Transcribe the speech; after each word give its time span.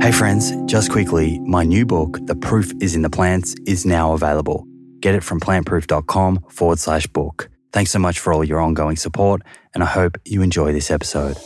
Hey 0.00 0.12
friends, 0.12 0.52
just 0.64 0.90
quickly, 0.90 1.38
my 1.40 1.62
new 1.62 1.84
book, 1.84 2.18
The 2.22 2.34
Proof 2.34 2.72
is 2.80 2.94
in 2.94 3.02
the 3.02 3.10
Plants, 3.10 3.54
is 3.66 3.84
now 3.84 4.14
available. 4.14 4.66
Get 5.00 5.14
it 5.14 5.22
from 5.22 5.40
plantproof.com 5.40 6.46
forward 6.48 6.78
slash 6.78 7.06
book. 7.06 7.50
Thanks 7.74 7.90
so 7.90 7.98
much 7.98 8.18
for 8.18 8.32
all 8.32 8.42
your 8.42 8.60
ongoing 8.60 8.96
support, 8.96 9.42
and 9.74 9.82
I 9.82 9.86
hope 9.86 10.16
you 10.24 10.40
enjoy 10.40 10.72
this 10.72 10.90
episode. 10.90 11.36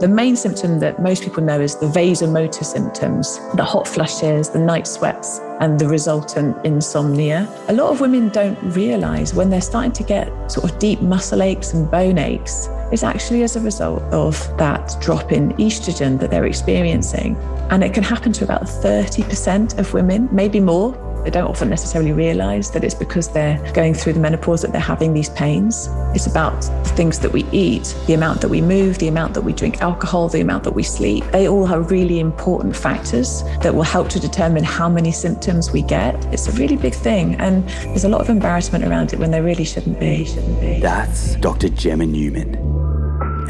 The 0.00 0.08
main 0.08 0.36
symptom 0.36 0.80
that 0.80 1.00
most 1.00 1.22
people 1.22 1.42
know 1.42 1.58
is 1.58 1.76
the 1.76 1.86
vasomotor 1.86 2.62
symptoms, 2.62 3.38
the 3.54 3.64
hot 3.64 3.88
flushes, 3.88 4.50
the 4.50 4.58
night 4.58 4.86
sweats, 4.86 5.38
and 5.60 5.78
the 5.78 5.88
resultant 5.88 6.54
insomnia. 6.66 7.48
A 7.68 7.72
lot 7.72 7.90
of 7.90 8.02
women 8.02 8.28
don't 8.28 8.60
realize 8.76 9.32
when 9.32 9.48
they're 9.48 9.62
starting 9.62 9.92
to 9.92 10.02
get 10.02 10.28
sort 10.52 10.70
of 10.70 10.78
deep 10.78 11.00
muscle 11.00 11.42
aches 11.42 11.72
and 11.72 11.90
bone 11.90 12.18
aches, 12.18 12.68
it's 12.92 13.02
actually 13.02 13.42
as 13.42 13.56
a 13.56 13.60
result 13.60 14.02
of 14.04 14.36
that 14.58 14.96
drop 15.00 15.32
in 15.32 15.52
estrogen 15.54 16.18
that 16.20 16.30
they're 16.30 16.46
experiencing. 16.46 17.36
And 17.70 17.82
it 17.82 17.94
can 17.94 18.02
happen 18.02 18.32
to 18.32 18.44
about 18.44 18.62
30% 18.62 19.78
of 19.78 19.92
women, 19.94 20.28
maybe 20.30 20.60
more, 20.60 20.94
they 21.24 21.30
don't 21.30 21.48
often 21.48 21.70
necessarily 21.70 22.12
realize 22.12 22.70
that 22.72 22.84
it's 22.84 22.94
because 22.94 23.28
they're 23.28 23.58
going 23.72 23.94
through 23.94 24.12
the 24.12 24.20
menopause 24.20 24.62
that 24.62 24.72
they're 24.72 24.80
having 24.80 25.14
these 25.14 25.30
pains. 25.30 25.88
It's 26.14 26.26
about 26.26 26.64
things 26.96 27.18
that 27.20 27.32
we 27.32 27.44
eat, 27.50 27.94
the 28.06 28.14
amount 28.14 28.40
that 28.42 28.48
we 28.48 28.60
move, 28.60 28.98
the 28.98 29.08
amount 29.08 29.34
that 29.34 29.42
we 29.42 29.52
drink 29.52 29.80
alcohol, 29.80 30.28
the 30.28 30.40
amount 30.40 30.64
that 30.64 30.72
we 30.72 30.82
sleep. 30.82 31.24
They 31.32 31.48
all 31.48 31.66
have 31.66 31.90
really 31.90 32.20
important 32.20 32.76
factors 32.76 33.42
that 33.62 33.74
will 33.74 33.82
help 33.82 34.08
to 34.10 34.20
determine 34.20 34.64
how 34.64 34.88
many 34.88 35.12
symptoms 35.12 35.72
we 35.72 35.82
get. 35.82 36.14
It's 36.26 36.46
a 36.46 36.52
really 36.52 36.76
big 36.76 36.94
thing. 36.94 37.34
And 37.36 37.68
there's 37.68 38.04
a 38.04 38.08
lot 38.08 38.20
of 38.20 38.28
embarrassment 38.28 38.84
around 38.84 39.12
it 39.12 39.18
when 39.18 39.30
there 39.30 39.42
really 39.42 39.64
shouldn't 39.64 39.98
be. 39.98 40.26
Shouldn't 40.26 40.60
be. 40.60 40.80
That's 40.80 41.36
Dr. 41.36 41.68
Gemma 41.68 42.06
Newman. 42.06 42.54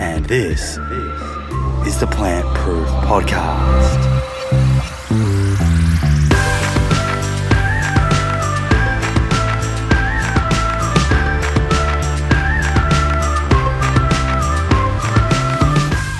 And 0.01 0.25
this 0.27 0.79
is 1.87 2.01
the 2.01 2.07
Plant 2.07 2.47
Proof 2.57 2.89
Podcast. 3.05 4.24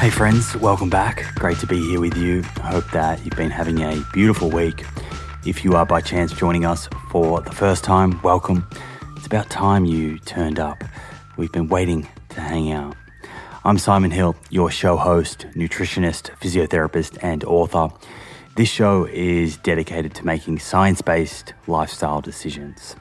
Hey 0.05 0.11
friends, 0.11 0.55
welcome 0.57 0.91
back. 0.91 1.25
Great 1.37 1.57
to 1.61 1.67
be 1.67 1.79
here 1.79 1.99
with 1.99 2.15
you. 2.19 2.43
I 2.57 2.73
hope 2.73 2.91
that 2.91 3.25
you've 3.25 3.37
been 3.39 3.51
having 3.51 3.81
a 3.81 4.05
beautiful 4.13 4.51
week. 4.51 4.85
If 5.47 5.65
you 5.65 5.77
are 5.77 5.87
by 5.87 6.03
chance 6.03 6.31
joining 6.31 6.67
us 6.67 6.91
for 7.09 7.41
the 7.41 7.51
first 7.51 7.85
time, 7.85 8.21
welcome. 8.21 8.69
It's 9.17 9.25
about 9.25 9.49
time 9.49 9.87
you 9.87 10.19
turned 10.19 10.59
up. 10.59 10.85
We've 11.39 11.51
been 11.51 11.69
waiting 11.69 12.07
to 12.29 12.43
hang 12.43 12.71
out. 12.71 12.95
I'm 13.65 13.79
Simon 13.79 14.11
Hill, 14.11 14.37
your 14.51 14.71
show 14.71 14.99
host, 14.99 15.47
nutritionist, 15.55 16.29
physiotherapist, 16.39 17.17
and 17.23 17.43
author. 17.43 17.89
This 18.57 18.69
show 18.69 19.07
is 19.07 19.57
dedicated 19.57 20.15
to 20.17 20.27
making 20.27 20.59
science 20.59 21.01
based 21.01 21.55
lifestyle 21.67 22.21
decisions. 22.21 22.95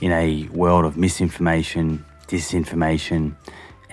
In 0.00 0.10
a 0.10 0.48
world 0.48 0.86
of 0.86 0.96
misinformation, 0.96 2.04
disinformation, 2.26 3.36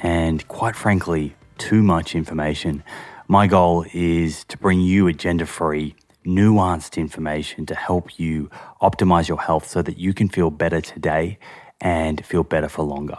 and 0.01 0.47
quite 0.47 0.75
frankly, 0.75 1.35
too 1.59 1.83
much 1.83 2.15
information. 2.15 2.83
My 3.27 3.45
goal 3.45 3.85
is 3.93 4.43
to 4.45 4.57
bring 4.57 4.81
you 4.81 5.07
agenda 5.07 5.45
free, 5.45 5.93
nuanced 6.25 6.97
information 6.97 7.67
to 7.67 7.75
help 7.75 8.17
you 8.17 8.49
optimize 8.81 9.27
your 9.27 9.39
health 9.39 9.67
so 9.67 9.83
that 9.83 9.99
you 9.99 10.13
can 10.13 10.29
feel 10.29 10.49
better 10.49 10.81
today 10.81 11.37
and 11.79 12.25
feel 12.25 12.43
better 12.43 12.69
for 12.69 12.83
longer. 12.83 13.17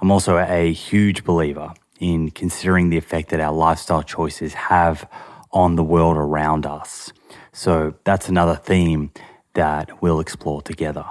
I'm 0.00 0.10
also 0.12 0.38
a 0.38 0.72
huge 0.72 1.24
believer 1.24 1.74
in 1.98 2.30
considering 2.30 2.90
the 2.90 2.98
effect 2.98 3.30
that 3.30 3.40
our 3.40 3.52
lifestyle 3.52 4.02
choices 4.02 4.54
have 4.54 5.08
on 5.50 5.76
the 5.76 5.84
world 5.84 6.16
around 6.16 6.66
us. 6.66 7.12
So 7.52 7.94
that's 8.04 8.28
another 8.28 8.56
theme 8.56 9.10
that 9.54 10.02
we'll 10.02 10.20
explore 10.20 10.60
together. 10.62 11.04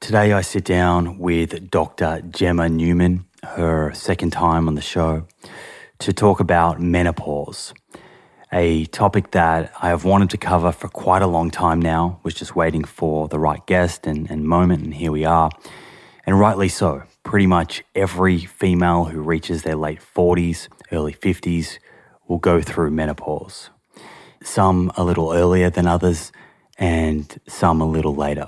Today, 0.00 0.32
I 0.32 0.42
sit 0.42 0.64
down 0.64 1.18
with 1.18 1.70
Dr. 1.70 2.22
Gemma 2.30 2.68
Newman 2.68 3.27
her 3.42 3.92
second 3.94 4.30
time 4.30 4.68
on 4.68 4.74
the 4.74 4.80
show 4.80 5.26
to 6.00 6.12
talk 6.12 6.40
about 6.40 6.80
menopause, 6.80 7.74
a 8.52 8.86
topic 8.86 9.32
that 9.32 9.72
I 9.80 9.88
have 9.88 10.04
wanted 10.04 10.30
to 10.30 10.38
cover 10.38 10.72
for 10.72 10.88
quite 10.88 11.22
a 11.22 11.26
long 11.26 11.50
time 11.50 11.80
now, 11.80 12.20
was 12.22 12.34
just 12.34 12.56
waiting 12.56 12.84
for 12.84 13.28
the 13.28 13.38
right 13.38 13.64
guest 13.66 14.06
and, 14.06 14.30
and 14.30 14.44
moment, 14.44 14.84
and 14.84 14.94
here 14.94 15.12
we 15.12 15.24
are. 15.24 15.50
And 16.26 16.38
rightly 16.38 16.68
so. 16.68 17.02
Pretty 17.24 17.46
much 17.46 17.82
every 17.94 18.38
female 18.38 19.04
who 19.04 19.20
reaches 19.20 19.62
their 19.62 19.76
late 19.76 20.00
40s, 20.00 20.68
early 20.92 21.12
50s 21.12 21.78
will 22.26 22.38
go 22.38 22.62
through 22.62 22.90
menopause. 22.90 23.70
Some 24.42 24.92
a 24.96 25.04
little 25.04 25.32
earlier 25.32 25.68
than 25.68 25.86
others, 25.86 26.32
and 26.78 27.38
some 27.46 27.80
a 27.80 27.86
little 27.86 28.14
later. 28.14 28.46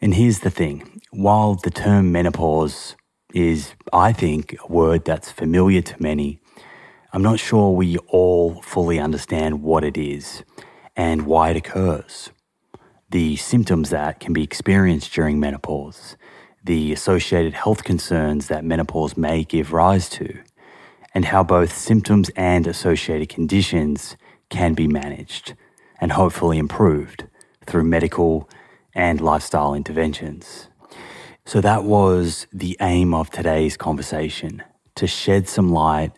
And 0.00 0.14
here's 0.14 0.40
the 0.40 0.50
thing 0.50 1.00
while 1.10 1.54
the 1.54 1.70
term 1.70 2.12
menopause 2.12 2.94
is, 3.34 3.74
I 3.92 4.12
think, 4.12 4.56
a 4.62 4.72
word 4.72 5.04
that's 5.04 5.30
familiar 5.30 5.82
to 5.82 6.02
many. 6.02 6.40
I'm 7.12 7.22
not 7.22 7.38
sure 7.38 7.70
we 7.70 7.96
all 8.08 8.60
fully 8.62 8.98
understand 8.98 9.62
what 9.62 9.84
it 9.84 9.96
is 9.96 10.44
and 10.96 11.26
why 11.26 11.50
it 11.50 11.56
occurs, 11.56 12.30
the 13.10 13.36
symptoms 13.36 13.90
that 13.90 14.20
can 14.20 14.32
be 14.32 14.42
experienced 14.42 15.12
during 15.12 15.38
menopause, 15.38 16.16
the 16.64 16.92
associated 16.92 17.54
health 17.54 17.84
concerns 17.84 18.48
that 18.48 18.64
menopause 18.64 19.16
may 19.16 19.44
give 19.44 19.72
rise 19.72 20.08
to, 20.10 20.38
and 21.14 21.26
how 21.26 21.42
both 21.42 21.72
symptoms 21.72 22.30
and 22.30 22.66
associated 22.66 23.28
conditions 23.28 24.16
can 24.50 24.74
be 24.74 24.86
managed 24.86 25.54
and 26.00 26.12
hopefully 26.12 26.58
improved 26.58 27.26
through 27.64 27.84
medical 27.84 28.48
and 28.94 29.20
lifestyle 29.20 29.74
interventions. 29.74 30.68
So 31.48 31.62
that 31.62 31.84
was 31.84 32.46
the 32.52 32.76
aim 32.78 33.14
of 33.14 33.30
today's 33.30 33.78
conversation 33.78 34.62
to 34.96 35.06
shed 35.06 35.48
some 35.48 35.72
light 35.72 36.12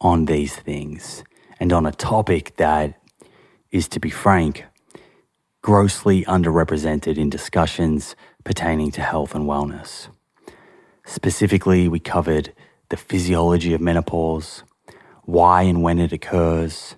on 0.00 0.26
these 0.26 0.54
things 0.54 1.24
and 1.58 1.72
on 1.72 1.86
a 1.86 1.90
topic 1.90 2.54
that 2.58 2.94
is, 3.72 3.88
to 3.88 3.98
be 3.98 4.10
frank, 4.10 4.64
grossly 5.60 6.24
underrepresented 6.26 7.18
in 7.18 7.28
discussions 7.28 8.14
pertaining 8.44 8.92
to 8.92 9.00
health 9.00 9.34
and 9.34 9.46
wellness. 9.46 10.06
Specifically, 11.04 11.88
we 11.88 11.98
covered 11.98 12.52
the 12.88 12.96
physiology 12.96 13.74
of 13.74 13.80
menopause, 13.80 14.62
why 15.24 15.62
and 15.62 15.82
when 15.82 15.98
it 15.98 16.12
occurs, 16.12 16.94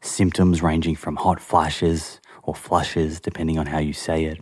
symptoms 0.00 0.62
ranging 0.62 0.94
from 0.94 1.16
hot 1.16 1.40
flashes 1.40 2.20
or 2.44 2.54
flushes, 2.54 3.18
depending 3.18 3.58
on 3.58 3.66
how 3.66 3.80
you 3.80 3.92
say 3.92 4.26
it, 4.26 4.38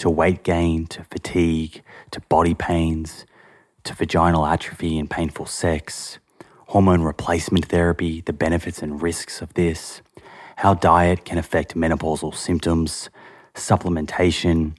to 0.00 0.08
weight 0.08 0.42
gain, 0.42 0.86
to 0.86 1.04
fatigue, 1.04 1.82
to 2.10 2.20
body 2.22 2.54
pains, 2.54 3.26
to 3.84 3.92
vaginal 3.92 4.46
atrophy 4.46 4.98
and 4.98 5.10
painful 5.10 5.44
sex, 5.44 6.18
hormone 6.68 7.02
replacement 7.02 7.66
therapy, 7.66 8.22
the 8.22 8.32
benefits 8.32 8.80
and 8.80 9.02
risks 9.02 9.42
of 9.42 9.52
this, 9.54 10.00
how 10.56 10.72
diet 10.72 11.26
can 11.26 11.36
affect 11.36 11.74
menopausal 11.76 12.34
symptoms, 12.34 13.10
supplementation, 13.54 14.74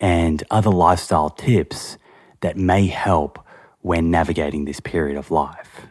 and 0.00 0.42
other 0.50 0.70
lifestyle 0.70 1.28
tips 1.28 1.98
that 2.40 2.56
may 2.56 2.86
help 2.86 3.38
when 3.82 4.10
navigating 4.10 4.64
this 4.64 4.80
period 4.80 5.18
of 5.18 5.30
life. 5.30 5.82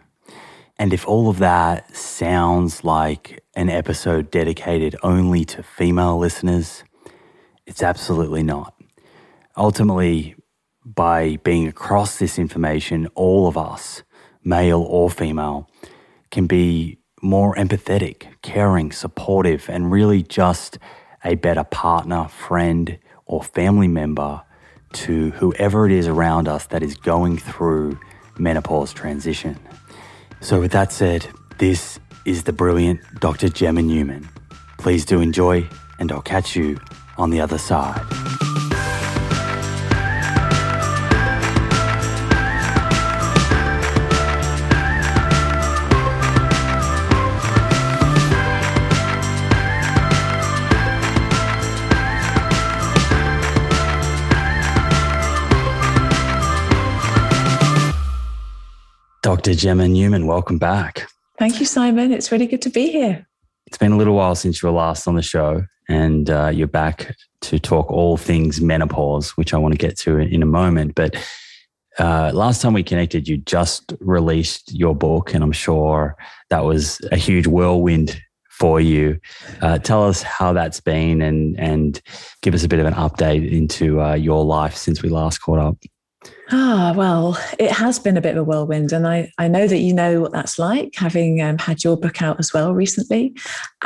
And 0.80 0.94
if 0.94 1.08
all 1.08 1.30
of 1.30 1.38
that 1.38 1.96
sounds 1.96 2.84
like 2.84 3.44
an 3.56 3.70
episode 3.70 4.32
dedicated 4.32 4.96
only 5.04 5.46
to 5.46 5.62
female 5.62 6.18
listeners, 6.18 6.84
it's 7.66 7.84
absolutely 7.84 8.44
not. 8.44 8.74
Ultimately, 9.56 10.36
by 10.86 11.38
being 11.44 11.68
across 11.68 12.18
this 12.18 12.38
information, 12.38 13.08
all 13.16 13.48
of 13.48 13.58
us, 13.58 14.04
male 14.44 14.82
or 14.82 15.10
female, 15.10 15.70
can 16.32 16.48
be 16.48 16.98
more 17.22 17.56
empathetic, 17.56 18.26
caring, 18.42 18.92
supportive, 18.92 19.70
and 19.70 19.92
really 19.92 20.22
just 20.22 20.78
a 21.24 21.36
better 21.36 21.64
partner, 21.64 22.28
friend, 22.28 23.00
or 23.26 23.42
family 23.42 23.88
member 23.88 24.42
to 24.92 25.32
whoever 25.32 25.86
it 25.86 25.92
is 25.92 26.08
around 26.08 26.48
us 26.48 26.68
that 26.68 26.84
is 26.84 26.96
going 26.96 27.38
through 27.38 27.98
menopause 28.38 28.92
transition. 28.94 29.58
So, 30.42 30.60
with 30.60 30.72
that 30.74 30.92
said, 30.92 31.28
this 31.60 32.00
is 32.26 32.44
the 32.44 32.54
brilliant 32.54 33.00
Dr. 33.20 33.48
Gemma 33.48 33.82
Newman. 33.82 34.28
Please 34.78 35.06
do 35.06 35.22
enjoy, 35.22 35.68
and 36.00 36.12
I'll 36.12 36.22
catch 36.22 36.56
you 36.56 36.78
on 37.18 37.30
the 37.30 37.42
other 37.42 37.58
side. 37.58 38.02
Dr. 59.24 59.54
Gemma 59.56 59.88
Newman, 59.88 60.28
welcome 60.28 60.58
back. 60.58 61.08
Thank 61.40 61.60
you, 61.60 61.66
Simon. 61.66 62.12
It's 62.12 62.32
really 62.32 62.46
good 62.46 62.62
to 62.62 62.70
be 62.70 62.92
here. 62.92 63.26
It's 63.66 63.78
been 63.78 63.92
a 63.92 63.98
little 63.98 64.16
while 64.16 64.36
since 64.36 64.62
you 64.62 64.70
were 64.70 64.76
last 64.76 65.08
on 65.08 65.16
the 65.16 65.22
show, 65.22 65.64
and 65.90 66.30
uh, 66.30 66.52
you're 66.54 66.68
back 66.68 67.16
to 67.42 67.60
talk 67.60 67.92
all 67.92 68.18
things 68.18 68.62
menopause, 68.62 69.32
which 69.32 69.54
I 69.54 69.58
want 69.58 69.74
to 69.74 69.78
get 69.78 69.98
to 70.00 70.18
in 70.18 70.42
a 70.42 70.48
moment. 70.48 70.96
But 70.96 71.16
uh, 72.00 72.32
last 72.34 72.62
time 72.62 72.74
we 72.74 72.84
connected, 72.84 73.28
you 73.28 73.38
just 73.38 73.94
released 74.00 74.74
your 74.74 74.96
book, 74.96 75.34
and 75.34 75.44
I'm 75.44 75.52
sure 75.52 76.16
that 76.50 76.64
was 76.64 77.00
a 77.12 77.18
huge 77.18 77.48
whirlwind 77.48 78.20
for 78.50 78.80
you. 78.80 79.20
Uh, 79.62 79.78
tell 79.78 80.08
us 80.08 80.22
how 80.22 80.54
that's 80.54 80.80
been, 80.80 81.22
and 81.22 81.60
and 81.60 82.02
give 82.42 82.54
us 82.54 82.64
a 82.64 82.68
bit 82.68 82.80
of 82.80 82.86
an 82.86 82.94
update 82.94 83.52
into 83.52 84.02
uh, 84.02 84.14
your 84.14 84.44
life 84.44 84.76
since 84.76 85.04
we 85.04 85.10
last 85.10 85.40
caught 85.40 85.60
up. 85.60 85.78
Ah, 86.56 86.94
well, 86.96 87.36
it 87.58 87.72
has 87.72 87.98
been 87.98 88.16
a 88.16 88.22
bit 88.22 88.38
of 88.38 88.42
a 88.42 88.44
whirlwind. 88.44 88.94
And 88.94 89.08
I, 89.08 89.32
I 89.40 89.48
know 89.48 89.66
that 89.66 89.80
you 89.80 89.92
know 89.92 90.22
what 90.22 90.34
that's 90.34 90.60
like, 90.60 90.94
having 90.96 91.42
um, 91.42 91.58
had 91.58 91.84
your 91.84 91.98
book 91.98 92.22
out 92.22 92.38
as 92.38 92.54
well 92.54 92.76
recently. 92.76 93.36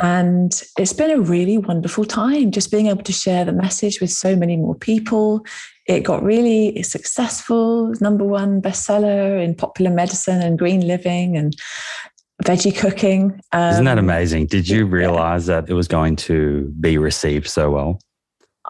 And 0.02 0.52
it's 0.76 0.92
been 0.92 1.10
a 1.10 1.18
really 1.18 1.56
wonderful 1.56 2.04
time 2.04 2.50
just 2.50 2.70
being 2.70 2.88
able 2.88 3.04
to 3.04 3.12
share 3.12 3.46
the 3.46 3.54
message 3.54 4.02
with 4.02 4.10
so 4.10 4.36
many 4.36 4.58
more 4.58 4.74
people. 4.74 5.46
It 5.86 6.00
got 6.00 6.22
really 6.22 6.82
successful, 6.82 7.94
number 8.02 8.24
one 8.24 8.60
bestseller 8.60 9.42
in 9.42 9.54
popular 9.54 9.90
medicine 9.90 10.42
and 10.42 10.58
green 10.58 10.86
living 10.86 11.38
and 11.38 11.56
veggie 12.44 12.76
cooking. 12.76 13.40
Um, 13.52 13.72
Isn't 13.72 13.84
that 13.86 13.98
um, 13.98 14.04
amazing? 14.04 14.44
Did 14.44 14.68
you 14.68 14.84
realize 14.84 15.48
yeah. 15.48 15.62
that 15.62 15.70
it 15.70 15.74
was 15.74 15.88
going 15.88 16.16
to 16.16 16.70
be 16.78 16.98
received 16.98 17.46
so 17.46 17.70
well? 17.70 17.98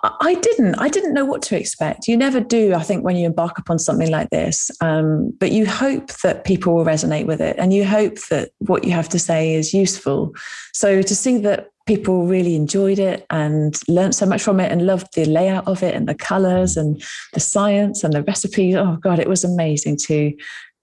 I 0.03 0.35
didn't. 0.35 0.77
I 0.77 0.89
didn't 0.89 1.15
know 1.15 1.25
what 1.25 1.43
to 1.43 1.59
expect. 1.59 2.09
You 2.09 2.17
never 2.17 2.41
do, 2.41 2.75
I 2.75 2.83
think, 2.83 3.05
when 3.05 3.17
you 3.17 3.27
embark 3.27 3.59
upon 3.59 3.79
something 3.79 4.11
like 4.11 4.31
this. 4.31 4.71
Um, 4.81 5.33
but 5.39 5.53
you 5.53 5.67
hope 5.67 6.13
that 6.23 6.45
people 6.45 6.75
will 6.75 6.85
resonate 6.85 7.27
with 7.27 7.41
it 7.41 7.57
and 7.59 7.73
you 7.73 7.85
hope 7.85 8.19
that 8.31 8.51
what 8.59 8.85
you 8.85 8.93
have 8.93 9.09
to 9.11 9.19
say 9.19 9.55
is 9.55 9.75
useful. 9.75 10.35
So 10.73 11.03
to 11.03 11.15
see 11.15 11.39
that 11.39 11.71
people 11.87 12.27
really 12.27 12.55
enjoyed 12.55 12.99
it 12.99 13.25
and 13.31 13.81
learned 13.89 14.15
so 14.15 14.27
much 14.27 14.43
from 14.43 14.61
it 14.61 14.71
and 14.71 14.85
loved 14.85 15.15
the 15.15 15.25
layout 15.25 15.67
of 15.67 15.83
it 15.83 15.95
and 15.95 16.07
the 16.07 16.15
colors 16.15 16.77
and 16.77 17.03
the 17.33 17.41
science 17.41 18.05
and 18.05 18.13
the 18.13 18.23
recipes. 18.25 18.77
Oh, 18.77 18.99
God, 19.01 19.19
it 19.19 19.29
was 19.29 19.43
amazing 19.43 19.97
to 20.07 20.35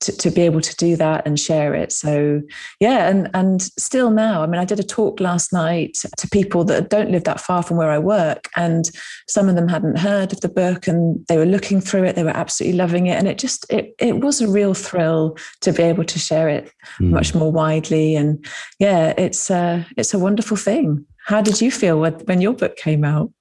to, 0.01 0.15
to 0.18 0.30
be 0.30 0.42
able 0.42 0.62
to 0.62 0.75
do 0.75 0.95
that 0.95 1.25
and 1.25 1.39
share 1.39 1.74
it. 1.74 1.92
So 1.92 2.42
yeah, 2.80 3.09
and 3.09 3.30
and 3.33 3.62
still 3.62 4.12
now, 4.12 4.44
I 4.44 4.47
mean, 4.47 4.59
I 4.59 4.65
did 4.65 4.80
a 4.80 4.83
talk 4.83 5.19
last 5.19 5.53
night 5.53 5.97
to 6.18 6.30
people 6.30 6.63
that 6.65 6.89
don't 6.89 7.12
live 7.12 7.24
that 7.24 7.39
far 7.39 7.63
from 7.63 7.77
where 7.77 7.92
I 7.92 8.00
work, 8.00 8.50
and 8.56 8.89
some 9.27 9.50
of 9.50 9.56
them 9.56 9.68
hadn't 9.68 9.97
heard 9.97 10.33
of 10.33 10.42
the 10.42 10.50
book, 10.50 10.88
and 10.88 11.25
they 11.27 11.38
were 11.38 11.45
looking 11.45 11.81
through 11.81 12.03
it. 12.03 12.15
They 12.15 12.24
were 12.24 12.30
absolutely 12.36 12.77
loving 12.77 13.07
it, 13.07 13.18
and 13.18 13.27
it 13.27 13.38
just 13.38 13.65
it 13.71 13.95
it 14.00 14.19
was 14.19 14.42
a 14.42 14.47
real 14.47 14.74
thrill 14.74 15.38
to 15.62 15.71
be 15.71 15.83
able 15.83 16.03
to 16.06 16.19
share 16.19 16.50
it 16.50 16.71
mm. 17.00 17.09
much 17.09 17.33
more 17.33 17.51
widely. 17.51 18.15
And 18.15 18.45
yeah, 18.80 19.13
it's 19.18 19.50
uh, 19.50 19.83
it's 19.98 20.13
a 20.13 20.19
wonderful 20.19 20.57
thing. 20.57 21.06
How 21.25 21.41
did 21.41 21.59
you 21.59 21.71
feel 21.71 22.00
when, 22.00 22.13
when 22.25 22.41
your 22.41 22.53
book 22.53 22.75
came 22.75 23.03
out? 23.03 23.31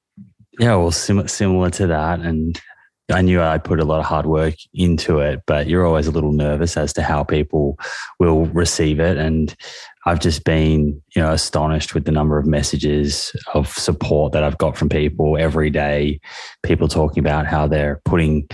Yeah, 0.59 0.77
well, 0.77 0.93
sim- 0.93 1.29
similar 1.29 1.69
to 1.71 1.87
that, 1.89 2.21
and 2.21 2.61
I 3.11 3.21
knew 3.21 3.43
I 3.43 3.59
put 3.59 3.81
a 3.81 3.85
lot 3.85 4.01
of 4.01 4.07
hard 4.07 4.25
work 4.25 4.55
into 4.73 5.19
it, 5.19 5.43
but 5.47 5.67
you're 5.67 5.85
always 5.85 6.07
a 6.07 6.11
little 6.11 6.33
nervous 6.33 6.77
as 6.77 6.93
to 6.95 7.03
how 7.03 7.23
people 7.23 7.79
will 8.19 8.47
receive 8.47 8.99
it. 8.99 9.19
And 9.19 9.55
I've 10.07 10.21
just 10.21 10.45
been, 10.45 11.03
you 11.15 11.23
know, 11.23 11.33
astonished 11.33 11.95
with 11.95 12.07
the 12.07 12.13
number 12.13 12.39
of 12.39 12.47
messages 12.47 13.35
of 13.53 13.69
support 13.69 14.33
that 14.33 14.43
I've 14.43 14.57
got 14.57 14.77
from 14.77 14.89
people 14.89 15.37
every 15.37 15.69
day. 15.69 16.19
People 16.63 16.89
talking 16.89 17.21
about 17.21 17.47
how 17.47 17.67
they're 17.67 18.01
putting 18.07 18.49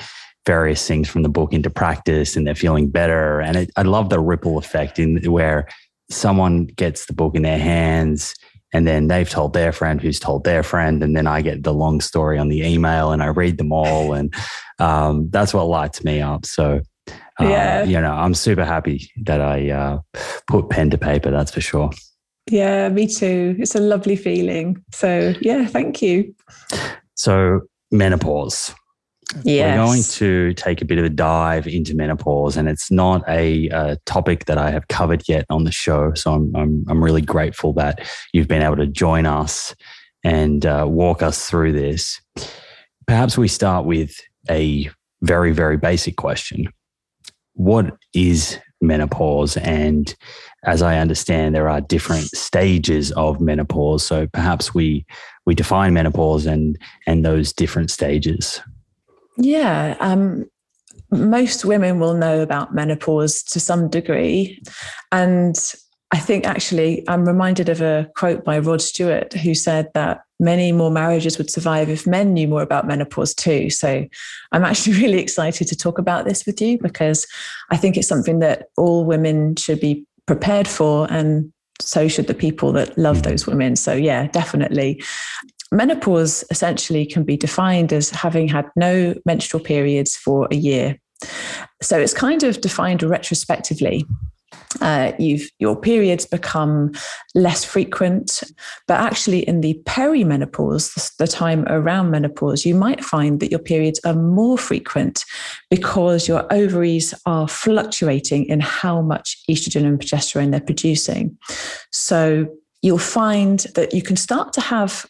various 0.47 0.87
things 0.87 1.09
from 1.09 1.23
the 1.23 1.29
book 1.29 1.53
into 1.53 1.71
practice 1.71 2.35
and 2.35 2.45
they're 2.45 2.55
feeling 2.57 2.89
better. 2.89 3.41
And 3.41 3.57
it, 3.57 3.71
I 3.77 3.83
love 3.83 4.11
the 4.11 4.19
ripple 4.19 4.59
effect 4.59 4.99
in 4.99 5.23
where 5.31 5.69
someone 6.11 6.67
gets 6.67 7.07
the 7.07 7.13
book 7.13 7.37
in 7.37 7.43
their 7.43 7.59
hands 7.59 8.35
and 8.73 8.87
then 8.87 9.09
they've 9.09 9.29
told 9.29 9.53
their 9.53 9.73
friend 9.73 10.01
who's 10.01 10.21
told 10.21 10.45
their 10.45 10.63
friend 10.63 11.03
and 11.03 11.17
then 11.17 11.27
i 11.27 11.43
get 11.43 11.63
the 11.63 11.75
long 11.75 12.01
story 12.01 12.39
on 12.39 12.49
the 12.49 12.63
email 12.63 13.13
and 13.13 13.23
i 13.23 13.27
read 13.27 13.59
them 13.59 13.73
all 13.73 14.13
and 14.13 14.35
um, 14.81 15.29
that's 15.31 15.53
what 15.53 15.65
lights 15.65 16.03
me 16.03 16.21
up. 16.21 16.47
So 16.47 16.81
uh, 17.09 17.45
yeah. 17.45 17.85
you 17.85 18.01
know 18.01 18.13
i'm 18.13 18.35
super 18.35 18.65
happy 18.65 19.11
that 19.23 19.41
i 19.41 19.71
uh, 19.71 19.99
put 20.47 20.69
pen 20.71 20.91
to 20.91 20.99
paper 20.99 21.31
that's 21.31 21.51
for 21.51 21.61
sure. 21.61 21.91
Yeah 22.51 22.89
me 22.89 23.07
too. 23.07 23.57
It's 23.59 23.75
a 23.75 23.81
lovely 23.81 24.17
feeling. 24.17 24.83
So 24.93 25.35
yeah 25.41 25.67
thank 25.67 26.03
you. 26.03 26.35
So 27.15 27.61
menopause 27.91 28.75
Yes. 29.45 29.79
We're 29.79 29.85
going 29.85 30.03
to 30.03 30.55
take 30.55 30.83
a 30.83 30.85
bit 30.85 30.99
of 30.99 31.05
a 31.05 31.11
dive 31.11 31.67
into 31.67 31.95
menopause, 31.95 32.57
and 32.57 32.69
it's 32.69 32.91
not 32.91 33.23
a, 33.29 33.69
a, 33.69 33.97
topic 34.05 34.47
that 34.47 34.59
I 34.59 34.71
have 34.71 34.89
covered 34.89 35.23
yet 35.29 35.47
on 35.51 35.65
the 35.65 35.73
show. 35.73 36.15
So 36.15 36.33
I'm, 36.33 36.55
I'm, 36.57 36.85
I'm 36.89 37.05
really 37.05 37.23
grateful 37.23 37.73
that 37.75 38.09
you've 38.33 38.49
been 38.49 38.63
able 38.63 38.77
to 38.77 38.87
join 38.87 39.27
us 39.27 39.75
and 40.25 40.67
uh, 40.67 40.87
walk 40.89 41.23
us 41.23 41.49
through 41.49 41.73
this. 41.73 42.21
Perhaps 43.07 43.39
we 43.39 43.49
start 43.49 43.87
with 43.87 44.15
a 44.51 44.91
very, 45.23 45.53
very 45.53 45.77
basic 45.77 46.17
question 46.17 46.69
What 47.55 47.97
is 48.15 48.59
menopause? 48.81 49.57
And 49.59 50.15
as 50.65 50.83
I 50.83 50.99
understand, 50.99 51.55
there 51.55 51.69
are 51.69 51.81
different 51.81 52.27
stages 52.29 53.13
of 53.13 53.41
menopause. 53.41 54.05
So 54.05 54.27
perhaps 54.27 54.75
we 54.75 55.07
we 55.47 55.55
define 55.55 55.95
menopause 55.95 56.47
and 56.47 56.79
and 57.07 57.25
those 57.25 57.53
different 57.53 57.91
stages. 57.91 58.61
Yeah. 59.41 59.97
Um, 60.01 60.47
most 61.11 61.65
women 61.65 61.99
will 61.99 62.15
know 62.15 62.41
about 62.41 62.75
menopause 62.75 63.43
to 63.45 63.59
some 63.59 63.89
degree. 63.89 64.63
And 65.11 65.59
I 66.13 66.19
think 66.19 66.47
actually, 66.47 67.09
I'm 67.09 67.25
reminded 67.25 67.69
of 67.69 67.81
a 67.81 68.11
quote 68.17 68.45
by 68.45 68.59
Rod 68.59 68.83
Stewart, 68.83 69.33
who 69.33 69.55
said 69.55 69.91
that 69.95 70.23
many 70.39 70.73
more 70.73 70.91
marriages 70.91 71.39
would 71.39 71.51
survive 71.51 71.89
if 71.89 72.07
men 72.07 72.33
knew 72.35 72.49
more 72.49 72.63
about 72.63 72.87
menopause 72.87 73.35
too. 73.35 73.71
So 73.71 74.07
I'm 74.53 74.65
actually 74.65 74.95
really 75.03 75.19
excited 75.19 75.69
to 75.69 75.77
talk 75.77 75.99
about 75.99 76.25
this 76.25 76.47
with 76.47 76.61
you 76.61 76.79
because 76.79 77.27
I 77.71 77.77
think 77.77 77.97
it's 77.97 78.09
something 78.09 78.41
that 78.41 78.67
all 78.77 79.05
women 79.05 79.57
should 79.57 79.81
be 79.81 80.07
prepared 80.27 80.69
for 80.69 81.11
and 81.11 81.53
so 81.81 82.09
should 82.09 82.27
the 82.27 82.35
people 82.35 82.73
that 82.73 82.97
love 82.99 83.23
those 83.23 83.47
women. 83.47 83.75
So, 83.75 83.95
yeah, 83.95 84.27
definitely 84.29 85.03
menopause 85.73 86.45
essentially 86.51 87.07
can 87.07 87.25
be 87.25 87.37
defined 87.37 87.93
as 87.93 88.11
having 88.11 88.49
had 88.49 88.67
no 88.77 89.15
menstrual 89.25 89.63
periods 89.63 90.17
for 90.17 90.49
a 90.51 90.57
year. 90.57 90.99
So 91.83 91.99
it's 91.99 92.15
kind 92.15 92.43
of 92.43 92.61
defined 92.61 93.03
retrospectively. 93.03 94.07
Uh, 94.81 95.13
your 95.59 95.77
periods 95.77 96.27
become 96.27 96.93
less 97.35 97.65
frequent, 97.65 98.43
but 98.87 99.01
actually 99.01 99.41
in 99.41 99.63
the 99.63 99.81
perimenopause, 99.85 100.95
the, 100.95 101.25
the 101.25 101.27
time 101.27 101.65
around 101.67 102.11
menopause, 102.11 102.65
you 102.65 102.75
might 102.75 103.05
find 103.05 103.41
that 103.41 103.51
your 103.51 103.59
periods 103.59 104.01
are 104.05 104.15
more 104.15 104.57
frequent 104.57 105.25
because 105.71 106.29
your 106.29 106.47
ovaries 106.53 107.13
are 107.27 107.49
fluctuating 107.49 108.45
in 108.47 108.61
how 108.61 109.03
much 109.03 109.43
estrogen 109.51 109.85
and 109.85 109.99
progesterone 109.99 110.53
they're 110.53 110.61
producing. 110.61 111.37
So 111.91 112.47
you'll 112.81 112.99
find 112.99 113.61
that 113.75 113.93
you 113.93 114.03
can 114.03 114.17
start 114.17 114.53
to 114.53 114.61
have 114.61 115.05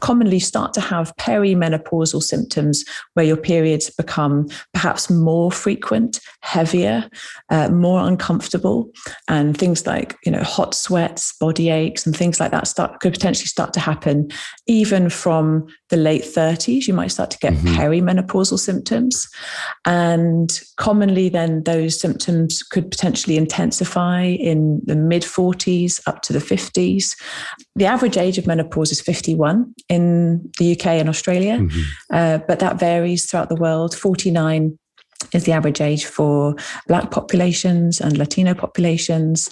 commonly 0.00 0.38
start 0.38 0.72
to 0.74 0.80
have 0.80 1.14
perimenopausal 1.16 2.22
symptoms 2.22 2.84
where 3.14 3.24
your 3.24 3.36
periods 3.36 3.90
become 3.90 4.48
perhaps 4.72 5.10
more 5.10 5.50
frequent, 5.50 6.20
heavier, 6.40 7.08
uh, 7.50 7.68
more 7.68 8.00
uncomfortable, 8.00 8.90
and 9.28 9.56
things 9.56 9.86
like 9.86 10.16
you 10.24 10.32
know 10.32 10.42
hot 10.42 10.74
sweats, 10.74 11.34
body 11.38 11.70
aches, 11.70 12.06
and 12.06 12.16
things 12.16 12.40
like 12.40 12.50
that 12.50 12.66
start 12.66 13.00
could 13.00 13.12
potentially 13.12 13.46
start 13.46 13.72
to 13.72 13.80
happen 13.80 14.28
even 14.66 15.08
from 15.10 15.66
the 15.90 15.96
late 15.96 16.24
30s. 16.24 16.86
You 16.86 16.94
might 16.94 17.08
start 17.12 17.30
to 17.30 17.38
get 17.38 17.54
mm-hmm. 17.54 17.74
perimenopausal 17.76 18.58
symptoms, 18.58 19.28
and 19.84 20.60
commonly 20.76 21.28
then 21.28 21.62
those 21.64 21.98
symptoms 22.00 22.62
could 22.62 22.90
potentially 22.90 23.36
intensify 23.36 24.22
in 24.24 24.80
the 24.84 24.96
mid 24.96 25.22
40s 25.22 26.00
up 26.06 26.22
to 26.22 26.32
the 26.32 26.38
50s. 26.38 27.16
The 27.74 27.86
average 27.86 28.16
age 28.16 28.38
of 28.38 28.46
menopause 28.46 28.92
is 28.92 29.00
51 29.00 29.74
in 29.88 30.50
the 30.58 30.72
UK 30.72 30.86
and 30.86 31.08
Australia, 31.08 31.58
mm-hmm. 31.58 31.80
uh, 32.10 32.38
but 32.46 32.58
that 32.58 32.78
varies 32.78 33.26
throughout 33.26 33.48
the 33.48 33.56
world. 33.56 33.94
49 33.94 34.78
is 35.32 35.44
the 35.44 35.52
average 35.52 35.80
age 35.80 36.04
for 36.04 36.54
black 36.86 37.10
populations 37.10 38.00
and 38.00 38.18
latino 38.18 38.54
populations 38.54 39.50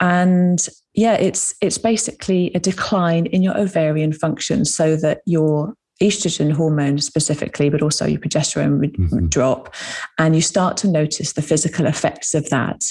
and 0.00 0.68
yeah 0.94 1.12
it's 1.14 1.54
it's 1.60 1.76
basically 1.76 2.50
a 2.54 2.58
decline 2.58 3.26
in 3.26 3.42
your 3.42 3.56
ovarian 3.56 4.12
function 4.12 4.64
so 4.64 4.96
that 4.96 5.20
your 5.26 5.74
estrogen 6.02 6.50
hormone 6.50 6.98
specifically 6.98 7.68
but 7.68 7.82
also 7.82 8.06
your 8.06 8.18
progesterone 8.18 8.80
would 8.80 8.94
mm-hmm. 8.94 9.26
drop 9.26 9.74
and 10.18 10.34
you 10.34 10.40
start 10.40 10.78
to 10.78 10.88
notice 10.88 11.34
the 11.34 11.42
physical 11.42 11.86
effects 11.86 12.34
of 12.34 12.48
that 12.48 12.82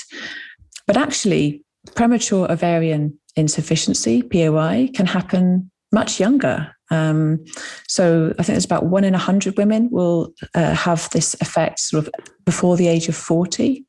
but 0.86 0.96
actually 0.96 1.64
premature 1.96 2.50
ovarian 2.52 3.18
insufficiency 3.36 4.22
poi 4.22 4.90
can 4.94 5.06
happen 5.06 5.72
much 5.92 6.20
younger. 6.20 6.74
Um, 6.92 7.44
so 7.88 8.34
I 8.38 8.44
think 8.44 8.54
there's 8.56 8.66
about 8.66 8.86
one 8.86 9.04
in 9.04 9.16
a 9.16 9.18
hundred 9.18 9.58
women 9.58 9.90
will 9.92 10.34
uh, 10.54 10.76
have 10.76 11.10
this 11.12 11.36
effect 11.42 11.80
sort 11.80 12.06
of 12.06 12.14
before 12.46 12.78
the 12.78 12.88
age 12.88 13.08
of 13.08 13.16
40. 13.16 13.86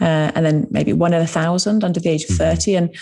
uh, 0.00 0.30
and 0.34 0.44
then 0.44 0.66
maybe 0.70 0.92
one 0.92 1.14
in 1.14 1.22
a 1.22 1.26
thousand 1.26 1.82
under 1.82 2.00
the 2.00 2.10
age 2.10 2.24
of 2.24 2.30
mm-hmm. 2.30 2.54
30. 2.54 2.76
And 2.76 2.96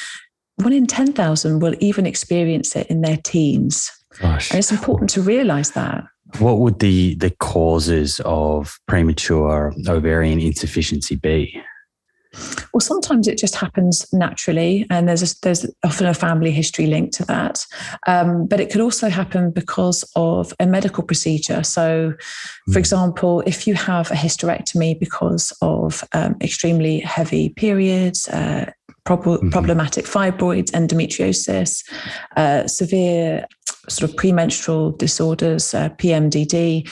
one 0.57 0.73
in 0.73 0.87
10,000 0.87 1.61
will 1.61 1.75
even 1.81 2.07
experience 2.07 2.77
it 2.77 2.87
in 2.89 3.01
their 3.01 3.17
teens. 3.17 3.91
Gosh. 4.21 4.51
And 4.51 4.59
it's 4.59 4.71
important 4.71 5.11
to 5.11 5.23
realize 5.23 5.73
that. 5.73 6.05
What 6.39 6.59
would 6.59 6.79
the, 6.79 7.15
the 7.17 7.31
causes 7.31 8.21
of 8.25 8.79
premature 8.87 9.75
ovarian 9.89 10.41
insufficiency 10.41 11.17
be? 11.17 11.61
Well, 12.73 12.81
sometimes 12.81 13.29
it 13.29 13.39
just 13.39 13.55
happens 13.55 14.11
naturally, 14.13 14.87
and 14.91 15.09
there's 15.09 15.23
a, 15.23 15.41
there's 15.43 15.67
often 15.85 16.07
a 16.07 16.15
family 16.15 16.51
history 16.51 16.87
linked 16.87 17.15
to 17.15 17.25
that. 17.27 17.65
Um, 18.07 18.47
but 18.47 18.61
it 18.61 18.71
could 18.71 18.81
also 18.81 19.09
happen 19.09 19.51
because 19.51 20.05
of 20.17 20.53
a 20.59 20.67
medical 20.67 21.05
procedure. 21.05 21.63
So, 21.63 22.15
for 22.67 22.73
mm. 22.73 22.77
example, 22.79 23.43
if 23.47 23.67
you 23.67 23.75
have 23.75 24.11
a 24.11 24.15
hysterectomy 24.15 24.99
because 24.99 25.53
of 25.61 26.05
um, 26.13 26.37
extremely 26.41 27.01
heavy 27.01 27.51
periods, 27.51 28.29
uh, 28.29 28.71
prob- 29.05 29.25
mm-hmm. 29.25 29.51
problematic 29.51 30.07
fibroids, 30.07 30.71
endometriosis, 30.71 31.85
uh, 32.37 32.67
severe 32.67 33.47
sort 33.89 34.11
of 34.11 34.17
premenstrual 34.17 34.93
disorders, 34.93 35.75
uh, 35.75 35.89
PMDD, 35.91 36.89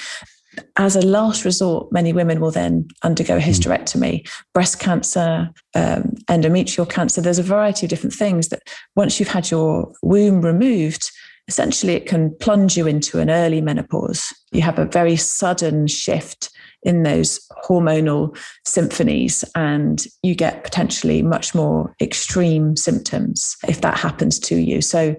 as 0.76 0.96
a 0.96 1.02
last 1.02 1.44
resort, 1.44 1.90
many 1.92 2.12
women 2.12 2.40
will 2.40 2.50
then 2.50 2.88
undergo 3.02 3.36
a 3.36 3.40
hmm. 3.40 3.48
hysterectomy, 3.48 4.28
breast 4.54 4.78
cancer, 4.80 5.50
um, 5.74 6.14
endometrial 6.28 6.88
cancer. 6.88 7.20
There's 7.20 7.38
a 7.38 7.44
variety 7.44 7.86
of 7.86 7.90
different 7.90 8.14
things 8.14 8.48
that 8.48 8.62
once 8.96 9.18
you've 9.18 9.28
had 9.28 9.50
your 9.50 9.92
womb 10.02 10.42
removed, 10.42 11.10
essentially 11.48 11.94
it 11.94 12.06
can 12.06 12.34
plunge 12.36 12.76
you 12.76 12.86
into 12.86 13.18
an 13.18 13.30
early 13.30 13.60
menopause. 13.60 14.32
You 14.52 14.62
have 14.62 14.78
a 14.78 14.84
very 14.84 15.16
sudden 15.16 15.86
shift 15.86 16.50
in 16.82 17.02
those 17.02 17.46
hormonal 17.64 18.36
symphonies 18.64 19.44
and 19.54 20.06
you 20.22 20.34
get 20.34 20.64
potentially 20.64 21.22
much 21.22 21.54
more 21.54 21.94
extreme 22.00 22.76
symptoms 22.76 23.56
if 23.68 23.80
that 23.82 23.98
happens 23.98 24.38
to 24.38 24.56
you 24.56 24.80
so 24.80 25.14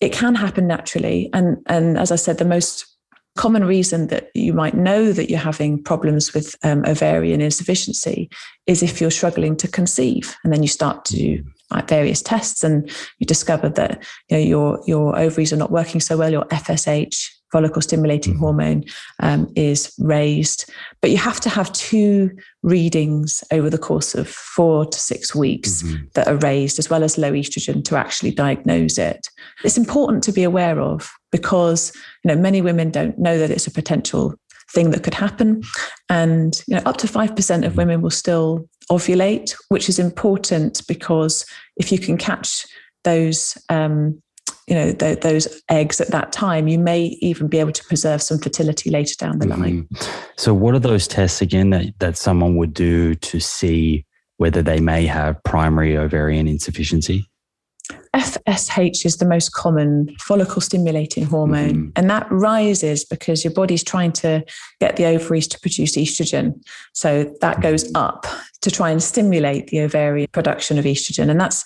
it 0.00 0.12
can 0.12 0.34
happen 0.34 0.66
naturally 0.66 1.28
and 1.34 1.58
and 1.66 1.98
as 1.98 2.10
i 2.10 2.16
said 2.16 2.38
the 2.38 2.44
most 2.44 2.86
common 3.36 3.64
reason 3.64 4.08
that 4.08 4.30
you 4.34 4.52
might 4.52 4.74
know 4.74 5.12
that 5.12 5.30
you're 5.30 5.38
having 5.38 5.82
problems 5.82 6.34
with 6.34 6.54
um, 6.62 6.84
ovarian 6.86 7.40
insufficiency 7.40 8.28
is 8.66 8.82
if 8.82 9.00
you're 9.00 9.10
struggling 9.10 9.56
to 9.56 9.68
conceive 9.68 10.36
and 10.44 10.52
then 10.52 10.62
you 10.62 10.68
start 10.68 11.04
to 11.06 11.16
do 11.16 11.44
like, 11.70 11.88
various 11.88 12.20
tests 12.20 12.62
and 12.62 12.90
you 13.18 13.26
discover 13.26 13.68
that 13.70 14.02
you 14.28 14.36
know, 14.36 14.42
your 14.42 14.80
your 14.86 15.18
ovaries 15.18 15.52
are 15.52 15.56
not 15.56 15.70
working 15.70 16.00
so 16.00 16.16
well 16.16 16.30
your 16.30 16.44
fsh 16.46 17.30
follicle 17.52 17.82
stimulating 17.82 18.32
mm-hmm. 18.32 18.42
hormone 18.42 18.84
um, 19.20 19.46
is 19.54 19.94
raised 19.98 20.70
but 21.00 21.10
you 21.10 21.18
have 21.18 21.40
to 21.40 21.48
have 21.50 21.72
two 21.72 22.30
readings 22.62 23.44
over 23.52 23.70
the 23.70 23.78
course 23.78 24.14
of 24.14 24.26
four 24.28 24.86
to 24.86 24.98
six 24.98 25.34
weeks 25.34 25.82
mm-hmm. 25.82 26.04
that 26.14 26.26
are 26.26 26.36
raised 26.36 26.78
as 26.78 26.90
well 26.90 27.04
as 27.04 27.18
low 27.18 27.32
estrogen 27.32 27.84
to 27.84 27.96
actually 27.96 28.30
diagnose 28.30 28.98
it 28.98 29.28
it's 29.64 29.78
important 29.78 30.24
to 30.24 30.32
be 30.32 30.42
aware 30.42 30.80
of 30.80 31.10
because 31.30 31.92
you 32.24 32.28
know 32.28 32.40
many 32.40 32.60
women 32.60 32.90
don't 32.90 33.18
know 33.18 33.38
that 33.38 33.50
it's 33.50 33.66
a 33.66 33.70
potential 33.70 34.34
thing 34.72 34.90
that 34.90 35.02
could 35.02 35.14
happen 35.14 35.62
and 36.08 36.62
you 36.66 36.74
know 36.74 36.82
up 36.86 36.96
to 36.96 37.06
5% 37.06 37.66
of 37.66 37.76
women 37.76 38.00
will 38.00 38.10
still 38.10 38.68
ovulate 38.90 39.54
which 39.68 39.88
is 39.88 39.98
important 39.98 40.82
because 40.88 41.44
if 41.76 41.92
you 41.92 41.98
can 41.98 42.16
catch 42.16 42.66
those 43.04 43.58
um, 43.68 44.22
you 44.72 44.78
know 44.78 44.90
th- 44.90 45.20
those 45.20 45.62
eggs 45.68 46.00
at 46.00 46.08
that 46.08 46.32
time 46.32 46.66
you 46.66 46.78
may 46.78 47.18
even 47.20 47.46
be 47.46 47.58
able 47.58 47.72
to 47.72 47.84
preserve 47.84 48.22
some 48.22 48.38
fertility 48.38 48.88
later 48.88 49.14
down 49.18 49.38
the 49.38 49.46
line 49.46 49.82
mm-hmm. 49.82 50.22
so 50.38 50.54
what 50.54 50.74
are 50.74 50.78
those 50.78 51.06
tests 51.06 51.42
again 51.42 51.68
that, 51.68 51.92
that 51.98 52.16
someone 52.16 52.56
would 52.56 52.72
do 52.72 53.14
to 53.16 53.38
see 53.38 54.06
whether 54.38 54.62
they 54.62 54.80
may 54.80 55.04
have 55.04 55.42
primary 55.44 55.94
ovarian 55.98 56.48
insufficiency 56.48 57.28
FSH 58.14 59.04
is 59.04 59.16
the 59.16 59.26
most 59.26 59.52
common 59.52 60.14
follicle 60.20 60.60
stimulating 60.60 61.24
hormone, 61.24 61.70
mm-hmm. 61.70 61.88
and 61.96 62.08
that 62.10 62.30
rises 62.30 63.04
because 63.04 63.42
your 63.42 63.52
body's 63.52 63.82
trying 63.82 64.12
to 64.12 64.44
get 64.80 64.96
the 64.96 65.04
ovaries 65.06 65.48
to 65.48 65.60
produce 65.60 65.96
estrogen. 65.96 66.62
So 66.92 67.34
that 67.40 67.60
goes 67.60 67.90
up 67.94 68.26
to 68.60 68.70
try 68.70 68.90
and 68.90 69.02
stimulate 69.02 69.68
the 69.68 69.80
ovarian 69.80 70.28
production 70.30 70.78
of 70.78 70.84
estrogen. 70.84 71.28
And 71.30 71.40
that's 71.40 71.64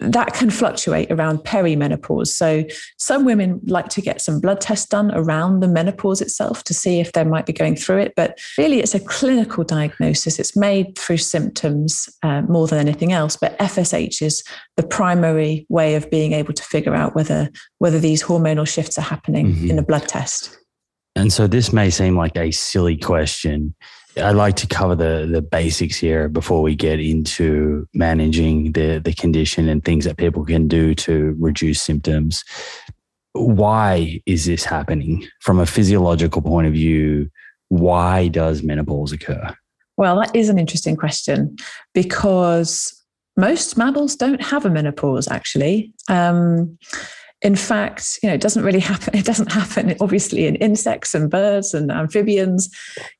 that 0.00 0.32
can 0.32 0.50
fluctuate 0.50 1.10
around 1.10 1.38
perimenopause. 1.40 2.28
So 2.28 2.64
some 2.98 3.24
women 3.24 3.60
like 3.66 3.88
to 3.90 4.00
get 4.00 4.20
some 4.20 4.40
blood 4.40 4.60
tests 4.60 4.86
done 4.86 5.10
around 5.14 5.60
the 5.60 5.68
menopause 5.68 6.20
itself 6.20 6.64
to 6.64 6.74
see 6.74 7.00
if 7.00 7.12
they 7.12 7.24
might 7.24 7.46
be 7.46 7.52
going 7.52 7.76
through 7.76 7.98
it. 7.98 8.14
But 8.16 8.38
really, 8.56 8.80
it's 8.80 8.94
a 8.94 9.00
clinical 9.00 9.62
diagnosis. 9.62 10.38
It's 10.38 10.56
made 10.56 10.96
through 10.98 11.18
symptoms 11.18 12.08
uh, 12.22 12.42
more 12.42 12.66
than 12.66 12.78
anything 12.78 13.12
else. 13.12 13.36
But 13.36 13.58
FSH 13.58 14.22
is 14.22 14.42
the 14.76 14.86
primary 14.86 15.66
way 15.68 15.94
of 15.94 16.10
being 16.10 16.32
able 16.32 16.54
to 16.54 16.62
figure 16.62 16.94
out 16.94 17.14
whether 17.14 17.50
whether 17.78 17.98
these 17.98 18.22
hormonal 18.22 18.66
shifts 18.66 18.98
are 18.98 19.02
happening 19.02 19.52
mm-hmm. 19.52 19.70
in 19.70 19.78
a 19.78 19.82
blood 19.82 20.08
test. 20.08 20.56
And 21.16 21.32
so 21.32 21.46
this 21.46 21.72
may 21.72 21.90
seem 21.90 22.16
like 22.16 22.36
a 22.36 22.50
silly 22.50 22.96
question 22.96 23.74
I'd 24.20 24.36
like 24.36 24.56
to 24.56 24.66
cover 24.66 24.94
the 24.94 25.28
the 25.30 25.42
basics 25.42 25.96
here 25.96 26.28
before 26.28 26.62
we 26.62 26.74
get 26.74 27.00
into 27.00 27.86
managing 27.94 28.72
the 28.72 28.98
the 28.98 29.12
condition 29.12 29.68
and 29.68 29.84
things 29.84 30.04
that 30.04 30.16
people 30.16 30.44
can 30.44 30.68
do 30.68 30.94
to 30.96 31.36
reduce 31.38 31.82
symptoms. 31.82 32.44
Why 33.32 34.20
is 34.26 34.46
this 34.46 34.64
happening 34.64 35.26
from 35.40 35.58
a 35.58 35.66
physiological 35.66 36.42
point 36.42 36.66
of 36.66 36.72
view? 36.72 37.30
Why 37.68 38.28
does 38.28 38.62
menopause 38.62 39.12
occur? 39.12 39.54
Well, 39.96 40.20
that 40.20 40.34
is 40.34 40.48
an 40.48 40.58
interesting 40.58 40.96
question 40.96 41.56
because 41.94 42.96
most 43.36 43.76
mammals 43.76 44.16
don't 44.16 44.42
have 44.42 44.64
a 44.64 44.70
menopause 44.70 45.28
actually. 45.28 45.92
Um, 46.08 46.78
in 47.42 47.56
fact, 47.56 48.18
you 48.22 48.28
know, 48.28 48.34
it 48.34 48.40
doesn't 48.40 48.64
really 48.64 48.80
happen. 48.80 49.16
It 49.16 49.24
doesn't 49.24 49.50
happen, 49.50 49.96
obviously, 50.00 50.46
in 50.46 50.56
insects 50.56 51.14
and 51.14 51.30
birds 51.30 51.72
and 51.72 51.90
amphibians. 51.90 52.68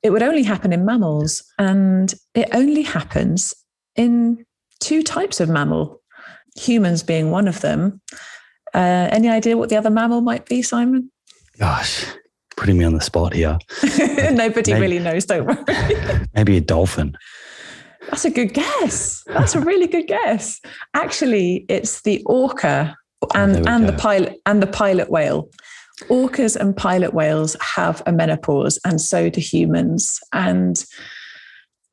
It 0.03 0.11
would 0.11 0.23
only 0.23 0.43
happen 0.43 0.73
in 0.73 0.85
mammals. 0.85 1.43
And 1.59 2.13
it 2.35 2.49
only 2.53 2.83
happens 2.83 3.55
in 3.97 4.45
two 4.79 5.03
types 5.03 5.41
of 5.41 5.49
mammal, 5.49 6.03
humans 6.55 7.03
being 7.03 7.31
one 7.31 7.49
of 7.49 7.61
them. 7.63 8.01
Uh, 8.75 9.09
any 9.11 9.29
idea 9.29 9.57
what 9.57 9.71
the 9.71 9.77
other 9.77 9.91
mammal 9.91 10.21
might 10.21 10.47
be, 10.47 10.61
Simon? 10.61 11.11
Gosh, 11.59 12.05
putting 12.57 12.77
me 12.77 12.85
on 12.85 12.93
the 12.93 13.01
spot 13.01 13.33
here. 13.33 13.59
Nobody 14.33 14.73
maybe, 14.73 14.81
really 14.81 14.99
knows, 14.99 15.25
don't 15.25 15.47
worry. 15.47 16.27
maybe 16.35 16.59
a 16.59 16.61
dolphin. 16.61 17.17
That's 18.11 18.25
a 18.25 18.31
good 18.31 18.53
guess. 18.55 19.23
That's 19.27 19.55
a 19.55 19.61
really 19.61 19.87
good 19.87 20.07
guess. 20.07 20.61
Actually, 20.95 21.65
it's 21.69 22.03
the 22.03 22.23
orca 22.27 22.97
and 23.35 23.67
and 23.69 23.89
the 23.89 23.93
pilot 23.93 24.41
and 24.47 24.63
the 24.63 24.67
pilot 24.67 25.11
whale. 25.11 25.49
Orcas 26.09 26.57
and 26.57 26.75
pilot 26.75 27.13
whales 27.13 27.57
have 27.61 28.03
a 28.07 28.13
menopause, 28.13 28.79
and 28.85 29.01
so 29.01 29.29
do 29.29 29.41
humans. 29.41 30.19
And 30.33 30.83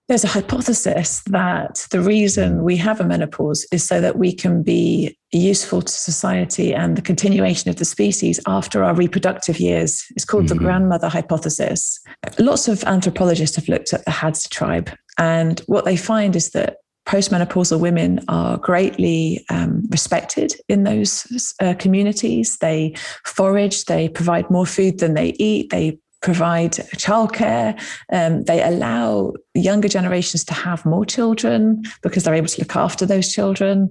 there's 0.07 0.24
a 0.24 0.29
hypothesis 0.29 1.22
that 1.25 1.86
the 1.91 2.00
reason 2.00 2.63
we 2.63 2.77
have 2.77 3.01
a 3.01 3.03
menopause 3.03 3.67
is 3.74 3.84
so 3.84 4.00
that 4.00 4.17
we 4.17 4.31
can 4.31 4.63
be 4.63 5.17
useful 5.34 5.81
to 5.81 5.91
society 5.91 6.74
and 6.74 6.96
the 6.96 7.01
continuation 7.01 7.69
of 7.69 7.75
the 7.75 7.84
species 7.84 8.39
after 8.48 8.86
our 8.86 8.96
reproductive 8.96 9.60
years. 9.60 10.05
It's 10.12 10.24
called 10.24 10.46
mm-hmm. 10.46 10.57
the 10.57 10.63
grandmother 10.63 11.10
hypothesis. 11.10 12.00
Lots 12.39 12.69
of 12.69 12.86
anthropologists 12.86 13.57
have 13.57 13.67
looked 13.67 13.91
at 13.91 14.05
the 14.05 14.12
Hadza 14.12 14.50
tribe, 14.50 14.89
and 15.17 15.60
what 15.67 15.84
they 15.84 15.98
find 15.98 16.38
is 16.38 16.51
that 16.51 16.77
postmenopausal 17.08 17.80
women 17.80 18.20
are 18.28 18.58
greatly 18.58 19.46
um, 19.50 19.84
respected 19.90 20.54
in 20.68 20.84
those 20.84 21.54
uh, 21.62 21.74
communities. 21.80 22.58
They 22.58 22.96
forage, 23.24 23.86
they 23.86 24.10
provide 24.10 24.50
more 24.52 24.66
food 24.66 25.00
than 25.00 25.14
they 25.14 25.30
eat, 25.40 25.70
they 25.70 26.00
provide 26.22 26.72
childcare. 26.72 27.80
Um, 28.12 28.44
they 28.44 28.62
allow 28.62 29.34
younger 29.54 29.88
generations 29.88 30.44
to 30.46 30.54
have 30.54 30.86
more 30.86 31.06
children 31.06 31.84
because 32.02 32.24
they're 32.24 32.34
able 32.34 32.48
to 32.48 32.62
look 32.62 32.76
after 32.76 33.06
those 33.06 33.32
children. 33.32 33.90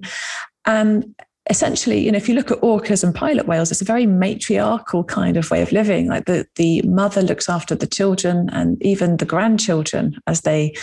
And 0.65 1.15
essentially, 1.49 1.99
you 1.99 2.11
know, 2.11 2.17
if 2.17 2.27
you 2.27 2.35
look 2.35 2.51
at 2.51 2.61
orcas 2.61 3.03
and 3.03 3.15
pilot 3.15 3.47
whales, 3.47 3.71
it's 3.71 3.81
a 3.81 3.85
very 3.85 4.05
matriarchal 4.05 5.03
kind 5.05 5.37
of 5.37 5.49
way 5.49 5.61
of 5.61 5.71
living. 5.71 6.07
Like 6.07 6.25
the, 6.25 6.45
the 6.55 6.81
mother 6.83 7.21
looks 7.21 7.49
after 7.49 7.73
the 7.73 7.87
children 7.87 8.49
and 8.51 8.81
even 8.83 9.17
the 9.17 9.25
grandchildren 9.25 10.15
as 10.27 10.41
they 10.41 10.75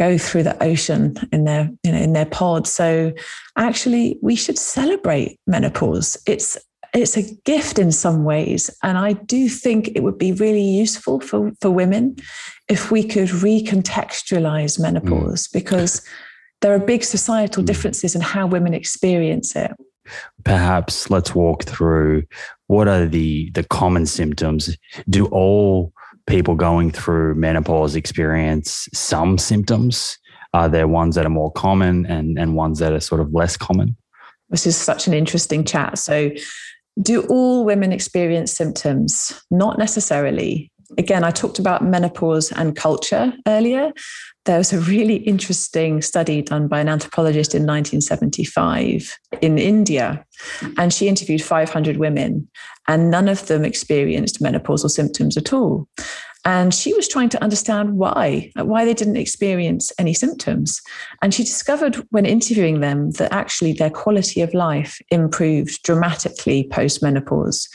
go 0.00 0.16
through 0.16 0.42
the 0.42 0.60
ocean 0.62 1.14
in 1.30 1.44
their, 1.44 1.68
you 1.84 1.92
know, 1.92 1.98
in 1.98 2.14
their 2.14 2.24
pod. 2.24 2.66
So 2.66 3.12
actually 3.56 4.18
we 4.22 4.34
should 4.34 4.58
celebrate 4.58 5.38
menopause. 5.46 6.16
It's 6.26 6.56
it's 6.94 7.18
a 7.18 7.34
gift 7.44 7.78
in 7.78 7.92
some 7.92 8.24
ways. 8.24 8.70
And 8.82 8.96
I 8.96 9.12
do 9.12 9.48
think 9.48 9.90
it 9.94 10.02
would 10.02 10.18
be 10.18 10.32
really 10.32 10.64
useful 10.64 11.20
for, 11.20 11.52
for 11.60 11.70
women 11.70 12.16
if 12.66 12.90
we 12.90 13.04
could 13.04 13.28
recontextualize 13.28 14.80
menopause 14.80 15.46
mm. 15.46 15.52
because 15.52 16.02
there 16.62 16.74
are 16.74 16.80
big 16.80 17.04
societal 17.04 17.62
mm. 17.62 17.66
differences 17.66 18.14
in 18.14 18.22
how 18.22 18.46
women 18.46 18.74
experience 18.74 19.54
it 19.54 19.70
perhaps 20.44 21.10
let's 21.10 21.34
walk 21.34 21.62
through 21.64 22.24
what 22.66 22.88
are 22.88 23.06
the 23.06 23.50
the 23.50 23.62
common 23.64 24.06
symptoms 24.06 24.76
do 25.08 25.26
all 25.26 25.92
people 26.30 26.54
going 26.54 26.90
through 26.90 27.34
menopause 27.34 27.96
experience 27.96 28.88
some 28.94 29.36
symptoms 29.36 30.16
uh, 30.52 30.58
Are 30.58 30.68
there 30.68 30.88
ones 30.88 31.14
that 31.14 31.26
are 31.26 31.30
more 31.30 31.52
common 31.52 32.06
and, 32.06 32.38
and 32.38 32.54
ones 32.56 32.78
that 32.80 32.92
are 32.92 33.00
sort 33.00 33.20
of 33.20 33.32
less 33.32 33.56
common? 33.56 33.96
This 34.48 34.66
is 34.66 34.76
such 34.76 35.06
an 35.06 35.14
interesting 35.14 35.64
chat. 35.64 35.98
So, 35.98 36.30
do 37.00 37.22
all 37.26 37.64
women 37.64 37.92
experience 37.92 38.52
symptoms? 38.52 39.32
Not 39.50 39.78
necessarily. 39.78 40.72
Again, 40.98 41.24
I 41.24 41.30
talked 41.30 41.58
about 41.58 41.84
menopause 41.84 42.52
and 42.52 42.76
culture 42.76 43.32
earlier. 43.46 43.92
There 44.44 44.58
was 44.58 44.72
a 44.72 44.80
really 44.80 45.16
interesting 45.16 46.02
study 46.02 46.42
done 46.42 46.66
by 46.66 46.80
an 46.80 46.88
anthropologist 46.88 47.54
in 47.54 47.62
1975 47.62 49.16
in 49.40 49.58
India, 49.58 50.24
and 50.78 50.92
she 50.92 51.08
interviewed 51.08 51.42
500 51.42 51.96
women, 51.96 52.48
and 52.88 53.10
none 53.10 53.28
of 53.28 53.46
them 53.46 53.64
experienced 53.64 54.42
menopausal 54.42 54.90
symptoms 54.90 55.36
at 55.36 55.52
all. 55.52 55.86
And 56.44 56.72
she 56.72 56.94
was 56.94 57.06
trying 57.06 57.28
to 57.30 57.42
understand 57.42 57.98
why, 57.98 58.50
why 58.56 58.86
they 58.86 58.94
didn't 58.94 59.16
experience 59.16 59.92
any 59.98 60.14
symptoms. 60.14 60.80
And 61.20 61.34
she 61.34 61.44
discovered 61.44 61.96
when 62.10 62.24
interviewing 62.24 62.80
them 62.80 63.10
that 63.12 63.32
actually 63.32 63.74
their 63.74 63.90
quality 63.90 64.40
of 64.40 64.54
life 64.54 64.98
improved 65.10 65.82
dramatically 65.82 66.66
post 66.72 67.02
menopause. 67.02 67.68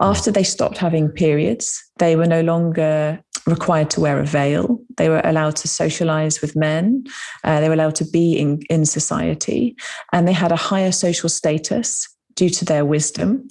After 0.00 0.30
they 0.30 0.42
stopped 0.42 0.78
having 0.78 1.08
periods, 1.08 1.82
they 1.98 2.16
were 2.16 2.26
no 2.26 2.40
longer 2.40 3.22
required 3.46 3.90
to 3.90 4.00
wear 4.00 4.20
a 4.20 4.26
veil. 4.26 4.78
They 4.96 5.08
were 5.08 5.20
allowed 5.24 5.56
to 5.56 5.68
socialize 5.68 6.40
with 6.40 6.56
men. 6.56 7.04
Uh, 7.44 7.60
they 7.60 7.68
were 7.68 7.74
allowed 7.74 7.96
to 7.96 8.04
be 8.04 8.34
in, 8.38 8.60
in 8.70 8.86
society. 8.86 9.76
And 10.12 10.26
they 10.26 10.32
had 10.32 10.52
a 10.52 10.56
higher 10.56 10.92
social 10.92 11.28
status 11.28 12.08
due 12.34 12.50
to 12.50 12.64
their 12.64 12.84
wisdom. 12.84 13.46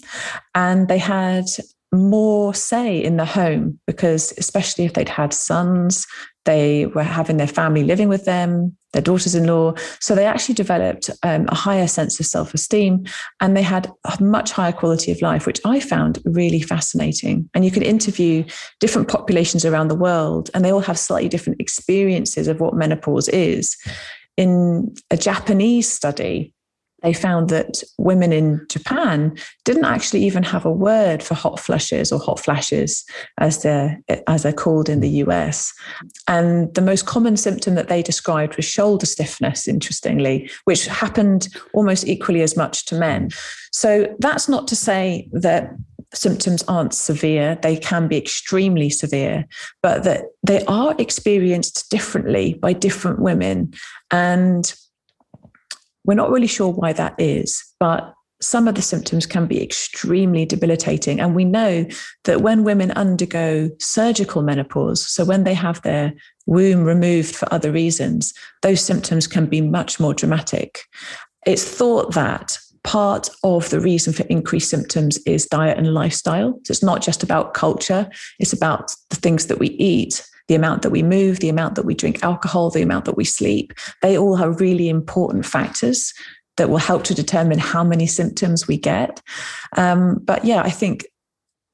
And 0.56 0.88
they 0.88 0.98
had 0.98 1.46
more 1.94 2.54
say 2.54 3.04
in 3.04 3.18
the 3.18 3.26
home 3.26 3.80
because, 3.86 4.34
especially 4.38 4.86
if 4.86 4.94
they'd 4.94 5.10
had 5.10 5.34
sons, 5.34 6.08
they 6.46 6.86
were 6.88 7.04
having 7.04 7.38
their 7.38 7.48
family 7.48 7.84
living 7.84 8.08
with 8.08 8.26
them, 8.26 8.76
their 8.94 9.02
daughters 9.02 9.36
in 9.36 9.48
law. 9.48 9.74
So 10.00 10.16
they 10.16 10.26
actually 10.26 10.56
developed 10.56 11.10
um, 11.24 11.46
a 11.48 11.56
higher 11.56 11.88
sense 11.88 12.20
of 12.20 12.26
self 12.26 12.54
esteem 12.54 13.06
and 13.40 13.56
they 13.56 13.62
had 13.62 13.92
a 14.06 14.22
much 14.24 14.52
higher 14.52 14.72
quality 14.72 15.12
of 15.12 15.22
life, 15.22 15.46
which 15.46 15.62
I 15.66 15.80
found 15.80 16.20
really 16.26 16.62
fascinating. 16.62 17.50
And 17.54 17.66
you 17.66 17.72
can 17.72 17.84
interview 17.84 18.44
different 18.80 19.08
populations 19.08 19.66
around 19.66 19.88
the 19.88 19.96
world, 19.96 20.50
and 20.54 20.64
they 20.64 20.72
all 20.72 20.82
have 20.82 21.00
slightly 21.00 21.30
different 21.30 21.62
experiences 21.62 22.48
of 22.48 22.60
what 22.60 22.74
menopause 22.74 23.30
is. 23.30 23.78
In 24.38 24.94
a 25.10 25.18
Japanese 25.18 25.90
study, 25.90 26.54
they 27.02 27.14
found 27.14 27.50
that 27.50 27.84
women 27.98 28.32
in 28.32 28.66
Japan 28.70 29.36
didn't 29.66 29.86
actually 29.86 30.24
even 30.24 30.44
have 30.44 30.66
a 30.66 30.72
word 30.72 31.24
for 31.24 31.34
hot 31.34 31.60
flushes 31.60 32.12
or 32.12 32.20
hot 32.20 32.40
flashes, 32.40 33.04
as 33.40 33.64
they're 33.64 34.00
as 34.28 34.44
they're 34.44 34.54
called 34.54 34.90
in 34.90 35.00
the 35.00 35.10
US. 35.10 35.74
And 36.28 36.74
the 36.76 36.82
most 36.82 37.06
common 37.06 37.38
symptom 37.38 37.76
that 37.76 37.88
they 37.88 38.02
described 38.02 38.56
was 38.56 38.66
shoulder 38.66 39.06
stiffness, 39.06 39.68
interestingly, 39.68 40.50
which 40.66 40.86
happened 40.88 41.48
almost 41.74 42.08
equally 42.08 42.42
as 42.42 42.56
much 42.56 42.86
to 42.86 42.96
men. 42.96 43.30
So 43.72 44.14
that's 44.20 44.48
not 44.50 44.68
to 44.68 44.76
say 44.76 45.30
that 45.32 45.72
symptoms 46.14 46.64
aren't 46.68 46.94
severe, 46.94 47.58
they 47.62 47.78
can 47.78 48.08
be 48.08 48.18
extremely 48.18 48.90
severe, 48.90 49.46
but 49.82 50.04
that 50.04 50.26
they 50.44 50.64
are 50.66 50.94
experienced 50.98 51.90
differently 51.90 52.56
by 52.56 52.74
different 52.74 53.20
women. 53.20 53.74
And 54.12 54.74
we're 56.06 56.16
not 56.16 56.32
really 56.32 56.48
sure 56.48 56.72
why 56.72 56.94
that 56.94 57.16
is, 57.18 57.64
but 57.80 58.14
some 58.42 58.68
of 58.68 58.76
the 58.76 58.82
symptoms 58.82 59.26
can 59.26 59.46
be 59.46 59.62
extremely 59.62 60.46
debilitating. 60.46 61.20
And 61.20 61.36
we 61.36 61.46
know 61.46 61.86
that 62.24 62.42
when 62.42 62.64
women 62.64 62.92
undergo 62.92 63.70
surgical 63.80 64.42
menopause, 64.42 65.08
so 65.08 65.24
when 65.24 65.44
they 65.44 65.54
have 65.54 65.82
their 65.84 66.14
womb 66.48 66.84
removed 66.84 67.36
for 67.36 67.52
other 67.54 67.72
reasons, 67.72 68.34
those 68.64 68.82
symptoms 68.82 69.28
can 69.28 69.46
be 69.46 69.62
much 69.62 70.00
more 70.00 70.14
dramatic. 70.14 70.80
It's 71.46 71.64
thought 71.64 72.14
that 72.16 72.58
part 72.84 73.30
of 73.44 73.70
the 73.70 73.80
reason 73.80 74.12
for 74.12 74.24
increased 74.24 74.70
symptoms 74.70 75.20
is 75.28 75.46
diet 75.46 75.78
and 75.78 75.94
lifestyle. 75.94 76.60
So 76.64 76.72
it's 76.72 76.84
not 76.84 77.04
just 77.04 77.22
about 77.22 77.54
culture, 77.54 78.10
it's 78.40 78.54
about 78.54 78.92
the 79.12 79.18
things 79.18 79.48
that 79.48 79.60
we 79.60 79.68
eat 79.70 80.28
the 80.52 80.56
amount 80.56 80.82
that 80.82 80.90
we 80.90 81.02
move, 81.02 81.40
the 81.40 81.48
amount 81.48 81.76
that 81.76 81.86
we 81.86 81.94
drink 81.94 82.22
alcohol, 82.26 82.70
the 82.70 82.82
amount 82.82 83.06
that 83.06 83.16
we 83.16 83.24
sleep. 83.24 83.72
They 84.02 84.18
all 84.18 84.36
are 84.36 84.52
really 84.52 84.90
important 84.90 85.46
factors 85.46 86.14
that 86.58 86.70
will 86.70 86.78
help 86.78 87.06
to 87.06 87.14
determine 87.14 87.58
how 87.58 87.86
many 87.86 88.06
symptoms 88.06 88.68
we 88.68 88.76
get. 88.76 89.22
Um, 89.78 90.20
but 90.22 90.44
yeah, 90.44 90.62
I 90.62 90.70
think 90.70 91.06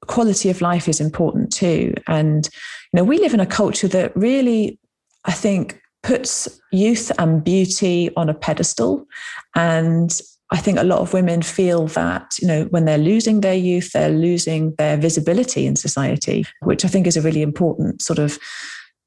quality 0.06 0.52
of 0.52 0.62
life 0.62 0.88
is 0.88 1.02
important 1.02 1.52
too. 1.52 1.96
And, 2.06 2.48
you 2.94 2.98
know, 2.98 3.04
we 3.04 3.18
live 3.18 3.34
in 3.34 3.40
a 3.40 3.48
culture 3.48 3.88
that 3.88 4.16
really, 4.16 4.78
I 5.26 5.32
think, 5.32 5.82
puts 6.04 6.48
youth 6.72 7.12
and 7.18 7.44
beauty 7.44 8.12
on 8.16 8.30
a 8.30 8.36
pedestal. 8.36 9.08
And 9.56 10.12
I 10.52 10.58
think 10.58 10.80
a 10.80 10.84
lot 10.84 11.00
of 11.00 11.14
women 11.14 11.42
feel 11.42 11.88
that, 11.88 12.36
you 12.40 12.48
know, 12.48 12.64
when 12.66 12.86
they're 12.86 12.98
losing 12.98 13.42
their 13.42 13.56
youth, 13.56 13.92
they're 13.92 14.10
losing 14.10 14.74
their 14.78 14.96
visibility 14.96 15.66
in 15.66 15.76
society, 15.76 16.46
which 16.62 16.86
I 16.86 16.88
think 16.88 17.06
is 17.06 17.18
a 17.18 17.22
really 17.22 17.42
important 17.42 18.02
sort 18.02 18.20
of 18.20 18.40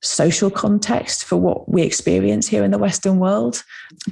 social 0.03 0.51
context 0.51 1.25
for 1.25 1.37
what 1.37 1.69
we 1.69 1.83
experience 1.83 2.49
here 2.49 2.65
in 2.65 2.71
the 2.71 2.79
Western 2.79 3.19
world. 3.19 3.63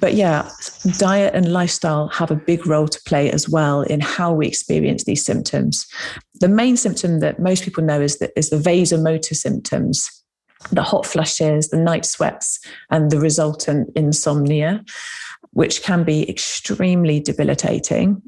But 0.01 0.14
yeah, 0.14 0.51
diet 0.99 1.35
and 1.35 1.53
lifestyle 1.53 2.09
have 2.09 2.31
a 2.31 2.37
big 2.37 2.67
role 2.67 2.88
to 2.88 3.01
play 3.07 3.31
as 3.31 3.49
well 3.49 3.83
in 3.83 4.01
how 4.01 4.33
we 4.33 4.47
experience 4.47 5.05
these 5.05 5.25
symptoms. 5.25 5.87
The 6.41 6.49
main 6.49 6.77
symptom 6.77 7.21
that 7.21 7.41
most 7.41 7.62
people 7.62 7.85
know 7.85 8.01
is, 8.01 8.19
that, 8.19 8.33
is 8.37 8.51
the 8.51 8.57
vasomotor 8.57 9.35
symptoms 9.35 10.11
the 10.73 10.83
hot 10.83 11.07
flushes, 11.07 11.69
the 11.69 11.77
night 11.77 12.05
sweats, 12.05 12.59
and 12.91 13.12
the 13.12 13.21
resultant 13.21 13.91
insomnia 13.95 14.85
which 15.59 15.83
can 15.83 16.05
be 16.05 16.31
extremely 16.31 17.18
debilitating. 17.18 18.23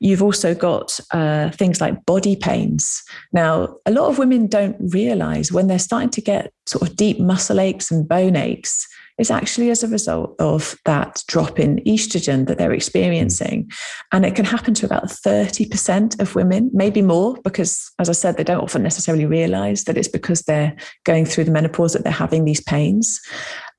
You've 0.00 0.22
also 0.22 0.54
got 0.54 1.00
uh, 1.12 1.48
things 1.48 1.80
like 1.80 2.04
body 2.04 2.36
pains. 2.36 3.02
Now, 3.32 3.76
a 3.86 3.90
lot 3.90 4.10
of 4.10 4.18
women 4.18 4.48
don't 4.48 4.76
realize 4.92 5.50
when 5.50 5.66
they're 5.66 5.78
starting 5.78 6.10
to 6.10 6.20
get 6.20 6.52
sort 6.66 6.86
of 6.86 6.94
deep 6.94 7.18
muscle 7.18 7.58
aches 7.58 7.90
and 7.90 8.06
bone 8.06 8.36
aches, 8.36 8.86
it's 9.16 9.30
actually 9.30 9.70
as 9.70 9.82
a 9.82 9.88
result 9.88 10.36
of 10.38 10.78
that 10.84 11.22
drop 11.26 11.58
in 11.58 11.76
estrogen 11.86 12.46
that 12.48 12.58
they're 12.58 12.74
experiencing. 12.74 13.70
And 14.12 14.26
it 14.26 14.34
can 14.34 14.44
happen 14.44 14.74
to 14.74 14.84
about 14.84 15.04
30% 15.04 16.20
of 16.20 16.34
women, 16.34 16.70
maybe 16.74 17.00
more, 17.00 17.38
because 17.44 17.90
as 17.98 18.10
I 18.10 18.12
said, 18.12 18.36
they 18.36 18.44
don't 18.44 18.62
often 18.62 18.82
necessarily 18.82 19.24
realize 19.24 19.84
that 19.84 19.96
it's 19.96 20.08
because 20.08 20.42
they're 20.42 20.76
going 21.04 21.24
through 21.24 21.44
the 21.44 21.50
menopause 21.50 21.94
that 21.94 22.04
they're 22.04 22.12
having 22.12 22.44
these 22.44 22.60
pains. 22.60 23.22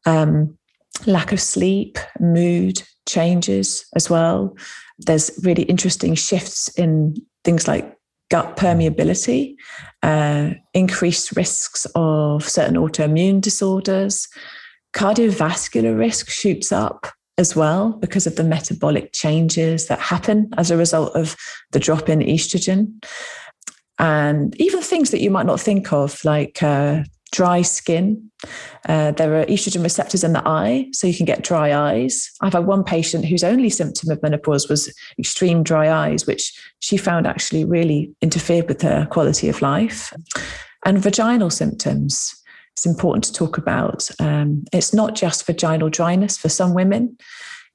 Um, 0.08 0.58
lack 1.06 1.32
of 1.32 1.40
sleep, 1.40 2.00
mood 2.20 2.82
changes 3.08 3.86
as 3.96 4.10
well. 4.10 4.56
There's 5.00 5.32
really 5.44 5.64
interesting 5.64 6.16
shifts 6.16 6.68
in 6.78 7.16
things 7.44 7.68
like 7.68 7.98
gut 8.30 8.58
permeability, 8.58 9.56
uh, 10.04 10.52
increased 10.74 11.36
risks 11.36 11.86
of 11.96 12.48
certain 12.48 12.76
autoimmune 12.76 13.42
disorders. 13.42 14.28
Cardiovascular 14.96 15.98
risk 15.98 16.30
shoots 16.30 16.72
up 16.72 17.08
as 17.38 17.56
well 17.56 17.92
because 17.92 18.26
of 18.26 18.38
the 18.38 18.44
metabolic 18.44 19.12
changes 19.12 19.88
that 19.88 20.00
happen 20.00 20.50
as 20.58 20.72
a 20.72 20.78
result 20.78 21.14
of 21.16 21.36
the 21.72 21.80
drop 21.80 22.10
in 22.10 22.20
estrogen. 22.20 23.04
And 24.00 24.60
even 24.60 24.82
things 24.82 25.12
that 25.12 25.22
you 25.22 25.32
might 25.32 25.46
not 25.46 25.60
think 25.60 25.94
of, 25.94 26.24
like 26.26 26.62
uh, 26.64 27.04
dry 27.36 27.62
skin. 27.62 28.32
Uh, 28.88 29.12
there 29.12 29.40
are 29.40 29.46
estrogen 29.46 29.84
receptors 29.84 30.24
in 30.24 30.32
the 30.32 30.48
eye, 30.48 30.88
so 30.94 31.06
you 31.06 31.16
can 31.16 31.26
get 31.26 31.44
dry 31.44 31.76
eyes. 31.76 32.32
I've 32.42 32.54
had 32.54 32.66
one 32.66 32.84
patient 32.84 33.26
whose 33.26 33.44
only 33.44 33.70
symptom 33.70 34.10
of 34.10 34.24
menopause 34.24 34.70
was 34.70 34.94
extreme 35.20 35.62
dry 35.62 35.92
eyes, 35.92 36.26
which 36.26 36.54
she 36.80 36.96
found 36.96 37.28
actually 37.28 37.66
really 37.66 38.16
interfered 38.22 38.70
with 38.70 38.82
her 38.84 39.06
quality 39.08 39.50
of 39.50 39.62
life. 39.62 40.14
And 40.86 41.00
vaginal 41.00 41.50
symptoms. 41.50 42.34
It's 42.74 42.86
important 42.86 43.24
to 43.26 43.34
talk 43.34 43.58
about. 43.58 44.10
Um, 44.20 44.64
it's 44.72 44.94
not 44.94 45.16
just 45.16 45.46
vaginal 45.46 45.90
dryness 45.90 46.38
for 46.38 46.50
some 46.50 46.74
women, 46.74 47.18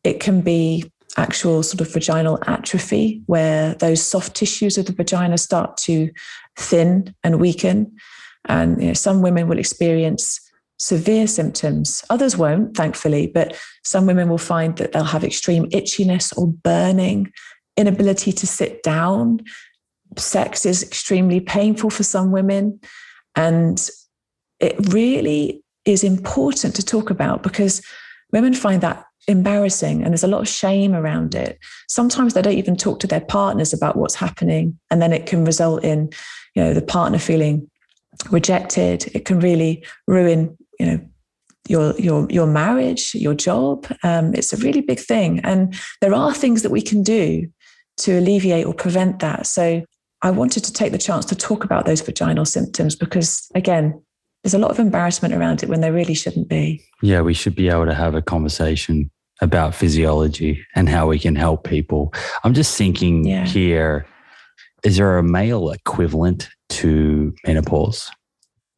it 0.04 0.20
can 0.20 0.40
be 0.40 0.90
actual 1.16 1.62
sort 1.62 1.80
of 1.80 1.92
vaginal 1.92 2.38
atrophy, 2.46 3.22
where 3.26 3.74
those 3.74 4.02
soft 4.02 4.36
tissues 4.36 4.78
of 4.78 4.86
the 4.86 4.92
vagina 4.92 5.36
start 5.36 5.76
to 5.76 6.10
thin 6.56 7.14
and 7.24 7.40
weaken. 7.40 7.92
And 8.46 8.80
you 8.80 8.88
know, 8.88 8.94
some 8.94 9.22
women 9.22 9.48
will 9.48 9.58
experience 9.58 10.40
severe 10.78 11.26
symptoms. 11.26 12.02
Others 12.08 12.36
won't, 12.36 12.76
thankfully, 12.76 13.26
but 13.26 13.56
some 13.84 14.06
women 14.06 14.28
will 14.28 14.38
find 14.38 14.76
that 14.78 14.92
they'll 14.92 15.04
have 15.04 15.24
extreme 15.24 15.66
itchiness 15.70 16.36
or 16.36 16.48
burning, 16.48 17.30
inability 17.76 18.32
to 18.32 18.46
sit 18.46 18.82
down. 18.82 19.40
Sex 20.16 20.64
is 20.64 20.82
extremely 20.82 21.38
painful 21.38 21.90
for 21.90 22.02
some 22.02 22.32
women. 22.32 22.80
And 23.36 23.88
it 24.58 24.74
really 24.92 25.62
is 25.84 26.02
important 26.02 26.74
to 26.76 26.84
talk 26.84 27.10
about 27.10 27.42
because 27.42 27.82
women 28.32 28.54
find 28.54 28.82
that 28.82 29.04
embarrassing 29.28 30.02
and 30.02 30.12
there's 30.12 30.24
a 30.24 30.28
lot 30.28 30.40
of 30.40 30.48
shame 30.48 30.94
around 30.94 31.34
it. 31.34 31.58
Sometimes 31.88 32.32
they 32.32 32.42
don't 32.42 32.54
even 32.54 32.76
talk 32.76 33.00
to 33.00 33.06
their 33.06 33.20
partners 33.20 33.72
about 33.72 33.96
what's 33.96 34.14
happening. 34.14 34.78
And 34.90 35.02
then 35.02 35.12
it 35.12 35.26
can 35.26 35.44
result 35.44 35.84
in, 35.84 36.10
you 36.54 36.62
know, 36.62 36.72
the 36.72 36.82
partner 36.82 37.18
feeling 37.18 37.70
rejected. 38.30 39.10
It 39.14 39.24
can 39.24 39.40
really 39.40 39.84
ruin, 40.06 40.56
you 40.78 40.86
know, 40.86 41.00
your 41.68 41.94
your 41.98 42.26
your 42.30 42.46
marriage, 42.46 43.14
your 43.14 43.34
job. 43.34 43.86
Um, 44.02 44.34
it's 44.34 44.52
a 44.52 44.56
really 44.56 44.80
big 44.80 44.98
thing, 44.98 45.40
and 45.40 45.74
there 46.00 46.14
are 46.14 46.34
things 46.34 46.62
that 46.62 46.70
we 46.70 46.82
can 46.82 47.02
do 47.02 47.48
to 47.98 48.18
alleviate 48.18 48.66
or 48.66 48.74
prevent 48.74 49.18
that. 49.20 49.46
So 49.46 49.84
I 50.22 50.30
wanted 50.30 50.64
to 50.64 50.72
take 50.72 50.92
the 50.92 50.98
chance 50.98 51.24
to 51.26 51.34
talk 51.34 51.64
about 51.64 51.86
those 51.86 52.00
vaginal 52.00 52.44
symptoms 52.44 52.96
because, 52.96 53.48
again, 53.54 54.02
there's 54.42 54.54
a 54.54 54.58
lot 54.58 54.70
of 54.70 54.78
embarrassment 54.78 55.34
around 55.34 55.62
it 55.62 55.68
when 55.68 55.80
there 55.80 55.92
really 55.92 56.14
shouldn't 56.14 56.48
be. 56.48 56.82
Yeah, 57.02 57.20
we 57.20 57.34
should 57.34 57.54
be 57.54 57.68
able 57.68 57.86
to 57.86 57.94
have 57.94 58.14
a 58.14 58.22
conversation 58.22 59.10
about 59.42 59.74
physiology 59.74 60.64
and 60.74 60.88
how 60.88 61.06
we 61.06 61.18
can 61.18 61.34
help 61.34 61.64
people. 61.64 62.12
I'm 62.44 62.54
just 62.54 62.76
thinking 62.76 63.24
yeah. 63.26 63.46
here 63.46 64.06
is 64.82 64.96
there 64.96 65.18
a 65.18 65.22
male 65.22 65.70
equivalent 65.70 66.48
to 66.70 67.34
menopause? 67.46 68.10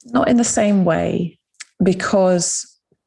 Not 0.06 0.28
in 0.28 0.36
the 0.36 0.44
same 0.44 0.84
way, 0.84 1.38
because 1.82 2.66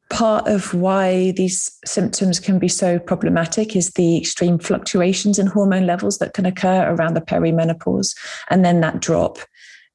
part 0.09 0.47
of 0.47 0.73
why 0.73 1.31
these 1.31 1.77
symptoms 1.85 2.39
can 2.39 2.59
be 2.59 2.67
so 2.67 2.99
problematic 2.99 3.75
is 3.75 3.91
the 3.91 4.17
extreme 4.17 4.59
fluctuations 4.59 5.39
in 5.39 5.47
hormone 5.47 5.85
levels 5.85 6.19
that 6.19 6.33
can 6.33 6.45
occur 6.45 6.93
around 6.93 7.15
the 7.15 7.21
perimenopause 7.21 8.15
and 8.49 8.63
then 8.63 8.81
that 8.81 8.99
drop 9.01 9.39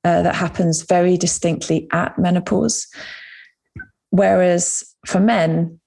uh, 0.04 0.22
that 0.22 0.34
happens 0.34 0.82
very 0.82 1.16
distinctly 1.16 1.86
at 1.92 2.18
menopause. 2.18 2.88
Whereas 4.10 4.82
for 5.06 5.20
men, 5.20 5.78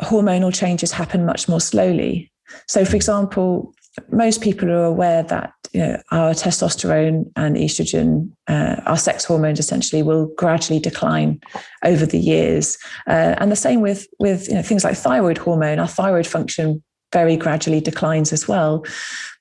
hormonal 0.00 0.54
changes 0.54 0.92
happen 0.92 1.24
much 1.24 1.48
more 1.48 1.60
slowly. 1.60 2.30
So, 2.68 2.84
for 2.84 2.94
example, 2.94 3.73
most 4.10 4.42
people 4.42 4.70
are 4.70 4.84
aware 4.84 5.22
that 5.24 5.52
you 5.72 5.80
know, 5.80 6.02
our 6.10 6.32
testosterone 6.32 7.30
and 7.36 7.56
estrogen, 7.56 8.30
uh, 8.48 8.80
our 8.86 8.96
sex 8.96 9.24
hormones 9.24 9.58
essentially, 9.58 10.02
will 10.02 10.26
gradually 10.36 10.80
decline 10.80 11.40
over 11.84 12.06
the 12.06 12.18
years. 12.18 12.78
Uh, 13.06 13.34
and 13.38 13.50
the 13.50 13.56
same 13.56 13.80
with 13.80 14.06
with 14.18 14.48
you 14.48 14.54
know, 14.54 14.62
things 14.62 14.84
like 14.84 14.96
thyroid 14.96 15.38
hormone. 15.38 15.78
Our 15.78 15.88
thyroid 15.88 16.26
function 16.26 16.82
very 17.12 17.36
gradually 17.36 17.80
declines 17.80 18.32
as 18.32 18.48
well. 18.48 18.84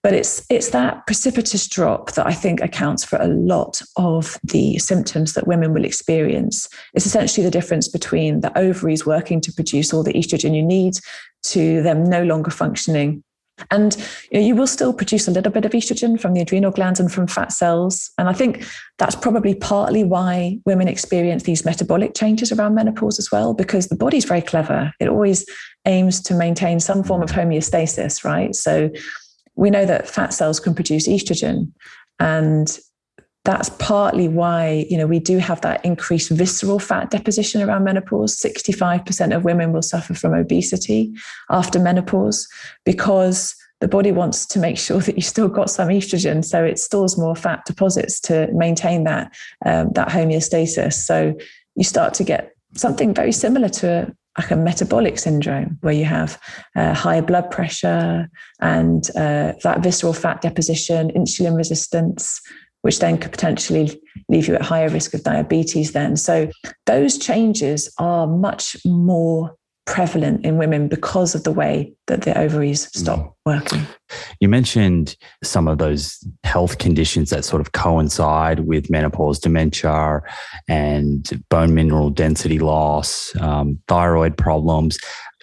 But 0.03 0.13
it's 0.13 0.45
it's 0.49 0.69
that 0.69 1.05
precipitous 1.07 1.67
drop 1.67 2.11
that 2.13 2.27
I 2.27 2.33
think 2.33 2.61
accounts 2.61 3.03
for 3.03 3.17
a 3.17 3.27
lot 3.27 3.81
of 3.97 4.39
the 4.43 4.77
symptoms 4.77 5.33
that 5.33 5.47
women 5.47 5.73
will 5.73 5.85
experience. 5.85 6.69
It's 6.93 7.05
essentially 7.05 7.43
the 7.43 7.51
difference 7.51 7.87
between 7.87 8.41
the 8.41 8.55
ovaries 8.57 9.05
working 9.05 9.41
to 9.41 9.53
produce 9.53 9.93
all 9.93 10.03
the 10.03 10.13
estrogen 10.13 10.55
you 10.55 10.63
need 10.63 10.93
to 11.43 11.81
them 11.81 12.03
no 12.03 12.23
longer 12.23 12.51
functioning 12.51 13.23
and 13.71 13.95
you, 14.31 14.39
know, 14.39 14.45
you, 14.45 14.55
will 14.55 14.67
still 14.67 14.93
produce 14.93 15.27
a 15.27 15.31
little 15.31 15.51
bit 15.51 15.65
of 15.65 15.71
estrogen 15.71 16.19
from 16.19 16.33
the 16.33 16.41
adrenal 16.41 16.71
glands 16.71 16.99
and 16.99 17.11
from 17.11 17.27
fat 17.27 17.51
cells. 17.51 18.11
And 18.17 18.29
I 18.29 18.33
think 18.33 18.65
that's 18.97 19.15
probably 19.15 19.55
partly 19.55 20.03
why 20.03 20.59
women 20.65 20.87
experience 20.87 21.43
these 21.43 21.65
metabolic 21.65 22.15
changes 22.15 22.51
around 22.51 22.75
menopause 22.75 23.19
as 23.19 23.31
well, 23.31 23.53
because 23.53 23.87
the 23.87 23.95
body's 23.95 24.25
very 24.25 24.41
clever. 24.41 24.91
It 24.99 25.09
always 25.09 25.45
aims 25.85 26.21
to 26.23 26.33
maintain 26.33 26.79
some 26.79 27.03
form 27.03 27.21
of 27.21 27.31
homeostasis, 27.31 28.23
right? 28.23 28.55
So 28.55 28.89
we 29.55 29.69
know 29.69 29.85
that 29.85 30.07
fat 30.07 30.33
cells 30.33 30.59
can 30.59 30.73
produce 30.73 31.07
estrogen. 31.07 31.71
And 32.19 32.77
that's 33.45 33.69
partly 33.71 34.27
why 34.27 34.85
you 34.89 34.97
know 34.97 35.07
we 35.07 35.19
do 35.19 35.37
have 35.37 35.61
that 35.61 35.83
increased 35.83 36.29
visceral 36.29 36.79
fat 36.79 37.11
deposition 37.11 37.61
around 37.61 37.83
menopause. 37.83 38.35
65% 38.37 39.35
of 39.35 39.43
women 39.43 39.73
will 39.73 39.81
suffer 39.81 40.13
from 40.13 40.33
obesity 40.33 41.13
after 41.49 41.79
menopause 41.79 42.47
because 42.85 43.55
the 43.81 43.87
body 43.89 44.13
wants 44.13 44.45
to 44.45 44.59
make 44.59 44.77
sure 44.77 44.99
that 45.01 45.15
you 45.15 45.21
still 45.21 45.49
got 45.49 45.69
some 45.69 45.89
estrogen. 45.89 46.43
So 46.43 46.63
it 46.63 46.79
stores 46.79 47.17
more 47.17 47.35
fat 47.35 47.65
deposits 47.65 48.19
to 48.21 48.47
maintain 48.53 49.03
that 49.03 49.33
um, 49.65 49.91
that 49.93 50.09
homeostasis. 50.09 50.93
So 50.93 51.35
you 51.75 51.83
start 51.83 52.13
to 52.15 52.23
get 52.23 52.53
something 52.75 53.13
very 53.13 53.31
similar 53.31 53.69
to 53.69 53.87
a, 53.89 54.41
like 54.41 54.51
a 54.51 54.55
metabolic 54.55 55.19
syndrome 55.19 55.77
where 55.81 55.93
you 55.93 56.05
have 56.05 56.41
uh, 56.75 56.93
high 56.93 57.21
blood 57.21 57.51
pressure 57.51 58.29
and 58.61 59.09
uh, 59.15 59.53
that 59.63 59.83
visceral 59.83 60.13
fat 60.13 60.41
deposition 60.41 61.11
insulin 61.11 61.55
resistance 61.55 62.41
which 62.83 62.99
then 62.99 63.17
could 63.17 63.31
potentially 63.31 63.99
leave 64.29 64.47
you 64.47 64.55
at 64.55 64.61
higher 64.61 64.89
risk 64.89 65.13
of 65.13 65.23
diabetes 65.23 65.93
then. 65.93 66.15
So 66.15 66.51
those 66.85 67.17
changes 67.17 67.91
are 67.97 68.27
much 68.27 68.77
more 68.85 69.55
prevalent 69.85 70.45
in 70.45 70.57
women 70.57 70.87
because 70.87 71.35
of 71.35 71.43
the 71.43 71.51
way 71.51 71.93
that 72.07 72.21
the 72.21 72.37
ovaries 72.37 72.87
stop 72.97 73.19
mm. 73.19 73.33
working. 73.45 73.85
You 74.39 74.47
mentioned 74.47 75.15
some 75.43 75.67
of 75.67 75.77
those 75.77 76.25
health 76.43 76.77
conditions 76.77 77.29
that 77.31 77.43
sort 77.43 77.61
of 77.61 77.71
coincide 77.73 78.61
with 78.61 78.89
menopause, 78.89 79.39
dementia, 79.39 80.21
and 80.69 81.43
bone 81.49 81.73
mineral 81.73 82.09
density 82.09 82.59
loss, 82.59 83.35
um, 83.41 83.79
thyroid 83.87 84.37
problems. 84.37 84.97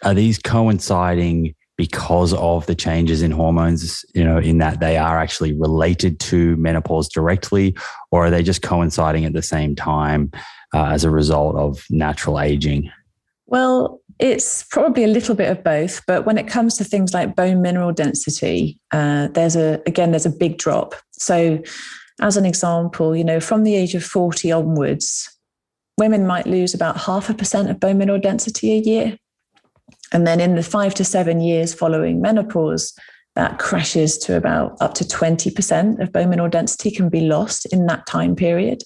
Are 0.04 0.14
these 0.14 0.38
coinciding 0.38 1.54
because 1.80 2.34
of 2.34 2.66
the 2.66 2.74
changes 2.74 3.22
in 3.22 3.30
hormones, 3.30 4.04
you 4.14 4.22
know, 4.22 4.36
in 4.36 4.58
that 4.58 4.80
they 4.80 4.98
are 4.98 5.18
actually 5.18 5.58
related 5.58 6.20
to 6.20 6.54
menopause 6.56 7.08
directly, 7.08 7.74
or 8.10 8.26
are 8.26 8.30
they 8.30 8.42
just 8.42 8.60
coinciding 8.60 9.24
at 9.24 9.32
the 9.32 9.40
same 9.40 9.74
time 9.74 10.30
uh, 10.74 10.88
as 10.88 11.04
a 11.04 11.10
result 11.10 11.56
of 11.56 11.86
natural 11.88 12.38
aging? 12.38 12.90
Well, 13.46 14.02
it's 14.18 14.62
probably 14.64 15.04
a 15.04 15.08
little 15.08 15.34
bit 15.34 15.50
of 15.50 15.64
both, 15.64 16.02
but 16.06 16.26
when 16.26 16.36
it 16.36 16.46
comes 16.46 16.76
to 16.76 16.84
things 16.84 17.14
like 17.14 17.34
bone 17.34 17.62
mineral 17.62 17.92
density, 17.92 18.78
uh, 18.92 19.28
there's 19.28 19.56
a 19.56 19.80
again 19.86 20.10
there's 20.10 20.26
a 20.26 20.36
big 20.44 20.58
drop. 20.58 20.94
So, 21.12 21.62
as 22.20 22.36
an 22.36 22.44
example, 22.44 23.16
you 23.16 23.24
know, 23.24 23.40
from 23.40 23.64
the 23.64 23.74
age 23.74 23.94
of 23.94 24.04
forty 24.04 24.52
onwards, 24.52 25.34
women 25.96 26.26
might 26.26 26.46
lose 26.46 26.74
about 26.74 26.98
half 26.98 27.30
a 27.30 27.34
percent 27.34 27.70
of 27.70 27.80
bone 27.80 27.96
mineral 27.96 28.20
density 28.20 28.72
a 28.72 28.82
year. 28.82 29.16
And 30.12 30.26
then 30.26 30.40
in 30.40 30.56
the 30.56 30.62
five 30.62 30.94
to 30.94 31.04
seven 31.04 31.40
years 31.40 31.74
following 31.74 32.20
menopause, 32.20 32.92
that 33.36 33.58
crashes 33.58 34.18
to 34.18 34.36
about 34.36 34.76
up 34.80 34.94
to 34.94 35.04
20% 35.04 36.02
of 36.02 36.12
bone 36.12 36.30
mineral 36.30 36.48
density 36.48 36.90
can 36.90 37.08
be 37.08 37.22
lost 37.22 37.66
in 37.72 37.86
that 37.86 38.06
time 38.06 38.34
period, 38.34 38.82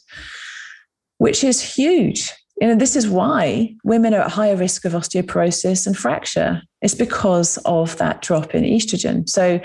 which 1.19 1.43
is 1.43 1.61
huge. 1.61 2.31
You 2.61 2.69
know, 2.69 2.77
this 2.77 2.95
is 2.95 3.09
why 3.09 3.75
women 3.83 4.15
are 4.15 4.21
at 4.21 4.31
higher 4.31 4.55
risk 4.55 4.85
of 4.85 4.93
osteoporosis 4.93 5.87
and 5.89 5.97
fracture. 5.97 6.63
It's 6.83 6.95
because 6.95 7.57
of 7.65 7.97
that 7.97 8.23
drop 8.23 8.55
in 8.55 8.63
estrogen. 8.63 9.29
So 9.29 9.61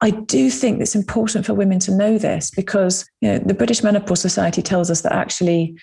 I 0.00 0.10
do 0.10 0.48
think 0.48 0.80
it's 0.80 0.94
important 0.94 1.44
for 1.44 1.52
women 1.52 1.80
to 1.80 1.94
know 1.94 2.16
this 2.16 2.50
because 2.50 3.04
you 3.20 3.32
know, 3.32 3.38
the 3.40 3.52
British 3.52 3.82
Menopause 3.82 4.22
Society 4.22 4.62
tells 4.62 4.90
us 4.90 5.02
that 5.02 5.12
actually 5.12 5.76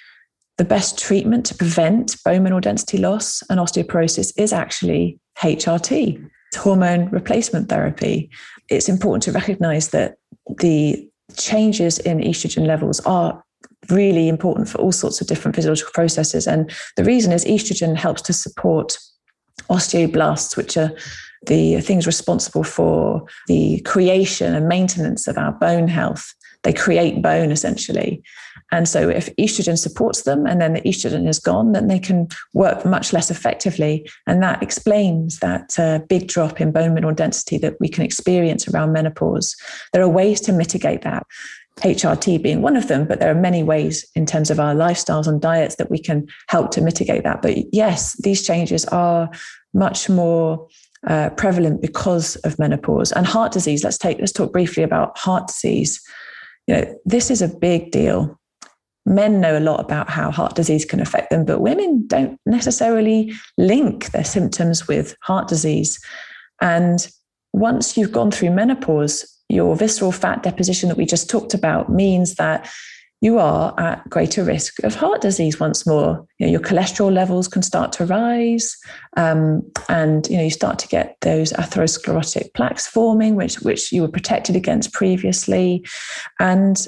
the 0.58 0.66
best 0.66 0.98
treatment 0.98 1.46
to 1.46 1.56
prevent 1.56 2.16
bone 2.24 2.44
mineral 2.44 2.62
density 2.62 2.98
loss 2.98 3.44
and 3.50 3.60
osteoporosis 3.60 4.34
is 4.38 4.52
actually 4.52 5.20
HRT, 5.40 6.30
hormone 6.56 7.10
replacement 7.10 7.70
therapy. 7.70 8.30
It's 8.70 8.90
important 8.90 9.24
to 9.24 9.32
recognize 9.32 9.90
that 9.90 10.16
the 10.60 11.08
changes 11.36 12.00
in 12.00 12.20
estrogen 12.20 12.66
levels 12.66 13.00
are 13.02 13.44
really 13.90 14.28
important 14.28 14.68
for 14.68 14.80
all 14.80 14.92
sorts 14.92 15.22
of 15.22 15.28
different 15.28 15.56
physiological 15.56 15.92
processes. 15.94 16.48
And 16.48 16.72
the 16.96 17.04
reason 17.04 17.32
is 17.32 17.46
estrogen 17.46 17.96
helps 17.96 18.22
to 18.24 18.34
support 18.34 18.98
osteoblasts, 19.70 20.58
which 20.58 20.76
are 20.78 20.92
the 21.46 21.80
things 21.82 22.08
responsible 22.08 22.64
for 22.64 23.24
the 23.48 23.82
creation 23.82 24.56
and 24.56 24.68
maintenance 24.68 25.28
of 25.28 25.38
our 25.38 25.52
bone 25.52 25.88
health. 25.88 26.34
They 26.64 26.74
create 26.74 27.22
bone 27.22 27.52
essentially. 27.52 28.24
And 28.72 28.88
so, 28.88 29.10
if 29.10 29.34
estrogen 29.38 29.78
supports 29.78 30.24
them 30.24 30.46
and 30.46 30.60
then 30.62 30.74
the 30.74 30.82
estrogen 30.82 31.28
is 31.28 31.40
gone, 31.40 31.72
then 31.72 31.88
they 31.88 32.00
can 32.00 32.28
work 32.54 32.86
much 32.86 33.14
less 33.14 33.32
effectively. 33.32 34.10
And 34.26 34.44
that 34.44 34.62
explains 34.62 35.40
that 35.40 35.78
uh, 35.80 36.00
big 36.10 36.28
drop 36.28 36.60
in 36.60 36.72
bone 36.72 36.94
mineral 36.94 37.16
density 37.16 37.58
that 37.60 37.76
we 37.80 37.88
can 37.88 38.04
experience 38.04 38.68
around 38.68 38.92
menopause. 38.92 39.56
There 39.94 40.04
are 40.04 40.10
ways 40.10 40.42
to 40.42 40.54
mitigate 40.54 41.02
that. 41.04 41.26
HRT 41.82 42.42
being 42.42 42.64
one 42.64 42.76
of 42.76 42.88
them, 42.88 43.06
but 43.06 43.20
there 43.20 43.30
are 43.30 43.40
many 43.40 43.62
ways 43.62 44.06
in 44.16 44.26
terms 44.26 44.50
of 44.50 44.60
our 44.60 44.74
lifestyles 44.74 45.28
and 45.28 45.40
diets 45.40 45.76
that 45.76 45.92
we 45.92 46.00
can 46.00 46.28
help 46.48 46.72
to 46.72 46.82
mitigate 46.82 47.24
that. 47.24 47.42
But 47.44 47.72
yes, 47.72 48.20
these 48.24 48.46
changes 48.46 48.84
are 48.86 49.30
much 49.74 50.10
more 50.10 50.68
uh, 51.06 51.30
prevalent 51.32 51.82
because 51.82 52.36
of 52.38 52.58
menopause 52.58 53.12
and 53.12 53.28
heart 53.28 53.52
disease. 53.52 53.84
Let's 53.84 53.98
take 53.98 54.20
let's 54.20 54.32
talk 54.32 54.52
briefly 54.52 54.84
about 54.84 55.18
heart 55.18 55.48
disease. 55.48 56.02
You 56.66 56.76
know, 56.76 57.00
this 57.06 57.30
is 57.30 57.42
a 57.42 57.48
big 57.48 57.92
deal 57.92 58.37
men 59.08 59.40
know 59.40 59.58
a 59.58 59.62
lot 59.62 59.80
about 59.80 60.10
how 60.10 60.30
heart 60.30 60.56
disease 60.56 60.86
can 60.86 61.00
affect 61.00 61.30
them, 61.30 61.46
but 61.46 61.62
women 61.62 62.06
don't 62.08 62.40
necessarily 62.46 63.34
link 63.58 64.12
their 64.12 64.26
symptoms 64.26 64.88
with 64.88 65.16
heart 65.22 65.48
disease. 65.48 66.00
And 66.62 67.08
once 67.54 67.98
you've 67.98 68.12
gone 68.12 68.32
through 68.32 68.52
menopause, 68.52 69.26
your 69.50 69.76
visceral 69.78 70.12
fat 70.12 70.44
deposition 70.44 70.90
that 70.90 70.98
we 70.98 71.06
just 71.06 71.30
talked 71.30 71.54
about 71.54 71.90
means 71.90 72.36
that 72.36 72.70
you 73.22 73.40
are 73.40 73.74
at 73.80 74.08
greater 74.10 74.44
risk 74.44 74.84
of 74.84 74.94
heart 74.94 75.22
disease 75.22 75.60
once 75.60 75.88
more. 75.88 76.24
You 76.38 76.46
know, 76.46 76.52
your 76.52 76.62
cholesterol 76.62 77.12
levels 77.12 77.48
can 77.48 77.64
start 77.64 77.92
to 77.94 78.06
rise, 78.06 78.78
um, 79.16 79.64
and 79.90 80.28
you 80.30 80.38
know 80.38 80.44
you 80.44 80.52
start 80.52 80.78
to 80.80 80.88
get 80.88 81.18
those 81.22 81.52
atherosclerotic 81.54 82.54
plaques 82.54 82.86
forming, 82.86 83.36
which 83.36 83.60
which 83.62 83.92
you 83.92 84.04
were 84.04 84.08
protected 84.08 84.56
against 84.56 84.94
previously, 84.94 85.84
and 86.40 86.88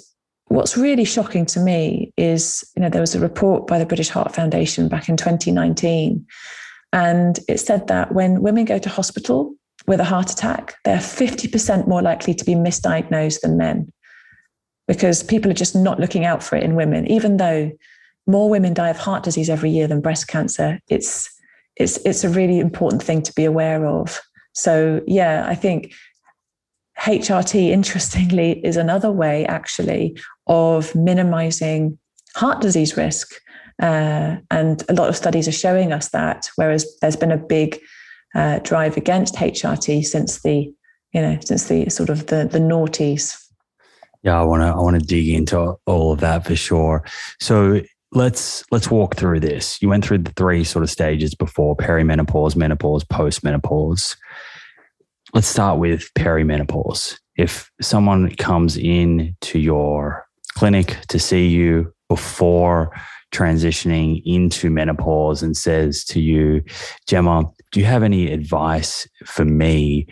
what's 0.50 0.76
really 0.76 1.06
shocking 1.06 1.46
to 1.48 1.60
me 1.60 2.14
is, 2.18 2.64
you 2.76 2.82
know, 2.82 2.90
there 2.90 3.02
was 3.02 3.16
a 3.16 3.20
report 3.20 3.68
by 3.68 3.80
the 3.80 3.86
British 3.86 4.10
Heart 4.10 4.36
Foundation 4.36 4.90
back 4.90 5.08
in 5.08 5.16
2019 5.16 6.26
And 6.92 7.40
it 7.48 7.60
said 7.60 7.88
that 7.88 8.14
when 8.14 8.42
women 8.42 8.66
go 8.66 8.80
to 8.80 8.90
hospital 8.90 9.54
with 9.88 10.00
a 10.00 10.06
heart 10.06 10.32
attack, 10.32 10.76
they're 10.84 10.98
50% 10.98 11.88
more 11.88 12.02
likely 12.02 12.34
to 12.34 12.46
be 12.46 12.54
misdiagnosed 12.54 13.42
than 13.42 13.58
men 13.58 13.92
because 14.88 15.22
people 15.22 15.52
are 15.52 15.56
just 15.56 15.76
not 15.76 16.00
looking 16.00 16.26
out 16.26 16.44
for 16.44 16.56
it 16.56 16.64
in 16.64 16.76
women, 16.76 17.06
even 17.08 17.38
though 17.38 17.72
more 18.26 18.50
women 18.50 18.74
die 18.74 18.90
of 18.90 18.98
heart 18.98 19.24
disease 19.24 19.50
every 19.50 19.70
year 19.70 19.88
than 19.88 20.02
breast 20.02 20.28
cancer. 20.28 20.80
It's 20.88 21.30
it's 21.76 21.98
it's 22.06 22.24
a 22.24 22.30
really 22.30 22.60
important 22.60 23.04
thing 23.04 23.22
to 23.22 23.34
be 23.34 23.46
aware 23.46 23.86
of. 23.86 24.20
So 24.54 25.02
yeah, 25.08 25.46
I 25.48 25.56
think 25.56 25.94
HRT, 27.02 27.70
interestingly, 27.70 28.64
is 28.66 28.78
another 28.78 29.12
way 29.12 29.46
actually 29.46 30.18
of 30.48 30.94
minimizing 30.96 31.98
heart 32.36 32.62
disease 32.62 32.98
risk. 32.98 33.34
Uh, 33.82 34.38
and 34.52 34.84
a 34.90 34.94
lot 34.94 35.08
of 35.08 35.16
studies 35.16 35.48
are 35.48 35.54
showing 35.54 35.94
us 35.94 36.10
that, 36.10 36.50
whereas 36.56 36.86
there's 37.02 37.16
been 37.16 37.32
a 37.32 37.38
big 37.38 37.80
uh, 38.36 38.60
drive 38.60 38.98
against 38.98 39.36
HRT 39.36 40.04
since 40.04 40.42
the, 40.42 40.72
you 41.14 41.22
know, 41.22 41.38
since 41.44 41.68
the 41.68 41.90
sort 41.90 42.10
of 42.10 42.28
the, 42.28 42.48
the 42.52 42.60
noughties. 42.60 43.38
Yeah, 44.22 44.40
I 44.40 44.44
want 44.44 44.62
to 44.62 44.68
I 44.68 44.76
want 44.76 45.00
to 45.00 45.06
dig 45.06 45.30
into 45.30 45.76
all 45.86 46.12
of 46.12 46.20
that 46.20 46.46
for 46.46 46.56
sure. 46.56 47.06
So 47.40 47.82
let's 48.12 48.66
let's 48.70 48.92
walk 48.92 49.16
through 49.16 49.40
this. 49.40 49.82
You 49.82 49.88
went 49.88 50.04
through 50.04 50.20
the 50.20 50.34
three 50.34 50.66
sort 50.66 50.84
of 50.84 50.90
stages 50.90 51.34
before 51.34 51.78
perimenopause, 51.78 52.58
menopause, 52.58 53.06
postmenopause 53.06 54.18
let's 55.34 55.48
start 55.48 55.80
with 55.80 56.12
perimenopause. 56.16 57.18
If 57.38 57.72
someone 57.82 58.36
comes 58.36 58.78
in 58.78 59.36
to 59.42 59.60
your 59.60 60.26
clinic 60.56 60.98
to 61.10 61.20
see 61.20 61.48
you 61.48 61.94
before 62.10 62.92
transitioning 63.32 64.22
into 64.26 64.70
menopause 64.70 65.44
and 65.44 65.56
says 65.56 66.04
to 66.06 66.20
you, 66.20 66.64
Gemma, 67.08 67.46
do 67.72 67.80
you 67.80 67.86
have 67.86 68.04
any 68.04 68.32
advice 68.32 69.08
for 69.26 69.46
me 69.46 70.08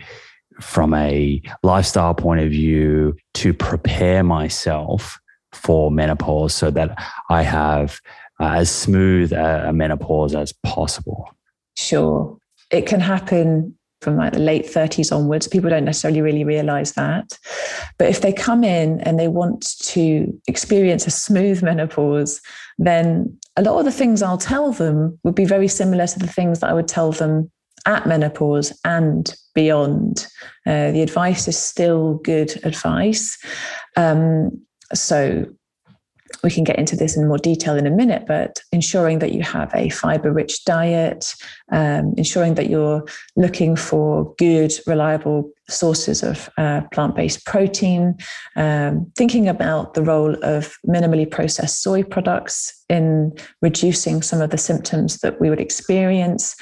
from 0.60 0.94
a 0.94 1.42
lifestyle 1.62 2.14
point 2.14 2.40
of 2.40 2.50
view 2.50 3.16
to 3.34 3.52
prepare 3.52 4.22
myself 4.22 5.18
for 5.52 5.90
menopause 5.90 6.54
so 6.54 6.70
that 6.70 6.96
I 7.30 7.42
have 7.42 8.00
uh, 8.40 8.54
as 8.56 8.70
smooth 8.70 9.32
a, 9.32 9.68
a 9.68 9.72
menopause 9.72 10.34
as 10.34 10.52
possible? 10.64 11.28
Sure. 11.76 12.38
It 12.70 12.86
can 12.86 13.00
happen 13.00 13.77
from 14.00 14.16
like 14.16 14.32
the 14.32 14.38
late 14.38 14.66
30s 14.66 15.14
onwards. 15.14 15.48
People 15.48 15.70
don't 15.70 15.84
necessarily 15.84 16.20
really 16.20 16.44
realize 16.44 16.92
that. 16.92 17.38
But 17.98 18.08
if 18.08 18.20
they 18.20 18.32
come 18.32 18.64
in 18.64 19.00
and 19.00 19.18
they 19.18 19.28
want 19.28 19.78
to 19.80 20.40
experience 20.46 21.06
a 21.06 21.10
smooth 21.10 21.62
menopause, 21.64 22.40
then 22.78 23.38
a 23.56 23.62
lot 23.62 23.78
of 23.78 23.84
the 23.84 23.92
things 23.92 24.22
I'll 24.22 24.38
tell 24.38 24.72
them 24.72 25.18
would 25.24 25.34
be 25.34 25.44
very 25.44 25.68
similar 25.68 26.06
to 26.06 26.18
the 26.18 26.26
things 26.26 26.60
that 26.60 26.70
I 26.70 26.74
would 26.74 26.88
tell 26.88 27.12
them 27.12 27.50
at 27.86 28.06
menopause 28.06 28.78
and 28.84 29.34
beyond. 29.54 30.26
Uh, 30.66 30.90
the 30.92 31.02
advice 31.02 31.48
is 31.48 31.58
still 31.58 32.14
good 32.18 32.52
advice. 32.64 33.36
Um, 33.96 34.62
so 34.94 35.46
we 36.42 36.50
can 36.50 36.64
get 36.64 36.78
into 36.78 36.96
this 36.96 37.16
in 37.16 37.26
more 37.26 37.38
detail 37.38 37.76
in 37.76 37.86
a 37.86 37.90
minute, 37.90 38.24
but 38.26 38.60
ensuring 38.72 39.18
that 39.18 39.32
you 39.32 39.42
have 39.42 39.70
a 39.74 39.88
fiber 39.90 40.32
rich 40.32 40.64
diet, 40.64 41.34
um, 41.72 42.14
ensuring 42.16 42.54
that 42.54 42.70
you're 42.70 43.04
looking 43.36 43.76
for 43.76 44.34
good, 44.38 44.72
reliable 44.86 45.50
sources 45.68 46.22
of 46.22 46.48
uh, 46.58 46.82
plant 46.92 47.14
based 47.14 47.44
protein, 47.44 48.16
um, 48.56 49.10
thinking 49.16 49.48
about 49.48 49.94
the 49.94 50.02
role 50.02 50.34
of 50.44 50.76
minimally 50.86 51.30
processed 51.30 51.82
soy 51.82 52.02
products 52.02 52.84
in 52.88 53.32
reducing 53.60 54.22
some 54.22 54.40
of 54.40 54.50
the 54.50 54.58
symptoms 54.58 55.18
that 55.18 55.40
we 55.40 55.50
would 55.50 55.60
experience. 55.60 56.56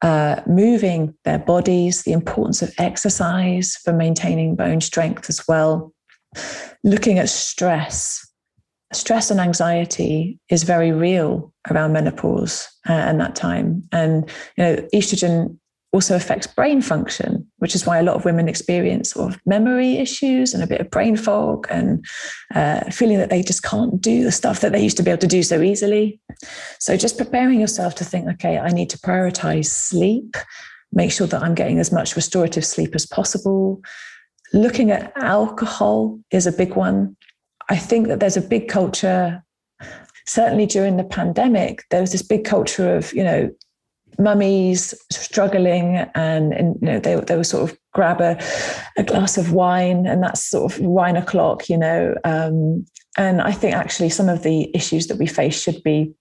Uh, 0.00 0.42
moving 0.48 1.14
their 1.22 1.38
bodies, 1.38 2.02
the 2.02 2.10
importance 2.10 2.60
of 2.60 2.74
exercise 2.78 3.76
for 3.84 3.92
maintaining 3.92 4.56
bone 4.56 4.80
strength 4.80 5.28
as 5.28 5.46
well, 5.46 5.92
looking 6.82 7.20
at 7.20 7.28
stress, 7.28 8.26
stress 8.94 9.30
and 9.30 9.40
anxiety 9.40 10.38
is 10.48 10.62
very 10.62 10.92
real 10.92 11.52
around 11.70 11.92
menopause 11.92 12.68
uh, 12.88 12.92
and 12.92 13.20
that 13.20 13.34
time. 13.34 13.82
And 13.92 14.28
you 14.56 14.64
know, 14.64 14.76
estrogen 14.94 15.58
also 15.92 16.16
affects 16.16 16.46
brain 16.46 16.80
function, 16.80 17.46
which 17.58 17.74
is 17.74 17.86
why 17.86 17.98
a 17.98 18.02
lot 18.02 18.16
of 18.16 18.24
women 18.24 18.48
experience 18.48 19.10
sort 19.10 19.32
of 19.32 19.40
memory 19.44 19.98
issues 19.98 20.54
and 20.54 20.62
a 20.62 20.66
bit 20.66 20.80
of 20.80 20.90
brain 20.90 21.16
fog 21.16 21.66
and 21.70 22.04
uh, 22.54 22.80
feeling 22.90 23.18
that 23.18 23.28
they 23.28 23.42
just 23.42 23.62
can't 23.62 24.00
do 24.00 24.24
the 24.24 24.32
stuff 24.32 24.60
that 24.60 24.72
they 24.72 24.82
used 24.82 24.96
to 24.96 25.02
be 25.02 25.10
able 25.10 25.20
to 25.20 25.26
do 25.26 25.42
so 25.42 25.60
easily. 25.60 26.18
So 26.78 26.96
just 26.96 27.18
preparing 27.18 27.60
yourself 27.60 27.94
to 27.96 28.04
think, 28.04 28.26
okay, 28.30 28.58
I 28.58 28.70
need 28.70 28.88
to 28.90 28.98
prioritize 28.98 29.66
sleep, 29.66 30.34
make 30.92 31.12
sure 31.12 31.26
that 31.26 31.42
I'm 31.42 31.54
getting 31.54 31.78
as 31.78 31.92
much 31.92 32.16
restorative 32.16 32.64
sleep 32.64 32.94
as 32.94 33.04
possible. 33.04 33.82
Looking 34.54 34.90
at 34.90 35.12
alcohol 35.16 36.18
is 36.30 36.46
a 36.46 36.52
big 36.52 36.74
one. 36.74 37.16
I 37.68 37.76
think 37.76 38.08
that 38.08 38.20
there's 38.20 38.36
a 38.36 38.42
big 38.42 38.68
culture, 38.68 39.42
certainly 40.26 40.66
during 40.66 40.96
the 40.96 41.04
pandemic, 41.04 41.84
there 41.90 42.00
was 42.00 42.12
this 42.12 42.22
big 42.22 42.44
culture 42.44 42.96
of, 42.96 43.12
you 43.12 43.24
know, 43.24 43.50
mummies 44.18 44.94
struggling 45.10 45.96
and, 46.14 46.52
and 46.52 46.76
you 46.82 46.86
know 46.86 47.00
they, 47.00 47.14
they 47.16 47.34
would 47.34 47.46
sort 47.46 47.70
of 47.70 47.78
grab 47.94 48.20
a, 48.20 48.38
a 48.98 49.02
glass 49.02 49.38
of 49.38 49.52
wine 49.52 50.06
and 50.06 50.22
that's 50.22 50.44
sort 50.44 50.70
of 50.70 50.78
wine 50.80 51.16
o'clock 51.16 51.68
you 51.70 51.78
know 51.78 52.14
um, 52.24 52.84
and 53.16 53.40
i 53.40 53.50
think 53.50 53.74
actually 53.74 54.10
some 54.10 54.28
of 54.28 54.42
the 54.42 54.70
issues 54.76 55.06
that 55.06 55.16
we 55.16 55.26
face 55.26 55.60
should 55.60 55.82
be 55.82 56.12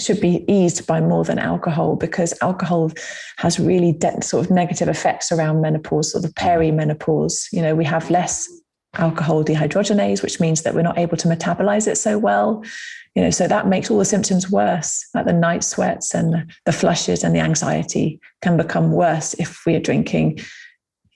should 0.00 0.20
be 0.20 0.44
eased 0.48 0.86
by 0.86 1.00
more 1.00 1.24
than 1.24 1.38
alcohol 1.38 1.96
because 1.96 2.32
alcohol 2.40 2.90
has 3.36 3.58
really 3.58 3.92
de- 3.92 4.22
sort 4.22 4.44
of 4.44 4.50
negative 4.50 4.88
effects 4.88 5.32
around 5.32 5.60
menopause 5.60 6.14
or 6.14 6.20
the 6.20 6.28
perimenopause. 6.28 7.48
You 7.52 7.62
know 7.62 7.74
we 7.74 7.84
have 7.84 8.10
less 8.10 8.48
alcohol 8.94 9.44
dehydrogenase, 9.44 10.22
which 10.22 10.40
means 10.40 10.62
that 10.62 10.74
we're 10.74 10.82
not 10.82 10.98
able 10.98 11.16
to 11.16 11.28
metabolize 11.28 11.86
it 11.86 11.96
so 11.96 12.18
well. 12.18 12.64
You 13.14 13.22
know, 13.22 13.30
so 13.30 13.48
that 13.48 13.66
makes 13.66 13.90
all 13.90 13.98
the 13.98 14.04
symptoms 14.04 14.50
worse, 14.50 15.04
like 15.14 15.26
the 15.26 15.32
night 15.32 15.64
sweats 15.64 16.14
and 16.14 16.52
the 16.64 16.72
flushes 16.72 17.24
and 17.24 17.34
the 17.34 17.40
anxiety 17.40 18.20
can 18.42 18.56
become 18.56 18.92
worse 18.92 19.34
if 19.34 19.66
we 19.66 19.74
are 19.74 19.80
drinking, 19.80 20.38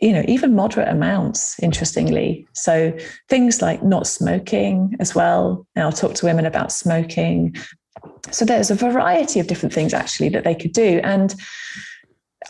you 0.01 0.13
know, 0.13 0.25
even 0.27 0.55
moderate 0.55 0.89
amounts, 0.89 1.59
interestingly. 1.61 2.47
So 2.55 2.97
things 3.29 3.63
like 3.63 3.83
not 3.83 4.07
smoking 4.07 4.97
as 5.01 5.15
well. 5.15 5.67
And 5.77 5.85
I'll 5.85 5.93
talk 5.93 6.15
to 6.15 6.27
women 6.27 6.45
about 6.45 6.73
smoking. 6.73 7.55
So 8.31 8.45
there's 8.45 8.71
a 8.71 8.75
variety 8.75 9.39
of 9.39 9.47
different 9.47 9.73
things 9.73 9.95
actually 9.95 10.29
that 10.31 10.45
they 10.45 10.55
could 10.55 10.73
do. 10.73 11.01
And 11.05 11.35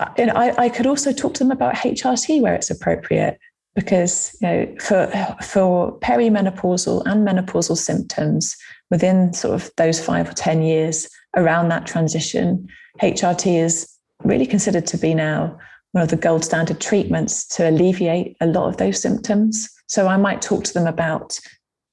uh, 0.01 0.09
know, 0.27 0.33
I, 0.35 0.65
I 0.65 0.69
could 0.71 0.87
also 0.87 1.13
talk 1.13 1.35
to 1.35 1.45
them 1.45 1.51
about 1.51 1.75
HRT 1.75 2.41
where 2.41 2.55
it's 2.55 2.71
appropriate 2.71 3.39
because 3.75 4.37
you 4.41 4.49
know 4.49 4.75
for 4.81 5.07
for 5.43 5.99
perimenopausal 6.01 7.03
and 7.07 7.27
menopausal 7.27 7.77
symptoms 7.77 8.57
within 8.91 9.33
sort 9.33 9.55
of 9.55 9.71
those 9.77 10.05
five 10.05 10.29
or 10.29 10.35
ten 10.35 10.63
years 10.63 11.09
around 11.37 11.69
that 11.69 11.87
transition 11.87 12.69
hrt 13.01 13.65
is 13.65 13.89
really 14.25 14.47
considered 14.47 14.87
to 14.87 14.99
be 14.99 15.15
now 15.15 15.59
one 15.93 16.03
of 16.03 16.11
the 16.11 16.17
gold 16.17 16.45
standard 16.45 16.81
treatments 16.81 17.47
to 17.47 17.69
alleviate 17.69 18.37
a 18.41 18.47
lot 18.47 18.69
of 18.69 18.79
those 18.79 19.01
symptoms. 19.01 19.69
So 19.87 20.09
i 20.09 20.17
might 20.17 20.43
talk 20.43 20.65
to 20.65 20.75
them 20.75 20.87
about 20.87 21.39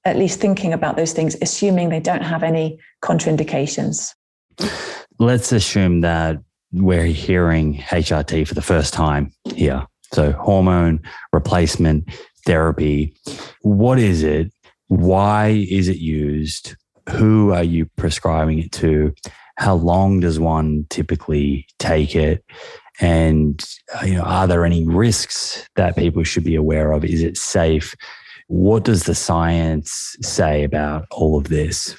at 0.04 0.16
least 0.16 0.40
thinking 0.40 0.72
about 0.72 0.96
those 0.96 1.12
things 1.12 1.36
assuming 1.42 1.90
they 1.90 2.00
don't 2.00 2.22
have 2.22 2.42
any 2.42 2.78
contraindications. 3.02 4.14
Let's 5.18 5.52
assume 5.52 6.00
that 6.00 6.38
we're 6.72 7.04
hearing 7.04 7.76
hrt 7.76 8.46
for 8.46 8.54
the 8.54 8.62
first 8.62 8.94
time 8.94 9.32
here 9.54 9.86
so, 10.12 10.32
hormone 10.32 11.00
replacement 11.32 12.08
therapy. 12.46 13.14
What 13.62 13.98
is 13.98 14.22
it? 14.22 14.52
Why 14.88 15.66
is 15.70 15.88
it 15.88 15.98
used? 15.98 16.74
Who 17.10 17.52
are 17.52 17.62
you 17.62 17.86
prescribing 17.96 18.58
it 18.58 18.72
to? 18.72 19.14
How 19.56 19.74
long 19.74 20.20
does 20.20 20.40
one 20.40 20.86
typically 20.90 21.66
take 21.78 22.16
it? 22.16 22.44
And 23.00 23.64
uh, 23.94 24.04
you 24.04 24.14
know, 24.14 24.22
are 24.22 24.46
there 24.46 24.64
any 24.64 24.84
risks 24.84 25.68
that 25.76 25.96
people 25.96 26.24
should 26.24 26.44
be 26.44 26.56
aware 26.56 26.92
of? 26.92 27.04
Is 27.04 27.22
it 27.22 27.36
safe? 27.36 27.94
What 28.48 28.84
does 28.84 29.04
the 29.04 29.14
science 29.14 30.16
say 30.22 30.64
about 30.64 31.06
all 31.10 31.38
of 31.38 31.48
this? 31.48 31.96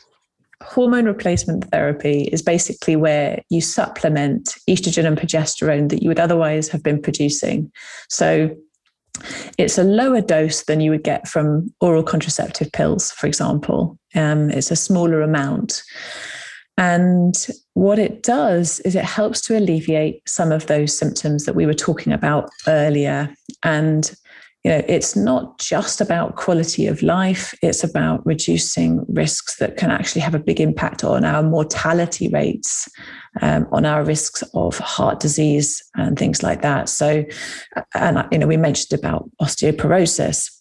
Hormone 0.61 1.05
replacement 1.05 1.65
therapy 1.71 2.23
is 2.31 2.41
basically 2.41 2.95
where 2.95 3.41
you 3.49 3.61
supplement 3.61 4.55
estrogen 4.69 5.05
and 5.05 5.17
progesterone 5.17 5.89
that 5.89 6.01
you 6.01 6.09
would 6.09 6.19
otherwise 6.19 6.69
have 6.69 6.83
been 6.83 7.01
producing. 7.01 7.71
So 8.09 8.55
it's 9.57 9.77
a 9.77 9.83
lower 9.83 10.21
dose 10.21 10.63
than 10.63 10.81
you 10.81 10.91
would 10.91 11.03
get 11.03 11.27
from 11.27 11.73
oral 11.81 12.03
contraceptive 12.03 12.71
pills, 12.71 13.11
for 13.11 13.27
example. 13.27 13.97
Um, 14.15 14.49
it's 14.49 14.71
a 14.71 14.75
smaller 14.75 15.21
amount. 15.21 15.83
And 16.77 17.35
what 17.73 17.99
it 17.99 18.23
does 18.23 18.79
is 18.81 18.95
it 18.95 19.03
helps 19.03 19.41
to 19.41 19.57
alleviate 19.57 20.27
some 20.27 20.51
of 20.51 20.67
those 20.67 20.97
symptoms 20.97 21.45
that 21.45 21.55
we 21.55 21.65
were 21.65 21.73
talking 21.73 22.13
about 22.13 22.49
earlier. 22.67 23.33
And 23.63 24.11
you 24.63 24.71
know, 24.71 24.83
it's 24.87 25.15
not 25.15 25.57
just 25.57 26.01
about 26.01 26.35
quality 26.35 26.85
of 26.85 27.01
life, 27.01 27.53
it's 27.63 27.83
about 27.83 28.23
reducing 28.25 29.03
risks 29.07 29.57
that 29.57 29.75
can 29.75 29.89
actually 29.89 30.21
have 30.21 30.35
a 30.35 30.39
big 30.39 30.59
impact 30.59 31.03
on 31.03 31.25
our 31.25 31.41
mortality 31.41 32.29
rates, 32.29 32.87
um, 33.41 33.67
on 33.71 33.85
our 33.85 34.03
risks 34.03 34.43
of 34.53 34.77
heart 34.77 35.19
disease 35.19 35.83
and 35.95 36.17
things 36.17 36.43
like 36.43 36.61
that. 36.61 36.89
So, 36.89 37.25
and, 37.95 38.27
you 38.31 38.37
know, 38.37 38.47
we 38.47 38.57
mentioned 38.57 38.99
about 38.99 39.29
osteoporosis. 39.41 40.51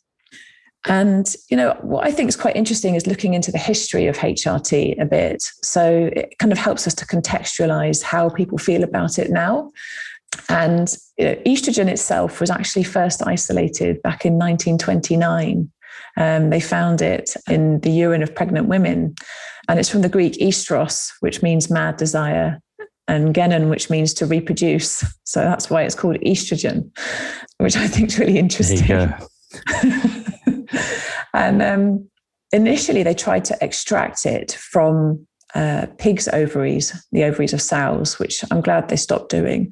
And, 0.86 1.34
you 1.50 1.58
know, 1.58 1.76
what 1.82 2.06
I 2.06 2.10
think 2.10 2.30
is 2.30 2.36
quite 2.36 2.56
interesting 2.56 2.94
is 2.94 3.06
looking 3.06 3.34
into 3.34 3.52
the 3.52 3.58
history 3.58 4.06
of 4.06 4.16
HRT 4.16 4.98
a 4.98 5.04
bit. 5.04 5.44
So 5.62 6.08
it 6.16 6.38
kind 6.38 6.52
of 6.52 6.58
helps 6.58 6.86
us 6.86 6.94
to 6.94 7.06
contextualize 7.06 8.02
how 8.02 8.30
people 8.30 8.56
feel 8.56 8.82
about 8.82 9.18
it 9.18 9.30
now. 9.30 9.72
And 10.48 10.92
you 11.18 11.24
know, 11.26 11.34
estrogen 11.46 11.88
itself 11.88 12.40
was 12.40 12.50
actually 12.50 12.84
first 12.84 13.26
isolated 13.26 14.02
back 14.02 14.24
in 14.24 14.34
1929. 14.34 15.70
Um, 16.16 16.50
they 16.50 16.60
found 16.60 17.02
it 17.02 17.30
in 17.48 17.80
the 17.80 17.90
urine 17.90 18.22
of 18.22 18.34
pregnant 18.34 18.68
women. 18.68 19.14
And 19.68 19.78
it's 19.78 19.88
from 19.88 20.02
the 20.02 20.08
Greek 20.08 20.34
estros, 20.34 21.12
which 21.20 21.42
means 21.42 21.70
mad 21.70 21.96
desire, 21.96 22.60
and 23.06 23.34
genon, 23.34 23.68
which 23.68 23.90
means 23.90 24.14
to 24.14 24.26
reproduce. 24.26 25.04
So 25.24 25.40
that's 25.40 25.70
why 25.70 25.82
it's 25.82 25.94
called 25.94 26.16
estrogen, 26.16 26.90
which 27.58 27.76
I 27.76 27.86
think 27.86 28.08
is 28.08 28.18
really 28.18 28.38
interesting. 28.38 29.12
and 31.34 31.62
um, 31.62 32.08
initially, 32.52 33.02
they 33.02 33.14
tried 33.14 33.44
to 33.46 33.58
extract 33.60 34.26
it 34.26 34.52
from 34.52 35.26
uh, 35.54 35.86
pigs' 35.98 36.28
ovaries, 36.28 36.92
the 37.12 37.24
ovaries 37.24 37.52
of 37.52 37.62
sows, 37.62 38.18
which 38.18 38.44
I'm 38.50 38.60
glad 38.60 38.88
they 38.88 38.96
stopped 38.96 39.30
doing, 39.30 39.70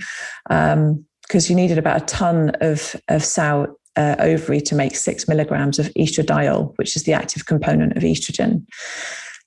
because 0.49 0.75
um, 0.75 1.05
you 1.49 1.55
needed 1.55 1.79
about 1.79 2.03
a 2.03 2.07
ton 2.07 2.51
of, 2.61 2.97
of 3.09 3.25
sow 3.25 3.77
uh, 3.97 4.17
ovary 4.19 4.61
to 4.61 4.75
make 4.75 4.95
six 4.97 5.29
milligrams 5.29 5.79
of 5.79 5.87
estradiol, 5.95 6.73
which 6.77 6.97
is 6.97 7.03
the 7.03 7.13
active 7.13 7.47
component 7.47 7.97
of 7.97 8.03
estrogen. 8.03 8.65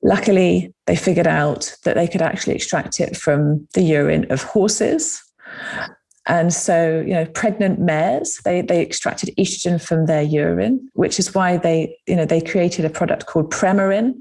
Luckily, 0.04 0.74
they 0.88 0.96
figured 0.96 1.28
out 1.28 1.76
that 1.84 1.96
they 1.96 2.08
could 2.08 2.22
actually 2.22 2.56
extract 2.56 3.00
it 3.00 3.16
from 3.16 3.68
the 3.74 3.82
urine 3.82 4.32
of 4.32 4.44
horses. 4.44 5.22
And 6.28 6.54
so, 6.54 7.04
you 7.06 7.14
know, 7.14 7.26
pregnant 7.26 7.80
mares, 7.80 8.40
they, 8.44 8.62
they 8.62 8.82
extracted 8.82 9.34
estrogen 9.38 9.82
from 9.82 10.06
their 10.06 10.22
urine, 10.22 10.90
which 10.94 11.20
is 11.20 11.34
why 11.34 11.58
they, 11.58 11.98
you 12.08 12.16
know, 12.16 12.26
they 12.26 12.42
created 12.42 12.86
a 12.86 12.90
product 12.90 13.26
called 13.26 13.52
Premarin, 13.52 14.16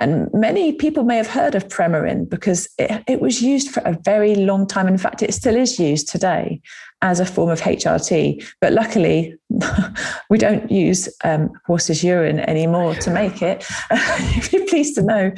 and 0.00 0.28
many 0.32 0.72
people 0.72 1.02
may 1.02 1.16
have 1.16 1.26
heard 1.26 1.54
of 1.54 1.68
Premarin 1.68 2.28
because 2.28 2.68
it, 2.78 3.02
it, 3.08 3.20
was 3.20 3.42
used 3.42 3.70
for 3.70 3.80
a 3.80 3.98
very 4.04 4.36
long 4.36 4.66
time. 4.66 4.86
In 4.86 4.98
fact, 4.98 5.22
it 5.22 5.34
still 5.34 5.56
is 5.56 5.78
used 5.78 6.08
today 6.08 6.60
as 7.02 7.18
a 7.18 7.26
form 7.26 7.50
of 7.50 7.60
HRT. 7.60 8.44
But 8.60 8.72
luckily, 8.72 9.36
we 10.30 10.38
don't 10.38 10.70
use 10.70 11.08
um, 11.24 11.50
horse's 11.66 12.04
urine 12.04 12.40
anymore 12.40 12.94
to 12.96 13.10
make 13.10 13.42
it, 13.42 13.66
if 13.90 14.52
you're 14.52 14.66
pleased 14.66 14.94
to 14.96 15.02
know. 15.02 15.32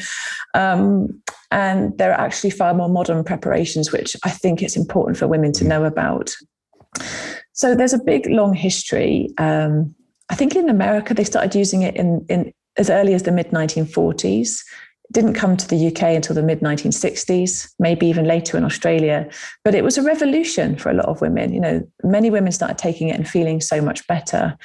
Um, 0.54 1.22
and 1.50 1.96
there 1.96 2.12
are 2.12 2.20
actually 2.20 2.50
far 2.50 2.74
more 2.74 2.88
modern 2.88 3.24
preparations, 3.24 3.92
which 3.92 4.14
I 4.24 4.30
think 4.30 4.62
it's 4.62 4.76
important 4.76 5.16
for 5.16 5.26
women 5.26 5.52
to 5.54 5.64
know 5.64 5.84
about. 5.84 6.34
So 7.52 7.74
there's 7.74 7.94
a 7.94 7.98
big, 7.98 8.26
long 8.26 8.54
history. 8.54 9.30
Um, 9.38 9.94
I 10.28 10.34
think 10.34 10.54
in 10.54 10.68
America, 10.68 11.14
they 11.14 11.24
started 11.24 11.54
using 11.54 11.82
it 11.82 11.96
in, 11.96 12.24
in 12.28 12.52
as 12.76 12.90
early 12.90 13.14
as 13.14 13.24
the 13.24 13.32
mid 13.32 13.48
1940s. 13.50 14.60
It 15.04 15.12
didn't 15.12 15.34
come 15.34 15.56
to 15.56 15.66
the 15.66 15.88
UK 15.88 16.02
until 16.02 16.34
the 16.34 16.42
mid 16.42 16.60
1960s, 16.60 17.70
maybe 17.78 18.06
even 18.06 18.26
later 18.26 18.56
in 18.56 18.64
Australia. 18.64 19.28
But 19.64 19.74
it 19.74 19.84
was 19.84 19.98
a 19.98 20.02
revolution 20.02 20.76
for 20.76 20.90
a 20.90 20.94
lot 20.94 21.06
of 21.06 21.20
women. 21.20 21.52
You 21.52 21.60
know, 21.60 21.88
many 22.02 22.30
women 22.30 22.52
started 22.52 22.78
taking 22.78 23.08
it 23.08 23.16
and 23.16 23.28
feeling 23.28 23.60
so 23.60 23.80
much 23.80 24.06
better. 24.06 24.56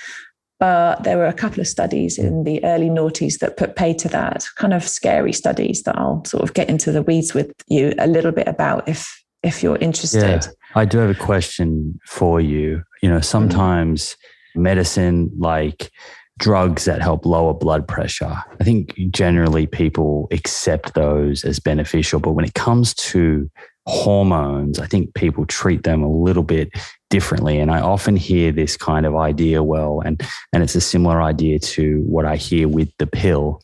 But 0.59 1.03
there 1.03 1.17
were 1.17 1.25
a 1.25 1.33
couple 1.33 1.59
of 1.59 1.67
studies 1.67 2.17
in 2.17 2.43
the 2.43 2.63
early 2.63 2.89
noughties 2.89 3.39
that 3.39 3.57
put 3.57 3.75
pay 3.75 3.93
to 3.95 4.07
that, 4.09 4.45
kind 4.55 4.73
of 4.73 4.87
scary 4.87 5.33
studies 5.33 5.83
that 5.83 5.97
I'll 5.97 6.23
sort 6.23 6.43
of 6.43 6.53
get 6.53 6.69
into 6.69 6.93
the 6.93 7.01
weeds 7.01 7.33
with 7.33 7.51
you 7.67 7.93
a 7.99 8.07
little 8.07 8.31
bit 8.31 8.47
about 8.47 8.87
if 8.87 9.21
if 9.43 9.61
you're 9.61 9.77
interested. 9.77 10.45
Yeah, 10.45 10.51
I 10.73 10.85
do 10.85 10.97
have 10.99 11.09
a 11.09 11.13
question 11.13 11.99
for 12.05 12.39
you. 12.39 12.83
You 13.01 13.09
know, 13.09 13.19
sometimes 13.19 14.11
mm-hmm. 14.11 14.63
medicine 14.63 15.29
like 15.37 15.91
drugs 16.39 16.85
that 16.85 17.01
help 17.01 17.25
lower 17.25 17.53
blood 17.53 17.87
pressure. 17.87 18.37
I 18.59 18.63
think 18.63 18.93
generally 19.11 19.67
people 19.67 20.27
accept 20.31 20.93
those 20.93 21.43
as 21.43 21.59
beneficial, 21.59 22.19
but 22.19 22.33
when 22.33 22.45
it 22.45 22.53
comes 22.53 22.93
to 22.95 23.49
hormones, 23.85 24.79
I 24.79 24.87
think 24.87 25.13
people 25.13 25.45
treat 25.45 25.83
them 25.83 26.03
a 26.03 26.11
little 26.11 26.43
bit 26.43 26.69
differently. 27.09 27.59
And 27.59 27.71
I 27.71 27.81
often 27.81 28.15
hear 28.15 28.51
this 28.51 28.75
kind 28.75 29.05
of 29.05 29.15
idea, 29.15 29.63
well, 29.63 30.01
and 30.03 30.21
and 30.51 30.63
it's 30.63 30.75
a 30.75 30.81
similar 30.81 31.21
idea 31.21 31.59
to 31.59 32.01
what 32.01 32.25
I 32.25 32.35
hear 32.35 32.67
with 32.67 32.89
the 32.97 33.07
pill, 33.07 33.61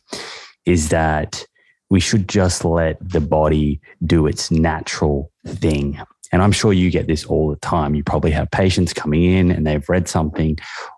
is 0.64 0.88
that 0.90 1.44
we 1.90 2.00
should 2.00 2.28
just 2.28 2.64
let 2.64 2.96
the 3.06 3.20
body 3.20 3.80
do 4.06 4.26
its 4.26 4.50
natural 4.50 5.30
thing. 5.46 6.00
And 6.32 6.40
I'm 6.40 6.52
sure 6.52 6.72
you 6.72 6.90
get 6.90 7.06
this 7.06 7.26
all 7.26 7.50
the 7.50 7.56
time. 7.56 7.94
You 7.94 8.02
probably 8.02 8.30
have 8.30 8.50
patients 8.50 8.94
coming 8.94 9.24
in 9.24 9.50
and 9.50 9.66
they've 9.66 9.86
read 9.86 10.08
something 10.08 10.56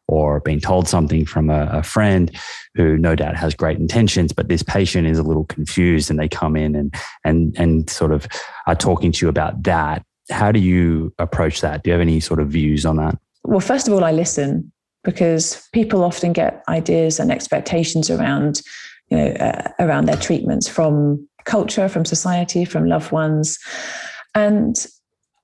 or 0.09 0.41
been 0.41 0.61
told 0.61 0.89
something 0.89 1.25
from 1.25 1.51
a, 1.51 1.67
a, 1.73 1.83
friend 1.83 2.31
who 2.75 2.99
no 2.99 3.15
doubt 3.15 3.37
has 3.37 3.55
great 3.55 3.79
intentions, 3.79 4.33
but 4.33 4.49
this 4.49 4.63
patient 4.63 5.07
is 5.07 5.19
a 5.19 5.23
little 5.23 5.45
confused 5.45 6.11
and 6.11 6.19
they 6.19 6.29
come 6.29 6.57
in 6.57 6.75
and 6.75 6.95
and 7.25 7.57
and 7.59 7.89
sort 7.89 8.13
of 8.13 8.27
are 8.67 8.75
talking 8.75 9.13
to 9.13 9.25
you 9.25 9.29
about 9.29 9.63
that. 9.63 10.05
How 10.31 10.53
do 10.53 10.61
you 10.61 11.13
approach 11.19 11.61
that? 11.63 11.83
Do 11.83 11.91
you 11.91 11.93
have 11.93 12.01
any 12.01 12.21
sort 12.21 12.41
of 12.41 12.49
views 12.49 12.85
on 12.85 12.97
that? 12.97 13.19
Well, 13.45 13.61
first 13.61 13.89
of 13.89 13.95
all, 13.95 14.05
I 14.05 14.13
listen 14.13 14.73
because 15.05 15.69
people 15.73 16.03
often 16.03 16.33
get 16.33 16.63
ideas 16.69 17.21
and 17.21 17.31
expectations 17.31 18.11
around 18.11 18.63
you 19.09 19.17
know 19.17 19.29
uh, 19.33 19.71
around 19.79 20.07
their 20.07 20.17
treatments 20.17 20.69
from 20.69 21.27
culture, 21.45 21.89
from 21.89 22.05
society, 22.05 22.65
from 22.65 22.87
loved 22.87 23.13
ones. 23.13 23.59
And 24.35 24.75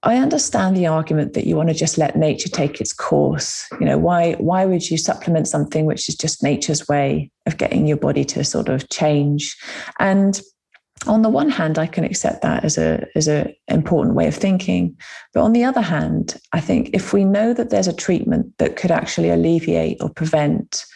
I 0.03 0.17
understand 0.17 0.77
the 0.77 0.87
argument 0.87 1.35
that 1.35 1.47
you 1.47 1.57
want 1.57 1.69
to 1.69 1.75
just 1.75 1.99
let 1.99 2.17
nature 2.17 2.49
take 2.49 2.81
its 2.81 2.93
course. 2.93 3.69
You 3.81 3.87
know, 3.87 3.99
why 3.99 4.33
why 4.35 4.65
would 4.65 4.89
you 4.91 4.97
supplement 4.97 5.47
something 5.47 5.85
which 5.85 6.09
is 6.09 6.17
just 6.17 6.43
nature's 6.43 6.89
way 6.89 7.31
of 7.47 7.59
getting 7.59 7.87
your 7.87 7.99
body 7.99 8.25
to 8.27 8.43
sort 8.45 8.69
of 8.69 8.89
change? 8.89 9.57
And 9.99 10.41
on 11.07 11.21
the 11.23 11.29
one 11.29 11.51
hand, 11.51 11.79
I 11.79 11.87
can 11.87 12.05
accept 12.05 12.41
that 12.43 12.65
as 12.65 12.79
a 12.79 13.07
as 13.15 13.29
an 13.29 13.55
important 13.69 14.15
way 14.15 14.27
of 14.27 14.35
thinking. 14.35 14.97
But 15.35 15.43
on 15.43 15.53
the 15.53 15.65
other 15.65 15.83
hand, 15.83 16.41
I 16.53 16.61
think 16.61 16.91
if 16.95 17.13
we 17.13 17.25
know 17.25 17.53
that 17.53 17.69
there's 17.69 17.89
a 17.89 17.93
treatment 17.93 18.57
that 18.57 18.77
could 18.77 18.91
actually 18.91 19.29
alleviate 19.29 19.99
or 20.01 20.09
prevent 20.09 20.87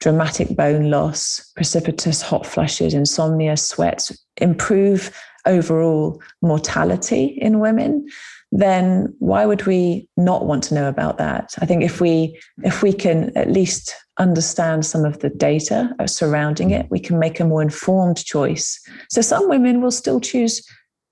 dramatic 0.00 0.54
bone 0.56 0.90
loss, 0.90 1.50
precipitous 1.56 2.22
hot 2.22 2.46
flushes, 2.46 2.94
insomnia, 2.94 3.56
sweats, 3.56 4.16
improve 4.36 5.10
overall 5.46 6.20
mortality 6.42 7.38
in 7.40 7.60
women, 7.60 8.06
then 8.54 9.12
why 9.18 9.44
would 9.46 9.66
we 9.66 10.08
not 10.16 10.46
want 10.46 10.62
to 10.64 10.74
know 10.74 10.88
about 10.88 11.18
that? 11.18 11.54
I 11.60 11.66
think 11.66 11.82
if 11.82 12.00
we 12.00 12.40
if 12.62 12.84
we 12.84 12.92
can 12.92 13.36
at 13.36 13.50
least 13.50 13.92
understand 14.18 14.86
some 14.86 15.04
of 15.04 15.18
the 15.18 15.28
data 15.28 15.92
uh, 15.98 16.06
surrounding 16.06 16.70
it, 16.70 16.86
we 16.88 17.00
can 17.00 17.18
make 17.18 17.40
a 17.40 17.44
more 17.44 17.62
informed 17.62 18.24
choice. 18.24 18.80
So 19.10 19.20
some 19.22 19.48
women 19.48 19.82
will 19.82 19.90
still 19.90 20.20
choose 20.20 20.64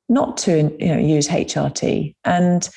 not 0.08 0.36
to 0.36 0.72
you 0.78 0.94
know, 0.94 0.98
use 0.98 1.26
HRT, 1.26 2.14
and 2.24 2.68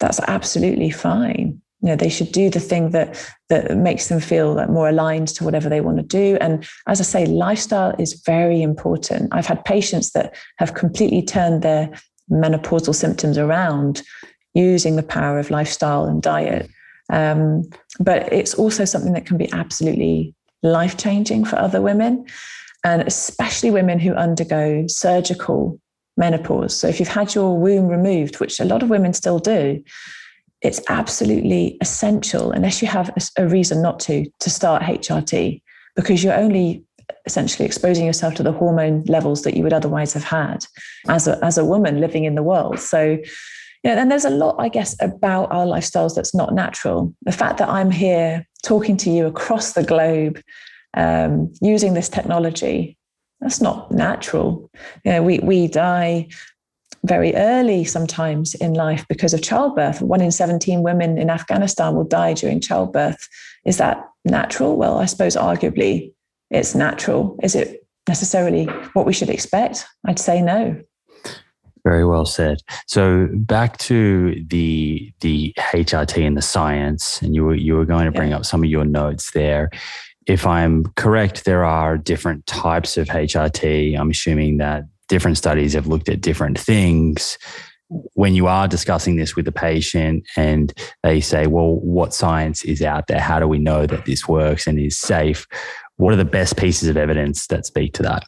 that's 0.00 0.18
absolutely 0.26 0.90
fine. 0.90 1.62
You 1.80 1.90
know, 1.90 1.96
they 1.96 2.08
should 2.08 2.32
do 2.32 2.50
the 2.50 2.60
thing 2.60 2.90
that 2.90 3.32
that 3.50 3.76
makes 3.76 4.08
them 4.08 4.18
feel 4.18 4.54
like 4.54 4.68
more 4.68 4.88
aligned 4.88 5.28
to 5.28 5.44
whatever 5.44 5.68
they 5.68 5.80
want 5.80 5.98
to 5.98 6.02
do. 6.02 6.38
And 6.40 6.66
as 6.88 7.00
I 7.00 7.04
say, 7.04 7.26
lifestyle 7.26 7.94
is 8.00 8.20
very 8.26 8.62
important. 8.62 9.28
I've 9.32 9.46
had 9.46 9.64
patients 9.64 10.10
that 10.12 10.34
have 10.58 10.74
completely 10.74 11.22
turned 11.22 11.62
their 11.62 11.88
menopausal 12.32 12.94
symptoms 12.94 13.38
around 13.38 14.02
using 14.54 14.96
the 14.96 15.02
power 15.02 15.38
of 15.38 15.50
lifestyle 15.50 16.04
and 16.04 16.22
diet. 16.22 16.68
Um, 17.10 17.68
but 18.00 18.32
it's 18.32 18.54
also 18.54 18.84
something 18.84 19.12
that 19.12 19.26
can 19.26 19.36
be 19.36 19.52
absolutely 19.52 20.34
life 20.62 20.96
changing 20.96 21.44
for 21.44 21.58
other 21.58 21.80
women, 21.80 22.24
and 22.84 23.02
especially 23.02 23.70
women 23.70 23.98
who 23.98 24.12
undergo 24.14 24.86
surgical 24.86 25.78
menopause. 26.16 26.76
So 26.76 26.88
if 26.88 27.00
you've 27.00 27.08
had 27.08 27.34
your 27.34 27.58
womb 27.58 27.88
removed, 27.88 28.40
which 28.40 28.60
a 28.60 28.64
lot 28.64 28.82
of 28.82 28.90
women 28.90 29.12
still 29.12 29.38
do, 29.38 29.82
it's 30.60 30.80
absolutely 30.88 31.76
essential, 31.80 32.52
unless 32.52 32.82
you 32.82 32.88
have 32.88 33.08
a, 33.10 33.42
a 33.42 33.48
reason 33.48 33.82
not 33.82 33.98
to, 34.00 34.26
to 34.40 34.50
start 34.50 34.82
HRT, 34.82 35.60
because 35.96 36.22
you're 36.22 36.36
only 36.36 36.84
essentially 37.26 37.66
exposing 37.66 38.06
yourself 38.06 38.34
to 38.34 38.42
the 38.42 38.52
hormone 38.52 39.02
levels 39.04 39.42
that 39.42 39.56
you 39.56 39.62
would 39.62 39.72
otherwise 39.72 40.12
have 40.12 40.24
had 40.24 40.64
as 41.08 41.26
a, 41.26 41.42
as 41.44 41.58
a 41.58 41.64
woman 41.64 42.00
living 42.00 42.24
in 42.24 42.34
the 42.34 42.42
world. 42.42 42.78
So, 42.78 43.02
you 43.02 43.90
know, 43.90 43.96
and 43.96 44.10
there's 44.10 44.24
a 44.24 44.30
lot, 44.30 44.56
I 44.58 44.68
guess, 44.68 44.96
about 45.00 45.50
our 45.52 45.66
lifestyles 45.66 46.14
that's 46.14 46.34
not 46.34 46.54
natural. 46.54 47.14
The 47.22 47.32
fact 47.32 47.58
that 47.58 47.68
I'm 47.68 47.90
here 47.90 48.46
talking 48.62 48.96
to 48.98 49.10
you 49.10 49.26
across 49.26 49.72
the 49.72 49.82
globe 49.82 50.40
um, 50.94 51.52
using 51.60 51.94
this 51.94 52.08
technology, 52.08 52.96
that's 53.40 53.60
not 53.60 53.90
natural. 53.90 54.70
You 55.04 55.12
know, 55.12 55.22
we 55.22 55.40
we 55.40 55.66
die 55.66 56.28
very 57.04 57.34
early 57.34 57.84
sometimes 57.84 58.54
in 58.54 58.74
life 58.74 59.04
because 59.08 59.34
of 59.34 59.42
childbirth. 59.42 60.00
One 60.00 60.20
in 60.20 60.30
17 60.30 60.82
women 60.82 61.18
in 61.18 61.30
Afghanistan 61.30 61.94
will 61.94 62.04
die 62.04 62.34
during 62.34 62.60
childbirth. 62.60 63.28
Is 63.64 63.78
that 63.78 64.08
natural? 64.24 64.76
Well, 64.76 64.98
I 64.98 65.06
suppose 65.06 65.34
arguably 65.34 66.12
it's 66.52 66.74
natural. 66.74 67.36
Is 67.42 67.54
it 67.54 67.86
necessarily 68.08 68.66
what 68.94 69.06
we 69.06 69.12
should 69.12 69.30
expect? 69.30 69.86
I'd 70.06 70.18
say 70.18 70.40
no. 70.42 70.80
Very 71.84 72.04
well 72.04 72.26
said. 72.26 72.58
So 72.86 73.28
back 73.32 73.76
to 73.78 74.40
the 74.46 75.12
the 75.20 75.52
HRT 75.58 76.24
and 76.24 76.36
the 76.36 76.42
science, 76.42 77.20
and 77.22 77.34
you 77.34 77.44
were 77.44 77.56
you 77.56 77.74
were 77.74 77.84
going 77.84 78.04
to 78.04 78.12
bring 78.12 78.30
yeah. 78.30 78.36
up 78.36 78.44
some 78.44 78.62
of 78.62 78.70
your 78.70 78.84
notes 78.84 79.32
there. 79.32 79.68
If 80.26 80.46
I'm 80.46 80.84
correct, 80.94 81.44
there 81.44 81.64
are 81.64 81.98
different 81.98 82.46
types 82.46 82.96
of 82.96 83.08
HRT. 83.08 83.98
I'm 83.98 84.10
assuming 84.10 84.58
that 84.58 84.84
different 85.08 85.36
studies 85.36 85.72
have 85.72 85.88
looked 85.88 86.08
at 86.08 86.20
different 86.20 86.58
things. 86.58 87.36
When 88.14 88.34
you 88.34 88.46
are 88.46 88.68
discussing 88.68 89.16
this 89.16 89.34
with 89.34 89.44
the 89.44 89.52
patient 89.52 90.24
and 90.36 90.72
they 91.02 91.20
say, 91.20 91.48
well, 91.48 91.74
what 91.80 92.14
science 92.14 92.64
is 92.64 92.80
out 92.80 93.08
there? 93.08 93.20
How 93.20 93.38
do 93.38 93.46
we 93.46 93.58
know 93.58 93.86
that 93.86 94.06
this 94.06 94.26
works 94.26 94.66
and 94.66 94.78
is 94.78 94.98
safe? 94.98 95.46
What 96.02 96.12
are 96.12 96.16
the 96.16 96.24
best 96.24 96.56
pieces 96.56 96.88
of 96.88 96.96
evidence 96.96 97.46
that 97.46 97.64
speak 97.64 97.94
to 97.94 98.02
that? 98.02 98.24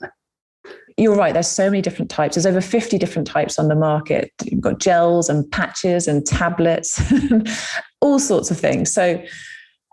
You're 0.97 1.17
right. 1.17 1.33
There's 1.33 1.49
so 1.49 1.69
many 1.69 1.83
different 1.83 2.09
types. 2.09 2.37
There's 2.37 2.47
over 2.47 2.61
50 2.61 2.99
different 2.99 3.27
types 3.27 3.59
on 3.59 3.67
the 3.67 3.75
market. 3.75 4.31
You've 4.45 4.61
got 4.61 4.79
gels 4.79 5.29
and 5.29 5.51
patches 5.51 6.07
and 6.07 6.25
tablets, 6.25 7.03
all 8.01 8.21
sorts 8.21 8.53
of 8.53 8.61
things. 8.61 8.95
So 8.95 9.21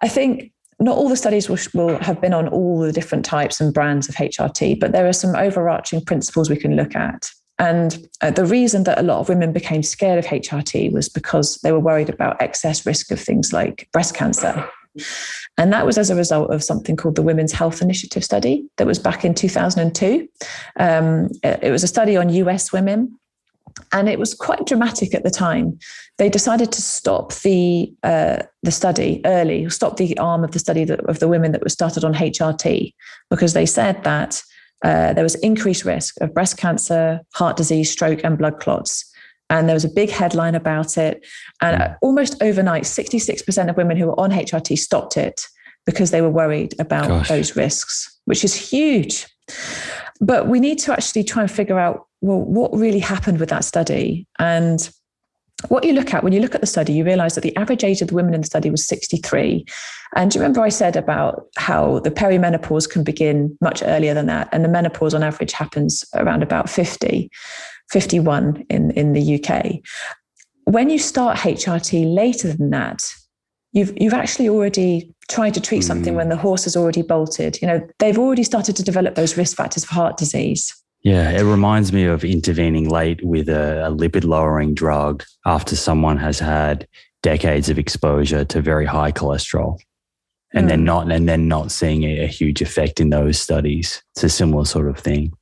I 0.03 0.07
think 0.07 0.51
not 0.79 0.95
all 0.95 1.09
the 1.09 1.15
studies 1.15 1.49
will, 1.49 1.57
will 1.73 1.97
have 2.03 2.21
been 2.21 2.35
on 2.35 2.47
all 2.49 2.81
the 2.81 2.91
different 2.91 3.25
types 3.25 3.59
and 3.59 3.73
brands 3.73 4.07
of 4.07 4.13
HRT, 4.13 4.79
but 4.79 4.91
there 4.91 5.07
are 5.07 5.13
some 5.13 5.35
overarching 5.35 6.05
principles 6.05 6.51
we 6.51 6.57
can 6.57 6.75
look 6.75 6.95
at. 6.95 7.31
And 7.57 7.97
uh, 8.21 8.29
the 8.29 8.45
reason 8.45 8.83
that 8.83 8.99
a 8.99 9.03
lot 9.03 9.21
of 9.21 9.27
women 9.27 9.53
became 9.53 9.81
scared 9.81 10.19
of 10.19 10.25
HRT 10.25 10.91
was 10.91 11.09
because 11.09 11.57
they 11.63 11.71
were 11.71 11.79
worried 11.79 12.09
about 12.09 12.39
excess 12.43 12.85
risk 12.85 13.09
of 13.11 13.19
things 13.19 13.51
like 13.51 13.89
breast 13.91 14.13
cancer. 14.13 14.69
And 15.57 15.71
that 15.73 15.85
was 15.85 15.97
as 15.97 16.09
a 16.09 16.15
result 16.15 16.51
of 16.51 16.63
something 16.63 16.95
called 16.95 17.15
the 17.15 17.21
Women's 17.21 17.51
Health 17.51 17.81
Initiative 17.81 18.23
study 18.23 18.65
that 18.77 18.87
was 18.87 18.99
back 18.99 19.23
in 19.23 19.33
2002. 19.33 20.27
Um, 20.79 21.29
it 21.43 21.71
was 21.71 21.83
a 21.83 21.87
study 21.87 22.17
on 22.17 22.29
US 22.29 22.71
women 22.71 23.17
and 23.91 24.09
it 24.09 24.19
was 24.19 24.33
quite 24.33 24.65
dramatic 24.65 25.13
at 25.13 25.23
the 25.23 25.29
time. 25.29 25.77
They 26.17 26.29
decided 26.29 26.71
to 26.71 26.81
stop 26.81 27.33
the 27.35 27.93
uh, 28.03 28.43
the 28.63 28.71
study 28.71 29.21
early, 29.25 29.69
stop 29.69 29.97
the 29.97 30.17
arm 30.17 30.43
of 30.43 30.51
the 30.51 30.59
study 30.59 30.83
that, 30.85 30.99
of 31.01 31.19
the 31.19 31.27
women 31.27 31.51
that 31.51 31.63
was 31.63 31.73
started 31.73 32.03
on 32.03 32.13
HRT, 32.13 32.93
because 33.29 33.53
they 33.53 33.65
said 33.65 34.03
that 34.03 34.41
uh, 34.83 35.13
there 35.13 35.23
was 35.23 35.35
increased 35.35 35.85
risk 35.85 36.15
of 36.21 36.33
breast 36.33 36.57
cancer, 36.57 37.21
heart 37.33 37.57
disease, 37.57 37.91
stroke, 37.91 38.21
and 38.23 38.37
blood 38.37 38.59
clots. 38.59 39.10
And 39.51 39.67
there 39.67 39.75
was 39.75 39.85
a 39.85 39.89
big 39.89 40.09
headline 40.09 40.55
about 40.55 40.97
it. 40.97 41.23
And 41.61 41.81
uh, 41.81 41.93
almost 42.01 42.41
overnight, 42.41 42.83
66% 42.83 43.69
of 43.69 43.77
women 43.77 43.97
who 43.97 44.07
were 44.07 44.19
on 44.19 44.31
HRT 44.31 44.77
stopped 44.77 45.17
it 45.17 45.45
because 45.85 46.11
they 46.11 46.21
were 46.21 46.29
worried 46.29 46.73
about 46.79 47.09
Gosh. 47.09 47.27
those 47.27 47.55
risks, 47.55 48.17
which 48.25 48.43
is 48.43 48.55
huge. 48.55 49.27
But 50.21 50.47
we 50.47 50.59
need 50.59 50.79
to 50.79 50.93
actually 50.93 51.25
try 51.25 51.41
and 51.41 51.51
figure 51.51 51.77
out 51.77 52.07
well, 52.21 52.39
what 52.39 52.71
really 52.73 52.99
happened 52.99 53.39
with 53.39 53.49
that 53.49 53.65
study? 53.65 54.27
And 54.39 54.89
what 55.67 55.83
you 55.83 55.93
look 55.93 56.13
at 56.13 56.23
when 56.23 56.33
you 56.33 56.39
look 56.39 56.55
at 56.55 56.61
the 56.61 56.67
study, 56.67 56.93
you 56.93 57.03
realize 57.03 57.35
that 57.35 57.41
the 57.41 57.55
average 57.55 57.83
age 57.83 58.01
of 58.01 58.07
the 58.07 58.15
women 58.15 58.33
in 58.33 58.41
the 58.41 58.47
study 58.47 58.69
was 58.69 58.87
63. 58.87 59.65
And 60.15 60.31
do 60.31 60.37
you 60.37 60.41
remember 60.41 60.61
I 60.61 60.69
said 60.69 60.95
about 60.95 61.47
how 61.57 61.99
the 61.99 62.11
perimenopause 62.11 62.89
can 62.89 63.03
begin 63.03 63.57
much 63.61 63.83
earlier 63.83 64.13
than 64.13 64.27
that? 64.27 64.49
And 64.51 64.63
the 64.63 64.69
menopause 64.69 65.13
on 65.13 65.23
average 65.23 65.51
happens 65.51 66.03
around 66.15 66.43
about 66.43 66.69
50, 66.69 67.29
51 67.91 68.65
in, 68.69 68.91
in 68.91 69.13
the 69.13 69.35
UK. 69.35 69.81
When 70.65 70.89
you 70.89 70.97
start 70.97 71.37
HRT 71.37 72.13
later 72.13 72.53
than 72.53 72.69
that, 72.71 73.03
you've 73.73 73.93
you've 73.99 74.13
actually 74.13 74.49
already 74.49 75.13
tried 75.29 75.53
to 75.53 75.61
treat 75.61 75.81
something 75.81 76.13
mm. 76.13 76.17
when 76.17 76.29
the 76.29 76.37
horse 76.37 76.65
has 76.65 76.75
already 76.75 77.01
bolted. 77.01 77.61
You 77.61 77.67
know, 77.67 77.87
they've 77.99 78.17
already 78.17 78.43
started 78.43 78.75
to 78.75 78.83
develop 78.83 79.15
those 79.15 79.37
risk 79.37 79.57
factors 79.57 79.85
for 79.85 79.93
heart 79.93 80.17
disease. 80.17 80.73
Yeah, 81.03 81.31
it 81.31 81.43
reminds 81.43 81.91
me 81.91 82.05
of 82.05 82.23
intervening 82.23 82.87
late 82.87 83.23
with 83.25 83.49
a, 83.49 83.87
a 83.87 83.91
lipid 83.91 84.23
lowering 84.23 84.75
drug 84.75 85.23
after 85.45 85.75
someone 85.75 86.17
has 86.17 86.37
had 86.37 86.87
decades 87.23 87.69
of 87.69 87.79
exposure 87.79 88.45
to 88.45 88.61
very 88.61 88.85
high 88.85 89.11
cholesterol 89.11 89.79
and 90.53 90.65
mm. 90.65 90.69
then 90.69 90.83
not 90.83 91.11
and 91.11 91.27
then 91.27 91.47
not 91.47 91.71
seeing 91.71 92.03
a, 92.03 92.25
a, 92.25 92.27
huge 92.27 92.61
effect 92.61 92.99
in 92.99 93.09
those 93.09 93.39
studies. 93.39 94.03
It's 94.15 94.23
a 94.23 94.29
similar 94.29 94.65
sort 94.65 94.87
of 94.87 94.97
thing. 94.97 95.33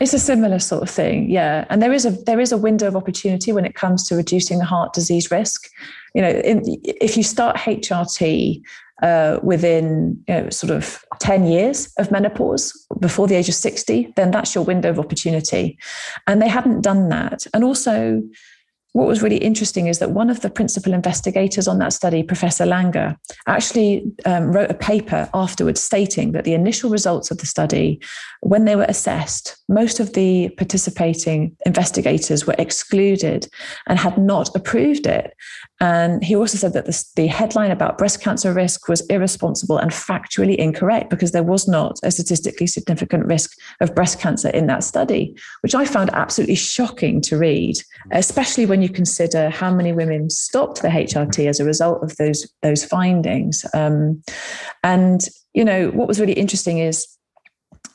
It's 0.00 0.14
a 0.14 0.18
similar 0.18 0.58
sort 0.58 0.82
of 0.82 0.90
thing, 0.90 1.30
yeah. 1.30 1.64
And 1.68 1.82
there 1.82 1.92
is 1.92 2.06
a 2.06 2.10
there 2.10 2.40
is 2.40 2.52
a 2.52 2.56
window 2.56 2.88
of 2.88 2.96
opportunity 2.96 3.52
when 3.52 3.64
it 3.64 3.74
comes 3.74 4.06
to 4.08 4.16
reducing 4.16 4.58
the 4.58 4.64
heart 4.64 4.92
disease 4.92 5.30
risk. 5.30 5.68
You 6.14 6.22
know, 6.22 6.30
in, 6.30 6.62
if 6.84 7.16
you 7.16 7.22
start 7.22 7.56
HRT 7.56 8.62
uh, 9.02 9.40
within 9.42 10.22
you 10.28 10.34
know, 10.34 10.50
sort 10.50 10.70
of 10.70 11.04
10 11.18 11.46
years 11.46 11.92
of 11.98 12.10
menopause 12.10 12.86
before 13.00 13.26
the 13.26 13.34
age 13.34 13.48
of 13.48 13.54
60, 13.54 14.12
then 14.16 14.30
that's 14.30 14.54
your 14.54 14.64
window 14.64 14.90
of 14.90 14.98
opportunity. 14.98 15.78
And 16.26 16.40
they 16.40 16.48
hadn't 16.48 16.82
done 16.82 17.08
that. 17.08 17.46
And 17.52 17.64
also, 17.64 18.22
what 18.92 19.06
was 19.06 19.22
really 19.22 19.38
interesting 19.38 19.86
is 19.86 19.98
that 20.00 20.10
one 20.10 20.28
of 20.28 20.40
the 20.40 20.50
principal 20.50 20.92
investigators 20.92 21.66
on 21.66 21.78
that 21.78 21.94
study, 21.94 22.22
Professor 22.22 22.64
Langer, 22.64 23.16
actually 23.46 24.04
um, 24.26 24.52
wrote 24.52 24.70
a 24.70 24.74
paper 24.74 25.30
afterwards 25.32 25.80
stating 25.80 26.32
that 26.32 26.44
the 26.44 26.52
initial 26.52 26.90
results 26.90 27.30
of 27.30 27.38
the 27.38 27.46
study, 27.46 28.00
when 28.40 28.66
they 28.66 28.76
were 28.76 28.86
assessed, 28.88 29.56
most 29.68 29.98
of 29.98 30.12
the 30.12 30.50
participating 30.58 31.56
investigators 31.64 32.46
were 32.46 32.54
excluded 32.58 33.48
and 33.86 33.98
had 33.98 34.18
not 34.18 34.54
approved 34.54 35.06
it. 35.06 35.34
And 35.82 36.22
he 36.22 36.36
also 36.36 36.56
said 36.56 36.74
that 36.74 36.86
the, 36.86 37.04
the 37.16 37.26
headline 37.26 37.72
about 37.72 37.98
breast 37.98 38.22
cancer 38.22 38.52
risk 38.52 38.88
was 38.88 39.00
irresponsible 39.08 39.78
and 39.78 39.90
factually 39.90 40.54
incorrect 40.54 41.10
because 41.10 41.32
there 41.32 41.42
was 41.42 41.66
not 41.66 41.98
a 42.04 42.12
statistically 42.12 42.68
significant 42.68 43.26
risk 43.26 43.58
of 43.80 43.92
breast 43.92 44.20
cancer 44.20 44.48
in 44.50 44.68
that 44.68 44.84
study, 44.84 45.36
which 45.62 45.74
I 45.74 45.84
found 45.84 46.10
absolutely 46.12 46.54
shocking 46.54 47.20
to 47.22 47.36
read, 47.36 47.78
especially 48.12 48.64
when 48.64 48.80
you 48.80 48.88
consider 48.88 49.50
how 49.50 49.74
many 49.74 49.92
women 49.92 50.30
stopped 50.30 50.82
the 50.82 50.88
HRT 50.88 51.48
as 51.48 51.58
a 51.58 51.64
result 51.64 52.04
of 52.04 52.16
those, 52.16 52.48
those 52.62 52.84
findings. 52.84 53.66
Um, 53.74 54.22
and, 54.84 55.26
you 55.52 55.64
know, 55.64 55.90
what 55.90 56.06
was 56.06 56.20
really 56.20 56.34
interesting 56.34 56.78
is 56.78 57.08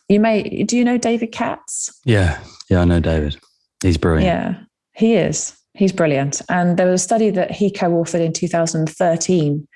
you 0.09 0.19
may, 0.19 0.63
do 0.63 0.75
you 0.75 0.83
know 0.83 0.97
David 0.97 1.31
Katz? 1.31 1.97
Yeah. 2.03 2.38
Yeah, 2.69 2.81
I 2.81 2.85
know 2.85 2.99
David. 2.99 3.38
He's 3.81 3.97
brilliant. 3.97 4.25
Yeah, 4.25 4.59
he 4.93 5.13
is. 5.13 5.57
He's 5.78 5.93
brilliant. 5.93 6.41
And 6.49 6.78
there 6.78 6.88
was 6.88 7.01
a 7.01 7.03
study 7.03 7.30
that 7.30 7.51
he 7.51 7.69
co 7.69 7.91
authored 7.91 8.25
in 8.25 8.34
2013, 8.34 9.67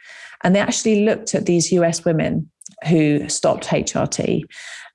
and 0.43 0.55
they 0.55 0.59
actually 0.59 1.05
looked 1.05 1.35
at 1.35 1.45
these 1.45 1.71
US 1.71 2.03
women 2.03 2.49
who 2.87 3.29
stopped 3.29 3.67
HRT. 3.67 4.41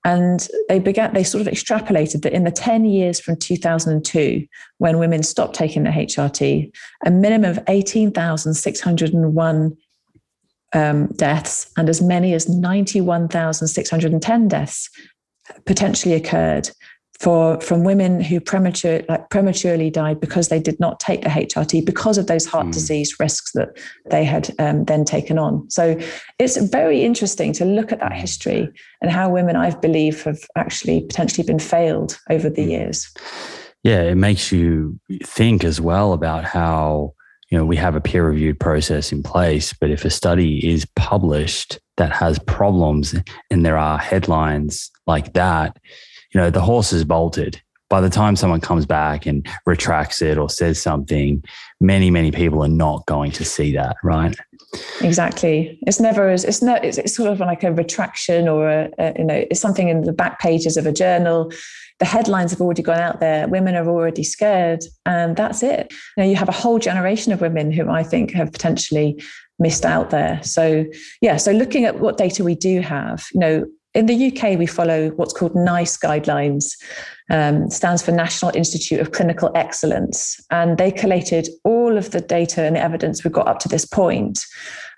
And 0.04 0.48
they 0.68 0.80
began, 0.80 1.14
they 1.14 1.24
sort 1.24 1.46
of 1.46 1.52
extrapolated 1.52 2.22
that 2.22 2.32
in 2.32 2.44
the 2.44 2.50
10 2.50 2.84
years 2.84 3.20
from 3.20 3.36
2002, 3.36 4.44
when 4.78 4.98
women 4.98 5.22
stopped 5.22 5.54
taking 5.54 5.84
the 5.84 5.90
HRT, 5.90 6.72
a 7.04 7.10
minimum 7.10 7.50
of 7.50 7.60
18,601 7.68 9.76
um, 10.72 11.06
deaths 11.16 11.70
and 11.76 11.88
as 11.88 12.02
many 12.02 12.34
as 12.34 12.48
91,610 12.48 14.48
deaths 14.48 14.90
potentially 15.64 16.14
occurred 16.14 16.68
for 17.20 17.60
from 17.60 17.84
women 17.84 18.20
who 18.20 18.40
premature 18.40 19.02
like 19.08 19.30
prematurely 19.30 19.90
died 19.90 20.20
because 20.20 20.48
they 20.48 20.60
did 20.60 20.78
not 20.78 21.00
take 21.00 21.22
the 21.22 21.28
HRT 21.28 21.84
because 21.84 22.18
of 22.18 22.26
those 22.26 22.44
heart 22.44 22.66
mm. 22.66 22.72
disease 22.72 23.16
risks 23.18 23.52
that 23.52 23.68
they 24.10 24.24
had 24.24 24.54
um, 24.58 24.84
then 24.84 25.04
taken 25.04 25.38
on. 25.38 25.68
So 25.70 25.98
it's 26.38 26.56
very 26.56 27.02
interesting 27.02 27.52
to 27.54 27.64
look 27.64 27.92
at 27.92 28.00
that 28.00 28.12
hmm. 28.12 28.18
history 28.18 28.68
and 29.00 29.10
how 29.10 29.30
women, 29.30 29.56
I 29.56 29.70
believe, 29.70 30.22
have 30.24 30.40
actually 30.56 31.02
potentially 31.02 31.46
been 31.46 31.58
failed 31.58 32.18
over 32.30 32.50
the 32.50 32.66
mm. 32.66 32.70
years. 32.70 33.12
Yeah, 33.82 34.02
it 34.02 34.16
makes 34.16 34.52
you 34.52 34.98
think 35.24 35.64
as 35.64 35.80
well 35.80 36.12
about 36.12 36.44
how 36.44 37.14
you 37.50 37.56
know 37.56 37.64
we 37.64 37.76
have 37.76 37.94
a 37.94 38.00
peer 38.00 38.26
reviewed 38.26 38.60
process 38.60 39.12
in 39.12 39.22
place, 39.22 39.72
but 39.72 39.90
if 39.90 40.04
a 40.04 40.10
study 40.10 40.68
is 40.68 40.84
published 40.96 41.78
that 41.96 42.12
has 42.12 42.38
problems 42.40 43.14
and 43.50 43.64
there 43.64 43.78
are 43.78 43.96
headlines 43.96 44.90
like 45.06 45.32
that 45.32 45.76
you 46.36 46.42
know, 46.42 46.50
the 46.50 46.60
horse 46.60 46.92
is 46.92 47.02
bolted. 47.02 47.62
By 47.88 48.02
the 48.02 48.10
time 48.10 48.36
someone 48.36 48.60
comes 48.60 48.84
back 48.84 49.24
and 49.24 49.48
retracts 49.64 50.20
it 50.20 50.36
or 50.36 50.50
says 50.50 50.78
something, 50.78 51.42
many, 51.80 52.10
many 52.10 52.30
people 52.30 52.62
are 52.62 52.68
not 52.68 53.06
going 53.06 53.32
to 53.32 53.42
see 53.42 53.72
that, 53.72 53.96
right? 54.04 54.36
Exactly. 55.00 55.78
It's 55.86 55.98
never 55.98 56.28
as 56.28 56.44
it's 56.44 56.60
not. 56.60 56.84
It's, 56.84 56.98
it's 56.98 57.16
sort 57.16 57.30
of 57.30 57.40
like 57.40 57.64
a 57.64 57.72
retraction 57.72 58.48
or 58.48 58.68
a, 58.68 58.90
a, 58.98 59.14
you 59.16 59.24
know, 59.24 59.46
it's 59.50 59.60
something 59.60 59.88
in 59.88 60.02
the 60.02 60.12
back 60.12 60.38
pages 60.38 60.76
of 60.76 60.84
a 60.84 60.92
journal. 60.92 61.50
The 62.00 62.04
headlines 62.04 62.50
have 62.50 62.60
already 62.60 62.82
gone 62.82 63.00
out 63.00 63.20
there. 63.20 63.48
Women 63.48 63.74
are 63.74 63.88
already 63.88 64.22
scared, 64.22 64.84
and 65.06 65.34
that's 65.36 65.62
it. 65.62 65.90
You 66.18 66.22
know, 66.22 66.28
you 66.28 66.36
have 66.36 66.50
a 66.50 66.52
whole 66.52 66.78
generation 66.78 67.32
of 67.32 67.40
women 67.40 67.72
who 67.72 67.88
I 67.88 68.02
think 68.02 68.32
have 68.32 68.52
potentially 68.52 69.22
missed 69.58 69.86
out 69.86 70.10
there. 70.10 70.42
So 70.42 70.84
yeah. 71.22 71.38
So 71.38 71.52
looking 71.52 71.86
at 71.86 71.98
what 71.98 72.18
data 72.18 72.44
we 72.44 72.54
do 72.54 72.80
have, 72.82 73.24
you 73.32 73.40
know, 73.40 73.66
in 73.96 74.04
the 74.04 74.26
UK, 74.26 74.58
we 74.58 74.66
follow 74.66 75.08
what's 75.12 75.32
called 75.32 75.54
NICE 75.54 75.96
guidelines, 75.96 76.76
um, 77.30 77.70
stands 77.70 78.02
for 78.02 78.12
National 78.12 78.54
Institute 78.54 79.00
of 79.00 79.12
Clinical 79.12 79.50
Excellence. 79.54 80.38
And 80.50 80.76
they 80.76 80.92
collated 80.92 81.48
all 81.64 81.96
of 81.96 82.10
the 82.10 82.20
data 82.20 82.62
and 82.62 82.76
evidence 82.76 83.24
we've 83.24 83.32
got 83.32 83.48
up 83.48 83.58
to 83.60 83.68
this 83.68 83.86
point. 83.86 84.44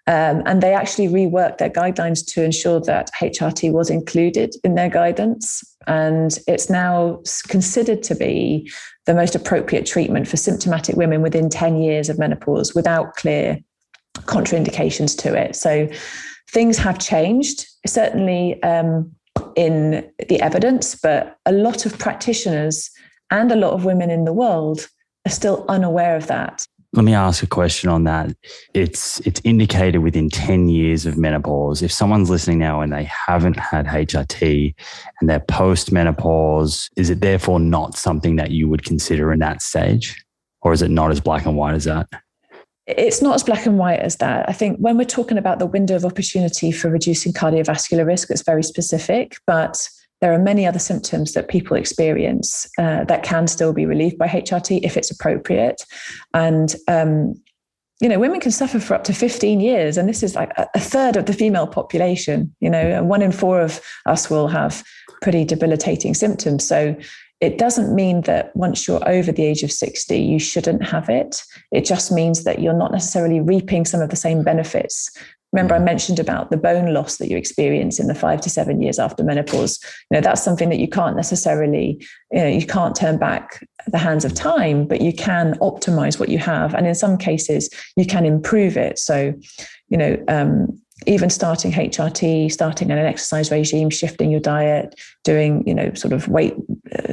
Um, 0.08 0.42
and 0.46 0.60
they 0.60 0.74
actually 0.74 1.06
reworked 1.06 1.58
their 1.58 1.70
guidelines 1.70 2.26
to 2.32 2.42
ensure 2.42 2.80
that 2.80 3.10
HRT 3.20 3.70
was 3.70 3.88
included 3.88 4.56
in 4.64 4.74
their 4.74 4.88
guidance. 4.88 5.62
And 5.86 6.36
it's 6.48 6.68
now 6.68 7.22
considered 7.46 8.02
to 8.02 8.16
be 8.16 8.68
the 9.06 9.14
most 9.14 9.36
appropriate 9.36 9.86
treatment 9.86 10.26
for 10.26 10.36
symptomatic 10.36 10.96
women 10.96 11.22
within 11.22 11.48
10 11.50 11.76
years 11.76 12.08
of 12.08 12.18
menopause 12.18 12.74
without 12.74 13.14
clear 13.14 13.58
contraindications 14.14 15.16
to 15.18 15.34
it. 15.40 15.54
So 15.54 15.88
things 16.50 16.78
have 16.78 16.98
changed, 16.98 17.66
certainly 17.86 18.62
um, 18.62 19.14
in 19.56 20.10
the 20.28 20.40
evidence, 20.40 20.94
but 20.94 21.36
a 21.46 21.52
lot 21.52 21.86
of 21.86 21.98
practitioners 21.98 22.90
and 23.30 23.52
a 23.52 23.56
lot 23.56 23.72
of 23.72 23.84
women 23.84 24.10
in 24.10 24.24
the 24.24 24.32
world 24.32 24.88
are 25.26 25.30
still 25.30 25.64
unaware 25.68 26.16
of 26.16 26.26
that. 26.28 26.66
Let 26.94 27.04
me 27.04 27.12
ask 27.12 27.42
a 27.42 27.46
question 27.46 27.90
on 27.90 28.04
that. 28.04 28.34
It's 28.72 29.20
it's 29.20 29.42
indicated 29.44 29.98
within 29.98 30.30
10 30.30 30.70
years 30.70 31.04
of 31.04 31.18
menopause. 31.18 31.82
If 31.82 31.92
someone's 31.92 32.30
listening 32.30 32.58
now 32.58 32.80
and 32.80 32.90
they 32.90 33.04
haven't 33.04 33.58
had 33.58 33.84
HRT 33.84 34.74
and 35.20 35.28
they're 35.28 35.40
post 35.40 35.92
menopause, 35.92 36.88
is 36.96 37.10
it 37.10 37.20
therefore 37.20 37.60
not 37.60 37.94
something 37.94 38.36
that 38.36 38.52
you 38.52 38.70
would 38.70 38.84
consider 38.84 39.32
in 39.32 39.38
that 39.40 39.60
stage? 39.60 40.24
Or 40.62 40.72
is 40.72 40.80
it 40.80 40.90
not 40.90 41.10
as 41.10 41.20
black 41.20 41.44
and 41.44 41.58
white 41.58 41.74
as 41.74 41.84
that? 41.84 42.08
It's 42.88 43.20
not 43.20 43.34
as 43.34 43.42
black 43.42 43.66
and 43.66 43.78
white 43.78 44.00
as 44.00 44.16
that. 44.16 44.48
I 44.48 44.52
think 44.52 44.78
when 44.78 44.96
we're 44.96 45.04
talking 45.04 45.36
about 45.36 45.58
the 45.58 45.66
window 45.66 45.94
of 45.94 46.06
opportunity 46.06 46.72
for 46.72 46.88
reducing 46.88 47.34
cardiovascular 47.34 48.06
risk, 48.06 48.30
it's 48.30 48.42
very 48.42 48.62
specific, 48.62 49.36
but 49.46 49.88
there 50.22 50.32
are 50.32 50.38
many 50.38 50.66
other 50.66 50.78
symptoms 50.78 51.34
that 51.34 51.48
people 51.48 51.76
experience 51.76 52.66
uh, 52.78 53.04
that 53.04 53.22
can 53.22 53.46
still 53.46 53.74
be 53.74 53.84
relieved 53.84 54.16
by 54.16 54.26
HRT 54.26 54.80
if 54.82 54.96
it's 54.96 55.10
appropriate. 55.10 55.84
And, 56.32 56.74
um, 56.88 57.34
you 58.00 58.08
know, 58.08 58.18
women 58.18 58.40
can 58.40 58.52
suffer 58.52 58.80
for 58.80 58.94
up 58.94 59.04
to 59.04 59.12
15 59.12 59.60
years, 59.60 59.96
and 59.98 60.08
this 60.08 60.22
is 60.22 60.34
like 60.34 60.52
a, 60.56 60.80
third 60.80 61.16
of 61.16 61.26
the 61.26 61.32
female 61.32 61.66
population. 61.66 62.54
You 62.60 62.70
know, 62.70 63.04
one 63.04 63.22
in 63.22 63.32
four 63.32 63.60
of 63.60 63.80
us 64.06 64.30
will 64.30 64.48
have 64.48 64.82
pretty 65.20 65.44
debilitating 65.44 66.14
symptoms. 66.14 66.66
So 66.66 66.96
it 67.40 67.58
doesn't 67.58 67.94
mean 67.94 68.22
that 68.22 68.54
once 68.56 68.88
you're 68.88 69.06
over 69.08 69.30
the 69.30 69.44
age 69.44 69.62
of 69.62 69.70
60, 69.70 70.18
you 70.18 70.38
shouldn't 70.38 70.84
have 70.84 71.08
it. 71.08 71.42
It 71.70 71.84
just 71.84 72.10
means 72.10 72.44
that 72.44 72.60
you're 72.60 72.72
not 72.72 72.90
necessarily 72.90 73.40
reaping 73.40 73.84
some 73.84 74.00
of 74.00 74.10
the 74.10 74.16
same 74.16 74.42
benefits. 74.42 75.10
Remember, 75.52 75.74
I 75.74 75.78
mentioned 75.78 76.18
about 76.18 76.50
the 76.50 76.58
bone 76.58 76.92
loss 76.92 77.16
that 77.16 77.30
you 77.30 77.36
experience 77.36 77.98
in 77.98 78.06
the 78.06 78.14
five 78.14 78.40
to 78.42 78.50
seven 78.50 78.82
years 78.82 78.98
after 78.98 79.24
menopause. 79.24 79.78
You 80.10 80.16
know, 80.16 80.20
that's 80.20 80.42
something 80.42 80.68
that 80.68 80.78
you 80.78 80.88
can't 80.88 81.16
necessarily, 81.16 82.04
you 82.32 82.38
know, 82.38 82.48
you 82.48 82.66
can't 82.66 82.94
turn 82.94 83.18
back 83.18 83.64
the 83.86 83.98
hands 83.98 84.26
of 84.26 84.34
time, 84.34 84.86
but 84.86 85.00
you 85.00 85.12
can 85.12 85.54
optimize 85.60 86.20
what 86.20 86.28
you 86.28 86.38
have. 86.38 86.74
And 86.74 86.86
in 86.86 86.94
some 86.94 87.16
cases, 87.16 87.70
you 87.96 88.04
can 88.04 88.26
improve 88.26 88.76
it. 88.76 88.98
So, 88.98 89.32
you 89.88 89.96
know, 89.96 90.22
um, 90.28 90.78
even 91.06 91.30
starting 91.30 91.72
HRT, 91.72 92.50
starting 92.50 92.90
an 92.90 92.98
exercise 92.98 93.50
regime, 93.50 93.88
shifting 93.88 94.30
your 94.30 94.40
diet, 94.40 95.00
doing, 95.24 95.66
you 95.66 95.74
know, 95.74 95.94
sort 95.94 96.12
of 96.12 96.28
weight, 96.28 96.54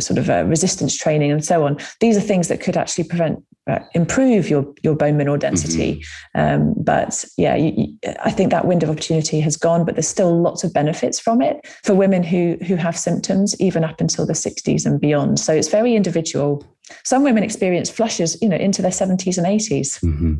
sort 0.02 0.18
of 0.18 0.30
uh, 0.30 0.44
resistance 0.46 0.98
training 0.98 1.32
and 1.32 1.44
so 1.44 1.66
on. 1.66 1.78
These 2.00 2.18
are 2.18 2.22
things 2.22 2.48
that 2.48 2.62
could 2.62 2.78
actually 2.78 3.06
prevent, 3.06 3.44
uh, 3.68 3.80
improve 3.94 4.50
your, 4.50 4.66
your 4.84 4.96
bone 4.96 5.18
mineral 5.18 5.38
density. 5.38 6.04
Mm-hmm. 6.36 6.62
Um, 6.62 6.74
but 6.78 7.26
yeah, 7.38 7.56
you, 7.56 7.74
you, 7.76 8.14
I 8.24 8.32
think 8.32 8.52
that 8.52 8.66
window 8.66 8.88
of 8.88 8.92
opportunity 8.92 9.40
has 9.42 9.58
gone, 9.58 9.86
but 9.86 9.96
there's 9.96 10.08
still 10.08 10.42
lots 10.42 10.64
of 10.64 10.74
benefits 10.74 11.20
from 11.20 11.42
it 11.42 11.66
for 11.84 11.94
women 11.94 12.24
who, 12.24 12.58
who 12.66 12.76
have 12.76 12.98
symptoms, 12.98 13.60
even 13.60 13.84
up 13.84 14.02
until 14.02 14.26
the 14.26 14.34
60s 14.34 14.86
and 14.86 15.00
beyond. 15.00 15.40
So 15.40 15.54
it's 15.54 15.70
very 15.70 15.96
individual 15.96 16.64
some 17.04 17.24
women 17.24 17.44
experience 17.44 17.90
flushes, 17.90 18.40
you 18.42 18.50
know, 18.50 18.56
into 18.56 18.82
their 18.82 18.92
70s 18.92 19.38
and 19.38 19.48
80s. 19.48 20.00
Mm-hmm. 20.02 20.36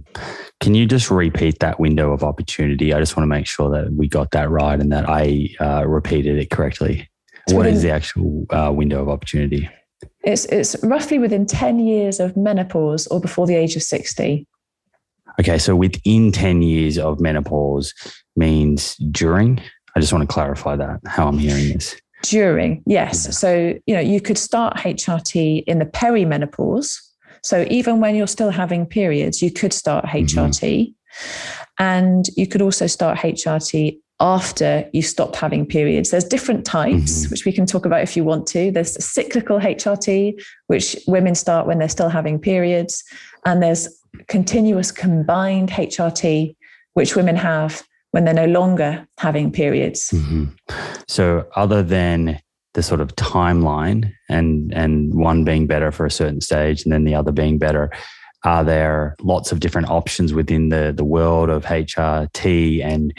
Can 0.60 0.76
you 0.76 0.86
just 0.86 1.10
repeat 1.10 1.60
that 1.60 1.80
window 1.80 2.12
of 2.12 2.24
opportunity? 2.24 2.94
I 2.94 3.00
just 3.00 3.18
want 3.18 3.24
to 3.24 3.28
make 3.28 3.48
sure 3.48 3.70
that 3.72 3.94
we 3.94 4.08
got 4.08 4.32
that 4.32 4.50
right 4.50 4.80
and 4.80 4.92
that 4.92 5.10
I 5.10 5.50
uh, 5.60 5.88
repeated 5.88 6.38
it 6.38 6.50
correctly. 6.50 7.10
What 7.48 7.58
within, 7.58 7.74
is 7.76 7.82
the 7.84 7.92
actual 7.92 8.46
uh, 8.50 8.72
window 8.72 9.02
of 9.02 9.10
opportunity? 9.10 9.70
It's 10.24 10.46
it's 10.46 10.76
roughly 10.84 11.20
within 11.20 11.46
10 11.46 11.80
years 11.80 12.20
of 12.20 12.36
menopause 12.36 13.08
or 13.08 13.20
before 13.20 13.46
the 13.46 13.56
age 13.56 13.76
of 13.76 13.84
60. 13.84 14.48
Okay, 15.40 15.58
so 15.58 15.76
within 15.76 16.32
10 16.32 16.62
years 16.62 16.98
of 16.98 17.20
menopause 17.20 17.94
means 18.36 18.96
during. 19.12 19.62
I 19.96 20.00
just 20.00 20.12
want 20.12 20.28
to 20.28 20.34
clarify 20.34 20.76
that 20.76 21.00
how 21.06 21.28
I'm 21.28 21.38
hearing 21.38 21.74
this. 21.74 21.96
During, 22.24 22.84
yes. 22.86 23.26
Yeah. 23.26 23.32
So, 23.32 23.74
you 23.86 23.94
know, 23.94 24.02
you 24.02 24.20
could 24.20 24.38
start 24.38 24.78
HRT 24.78 25.64
in 25.68 25.80
the 25.80 25.86
perimenopause. 25.86 26.98
So, 27.44 27.66
even 27.70 28.00
when 28.00 28.16
you're 28.16 28.28
still 28.28 28.50
having 28.50 28.86
periods, 28.86 29.42
you 29.42 29.52
could 29.52 29.74
start 29.74 30.06
HRT. 30.06 30.60
Mm-hmm. 30.60 31.64
And 31.78 32.26
you 32.36 32.48
could 32.48 32.62
also 32.62 32.88
start 32.88 33.20
HRT 33.20 34.00
after 34.20 34.90
you 34.94 35.02
stopped 35.02 35.36
having 35.36 35.66
periods. 35.66 36.12
There's 36.12 36.24
different 36.24 36.66
types, 36.66 37.24
mm-hmm. 37.24 37.32
which 37.32 37.46
we 37.46 37.52
can 37.52 37.66
talk 37.66 37.86
about 37.86 38.02
if 38.02 38.16
you 38.16 38.24
want 38.24 38.48
to. 38.48 38.72
There's 38.72 39.04
cyclical 39.04 39.60
HRT, 39.60 40.42
which 40.68 40.96
women 41.08 41.36
start 41.36 41.68
when 41.68 41.80
they're 41.80 41.90
still 41.90 42.10
having 42.10 42.40
periods. 42.40 43.04
And 43.46 43.62
there's 43.62 43.90
continuous 44.28 44.92
combined 44.92 45.70
HRT, 45.70 46.56
which 46.94 47.16
women 47.16 47.36
have 47.36 47.84
when 48.12 48.24
they're 48.24 48.34
no 48.34 48.46
longer 48.46 49.06
having 49.18 49.52
periods. 49.52 50.10
Mm-hmm. 50.12 50.46
So, 51.10 51.46
other 51.58 51.84
than 51.84 52.40
the 52.74 52.84
sort 52.84 53.02
of 53.02 53.16
timeline 53.16 54.14
and 54.30 54.74
and 54.74 55.14
one 55.14 55.44
being 55.44 55.68
better 55.68 55.92
for 55.92 56.06
a 56.06 56.12
certain 56.12 56.42
stage 56.42 56.84
and 56.84 56.92
then 56.94 57.04
the 57.04 57.16
other 57.16 57.34
being 57.34 57.58
better, 57.58 57.92
are 58.46 58.64
there 58.64 59.16
lots 59.22 59.52
of 59.52 59.60
different 59.60 59.90
options 59.90 60.34
within 60.34 60.70
the 60.70 60.94
the 60.96 61.04
world 61.04 61.50
of 61.50 61.66
HRT 61.66 62.82
and 62.82 63.14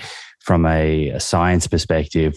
from 0.47 0.65
a, 0.65 1.09
a 1.09 1.21
science 1.21 1.67
perspective, 1.67 2.35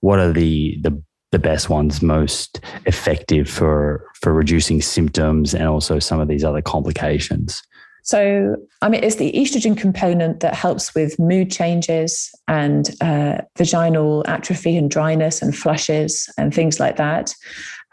what 0.00 0.18
are 0.18 0.32
the 0.32 0.78
the 0.82 1.02
the 1.32 1.38
best 1.38 1.68
ones 1.68 2.02
most 2.02 2.60
effective 2.86 3.48
for 3.48 4.06
for 4.20 4.32
reducing 4.32 4.80
symptoms 4.82 5.54
and 5.54 5.64
also 5.64 5.98
some 5.98 6.20
of 6.20 6.28
these 6.28 6.44
other 6.44 6.62
complications 6.62 7.62
so, 8.04 8.56
I 8.82 8.90
mean, 8.90 9.02
it's 9.02 9.16
the 9.16 9.32
estrogen 9.32 9.78
component 9.78 10.40
that 10.40 10.54
helps 10.54 10.94
with 10.94 11.18
mood 11.18 11.50
changes 11.50 12.30
and 12.46 12.94
uh, 13.00 13.38
vaginal 13.56 14.22
atrophy 14.26 14.76
and 14.76 14.90
dryness 14.90 15.40
and 15.40 15.56
flushes 15.56 16.30
and 16.36 16.54
things 16.54 16.78
like 16.78 16.96
that. 16.96 17.34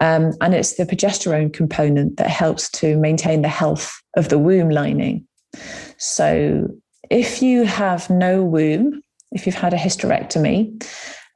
Um, 0.02 0.34
and 0.42 0.54
it's 0.54 0.76
the 0.76 0.86
progesterone 0.86 1.54
component 1.54 2.18
that 2.18 2.30
helps 2.30 2.70
to 2.72 2.98
maintain 2.98 3.42
the 3.42 3.48
health 3.48 4.02
of 4.18 4.28
the 4.28 4.38
womb 4.38 4.70
lining. 4.70 5.26
So, 5.98 6.68
if 7.10 7.42
you 7.42 7.64
have 7.64 8.10
no 8.10 8.44
womb, 8.44 9.02
if 9.32 9.46
you've 9.46 9.56
had 9.56 9.74
a 9.74 9.78
hysterectomy, 9.78 10.84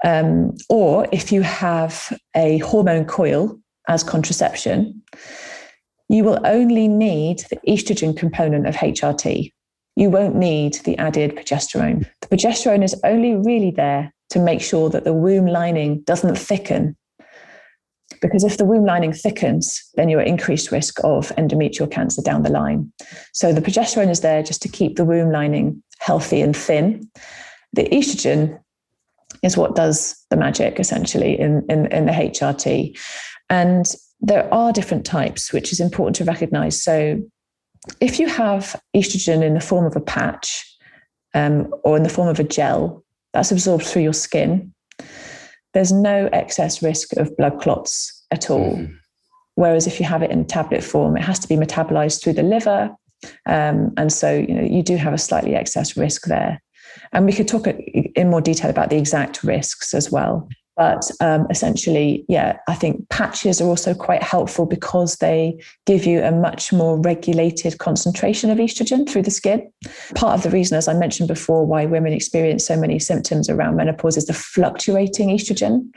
um, 0.03 0.55
or 0.69 1.07
if 1.11 1.31
you 1.31 1.41
have 1.41 2.17
a 2.35 2.57
hormone 2.59 3.05
coil 3.05 3.59
as 3.87 4.03
contraception, 4.03 5.01
you 6.09 6.23
will 6.23 6.39
only 6.45 6.87
need 6.87 7.39
the 7.49 7.57
estrogen 7.67 8.15
component 8.15 8.67
of 8.67 8.75
HRT. 8.75 9.51
You 9.95 10.09
won't 10.09 10.35
need 10.35 10.75
the 10.83 10.97
added 10.97 11.35
progesterone. 11.35 12.05
The 12.21 12.27
progesterone 12.27 12.83
is 12.83 12.99
only 13.03 13.35
really 13.35 13.71
there 13.71 14.13
to 14.31 14.39
make 14.39 14.61
sure 14.61 14.89
that 14.89 15.03
the 15.03 15.13
womb 15.13 15.45
lining 15.45 16.01
doesn't 16.01 16.37
thicken. 16.37 16.95
Because 18.21 18.43
if 18.43 18.57
the 18.57 18.65
womb 18.65 18.85
lining 18.85 19.13
thickens, 19.13 19.81
then 19.95 20.09
you're 20.09 20.21
at 20.21 20.27
increased 20.27 20.71
risk 20.71 20.99
of 21.03 21.29
endometrial 21.37 21.89
cancer 21.89 22.21
down 22.21 22.43
the 22.43 22.49
line. 22.49 22.91
So 23.33 23.53
the 23.53 23.61
progesterone 23.61 24.09
is 24.09 24.21
there 24.21 24.43
just 24.43 24.61
to 24.63 24.67
keep 24.67 24.95
the 24.95 25.05
womb 25.05 25.31
lining 25.31 25.81
healthy 25.99 26.41
and 26.41 26.55
thin. 26.55 27.09
The 27.75 27.87
estrogen 27.89 28.59
is 29.43 29.57
what 29.57 29.75
does 29.75 30.15
the 30.29 30.37
magic 30.37 30.79
essentially 30.79 31.39
in, 31.39 31.65
in, 31.69 31.85
in 31.87 32.05
the 32.05 32.11
HRT. 32.11 32.97
And 33.49 33.85
there 34.21 34.51
are 34.53 34.71
different 34.71 35.05
types, 35.05 35.53
which 35.53 35.71
is 35.71 35.79
important 35.79 36.15
to 36.15 36.23
recognize. 36.23 36.81
So, 36.81 37.21
if 38.01 38.19
you 38.19 38.27
have 38.27 38.81
estrogen 38.95 39.43
in 39.43 39.53
the 39.53 39.59
form 39.59 39.85
of 39.85 39.95
a 39.95 40.01
patch 40.01 40.65
um, 41.35 41.71
or 41.83 41.95
in 41.95 42.01
the 42.01 42.09
form 42.09 42.27
of 42.27 42.39
a 42.39 42.43
gel 42.43 43.03
that's 43.31 43.51
absorbed 43.51 43.85
through 43.85 44.01
your 44.01 44.13
skin, 44.13 44.73
there's 45.75 45.91
no 45.91 46.27
excess 46.33 46.81
risk 46.81 47.15
of 47.17 47.35
blood 47.37 47.61
clots 47.61 48.25
at 48.31 48.49
all. 48.49 48.77
Mm. 48.77 48.95
Whereas 49.53 49.85
if 49.85 49.99
you 49.99 50.05
have 50.05 50.23
it 50.23 50.31
in 50.31 50.45
tablet 50.45 50.83
form, 50.83 51.15
it 51.15 51.23
has 51.23 51.37
to 51.39 51.47
be 51.47 51.55
metabolized 51.55 52.23
through 52.23 52.33
the 52.33 52.43
liver. 52.43 52.89
Um, 53.45 53.93
and 53.97 54.11
so, 54.11 54.33
you 54.33 54.53
know, 54.55 54.63
you 54.63 54.81
do 54.81 54.97
have 54.97 55.13
a 55.13 55.17
slightly 55.17 55.53
excess 55.53 55.95
risk 55.95 56.25
there. 56.25 56.61
And 57.13 57.25
we 57.25 57.33
could 57.33 57.47
talk 57.47 57.67
in 57.67 58.29
more 58.29 58.41
detail 58.41 58.69
about 58.69 58.89
the 58.89 58.97
exact 58.97 59.43
risks 59.43 59.93
as 59.93 60.11
well. 60.11 60.47
But 60.77 61.09
um, 61.21 61.47
essentially, 61.49 62.25
yeah, 62.27 62.57
I 62.67 62.75
think 62.75 63.07
patches 63.09 63.61
are 63.61 63.67
also 63.67 63.93
quite 63.93 64.21
helpful 64.21 64.65
because 64.65 65.17
they 65.17 65.57
give 65.85 66.05
you 66.05 66.21
a 66.21 66.31
much 66.31 66.73
more 66.73 66.99
regulated 66.99 67.77
concentration 67.77 68.49
of 68.49 68.57
estrogen 68.57 69.07
through 69.07 69.21
the 69.21 69.31
skin. 69.31 69.71
Part 70.15 70.35
of 70.35 70.43
the 70.43 70.49
reason, 70.49 70.77
as 70.77 70.89
I 70.89 70.93
mentioned 70.93 71.29
before, 71.29 71.65
why 71.65 71.85
women 71.85 72.11
experience 72.11 72.65
so 72.65 72.77
many 72.77 72.99
symptoms 72.99 73.49
around 73.49 73.77
menopause 73.77 74.17
is 74.17 74.25
the 74.25 74.33
fluctuating 74.33 75.29
estrogen. 75.29 75.91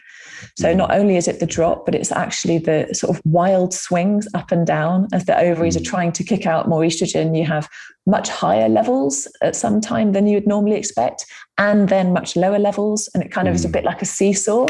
So 0.57 0.75
not 0.75 0.93
only 0.93 1.17
is 1.17 1.29
it 1.29 1.41
the 1.41 1.47
drop, 1.47 1.85
but 1.85 1.95
it's 1.95 2.13
actually 2.13 2.59
the 2.59 2.89
sort 2.93 3.17
of 3.17 3.23
wild 3.25 3.73
swings 3.73 4.27
up 4.35 4.53
and 4.53 4.67
down 4.67 5.09
as 5.13 5.25
the 5.25 5.39
ovaries 5.39 5.77
are 5.77 5.81
mm. 5.81 5.87
trying 5.87 6.13
to 6.13 6.25
kick 6.25 6.47
out 6.47 6.69
more 6.69 6.83
estrogen. 6.83 7.37
You 7.37 7.45
have 7.45 7.69
much 8.07 8.29
higher 8.29 8.69
levels 8.69 9.29
at 9.43 9.57
some 9.57 9.81
time 9.81 10.13
than 10.13 10.27
you 10.27 10.35
would 10.35 10.47
normally 10.47 10.77
expect, 10.77 11.27
and 11.59 11.89
then 11.89 12.13
much 12.13 12.37
lower 12.37 12.59
levels. 12.59 13.09
And 13.15 13.23
it 13.23 13.31
kind 13.31 13.49
of 13.49 13.55
is 13.55 13.65
a 13.65 13.69
mm. 13.69 13.73
bit 13.73 13.85
like 13.85 14.03
a 14.03 14.07
seesaw. 14.07 14.67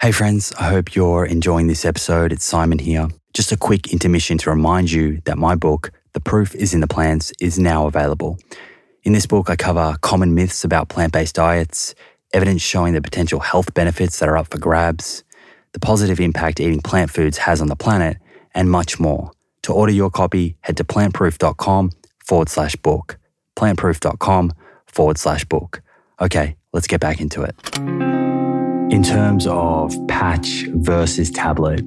Hey, 0.00 0.12
friends, 0.12 0.52
I 0.58 0.68
hope 0.68 0.94
you're 0.94 1.26
enjoying 1.26 1.66
this 1.66 1.84
episode. 1.84 2.32
It's 2.32 2.44
Simon 2.44 2.78
here. 2.78 3.08
Just 3.34 3.52
a 3.52 3.56
quick 3.56 3.92
intermission 3.92 4.38
to 4.38 4.50
remind 4.50 4.90
you 4.90 5.20
that 5.24 5.38
my 5.38 5.54
book, 5.54 5.90
The 6.12 6.20
Proof 6.20 6.54
is 6.54 6.72
in 6.72 6.80
the 6.80 6.86
Plants, 6.86 7.32
is 7.40 7.58
now 7.58 7.86
available. 7.86 8.38
In 9.02 9.12
this 9.12 9.26
book, 9.26 9.50
I 9.50 9.56
cover 9.56 9.96
common 10.00 10.34
myths 10.34 10.64
about 10.64 10.88
plant 10.88 11.12
based 11.12 11.34
diets, 11.34 11.94
evidence 12.32 12.62
showing 12.62 12.94
the 12.94 13.02
potential 13.02 13.40
health 13.40 13.74
benefits 13.74 14.18
that 14.18 14.28
are 14.28 14.36
up 14.36 14.50
for 14.50 14.58
grabs, 14.58 15.24
the 15.72 15.80
positive 15.80 16.20
impact 16.20 16.60
eating 16.60 16.80
plant 16.80 17.10
foods 17.10 17.38
has 17.38 17.60
on 17.60 17.68
the 17.68 17.76
planet, 17.76 18.18
and 18.54 18.70
much 18.70 18.98
more. 18.98 19.30
To 19.62 19.72
order 19.72 19.92
your 19.92 20.10
copy, 20.10 20.56
head 20.60 20.76
to 20.78 20.84
plantproof.com 20.84 21.90
forward 22.24 22.48
slash 22.48 22.76
book. 22.76 23.18
Plantproof.com 23.56 24.52
forward 24.86 25.18
slash 25.18 25.44
book. 25.44 25.82
Okay, 26.20 26.56
let's 26.72 26.86
get 26.86 27.00
back 27.00 27.20
into 27.20 27.42
it. 27.42 27.54
In 28.92 29.02
terms 29.02 29.46
of 29.46 29.94
patch 30.08 30.64
versus 30.68 31.30
tablet, 31.30 31.82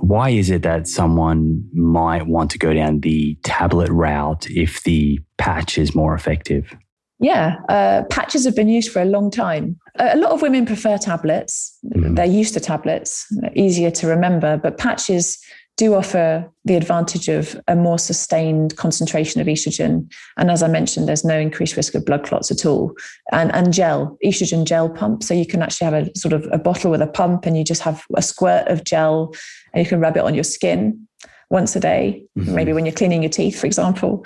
why 0.00 0.30
is 0.30 0.50
it 0.50 0.62
that 0.62 0.88
someone 0.88 1.68
might 1.72 2.26
want 2.26 2.50
to 2.50 2.58
go 2.58 2.74
down 2.74 3.00
the 3.00 3.36
tablet 3.44 3.90
route 3.90 4.50
if 4.50 4.82
the 4.82 5.20
patch 5.38 5.78
is 5.78 5.94
more 5.94 6.14
effective? 6.14 6.74
Yeah, 7.18 7.56
uh, 7.68 8.02
patches 8.10 8.44
have 8.44 8.54
been 8.54 8.68
used 8.68 8.92
for 8.92 9.00
a 9.00 9.06
long 9.06 9.30
time. 9.30 9.78
A 9.98 10.16
lot 10.16 10.32
of 10.32 10.42
women 10.42 10.66
prefer 10.66 10.98
tablets. 10.98 11.78
Mm-hmm. 11.86 12.14
They're 12.14 12.26
used 12.26 12.54
to 12.54 12.60
tablets, 12.60 13.26
easier 13.54 13.90
to 13.92 14.06
remember, 14.06 14.58
but 14.58 14.76
patches 14.76 15.38
do 15.76 15.94
offer 15.94 16.50
the 16.64 16.74
advantage 16.74 17.28
of 17.28 17.58
a 17.68 17.76
more 17.76 17.98
sustained 17.98 18.76
concentration 18.76 19.40
of 19.40 19.46
estrogen. 19.46 20.10
And 20.38 20.50
as 20.50 20.62
I 20.62 20.68
mentioned, 20.68 21.06
there's 21.06 21.24
no 21.24 21.38
increased 21.38 21.76
risk 21.76 21.94
of 21.94 22.04
blood 22.04 22.24
clots 22.24 22.50
at 22.50 22.64
all. 22.64 22.94
And, 23.30 23.54
and 23.54 23.74
gel, 23.74 24.16
estrogen 24.24 24.64
gel 24.64 24.88
pump. 24.88 25.22
So 25.22 25.34
you 25.34 25.46
can 25.46 25.62
actually 25.62 25.84
have 25.84 26.06
a 26.06 26.18
sort 26.18 26.32
of 26.32 26.48
a 26.50 26.58
bottle 26.58 26.90
with 26.90 27.02
a 27.02 27.06
pump 27.06 27.44
and 27.44 27.58
you 27.58 27.64
just 27.64 27.82
have 27.82 28.04
a 28.16 28.22
squirt 28.22 28.68
of 28.68 28.84
gel 28.84 29.34
and 29.74 29.84
you 29.84 29.88
can 29.88 30.00
rub 30.00 30.16
it 30.16 30.22
on 30.22 30.34
your 30.34 30.44
skin 30.44 31.06
once 31.50 31.76
a 31.76 31.80
day, 31.80 32.24
mm-hmm. 32.36 32.54
maybe 32.54 32.72
when 32.72 32.84
you're 32.84 32.94
cleaning 32.94 33.22
your 33.22 33.30
teeth, 33.30 33.60
for 33.60 33.66
example. 33.66 34.24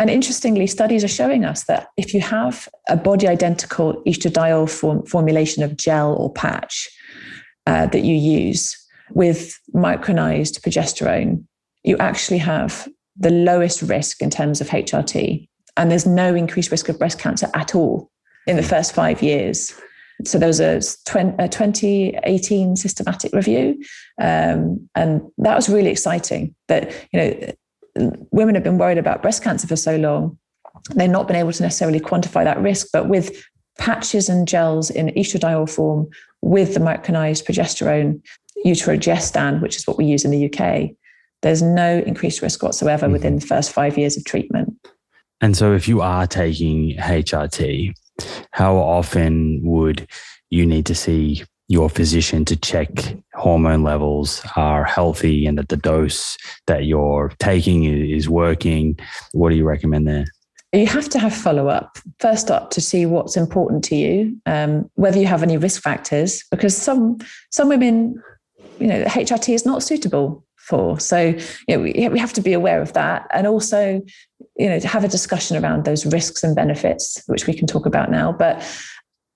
And 0.00 0.08
interestingly, 0.08 0.66
studies 0.66 1.04
are 1.04 1.08
showing 1.08 1.44
us 1.44 1.64
that 1.64 1.88
if 1.98 2.14
you 2.14 2.22
have 2.22 2.70
a 2.88 2.96
body 2.96 3.28
identical 3.28 4.02
estradiol 4.06 4.68
form, 4.68 5.04
formulation 5.04 5.62
of 5.62 5.76
gel 5.76 6.14
or 6.14 6.32
patch 6.32 6.88
uh, 7.66 7.84
that 7.84 8.00
you 8.00 8.14
use 8.14 8.74
with 9.10 9.60
micronized 9.74 10.62
progesterone, 10.62 11.44
you 11.84 11.98
actually 11.98 12.38
have 12.38 12.88
the 13.14 13.28
lowest 13.28 13.82
risk 13.82 14.22
in 14.22 14.30
terms 14.30 14.62
of 14.62 14.68
HRT. 14.68 15.46
And 15.76 15.90
there's 15.90 16.06
no 16.06 16.34
increased 16.34 16.70
risk 16.70 16.88
of 16.88 16.98
breast 16.98 17.18
cancer 17.18 17.50
at 17.52 17.74
all 17.74 18.10
in 18.46 18.56
the 18.56 18.62
first 18.62 18.94
five 18.94 19.22
years. 19.22 19.74
So 20.24 20.38
there 20.38 20.48
was 20.48 20.60
a, 20.60 20.80
2018 20.80 22.76
systematic 22.76 23.34
review, 23.34 23.82
um, 24.18 24.88
and 24.94 25.20
that 25.38 25.56
was 25.56 25.68
really 25.68 25.90
exciting. 25.90 26.54
That 26.68 26.90
you 27.12 27.20
know, 27.20 27.52
women 27.96 28.54
have 28.54 28.64
been 28.64 28.78
worried 28.78 28.98
about 28.98 29.22
breast 29.22 29.42
cancer 29.42 29.66
for 29.66 29.76
so 29.76 29.96
long, 29.96 30.38
they've 30.94 31.10
not 31.10 31.26
been 31.26 31.36
able 31.36 31.52
to 31.52 31.62
necessarily 31.62 32.00
quantify 32.00 32.44
that 32.44 32.60
risk. 32.60 32.88
But 32.92 33.08
with 33.08 33.44
patches 33.78 34.28
and 34.28 34.46
gels 34.46 34.90
in 34.90 35.08
estradiol 35.08 35.68
form, 35.68 36.08
with 36.42 36.74
the 36.74 36.80
micronized 36.80 37.44
progesterone, 37.44 38.22
Utrogestan, 38.64 39.60
which 39.62 39.76
is 39.76 39.86
what 39.86 39.96
we 39.96 40.04
use 40.04 40.24
in 40.24 40.30
the 40.30 40.46
UK, 40.46 40.90
there's 41.42 41.62
no 41.62 41.98
increased 42.00 42.42
risk 42.42 42.62
whatsoever 42.62 43.06
mm-hmm. 43.06 43.12
within 43.14 43.36
the 43.36 43.46
first 43.46 43.72
five 43.72 43.96
years 43.96 44.16
of 44.16 44.24
treatment. 44.24 44.74
And 45.40 45.56
so, 45.56 45.72
if 45.72 45.88
you 45.88 46.02
are 46.02 46.26
taking 46.26 46.96
HRT, 46.98 47.94
how 48.52 48.76
often 48.76 49.60
would 49.62 50.06
you 50.50 50.66
need 50.66 50.84
to 50.86 50.94
see 50.94 51.44
your 51.70 51.88
physician 51.88 52.44
to 52.44 52.56
check 52.56 52.90
hormone 53.34 53.84
levels 53.84 54.42
are 54.56 54.82
healthy 54.82 55.46
and 55.46 55.56
that 55.56 55.68
the 55.68 55.76
dose 55.76 56.36
that 56.66 56.84
you're 56.84 57.32
taking 57.38 57.84
is 57.84 58.28
working? 58.28 58.98
What 59.30 59.50
do 59.50 59.54
you 59.54 59.64
recommend 59.64 60.08
there? 60.08 60.24
You 60.72 60.86
have 60.88 61.08
to 61.10 61.20
have 61.20 61.32
follow 61.32 61.68
up 61.68 61.96
first 62.18 62.50
up 62.50 62.70
to 62.70 62.80
see 62.80 63.06
what's 63.06 63.36
important 63.36 63.84
to 63.84 63.94
you, 63.94 64.36
um, 64.46 64.90
whether 64.94 65.18
you 65.20 65.26
have 65.26 65.44
any 65.44 65.56
risk 65.56 65.80
factors, 65.80 66.42
because 66.50 66.76
some 66.76 67.18
some 67.50 67.68
women, 67.68 68.20
you 68.80 68.88
know, 68.88 69.04
HRT 69.04 69.54
is 69.54 69.64
not 69.64 69.84
suitable 69.84 70.44
for. 70.56 70.98
So 70.98 71.34
you 71.68 71.76
know, 71.76 71.80
we, 71.82 72.08
we 72.08 72.18
have 72.18 72.32
to 72.32 72.40
be 72.40 72.52
aware 72.52 72.82
of 72.82 72.92
that, 72.94 73.28
and 73.32 73.46
also 73.46 74.00
you 74.56 74.68
know 74.68 74.80
to 74.80 74.88
have 74.88 75.04
a 75.04 75.08
discussion 75.08 75.56
around 75.56 75.84
those 75.84 76.04
risks 76.06 76.42
and 76.42 76.54
benefits, 76.56 77.22
which 77.26 77.46
we 77.46 77.54
can 77.54 77.68
talk 77.68 77.86
about 77.86 78.10
now. 78.10 78.32
But 78.32 78.62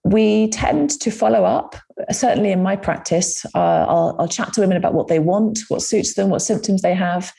we 0.04 0.48
tend 0.48 0.90
to 1.00 1.10
follow 1.10 1.44
up. 1.44 1.76
Certainly 2.10 2.52
in 2.52 2.62
my 2.62 2.76
practice, 2.76 3.44
uh, 3.54 3.86
I'll, 3.88 4.16
I'll 4.18 4.28
chat 4.28 4.52
to 4.52 4.60
women 4.60 4.76
about 4.76 4.94
what 4.94 5.08
they 5.08 5.18
want, 5.18 5.60
what 5.68 5.82
suits 5.82 6.14
them, 6.14 6.28
what 6.28 6.40
symptoms 6.40 6.82
they 6.82 6.94
have. 6.94 7.32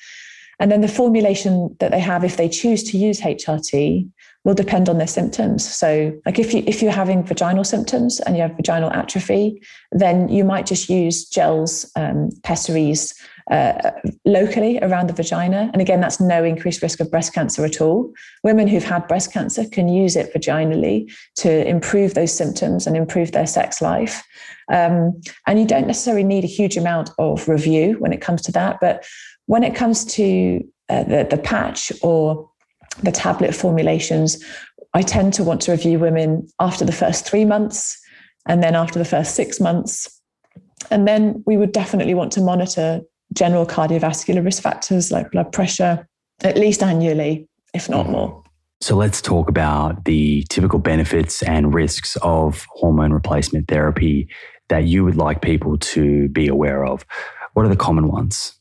And 0.60 0.72
then 0.72 0.82
the 0.82 0.88
formulation 0.88 1.76
that 1.80 1.92
they 1.92 2.00
have, 2.00 2.24
if 2.24 2.38
they 2.38 2.50
choose 2.50 2.84
to 2.86 2.98
use 2.98 3.22
HRT, 3.22 4.10
will 4.46 4.54
depend 4.54 4.88
on 4.90 4.98
their 4.98 5.08
symptoms. 5.08 5.68
So, 5.68 6.14
like 6.26 6.40
if 6.40 6.54
you 6.54 6.64
if 6.66 6.82
you're 6.82 6.92
having 6.92 7.24
vaginal 7.24 7.64
symptoms 7.66 8.20
and 8.22 8.36
you 8.36 8.44
have 8.44 8.56
vaginal 8.56 8.92
atrophy, 8.92 9.62
then 9.92 10.30
you 10.30 10.46
might 10.46 10.66
just 10.66 10.88
use 10.88 11.26
gels, 11.26 11.92
um, 11.96 12.30
pessaries, 12.44 13.14
uh, 13.52 13.92
locally 14.26 14.80
around 14.82 15.08
the 15.08 15.14
vagina. 15.14 15.70
And 15.72 15.82
again, 15.82 16.02
that's 16.02 16.20
no 16.20 16.44
increased 16.44 16.82
risk 16.82 17.00
of 17.00 17.12
breast 17.12 17.34
cancer 17.34 17.64
at 17.64 17.80
all. 17.80 18.12
Women 18.44 18.68
who've 18.68 18.84
had 18.84 19.08
breast 19.08 19.32
cancer 19.32 19.66
can 19.66 19.88
use 19.88 20.16
it 20.16 20.34
vaginally 20.34 21.12
to 21.36 21.68
improve 21.68 22.16
those 22.16 22.34
symptoms 22.34 22.88
and 22.88 22.98
improve 22.98 23.32
their 23.32 23.46
sex 23.46 23.82
life. 23.82 24.24
Um, 24.72 25.22
and 25.46 25.60
you 25.60 25.66
don't 25.66 25.86
necessarily 25.86 26.24
need 26.24 26.44
a 26.44 26.48
huge 26.48 26.76
amount 26.76 27.12
of 27.20 27.48
review 27.48 27.98
when 28.00 28.14
it 28.14 28.22
comes 28.22 28.42
to 28.44 28.52
that. 28.54 28.80
But 28.82 29.06
when 29.46 29.64
it 29.64 29.76
comes 29.76 30.06
to 30.06 30.62
uh, 30.90 31.04
the, 31.04 31.28
the 31.30 31.38
patch 31.38 31.92
or 32.02 32.50
the 33.04 33.12
tablet 33.12 33.54
formulations, 33.54 34.44
I 34.96 35.02
tend 35.02 35.34
to 35.34 35.44
want 35.44 35.62
to 35.62 35.72
review 35.72 36.00
women 36.00 36.48
after 36.60 36.86
the 36.86 36.92
first 36.92 37.28
three 37.28 37.46
months 37.46 38.00
and 38.48 38.64
then 38.64 38.76
after 38.76 38.98
the 38.98 39.06
first 39.06 39.36
six 39.36 39.60
months. 39.60 40.10
And 40.90 41.08
then 41.08 41.44
we 41.46 41.58
would 41.58 41.72
definitely 41.72 42.14
want 42.14 42.32
to 42.34 42.42
monitor 42.42 43.02
general 43.36 43.66
cardiovascular 43.66 44.44
risk 44.44 44.64
factors 44.64 45.12
like 45.12 45.32
blood 45.32 45.52
pressure 45.52 46.08
at 46.44 46.58
least 46.58 46.84
annually, 46.84 47.48
if 47.74 47.90
not 47.90 48.04
mm-hmm. 48.04 48.14
more. 48.14 48.44
So 48.82 48.96
let's 48.96 49.22
talk 49.22 49.50
about 49.50 50.06
the 50.06 50.44
typical 50.50 50.80
benefits 50.80 51.42
and 51.44 51.74
risks 51.74 52.18
of 52.22 52.66
hormone 52.70 53.14
replacement 53.14 53.68
therapy 53.68 54.28
that 54.68 54.86
you 54.86 55.06
would 55.06 55.16
like 55.16 55.42
people 55.42 55.78
to 55.78 56.28
be 56.30 56.48
aware 56.48 56.86
of. 56.86 57.06
What 57.54 57.66
are 57.66 57.70
the 57.70 57.76
common 57.78 58.08
ones? 58.10 58.54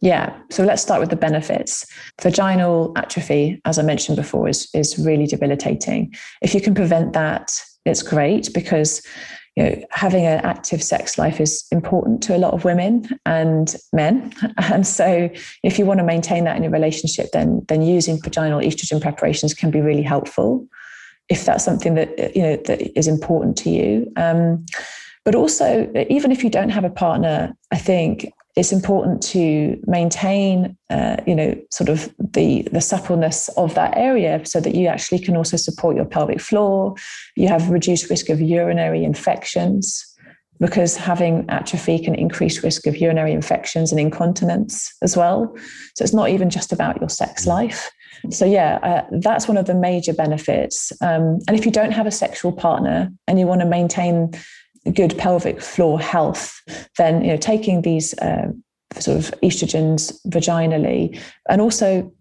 Yeah, 0.00 0.36
so 0.50 0.64
let's 0.64 0.82
start 0.82 1.00
with 1.00 1.08
the 1.08 1.16
benefits. 1.16 1.86
Vaginal 2.20 2.92
atrophy, 2.96 3.60
as 3.64 3.78
I 3.78 3.82
mentioned 3.82 4.16
before, 4.16 4.48
is, 4.48 4.68
is 4.74 4.98
really 4.98 5.26
debilitating. 5.26 6.14
If 6.42 6.52
you 6.52 6.60
can 6.60 6.74
prevent 6.74 7.14
that, 7.14 7.58
it's 7.86 8.02
great 8.02 8.52
because 8.52 9.00
you 9.56 9.62
know, 9.62 9.84
having 9.90 10.26
an 10.26 10.40
active 10.44 10.82
sex 10.82 11.16
life 11.16 11.40
is 11.40 11.64
important 11.70 12.22
to 12.24 12.36
a 12.36 12.38
lot 12.38 12.54
of 12.54 12.64
women 12.64 13.08
and 13.24 13.76
men. 13.92 14.32
And 14.58 14.86
so 14.86 15.30
if 15.62 15.78
you 15.78 15.86
want 15.86 15.98
to 15.98 16.04
maintain 16.04 16.44
that 16.44 16.56
in 16.56 16.64
a 16.64 16.70
relationship, 16.70 17.30
then 17.32 17.64
then 17.68 17.82
using 17.82 18.20
vaginal 18.20 18.60
estrogen 18.60 19.00
preparations 19.00 19.54
can 19.54 19.70
be 19.70 19.80
really 19.80 20.02
helpful 20.02 20.66
if 21.28 21.44
that's 21.44 21.64
something 21.64 21.94
that 21.94 22.34
you 22.36 22.42
know 22.42 22.56
that 22.56 22.98
is 22.98 23.06
important 23.06 23.56
to 23.58 23.70
you. 23.70 24.10
Um, 24.16 24.64
but 25.24 25.34
also, 25.34 25.90
even 26.10 26.32
if 26.32 26.44
you 26.44 26.50
don't 26.50 26.68
have 26.68 26.84
a 26.84 26.90
partner, 26.90 27.56
I 27.70 27.78
think 27.78 28.30
it's 28.56 28.72
important 28.72 29.20
to 29.22 29.80
maintain, 29.86 30.76
uh, 30.88 31.16
you 31.26 31.34
know, 31.34 31.60
sort 31.70 31.88
of 31.88 32.14
the 32.18 32.62
the 32.70 32.80
suppleness 32.80 33.48
of 33.56 33.74
that 33.74 33.96
area, 33.96 34.40
so 34.44 34.60
that 34.60 34.74
you 34.74 34.86
actually 34.86 35.18
can 35.18 35.36
also 35.36 35.56
support 35.56 35.96
your 35.96 36.04
pelvic 36.04 36.40
floor. 36.40 36.94
You 37.36 37.48
have 37.48 37.70
reduced 37.70 38.10
risk 38.10 38.28
of 38.28 38.40
urinary 38.40 39.02
infections 39.04 40.14
because 40.60 40.96
having 40.96 41.44
atrophy 41.48 41.98
can 41.98 42.14
increase 42.14 42.62
risk 42.62 42.86
of 42.86 42.96
urinary 42.96 43.32
infections 43.32 43.90
and 43.90 44.00
incontinence 44.00 44.94
as 45.02 45.16
well. 45.16 45.52
So 45.96 46.04
it's 46.04 46.14
not 46.14 46.30
even 46.30 46.48
just 46.48 46.72
about 46.72 47.00
your 47.00 47.08
sex 47.08 47.46
life. 47.46 47.90
So 48.30 48.46
yeah, 48.46 48.78
uh, 48.82 49.18
that's 49.20 49.48
one 49.48 49.56
of 49.56 49.66
the 49.66 49.74
major 49.74 50.14
benefits. 50.14 50.92
Um, 51.02 51.40
and 51.48 51.58
if 51.58 51.66
you 51.66 51.72
don't 51.72 51.90
have 51.90 52.06
a 52.06 52.10
sexual 52.10 52.52
partner 52.52 53.10
and 53.26 53.38
you 53.38 53.46
want 53.46 53.60
to 53.60 53.66
maintain 53.66 54.32
good 54.92 55.16
pelvic 55.18 55.60
floor 55.60 56.00
health, 56.00 56.60
then 56.98 57.22
you 57.22 57.30
know 57.30 57.36
taking 57.36 57.82
these 57.82 58.16
uh, 58.18 58.48
sort 58.98 59.18
of 59.18 59.34
estrogens 59.42 60.12
vaginally, 60.28 61.18
and 61.48 61.60
also 61.60 62.12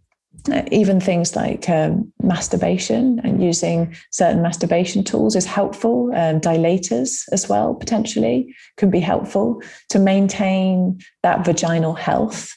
uh, 0.52 0.64
even 0.72 1.00
things 1.00 1.36
like 1.36 1.70
um, 1.70 2.12
masturbation 2.22 3.20
and 3.24 3.42
using 3.42 3.96
certain 4.12 4.42
masturbation 4.42 5.04
tools 5.04 5.36
is 5.36 5.46
helpful. 5.46 6.12
Um, 6.16 6.42
dilators 6.42 7.24
as 7.32 7.48
well 7.48 7.76
potentially 7.76 8.54
can 8.78 8.90
be 8.90 9.00
helpful 9.00 9.62
to 9.90 10.00
maintain 10.00 11.00
that 11.22 11.46
vaginal 11.46 11.94
health 11.94 12.52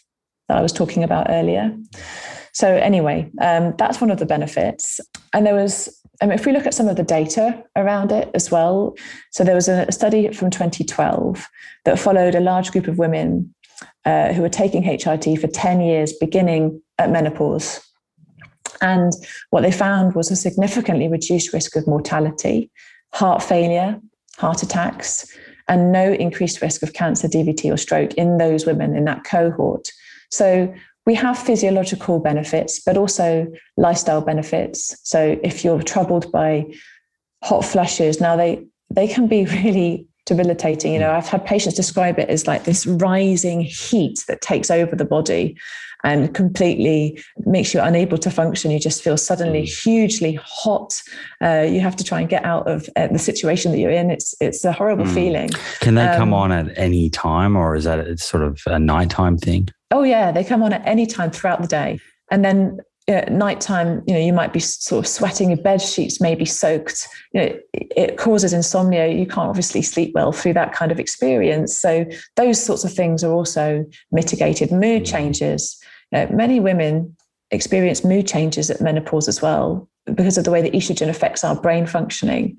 that 0.49 0.59
I 0.59 0.63
was 0.63 0.73
talking 0.73 1.05
about 1.05 1.27
earlier. 1.29 1.77
So 2.53 2.75
anyway, 2.75 3.31
um, 3.43 3.75
that's 3.77 4.01
one 4.01 4.11
of 4.11 4.19
the 4.19 4.27
benefits. 4.27 4.99
And 5.35 5.45
there 5.45 5.55
was 5.55 5.96
If 6.23 6.47
we 6.47 6.53
look 6.53 6.67
at 6.67 6.75
some 6.75 6.89
of 6.89 6.97
the 6.97 7.03
data 7.03 7.63
around 7.77 8.13
it 8.13 8.31
as 8.35 8.51
well, 8.51 8.95
so 9.31 9.45
there 9.45 9.55
was 9.55 9.69
a 9.69 9.91
study 9.93 10.33
from 10.33 10.51
2012 10.51 11.47
that 11.85 11.99
followed 11.99 12.35
a 12.35 12.41
large 12.41 12.73
group 12.73 12.89
of 12.89 12.99
women 12.99 13.55
uh, 14.05 14.33
who 14.33 14.43
were 14.43 14.49
taking 14.49 14.83
HRT 14.83 15.39
for 15.41 15.47
10 15.47 15.81
years, 15.81 16.13
beginning 16.15 16.81
at 16.99 17.11
menopause. 17.11 17.81
And 18.81 19.13
what 19.51 19.63
they 19.63 19.73
found 19.73 20.15
was 20.15 20.31
a 20.31 20.37
significantly 20.37 21.09
reduced 21.09 21.53
risk 21.53 21.77
of 21.77 21.87
mortality, 21.87 22.71
heart 23.13 23.43
failure, 23.43 24.01
heart 24.39 24.63
attacks, 24.63 25.27
and 25.69 25.93
no 25.93 26.13
increased 26.13 26.63
risk 26.63 26.83
of 26.83 26.93
cancer, 26.93 27.29
DVT, 27.29 27.73
or 27.73 27.77
stroke 27.77 28.15
in 28.15 28.39
those 28.39 28.67
women 28.67 28.97
in 28.97 29.05
that 29.05 29.25
cohort. 29.25 29.91
So 30.31 30.73
we 31.07 31.15
have 31.15 31.39
physiological 31.39 32.19
benefits, 32.19 32.81
but 32.81 32.97
also 32.97 33.47
lifestyle 33.77 34.21
benefits. 34.21 34.99
So 35.09 35.39
if 35.43 35.65
you're 35.65 35.83
troubled 35.83 36.31
by 36.33 36.67
hot 37.43 37.65
flushes, 37.65 38.21
now 38.21 38.37
they 38.37 38.67
they 38.91 39.09
can 39.09 39.29
be 39.29 39.45
really 39.65 40.07
debilitating. 40.27 40.93
You 40.93 40.99
know, 40.99 41.13
I've 41.13 41.29
had 41.29 41.47
patients 41.47 41.77
describe 41.77 42.19
it 42.19 42.29
as 42.29 42.47
like 42.47 42.65
this 42.65 42.87
rising 42.87 43.63
heat 43.63 44.25
that 44.27 44.41
takes 44.41 44.71
over 44.71 44.97
the 44.97 45.05
body 45.05 45.57
and 46.03 46.35
completely 46.35 47.23
makes 47.47 47.73
you 47.73 47.81
unable 47.81 48.19
to 48.19 48.31
function. 48.31 48.71
You 48.71 48.79
just 48.79 49.03
feel 49.03 49.17
suddenly 49.17 49.63
mm. 49.63 49.83
hugely 49.83 50.35
hot. 50.43 51.01
Uh, 51.41 51.67
you 51.69 51.81
have 51.81 51.97
to 51.97 52.05
try 52.05 52.21
and 52.21 52.29
get 52.29 52.45
out 52.45 52.69
of 52.69 52.89
uh, 52.97 53.07
the 53.07 53.19
situation 53.19 53.73
that 53.73 53.79
you're 53.79 53.91
in. 53.91 54.11
It's 54.11 54.35
it's 54.41 54.65
a 54.65 54.73
horrible 54.73 55.05
mm. 55.05 55.15
feeling. 55.15 55.51
Can 55.81 55.95
they 55.95 56.07
um, 56.07 56.17
come 56.17 56.35
on 56.35 56.51
at 56.51 56.77
any 56.77 57.09
time, 57.11 57.57
or 57.57 57.77
is 57.77 57.85
that 57.85 58.19
sort 58.19 58.43
of 58.43 58.61
a 58.67 58.79
nighttime 58.79 59.39
thing? 59.39 59.69
Oh 59.91 60.03
yeah, 60.03 60.33
they 60.33 60.45
come 60.45 60.63
on 60.63 60.73
at 60.73 60.87
any 60.87 61.07
time 61.07 61.31
throughout 61.31 61.63
the 61.63 61.69
day, 61.69 62.01
and 62.31 62.45
then 62.45 62.79
at 63.09 63.31
nighttime, 63.31 64.03
you 64.07 64.15
know, 64.15 64.21
you 64.21 64.33
might 64.33 64.53
be 64.53 64.59
sort 64.59 65.05
of 65.05 65.09
sweating, 65.09 65.51
your 65.51 65.63
bed 65.63 65.81
sheets 65.81 66.21
may 66.21 66.35
be 66.35 66.45
soaked. 66.45 67.07
You 67.33 67.41
know, 67.41 67.59
it, 67.73 67.93
it 67.97 68.19
causes 68.19 68.53
insomnia. 68.53 69.07
You 69.07 69.27
can't 69.27 69.49
obviously 69.49 69.83
sleep 69.83 70.13
well 70.15 70.33
through 70.33 70.55
that 70.55 70.73
kind 70.73 70.91
of 70.91 70.99
experience. 70.99 71.79
So 71.79 72.05
those 72.35 72.63
sorts 72.63 72.85
of 72.85 72.93
things 72.93 73.23
are 73.23 73.33
also 73.33 73.85
mitigated. 74.11 74.73
Mood 74.73 75.03
mm. 75.03 75.07
changes. 75.07 75.79
You 76.11 76.19
know, 76.19 76.29
many 76.33 76.59
women 76.59 77.17
experience 77.53 78.05
mood 78.05 78.27
changes 78.27 78.71
at 78.71 78.81
menopause 78.81 79.29
as 79.29 79.41
well 79.41 79.89
because 80.13 80.37
of 80.37 80.45
the 80.45 80.51
way 80.51 80.63
that 80.63 80.73
estrogen 80.73 81.09
affects 81.09 81.45
our 81.45 81.61
brain 81.61 81.87
functioning. 81.87 82.57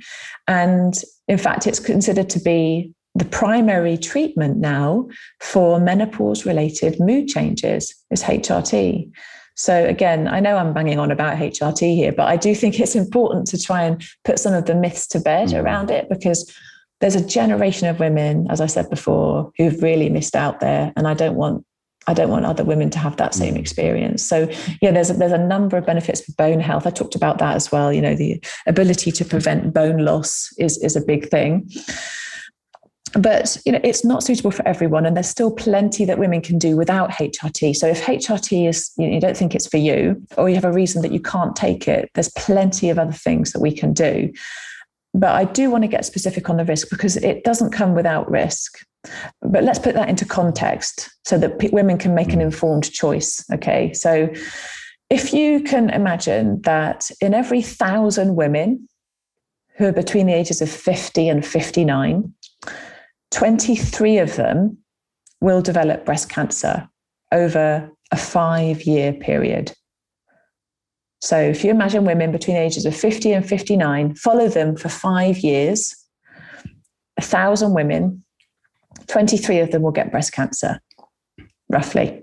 And 0.48 0.94
in 1.28 1.38
fact, 1.38 1.68
it's 1.68 1.80
considered 1.80 2.30
to 2.30 2.40
be 2.40 2.94
the 3.18 3.26
primary 3.26 3.98
treatment 3.98 4.58
now 4.58 5.08
for 5.40 5.80
menopause 5.80 6.46
related 6.46 7.00
mood 7.00 7.28
changes 7.28 7.94
is 8.12 8.22
HRT. 8.22 9.12
So 9.56 9.86
again, 9.86 10.28
I 10.28 10.40
know 10.40 10.56
I'm 10.56 10.72
banging 10.72 11.00
on 11.00 11.10
about 11.10 11.38
HRT 11.38 11.96
here, 11.96 12.12
but 12.12 12.28
I 12.28 12.38
do 12.38 12.54
think 12.54 12.80
it's 12.80 12.96
important 12.96 13.48
to 13.48 13.60
try 13.60 13.84
and 13.84 14.04
put 14.24 14.38
some 14.38 14.54
of 14.54 14.66
the 14.66 14.76
myths 14.76 15.08
to 15.08 15.20
bed 15.20 15.50
mm. 15.50 15.64
around 15.64 15.90
it 15.90 16.08
because 16.10 16.54
there's 17.02 17.16
a 17.16 17.26
generation 17.26 17.88
of 17.88 18.00
women, 18.00 18.46
as 18.52 18.62
I 18.62 18.68
said 18.68 18.88
before, 18.90 19.52
who've 19.58 19.82
really 19.82 20.10
missed 20.10 20.36
out 20.36 20.60
there. 20.60 20.94
And 20.96 21.08
I 21.08 21.16
don't 21.16 21.36
want 21.36 21.66
I 22.10 22.14
don't 22.14 22.30
want 22.30 22.46
other 22.46 22.64
women 22.64 22.90
to 22.92 23.00
have 23.00 23.18
that 23.18 23.34
same 23.34 23.56
mm. 23.56 23.60
experience. 23.60 24.24
So 24.24 24.48
yeah, 24.80 24.92
there's 24.92 25.10
a, 25.10 25.14
there's 25.14 25.32
a 25.32 25.40
number 25.40 25.76
of 25.76 25.88
benefits 25.88 26.22
for 26.22 26.34
bone 26.34 26.60
health. 26.60 26.86
I 26.86 26.92
talked 26.92 27.16
about 27.16 27.40
that 27.40 27.56
as 27.56 27.72
well. 27.72 27.92
You 27.92 28.02
know, 28.02 28.16
the 28.16 28.42
ability 28.68 29.12
to 29.12 29.26
prevent 29.26 29.74
bone 29.74 29.98
loss 30.06 30.54
is 30.60 30.78
is 30.84 30.96
a 30.96 31.02
big 31.02 31.30
thing 31.30 31.68
but 33.10 33.58
you 33.66 33.72
know 33.72 33.80
it's 33.84 34.04
not 34.04 34.24
suitable 34.24 34.52
for 34.52 34.68
everyone 34.68 35.06
and 35.06 35.16
there's 35.16 35.30
still 35.30 35.52
plenty 35.52 36.06
that 36.06 36.20
women 36.20 36.42
can 36.42 36.58
do 36.58 36.76
without 36.76 37.10
hrt 37.10 37.76
so 37.76 37.88
if 37.88 38.04
hrt 38.04 38.68
is 38.68 38.92
you, 38.98 39.08
know, 39.08 39.14
you, 39.14 39.22
don't 39.22 39.38
think 39.38 39.56
it's 39.56 39.68
for 39.68 39.78
you 39.78 40.22
or 40.38 40.50
you 40.50 40.56
have 40.56 40.66
a 40.66 40.72
reason 40.72 41.02
that 41.02 41.12
you 41.12 41.20
can't 41.20 41.56
take 41.56 41.88
it 41.88 42.10
there's 42.16 42.32
plenty 42.32 42.90
of 42.90 43.00
other 43.00 43.12
things 43.12 43.52
that 43.52 43.62
we 43.62 43.72
can 43.72 43.94
do. 43.94 44.32
But 45.14 45.32
i 45.32 45.46
do 45.46 45.70
want 45.70 45.84
to 45.84 45.88
get 45.88 46.06
specific 46.06 46.50
on 46.50 46.58
the 46.58 46.66
risk 46.66 46.90
because 46.90 47.18
it 47.18 47.44
doesn't 47.44 47.72
come 47.72 47.96
without 47.96 48.30
risk. 48.30 48.80
But 49.42 49.64
let's 49.64 49.80
put 49.80 49.96
that 49.96 50.10
into 50.10 50.26
context 50.26 51.10
so 51.26 51.38
that 51.38 51.60
p- 51.60 51.70
women 51.70 51.98
can 51.98 52.14
make 52.14 52.34
an 52.34 52.40
mm. 52.40 52.44
informed 52.44 52.92
choice 52.92 53.44
okay? 53.54 53.94
So 53.94 54.30
if 55.10 55.34
you 55.34 55.62
can 55.62 55.90
imagine 55.90 56.62
that 56.64 57.10
in 57.22 57.34
every 57.34 57.62
thousand 57.62 58.36
women 58.36 58.88
who 59.78 59.86
are 59.86 59.94
between 59.94 60.26
the 60.26 60.34
ages 60.34 60.62
of 60.62 60.70
50 60.70 61.30
and 61.30 61.46
59 61.46 62.34
23 63.32 64.18
of 64.20 64.36
them 64.36 64.78
will 65.42 65.62
develop 65.62 66.06
breast 66.06 66.30
cancer 66.30 66.88
over 67.32 67.92
a 68.12 68.18
five 68.18 68.84
year 68.84 69.14
period. 69.14 69.74
So 71.22 71.38
if 71.38 71.64
you 71.64 71.72
imagine 71.72 72.06
women 72.06 72.32
between 72.32 72.58
ages 72.58 72.86
of 72.86 72.96
50 72.96 73.34
and 73.34 73.48
59, 73.48 74.16
follow 74.16 74.48
them 74.48 74.76
for 74.76 74.90
five 74.90 75.40
years, 75.40 75.96
a 77.18 77.22
thousand 77.22 77.74
women, 77.74 78.24
23 79.08 79.60
of 79.60 79.72
them 79.72 79.82
will 79.82 79.92
get 79.92 80.12
breast 80.12 80.32
cancer, 80.32 80.80
roughly. 81.70 82.22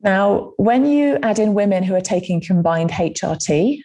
Now, 0.00 0.52
when 0.56 0.86
you 0.86 1.18
add 1.22 1.38
in 1.38 1.54
women 1.54 1.82
who 1.82 1.94
are 1.94 2.00
taking 2.00 2.40
combined 2.40 2.90
HRT, 2.90 3.80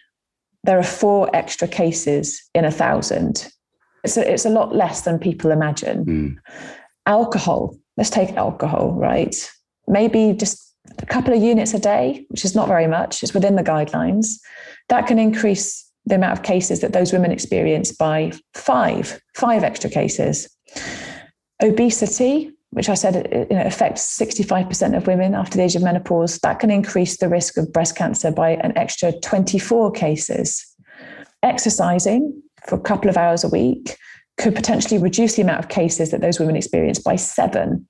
there 0.64 0.78
are 0.78 0.84
four 0.84 1.28
extra 1.34 1.66
cases 1.66 2.42
in 2.54 2.64
a 2.64 2.70
thousand. 2.70 3.48
It's 4.04 4.16
a, 4.16 4.32
it's 4.32 4.44
a 4.44 4.50
lot 4.50 4.74
less 4.74 5.02
than 5.02 5.18
people 5.18 5.50
imagine. 5.50 6.04
Mm. 6.04 6.36
Alcohol, 7.06 7.76
let's 7.96 8.10
take 8.10 8.30
alcohol, 8.36 8.92
right? 8.92 9.34
Maybe 9.86 10.32
just 10.32 10.74
a 10.98 11.06
couple 11.06 11.34
of 11.34 11.42
units 11.42 11.74
a 11.74 11.78
day, 11.78 12.26
which 12.28 12.44
is 12.44 12.54
not 12.54 12.68
very 12.68 12.86
much, 12.86 13.22
it's 13.22 13.34
within 13.34 13.56
the 13.56 13.62
guidelines. 13.62 14.26
That 14.88 15.06
can 15.06 15.18
increase 15.18 15.88
the 16.06 16.16
amount 16.16 16.32
of 16.32 16.42
cases 16.42 16.80
that 16.80 16.92
those 16.92 17.12
women 17.12 17.30
experience 17.30 17.92
by 17.92 18.32
five, 18.54 19.20
five 19.34 19.62
extra 19.62 19.88
cases. 19.88 20.48
Obesity, 21.62 22.50
which 22.70 22.88
I 22.88 22.94
said 22.94 23.16
it, 23.16 23.50
you 23.50 23.56
know, 23.56 23.64
affects 23.64 24.18
65% 24.18 24.96
of 24.96 25.06
women 25.06 25.34
after 25.34 25.56
the 25.56 25.62
age 25.62 25.76
of 25.76 25.82
menopause, 25.82 26.38
that 26.38 26.58
can 26.58 26.70
increase 26.70 27.18
the 27.18 27.28
risk 27.28 27.56
of 27.56 27.72
breast 27.72 27.94
cancer 27.96 28.32
by 28.32 28.50
an 28.50 28.76
extra 28.76 29.12
24 29.20 29.92
cases. 29.92 30.66
Exercising, 31.42 32.42
for 32.66 32.76
a 32.76 32.80
couple 32.80 33.10
of 33.10 33.16
hours 33.16 33.44
a 33.44 33.48
week 33.48 33.96
could 34.38 34.54
potentially 34.54 34.98
reduce 34.98 35.36
the 35.36 35.42
amount 35.42 35.58
of 35.58 35.68
cases 35.68 36.10
that 36.10 36.20
those 36.20 36.38
women 36.38 36.56
experience 36.56 36.98
by 36.98 37.16
seven. 37.16 37.86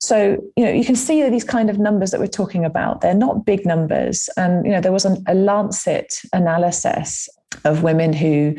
So, 0.00 0.36
you 0.56 0.64
know, 0.64 0.72
you 0.72 0.84
can 0.84 0.96
see 0.96 1.22
that 1.22 1.30
these 1.30 1.44
kind 1.44 1.70
of 1.70 1.78
numbers 1.78 2.10
that 2.10 2.20
we're 2.20 2.26
talking 2.26 2.64
about, 2.64 3.00
they're 3.00 3.14
not 3.14 3.46
big 3.46 3.64
numbers. 3.64 4.28
And, 4.36 4.66
you 4.66 4.72
know, 4.72 4.80
there 4.80 4.92
was 4.92 5.06
an, 5.06 5.22
a 5.26 5.34
Lancet 5.34 6.12
analysis 6.32 7.28
of 7.64 7.82
women 7.82 8.12
who 8.12 8.54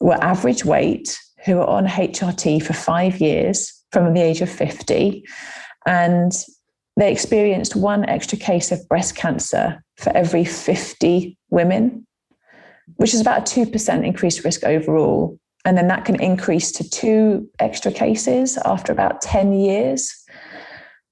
were 0.00 0.22
average 0.22 0.64
weight, 0.64 1.18
who 1.44 1.56
were 1.56 1.66
on 1.66 1.86
HRT 1.86 2.62
for 2.62 2.74
five 2.74 3.20
years 3.20 3.72
from 3.90 4.14
the 4.14 4.20
age 4.20 4.40
of 4.40 4.48
50. 4.48 5.24
And 5.86 6.32
they 6.96 7.10
experienced 7.10 7.74
one 7.74 8.04
extra 8.08 8.38
case 8.38 8.70
of 8.70 8.86
breast 8.88 9.16
cancer 9.16 9.82
for 9.96 10.16
every 10.16 10.44
50 10.44 11.36
women 11.50 12.06
which 12.96 13.14
is 13.14 13.20
about 13.20 13.50
a 13.50 13.60
2% 13.66 14.04
increased 14.04 14.44
risk 14.44 14.64
overall. 14.64 15.38
And 15.64 15.76
then 15.76 15.88
that 15.88 16.04
can 16.04 16.20
increase 16.20 16.70
to 16.72 16.88
two 16.88 17.48
extra 17.58 17.90
cases 17.90 18.58
after 18.64 18.92
about 18.92 19.22
10 19.22 19.52
years. 19.54 20.12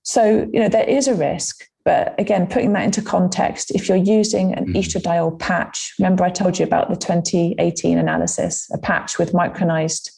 So, 0.02 0.48
you 0.52 0.60
know, 0.60 0.68
there 0.68 0.88
is 0.88 1.08
a 1.08 1.14
risk. 1.14 1.64
But 1.84 2.14
again, 2.18 2.46
putting 2.46 2.74
that 2.74 2.84
into 2.84 3.02
context, 3.02 3.72
if 3.72 3.88
you're 3.88 3.96
using 3.96 4.54
an 4.54 4.66
mm. 4.66 4.76
estradiol 4.76 5.38
patch, 5.38 5.94
remember 5.98 6.22
I 6.22 6.30
told 6.30 6.58
you 6.58 6.64
about 6.64 6.90
the 6.90 6.96
2018 6.96 7.98
analysis, 7.98 8.68
a 8.72 8.78
patch 8.78 9.18
with 9.18 9.32
micronized 9.32 10.10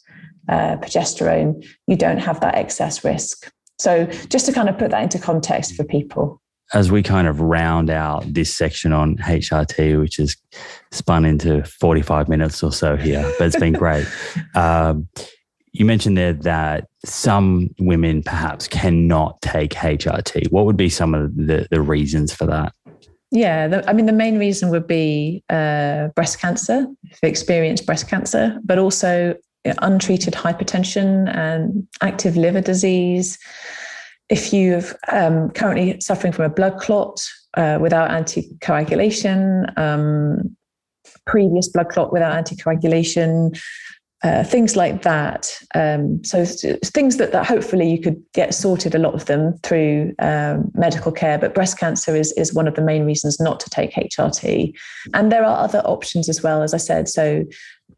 uh, 0.47 0.77
progesterone, 0.77 1.65
you 1.87 1.95
don't 1.95 2.19
have 2.19 2.39
that 2.41 2.55
excess 2.55 3.03
risk. 3.03 3.51
So, 3.79 4.05
just 4.29 4.45
to 4.45 4.53
kind 4.53 4.69
of 4.69 4.77
put 4.77 4.91
that 4.91 5.01
into 5.01 5.17
context 5.17 5.75
for 5.75 5.83
people 5.83 6.39
as 6.73 6.91
we 6.91 7.03
kind 7.03 7.27
of 7.27 7.39
round 7.39 7.89
out 7.89 8.25
this 8.33 8.55
section 8.55 8.91
on 8.91 9.17
HRT, 9.17 9.99
which 9.99 10.19
is 10.19 10.35
spun 10.91 11.25
into 11.25 11.63
45 11.63 12.27
minutes 12.27 12.63
or 12.63 12.71
so 12.71 12.95
here, 12.95 13.31
but 13.37 13.47
it's 13.47 13.59
been 13.59 13.73
great. 13.73 14.07
Um, 14.55 15.09
you 15.73 15.83
mentioned 15.83 16.17
there 16.17 16.31
that 16.31 16.87
some 17.03 17.69
women 17.79 18.23
perhaps 18.23 18.67
cannot 18.67 19.41
take 19.41 19.71
HRT. 19.71 20.49
What 20.49 20.65
would 20.65 20.77
be 20.77 20.87
some 20.87 21.13
of 21.13 21.35
the, 21.35 21.67
the 21.69 21.81
reasons 21.81 22.33
for 22.33 22.45
that? 22.45 22.73
Yeah, 23.31 23.67
the, 23.67 23.89
I 23.89 23.91
mean, 23.91 24.05
the 24.05 24.13
main 24.13 24.39
reason 24.39 24.69
would 24.69 24.87
be 24.87 25.43
uh, 25.49 26.07
breast 26.15 26.39
cancer, 26.39 26.87
if 27.03 27.19
they 27.19 27.27
experience 27.27 27.81
breast 27.81 28.07
cancer, 28.07 28.57
but 28.63 28.77
also 28.77 29.35
untreated 29.81 30.33
hypertension 30.33 31.33
and 31.35 31.87
active 32.01 32.37
liver 32.37 32.61
disease, 32.61 33.37
if 34.29 34.51
you're 34.51 34.81
um, 35.11 35.49
currently 35.51 35.99
suffering 36.01 36.33
from 36.33 36.45
a 36.45 36.49
blood 36.49 36.79
clot 36.79 37.21
uh, 37.55 37.77
without 37.79 38.09
anticoagulation, 38.09 39.77
um, 39.77 40.55
previous 41.25 41.67
blood 41.67 41.89
clot 41.89 42.11
without 42.11 42.33
anticoagulation, 42.43 43.59
uh, 44.23 44.43
things 44.43 44.75
like 44.75 45.03
that. 45.03 45.51
Um, 45.75 46.23
so 46.23 46.43
things 46.45 47.17
that, 47.17 47.31
that 47.31 47.45
hopefully 47.45 47.89
you 47.89 48.01
could 48.01 48.21
get 48.33 48.55
sorted, 48.55 48.95
a 48.95 48.99
lot 48.99 49.13
of 49.13 49.25
them 49.25 49.55
through 49.61 50.15
um, 50.17 50.71
medical 50.73 51.11
care. 51.11 51.37
But 51.37 51.53
breast 51.53 51.77
cancer 51.77 52.15
is 52.15 52.31
is 52.33 52.53
one 52.53 52.67
of 52.67 52.73
the 52.73 52.81
main 52.81 53.05
reasons 53.05 53.39
not 53.39 53.59
to 53.59 53.69
take 53.69 53.93
HRT. 53.93 54.73
And 55.13 55.31
there 55.31 55.45
are 55.45 55.63
other 55.63 55.79
options 55.79 56.27
as 56.27 56.41
well, 56.41 56.63
as 56.63 56.73
I 56.73 56.77
said. 56.77 57.07
So 57.07 57.43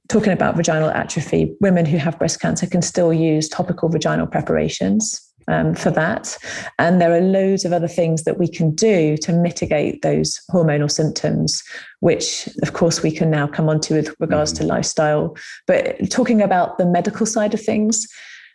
talking 0.09 0.33
about 0.33 0.57
vaginal 0.57 0.89
atrophy, 0.89 1.55
women 1.61 1.85
who 1.85 1.97
have 1.97 2.19
breast 2.19 2.41
cancer 2.41 2.67
can 2.67 2.81
still 2.81 3.13
use 3.13 3.47
topical 3.47 3.87
vaginal 3.87 4.27
preparations 4.27 5.26
um, 5.47 5.75
for 5.75 5.91
that. 5.91 6.37
And 6.79 7.01
there 7.01 7.13
are 7.13 7.21
loads 7.21 7.65
of 7.65 7.73
other 7.73 7.87
things 7.87 8.23
that 8.23 8.37
we 8.37 8.47
can 8.47 8.73
do 8.75 9.17
to 9.17 9.33
mitigate 9.33 10.01
those 10.01 10.39
hormonal 10.51 10.91
symptoms, 10.91 11.63
which, 11.99 12.47
of 12.63 12.73
course, 12.73 13.01
we 13.03 13.11
can 13.11 13.29
now 13.29 13.47
come 13.47 13.69
on 13.69 13.79
to 13.81 13.95
with 13.95 14.15
regards 14.19 14.53
mm. 14.53 14.57
to 14.57 14.63
lifestyle. 14.65 15.35
But 15.65 16.09
talking 16.09 16.41
about 16.41 16.77
the 16.77 16.85
medical 16.85 17.25
side 17.25 17.53
of 17.53 17.61
things, 17.61 18.07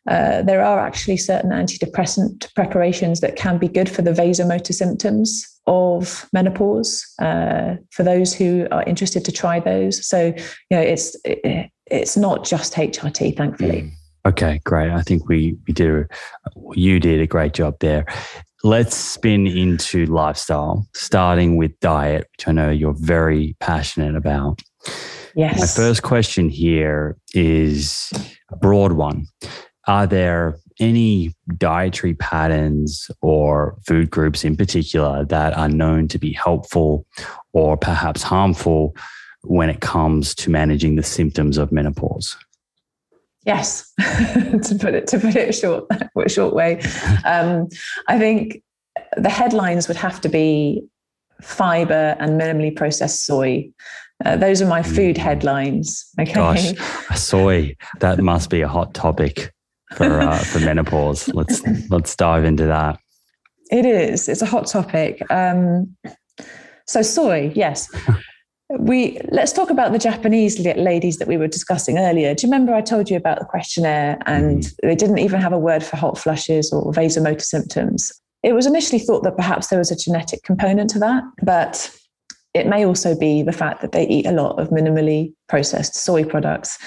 uh, 0.08 0.42
there 0.42 0.64
are 0.64 0.80
actually 0.80 1.16
certain 1.16 1.50
antidepressant 1.50 2.52
preparations 2.54 3.20
that 3.20 3.36
can 3.36 3.56
be 3.58 3.68
good 3.68 3.88
for 3.88 4.02
the 4.02 4.12
vasomotor 4.12 4.74
symptoms 4.74 5.46
of 5.68 6.28
menopause 6.32 7.06
uh, 7.20 7.76
for 7.90 8.02
those 8.02 8.34
who 8.34 8.66
are 8.72 8.82
interested 8.82 9.24
to 9.24 9.30
try 9.30 9.60
those. 9.60 10.04
So, 10.04 10.26
you 10.26 10.76
know, 10.76 10.80
it's 10.80 11.16
it, 11.24 11.70
it's 11.86 12.16
not 12.16 12.44
just 12.44 12.74
HRT, 12.74 13.36
thankfully. 13.36 13.82
Mm. 13.82 13.92
Okay, 14.24 14.60
great. 14.64 14.90
I 14.90 15.02
think 15.02 15.28
we, 15.28 15.56
we 15.66 15.74
did, 15.74 15.90
a, 15.90 16.06
you 16.74 17.00
did 17.00 17.20
a 17.20 17.26
great 17.26 17.54
job 17.54 17.76
there. 17.80 18.06
Let's 18.62 18.94
spin 18.94 19.48
into 19.48 20.06
lifestyle, 20.06 20.86
starting 20.94 21.56
with 21.56 21.78
diet, 21.80 22.28
which 22.32 22.46
I 22.46 22.52
know 22.52 22.70
you're 22.70 22.94
very 22.96 23.56
passionate 23.58 24.14
about. 24.14 24.62
Yes. 25.34 25.58
My 25.58 25.66
first 25.66 26.02
question 26.02 26.48
here 26.48 27.16
is 27.34 28.12
a 28.50 28.56
broad 28.56 28.92
one. 28.92 29.26
Are 29.88 30.06
there 30.06 30.58
any 30.78 31.34
dietary 31.56 32.14
patterns 32.14 33.10
or 33.20 33.76
food 33.86 34.10
groups 34.10 34.44
in 34.44 34.56
particular 34.56 35.24
that 35.24 35.56
are 35.56 35.68
known 35.68 36.06
to 36.08 36.18
be 36.18 36.32
helpful 36.32 37.06
or 37.52 37.76
perhaps 37.76 38.22
harmful 38.22 38.94
when 39.42 39.68
it 39.68 39.80
comes 39.80 40.34
to 40.36 40.50
managing 40.50 40.94
the 40.94 41.02
symptoms 41.02 41.58
of 41.58 41.72
menopause? 41.72 42.36
Yes, 43.44 43.92
to 43.98 44.76
put 44.78 44.94
it 44.94 45.06
to 45.08 45.18
put 45.18 45.34
it 45.34 45.52
short, 45.54 45.86
a 45.90 46.28
short 46.28 46.54
way. 46.54 46.80
Um, 47.24 47.68
I 48.08 48.18
think 48.18 48.62
the 49.16 49.28
headlines 49.28 49.88
would 49.88 49.96
have 49.96 50.20
to 50.20 50.28
be 50.28 50.84
fiber 51.40 52.16
and 52.20 52.40
minimally 52.40 52.74
processed 52.74 53.26
soy. 53.26 53.70
Uh, 54.24 54.36
those 54.36 54.62
are 54.62 54.66
my 54.66 54.82
food 54.82 55.16
mm. 55.16 55.18
headlines. 55.18 56.08
Okay. 56.20 56.32
Gosh, 56.32 56.72
soy. 57.16 57.76
That 57.98 58.18
must 58.22 58.48
be 58.48 58.60
a 58.60 58.68
hot 58.68 58.94
topic 58.94 59.52
for 59.96 60.20
uh, 60.20 60.38
for 60.38 60.60
menopause. 60.60 61.28
Let's 61.28 61.62
let's 61.90 62.14
dive 62.14 62.44
into 62.44 62.66
that. 62.66 63.00
It 63.72 63.86
is. 63.86 64.28
It's 64.28 64.42
a 64.42 64.46
hot 64.46 64.66
topic. 64.66 65.20
Um, 65.30 65.96
so 66.86 67.02
soy, 67.02 67.50
yes 67.54 67.88
we 68.78 69.18
let's 69.30 69.52
talk 69.52 69.70
about 69.70 69.92
the 69.92 69.98
Japanese 69.98 70.58
ladies 70.58 71.18
that 71.18 71.28
we 71.28 71.36
were 71.36 71.48
discussing 71.48 71.98
earlier. 71.98 72.34
Do 72.34 72.46
you 72.46 72.52
remember 72.52 72.74
I 72.74 72.80
told 72.80 73.10
you 73.10 73.16
about 73.16 73.38
the 73.38 73.44
questionnaire 73.44 74.18
and 74.26 74.62
mm. 74.62 74.74
they 74.82 74.94
didn't 74.94 75.18
even 75.18 75.40
have 75.40 75.52
a 75.52 75.58
word 75.58 75.82
for 75.82 75.96
hot 75.96 76.18
flushes 76.18 76.72
or 76.72 76.92
vasomotor 76.92 77.42
symptoms? 77.42 78.12
It 78.42 78.54
was 78.54 78.66
initially 78.66 78.98
thought 78.98 79.22
that 79.24 79.36
perhaps 79.36 79.68
there 79.68 79.78
was 79.78 79.90
a 79.90 79.96
genetic 79.96 80.42
component 80.42 80.90
to 80.90 80.98
that, 81.00 81.22
but 81.42 81.94
it 82.54 82.66
may 82.66 82.84
also 82.84 83.18
be 83.18 83.42
the 83.42 83.52
fact 83.52 83.82
that 83.82 83.92
they 83.92 84.06
eat 84.08 84.26
a 84.26 84.32
lot 84.32 84.58
of 84.58 84.70
minimally 84.70 85.32
processed 85.48 85.94
soy 85.94 86.24
products. 86.24 86.78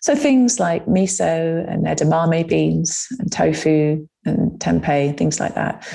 So 0.00 0.16
things 0.16 0.58
like 0.58 0.86
miso 0.86 1.70
and 1.70 1.84
edamame 1.86 2.48
beans 2.48 3.06
and 3.18 3.30
tofu 3.30 4.06
and 4.24 4.52
tempeh, 4.58 5.16
things 5.16 5.38
like 5.38 5.54
that. 5.54 5.86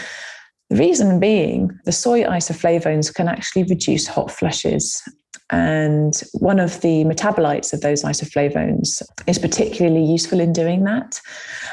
The 0.70 0.78
reason 0.78 1.20
being, 1.20 1.72
the 1.86 1.92
soy 1.92 2.24
isoflavones 2.24 3.14
can 3.14 3.28
actually 3.28 3.64
reduce 3.64 4.08
hot 4.08 4.30
flushes 4.30 5.02
and 5.50 6.22
one 6.34 6.60
of 6.60 6.82
the 6.82 7.06
metabolites 7.06 7.74
of 7.74 7.82
those 7.82 8.04
isoflavones 8.04 9.02
is 9.28 9.40
particularly 9.40 10.04
useful 10.04 10.40
in 10.40 10.52
doing 10.52 10.84
that, 10.84 11.22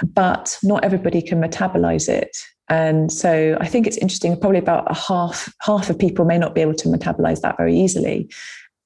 but 0.02 0.58
not 0.62 0.84
everybody 0.84 1.20
can 1.20 1.40
metabolize 1.40 2.08
it. 2.08 2.36
And 2.68 3.12
so 3.12 3.56
I 3.60 3.66
think 3.66 3.86
it's 3.86 3.98
interesting, 3.98 4.38
probably 4.38 4.58
about 4.58 4.90
a 4.90 4.94
half, 4.94 5.52
half 5.60 5.90
of 5.90 5.98
people 5.98 6.24
may 6.24 6.38
not 6.38 6.54
be 6.54 6.60
able 6.60 6.74
to 6.74 6.88
metabolize 6.88 7.40
that 7.40 7.56
very 7.56 7.76
easily. 7.76 8.30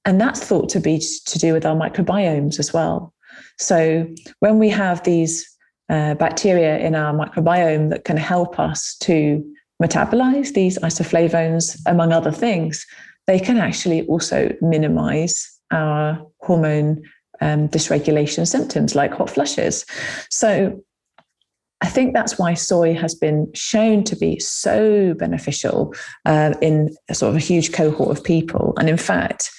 And 0.05 0.21
that's 0.21 0.43
thought 0.43 0.69
to 0.71 0.81
be 0.81 1.03
to 1.27 1.39
do 1.39 1.53
with 1.53 1.67
our 1.67 1.77
microbiomes 1.77 2.59
as 2.59 2.73
well. 2.73 3.13
So 3.59 4.09
when 4.41 4.59
we 4.59 4.71
have 4.71 5.05
these 5.05 5.47
uh, 5.91 6.15
bacteria 6.15 6.79
in 6.79 6.95
our 6.95 7.13
microbiome 7.13 7.91
that 7.91 8.05
can 8.05 8.17
help 8.17 8.59
us 8.59 8.97
to 9.01 9.45
metabolize 9.83 10.55
these 10.55 10.79
isoflavones, 10.79 11.79
among 11.87 12.13
other 12.13 12.33
things, 12.33 12.87
they 13.29 13.39
can 13.39 13.59
actually 13.59 14.07
also 14.07 14.51
minimize 14.63 15.61
our 15.71 16.27
hormone 16.41 17.03
um, 17.43 17.69
dysregulation 17.69 18.49
symptoms 18.49 18.95
like 18.95 19.13
hot 19.13 19.29
flushes. 19.29 19.85
So 20.31 20.83
I 21.83 21.89
think 21.89 22.15
that's 22.15 22.39
why 22.39 22.55
soy 22.55 22.95
has 22.95 23.15
been 23.15 23.53
shown 23.55 24.03
to 24.05 24.17
be 24.17 24.41
so 24.41 25.13
beneficial 25.13 25.95
uh, 26.25 26.55
in 26.63 26.97
a 27.11 27.15
sort 27.15 27.29
of 27.29 27.37
a 27.37 27.39
huge 27.41 27.71
cohort 27.73 28.17
of 28.17 28.25
people. 28.25 28.73
And 28.79 28.89
in 28.89 28.97
fact, 28.97 29.51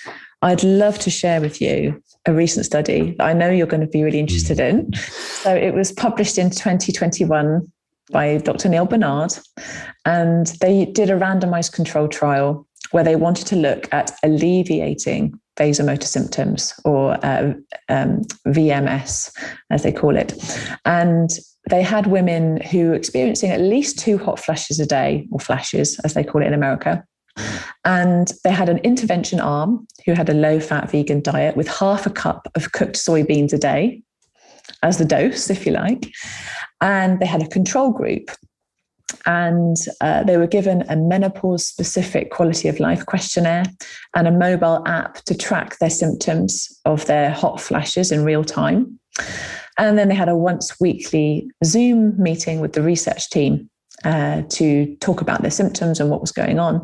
I'd 0.41 0.63
love 0.63 0.97
to 0.99 1.11
share 1.11 1.39
with 1.39 1.61
you 1.61 2.01
a 2.25 2.33
recent 2.33 2.65
study 2.65 3.13
that 3.19 3.23
I 3.23 3.33
know 3.33 3.51
you're 3.51 3.67
going 3.67 3.81
to 3.81 3.87
be 3.87 4.03
really 4.03 4.19
interested 4.19 4.59
in. 4.59 4.91
So 4.95 5.55
it 5.55 5.75
was 5.75 5.91
published 5.91 6.39
in 6.39 6.49
2021 6.49 7.71
by 8.11 8.37
Dr. 8.37 8.69
Neal 8.69 8.85
Barnard, 8.85 9.33
and 10.05 10.47
they 10.61 10.85
did 10.85 11.11
a 11.11 11.19
randomized 11.19 11.73
control 11.73 12.07
trial 12.07 12.65
where 12.91 13.03
they 13.03 13.15
wanted 13.15 13.47
to 13.47 13.55
look 13.55 13.91
at 13.93 14.11
alleviating 14.23 15.39
vasomotor 15.57 16.03
symptoms 16.03 16.73
or 16.85 17.13
uh, 17.25 17.53
um, 17.89 18.21
VMS, 18.47 19.31
as 19.69 19.83
they 19.83 19.91
call 19.91 20.15
it. 20.15 20.33
And 20.85 21.29
they 21.69 21.83
had 21.83 22.07
women 22.07 22.61
who 22.61 22.87
were 22.87 22.93
experiencing 22.95 23.51
at 23.51 23.61
least 23.61 23.99
two 23.99 24.17
hot 24.17 24.39
flushes 24.39 24.79
a 24.79 24.85
day, 24.85 25.27
or 25.31 25.39
flashes, 25.39 25.99
as 25.99 26.13
they 26.13 26.23
call 26.23 26.41
it 26.41 26.47
in 26.47 26.53
America. 26.53 27.03
And 27.85 28.31
they 28.43 28.51
had 28.51 28.69
an 28.69 28.79
intervention 28.79 29.39
arm 29.39 29.87
who 30.05 30.13
had 30.13 30.29
a 30.29 30.33
low 30.33 30.59
fat 30.59 30.89
vegan 30.89 31.21
diet 31.21 31.55
with 31.55 31.67
half 31.67 32.05
a 32.05 32.09
cup 32.09 32.47
of 32.55 32.71
cooked 32.71 32.95
soybeans 32.95 33.53
a 33.53 33.57
day 33.57 34.01
as 34.83 34.97
the 34.97 35.05
dose, 35.05 35.49
if 35.49 35.65
you 35.65 35.71
like. 35.71 36.11
And 36.81 37.19
they 37.19 37.25
had 37.25 37.41
a 37.41 37.47
control 37.47 37.91
group 37.91 38.29
and 39.25 39.75
uh, 40.01 40.23
they 40.23 40.37
were 40.37 40.47
given 40.47 40.83
a 40.89 40.95
menopause 40.95 41.65
specific 41.65 42.31
quality 42.31 42.67
of 42.67 42.79
life 42.79 43.05
questionnaire 43.05 43.65
and 44.15 44.27
a 44.27 44.31
mobile 44.31 44.83
app 44.87 45.15
to 45.25 45.35
track 45.35 45.77
their 45.79 45.89
symptoms 45.89 46.67
of 46.85 47.05
their 47.05 47.31
hot 47.31 47.59
flashes 47.59 48.11
in 48.11 48.23
real 48.23 48.43
time. 48.43 48.99
And 49.77 49.97
then 49.97 50.09
they 50.09 50.15
had 50.15 50.29
a 50.29 50.35
once 50.35 50.79
weekly 50.79 51.49
Zoom 51.63 52.21
meeting 52.21 52.59
with 52.59 52.73
the 52.73 52.81
research 52.81 53.29
team 53.29 53.69
uh, 54.03 54.43
to 54.49 54.95
talk 54.97 55.21
about 55.21 55.41
their 55.41 55.51
symptoms 55.51 55.99
and 55.99 56.09
what 56.09 56.21
was 56.21 56.31
going 56.31 56.59
on. 56.59 56.83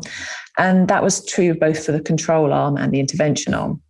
And 0.58 0.88
that 0.88 1.02
was 1.02 1.24
true 1.26 1.54
both 1.54 1.84
for 1.84 1.92
the 1.92 2.00
control 2.00 2.52
arm 2.52 2.76
and 2.76 2.92
the 2.92 3.00
intervention 3.00 3.54
arm 3.54 3.82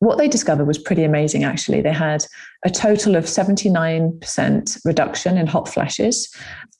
what 0.00 0.18
they 0.18 0.28
discovered 0.28 0.66
was 0.66 0.78
pretty 0.78 1.02
amazing, 1.02 1.44
actually. 1.44 1.80
They 1.80 1.92
had 1.92 2.24
a 2.64 2.70
total 2.70 3.16
of 3.16 3.24
79% 3.24 4.78
reduction 4.84 5.36
in 5.36 5.46
hot 5.46 5.68
flashes. 5.68 6.32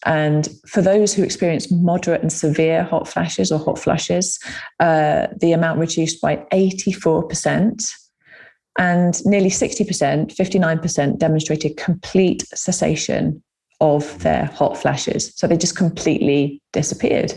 And 0.07 0.49
for 0.69 0.81
those 0.81 1.13
who 1.13 1.25
experienced 1.25 1.73
moderate 1.73 2.23
and 2.23 2.33
severe 2.33 2.85
hot 2.85 3.09
flashes 3.09 3.51
or 3.51 3.59
hot 3.59 3.79
flushes, 3.79 4.39
uh, 4.79 5.27
the 5.41 5.53
amount 5.53 5.81
reduced 5.81 6.21
by 6.21 6.37
84%. 6.53 7.91
And 8.79 9.27
nearly 9.27 9.51
60%, 9.51 10.37
59% 10.37 11.19
demonstrated 11.19 11.77
complete 11.77 12.43
cessation 12.55 13.43
of 13.81 14.17
their 14.21 14.45
hot 14.47 14.77
flashes. 14.77 15.33
So 15.35 15.49
they 15.49 15.57
just 15.57 15.77
completely 15.77 16.63
disappeared. 16.73 17.35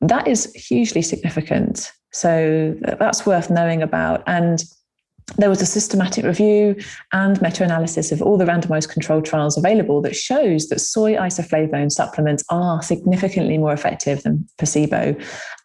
That 0.00 0.26
is 0.26 0.52
hugely 0.54 1.02
significant. 1.02 1.92
So 2.12 2.74
that's 2.80 3.24
worth 3.26 3.50
knowing 3.50 3.82
about. 3.82 4.24
And 4.26 4.64
there 5.38 5.50
was 5.50 5.60
a 5.60 5.66
systematic 5.66 6.24
review 6.24 6.76
and 7.12 7.40
meta 7.42 7.64
analysis 7.64 8.12
of 8.12 8.22
all 8.22 8.38
the 8.38 8.44
randomized 8.44 8.88
controlled 8.88 9.24
trials 9.24 9.58
available 9.58 10.00
that 10.02 10.14
shows 10.14 10.68
that 10.68 10.78
soy 10.78 11.14
isoflavone 11.14 11.90
supplements 11.90 12.44
are 12.48 12.80
significantly 12.80 13.58
more 13.58 13.72
effective 13.72 14.22
than 14.22 14.46
placebo 14.56 15.16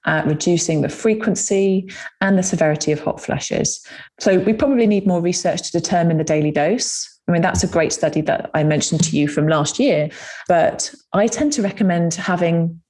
at 0.06 0.26
reducing 0.26 0.82
the 0.82 0.90
frequency 0.90 1.88
and 2.22 2.38
the 2.38 2.44
severity 2.44 2.92
of 2.92 3.00
hot 3.00 3.22
flushes. 3.22 3.86
So, 4.20 4.40
we 4.40 4.54
probably 4.54 4.88
need 4.88 5.06
more 5.06 5.22
research 5.22 5.62
to 5.62 5.72
determine 5.72 6.18
the 6.18 6.24
daily 6.24 6.52
dose 6.52 7.08
I 7.28 7.34
mean, 7.34 7.44
that's 7.44 7.64
a 7.64 7.68
great 7.68 7.94
study 7.94 8.20
that 8.22 8.50
I 8.54 8.64
mentioned 8.64 9.04
to 9.06 9.18
you 9.18 9.28
from 9.28 9.48
last 9.48 9.80
year. 9.80 10.10
But 10.50 10.94
I 11.14 11.28
tend 11.28 11.54
to 11.54 11.62
recommend 11.62 12.14
having 12.16 12.82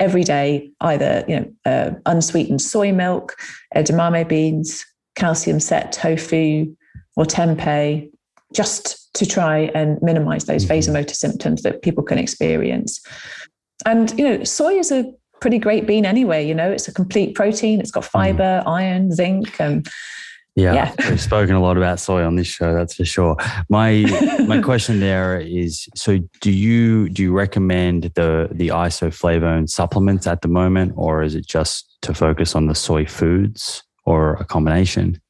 every 0.00 0.24
day 0.24 0.70
either 0.80 1.24
you 1.28 1.40
know 1.40 1.52
uh, 1.66 1.90
unsweetened 2.06 2.62
soy 2.62 2.92
milk, 2.92 3.36
edamame 3.76 4.26
beans, 4.26 4.86
calcium 5.14 5.60
set 5.60 5.92
tofu, 5.92 6.74
or 7.16 7.24
tempeh, 7.24 8.10
just 8.52 9.12
to 9.14 9.26
try 9.26 9.70
and 9.74 10.00
minimize 10.02 10.44
those 10.46 10.64
mm-hmm. 10.64 10.92
vasomotor 10.92 11.14
symptoms 11.14 11.62
that 11.62 11.82
people 11.82 12.02
can 12.02 12.18
experience. 12.18 13.00
And 13.86 14.16
you 14.18 14.28
know, 14.28 14.44
soy 14.44 14.74
is 14.74 14.90
a 14.90 15.12
pretty 15.40 15.58
great 15.58 15.86
bean 15.86 16.06
anyway. 16.06 16.46
You 16.46 16.54
know, 16.54 16.70
it's 16.70 16.88
a 16.88 16.92
complete 16.92 17.34
protein. 17.34 17.80
It's 17.80 17.90
got 17.90 18.04
fiber, 18.04 18.62
mm. 18.64 18.66
iron, 18.66 19.12
zinc, 19.12 19.60
and 19.60 19.86
yeah, 20.56 20.74
yeah. 20.74 20.94
we've 21.10 21.20
spoken 21.20 21.54
a 21.54 21.60
lot 21.60 21.76
about 21.76 21.98
soy 21.98 22.24
on 22.24 22.36
this 22.36 22.46
show, 22.46 22.72
that's 22.72 22.94
for 22.94 23.04
sure. 23.04 23.36
My 23.68 24.04
my 24.46 24.60
question 24.70 25.00
there 25.00 25.40
is: 25.40 25.88
so 25.94 26.18
do 26.40 26.52
you 26.52 27.08
do 27.08 27.22
you 27.22 27.32
recommend 27.32 28.04
the 28.14 28.48
the 28.52 28.68
isoflavone 28.68 29.68
supplements 29.68 30.26
at 30.26 30.42
the 30.42 30.48
moment, 30.48 30.92
or 30.96 31.22
is 31.22 31.34
it 31.34 31.46
just 31.46 31.96
to 32.02 32.14
focus 32.14 32.54
on 32.54 32.66
the 32.66 32.74
soy 32.74 33.04
foods, 33.04 33.82
or 34.04 34.34
a 34.34 34.44
combination? 34.44 35.20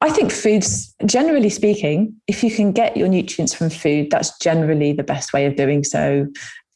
I 0.00 0.10
think 0.10 0.32
foods, 0.32 0.94
generally 1.06 1.48
speaking, 1.48 2.14
if 2.26 2.44
you 2.44 2.50
can 2.50 2.72
get 2.72 2.96
your 2.96 3.08
nutrients 3.08 3.54
from 3.54 3.70
food, 3.70 4.10
that's 4.10 4.38
generally 4.38 4.92
the 4.92 5.02
best 5.02 5.32
way 5.32 5.46
of 5.46 5.56
doing 5.56 5.82
so 5.82 6.26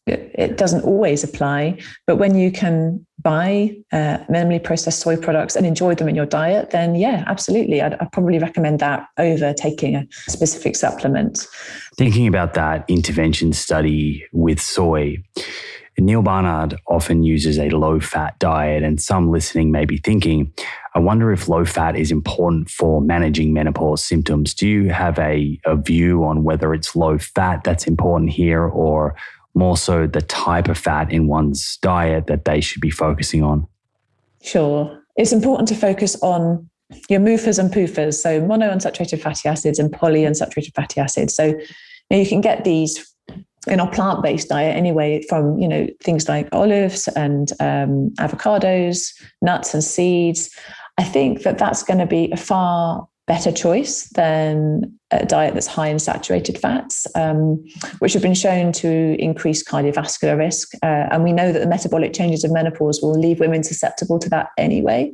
it 0.08 0.56
doesn't 0.56 0.82
always 0.84 1.22
apply, 1.24 1.78
but 2.06 2.16
when 2.16 2.34
you 2.34 2.50
can 2.50 3.06
buy 3.20 3.76
uh, 3.92 4.18
minimally 4.30 4.62
processed 4.62 5.00
soy 5.00 5.16
products 5.16 5.56
and 5.56 5.66
enjoy 5.66 5.94
them 5.94 6.08
in 6.08 6.14
your 6.14 6.26
diet, 6.26 6.70
then 6.70 6.94
yeah, 6.94 7.24
absolutely. 7.26 7.82
I'd, 7.82 7.94
I'd, 7.94 8.12
probably 8.12 8.38
recommend 8.38 8.78
that 8.80 9.06
over 9.18 9.52
taking 9.52 9.96
a 9.96 10.06
specific 10.28 10.76
supplement. 10.76 11.46
Thinking 11.96 12.26
about 12.26 12.54
that 12.54 12.84
intervention 12.88 13.52
study 13.52 14.24
with 14.32 14.60
soy, 14.60 15.22
Neal 16.00 16.22
Barnard 16.22 16.78
often 16.86 17.22
uses 17.22 17.58
a 17.58 17.70
low 17.70 18.00
fat 18.00 18.38
diet, 18.38 18.82
and 18.82 19.00
some 19.00 19.30
listening 19.30 19.72
may 19.72 19.84
be 19.84 19.98
thinking, 19.98 20.52
I 20.94 21.00
wonder 21.00 21.32
if 21.32 21.48
low 21.48 21.64
fat 21.64 21.96
is 21.96 22.10
important 22.10 22.70
for 22.70 23.00
managing 23.00 23.52
menopause 23.52 24.04
symptoms. 24.04 24.54
Do 24.54 24.66
you 24.68 24.90
have 24.90 25.18
a, 25.18 25.58
a 25.64 25.76
view 25.76 26.24
on 26.24 26.44
whether 26.44 26.72
it's 26.74 26.94
low 26.94 27.18
fat 27.18 27.64
that's 27.64 27.86
important 27.86 28.30
here 28.30 28.62
or 28.62 29.16
more 29.54 29.76
so 29.76 30.06
the 30.06 30.22
type 30.22 30.68
of 30.68 30.78
fat 30.78 31.12
in 31.12 31.26
one's 31.26 31.78
diet 31.78 32.26
that 32.28 32.44
they 32.44 32.60
should 32.60 32.80
be 32.80 32.90
focusing 32.90 33.42
on? 33.42 33.66
Sure. 34.42 35.02
It's 35.16 35.32
important 35.32 35.68
to 35.68 35.74
focus 35.74 36.16
on 36.22 36.68
your 37.08 37.20
MUFAs 37.20 37.58
and 37.58 37.72
PUFAs, 37.72 38.14
so 38.14 38.40
monounsaturated 38.40 39.20
fatty 39.20 39.48
acids 39.48 39.78
and 39.78 39.92
polyunsaturated 39.92 40.74
fatty 40.74 41.00
acids. 41.00 41.34
So 41.34 41.44
you, 41.44 41.66
know, 42.10 42.18
you 42.18 42.26
can 42.26 42.40
get 42.40 42.64
these 42.64 43.14
in 43.68 43.80
our 43.80 43.90
plant-based 43.90 44.48
diet 44.48 44.76
anyway 44.76 45.22
from 45.28 45.58
you 45.58 45.68
know 45.68 45.86
things 46.02 46.28
like 46.28 46.48
olives 46.52 47.08
and 47.08 47.52
um, 47.60 48.10
avocados, 48.18 49.12
nuts 49.42 49.74
and 49.74 49.84
seeds. 49.84 50.50
I 50.98 51.04
think 51.04 51.42
that 51.42 51.58
that's 51.58 51.82
going 51.82 51.98
to 51.98 52.06
be 52.06 52.30
a 52.32 52.36
far 52.36 53.06
better 53.28 53.52
choice 53.52 54.08
than 54.14 54.98
a 55.10 55.24
diet 55.24 55.54
that's 55.54 55.66
high 55.66 55.88
in 55.88 55.98
saturated 55.98 56.58
fats, 56.58 57.06
um, 57.14 57.62
which 58.00 58.14
have 58.14 58.22
been 58.22 58.34
shown 58.34 58.72
to 58.72 59.16
increase 59.20 59.62
cardiovascular 59.62 60.36
risk. 60.36 60.74
Uh, 60.82 61.06
and 61.10 61.22
we 61.22 61.32
know 61.32 61.52
that 61.52 61.60
the 61.60 61.68
metabolic 61.68 62.14
changes 62.14 62.42
of 62.42 62.50
menopause 62.50 63.00
will 63.02 63.12
leave 63.12 63.38
women 63.38 63.62
susceptible 63.62 64.18
to 64.18 64.30
that 64.30 64.48
anyway. 64.56 65.12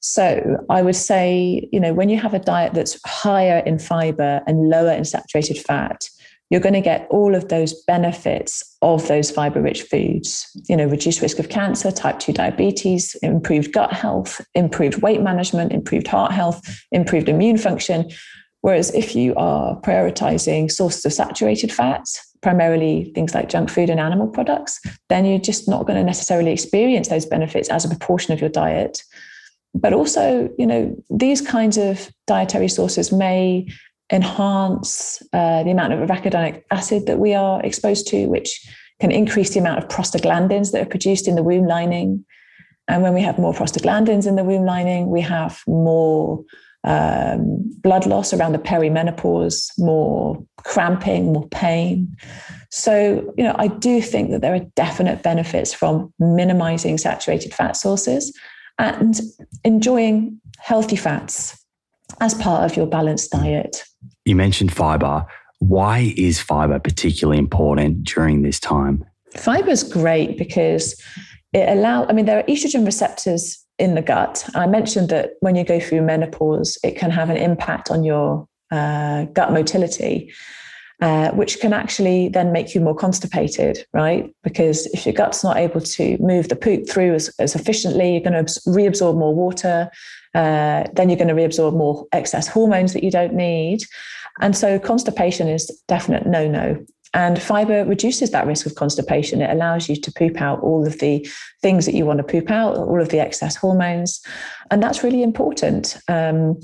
So 0.00 0.64
I 0.70 0.82
would 0.82 0.96
say, 0.96 1.68
you 1.72 1.80
know, 1.80 1.92
when 1.92 2.08
you 2.08 2.18
have 2.18 2.34
a 2.34 2.38
diet 2.38 2.74
that's 2.74 2.98
higher 3.04 3.62
in 3.66 3.78
fiber 3.78 4.42
and 4.46 4.68
lower 4.68 4.92
in 4.92 5.04
saturated 5.04 5.58
fat, 5.58 6.08
you're 6.50 6.60
going 6.60 6.74
to 6.74 6.80
get 6.80 7.06
all 7.10 7.34
of 7.34 7.48
those 7.48 7.82
benefits 7.84 8.76
of 8.82 9.06
those 9.08 9.30
fiber 9.30 9.60
rich 9.60 9.82
foods 9.82 10.46
you 10.68 10.76
know 10.76 10.86
reduced 10.86 11.20
risk 11.20 11.38
of 11.38 11.48
cancer 11.48 11.90
type 11.90 12.18
2 12.18 12.32
diabetes 12.32 13.14
improved 13.16 13.72
gut 13.72 13.92
health 13.92 14.40
improved 14.54 15.02
weight 15.02 15.22
management 15.22 15.72
improved 15.72 16.06
heart 16.06 16.32
health 16.32 16.60
improved 16.92 17.28
immune 17.28 17.58
function. 17.58 18.10
Whereas 18.60 18.94
if 18.94 19.14
you 19.14 19.34
are 19.34 19.78
prioritizing 19.82 20.70
sources 20.70 21.04
of 21.04 21.12
saturated 21.12 21.72
fats 21.72 22.20
primarily 22.40 23.10
things 23.14 23.34
like 23.34 23.48
junk 23.48 23.70
food 23.70 23.88
and 23.88 24.00
animal 24.00 24.28
products 24.28 24.80
then 25.08 25.24
you're 25.24 25.38
just 25.38 25.68
not 25.68 25.86
going 25.86 25.98
to 25.98 26.04
necessarily 26.04 26.52
experience 26.52 27.08
those 27.08 27.26
benefits 27.26 27.68
as 27.68 27.84
a 27.84 27.88
proportion 27.88 28.32
of 28.32 28.40
your 28.40 28.50
diet. 28.50 29.02
But 29.74 29.92
also 29.92 30.50
you 30.58 30.66
know 30.66 30.94
these 31.10 31.40
kinds 31.40 31.78
of 31.78 32.10
dietary 32.26 32.68
sources 32.68 33.10
may 33.10 33.66
enhance 34.12 35.22
uh, 35.32 35.62
the 35.62 35.70
amount 35.70 35.92
of 35.92 36.08
arachidonic 36.08 36.62
acid 36.70 37.06
that 37.06 37.18
we 37.18 37.34
are 37.34 37.62
exposed 37.62 38.06
to, 38.08 38.26
which 38.26 38.60
can 39.00 39.10
increase 39.10 39.50
the 39.50 39.60
amount 39.60 39.82
of 39.82 39.88
prostaglandins 39.88 40.72
that 40.72 40.82
are 40.82 40.88
produced 40.88 41.26
in 41.26 41.34
the 41.34 41.42
womb 41.42 41.66
lining. 41.66 42.24
And 42.86 43.02
when 43.02 43.14
we 43.14 43.22
have 43.22 43.38
more 43.38 43.54
prostaglandins 43.54 44.26
in 44.26 44.36
the 44.36 44.44
womb 44.44 44.64
lining, 44.64 45.08
we 45.08 45.20
have 45.22 45.62
more 45.66 46.44
um, 46.84 47.62
blood 47.82 48.06
loss 48.06 48.34
around 48.34 48.52
the 48.52 48.58
perimenopause, 48.58 49.70
more 49.78 50.44
cramping, 50.58 51.32
more 51.32 51.48
pain. 51.48 52.14
So, 52.70 53.32
you 53.38 53.44
know, 53.44 53.56
I 53.58 53.68
do 53.68 54.02
think 54.02 54.30
that 54.30 54.42
there 54.42 54.54
are 54.54 54.66
definite 54.76 55.22
benefits 55.22 55.72
from 55.72 56.12
minimizing 56.18 56.98
saturated 56.98 57.54
fat 57.54 57.76
sources 57.76 58.36
and 58.78 59.20
enjoying 59.64 60.40
healthy 60.58 60.96
fats 60.96 61.58
as 62.20 62.34
part 62.34 62.70
of 62.70 62.76
your 62.76 62.86
balanced 62.86 63.30
diet. 63.30 63.84
You 64.24 64.36
mentioned 64.36 64.72
fiber. 64.72 65.26
Why 65.58 66.14
is 66.16 66.40
fiber 66.40 66.78
particularly 66.78 67.38
important 67.38 68.04
during 68.04 68.42
this 68.42 68.58
time? 68.58 69.04
Fiber 69.36 69.70
is 69.70 69.82
great 69.82 70.38
because 70.38 71.00
it 71.52 71.68
allows, 71.68 72.06
I 72.08 72.12
mean, 72.12 72.24
there 72.24 72.38
are 72.38 72.42
estrogen 72.44 72.86
receptors 72.86 73.64
in 73.78 73.94
the 73.94 74.02
gut. 74.02 74.48
I 74.54 74.66
mentioned 74.66 75.08
that 75.10 75.32
when 75.40 75.56
you 75.56 75.64
go 75.64 75.80
through 75.80 76.02
menopause, 76.02 76.78
it 76.82 76.96
can 76.96 77.10
have 77.10 77.30
an 77.30 77.36
impact 77.36 77.90
on 77.90 78.04
your 78.04 78.48
uh, 78.70 79.24
gut 79.26 79.52
motility. 79.52 80.32
Uh, 81.00 81.32
which 81.32 81.58
can 81.58 81.72
actually 81.72 82.28
then 82.28 82.52
make 82.52 82.72
you 82.72 82.80
more 82.80 82.94
constipated, 82.94 83.84
right? 83.92 84.32
Because 84.44 84.86
if 84.86 85.04
your 85.04 85.12
gut's 85.12 85.42
not 85.42 85.56
able 85.56 85.80
to 85.80 86.16
move 86.18 86.48
the 86.48 86.56
poop 86.56 86.88
through 86.88 87.14
as, 87.14 87.28
as 87.40 87.56
efficiently, 87.56 88.12
you're 88.12 88.20
going 88.20 88.32
to 88.32 88.50
reabsorb 88.60 89.18
more 89.18 89.34
water. 89.34 89.90
Uh, 90.34 90.84
then 90.94 91.10
you're 91.10 91.18
going 91.18 91.28
to 91.28 91.34
reabsorb 91.34 91.76
more 91.76 92.06
excess 92.12 92.46
hormones 92.46 92.92
that 92.92 93.02
you 93.02 93.10
don't 93.10 93.34
need. 93.34 93.82
And 94.40 94.56
so 94.56 94.78
constipation 94.78 95.48
is 95.48 95.70
definite 95.88 96.26
no 96.26 96.48
no. 96.48 96.84
And 97.14 97.40
fiber 97.40 97.84
reduces 97.84 98.32
that 98.32 98.46
risk 98.46 98.66
of 98.66 98.74
constipation. 98.74 99.40
It 99.40 99.50
allows 99.50 99.88
you 99.88 99.94
to 99.94 100.12
poop 100.12 100.40
out 100.40 100.60
all 100.60 100.84
of 100.84 100.98
the 100.98 101.26
things 101.62 101.86
that 101.86 101.94
you 101.94 102.04
want 102.04 102.18
to 102.18 102.24
poop 102.24 102.50
out, 102.50 102.76
all 102.76 103.00
of 103.00 103.10
the 103.10 103.20
excess 103.20 103.54
hormones. 103.54 104.20
And 104.72 104.82
that's 104.82 105.04
really 105.04 105.22
important. 105.22 105.96
Um, 106.08 106.58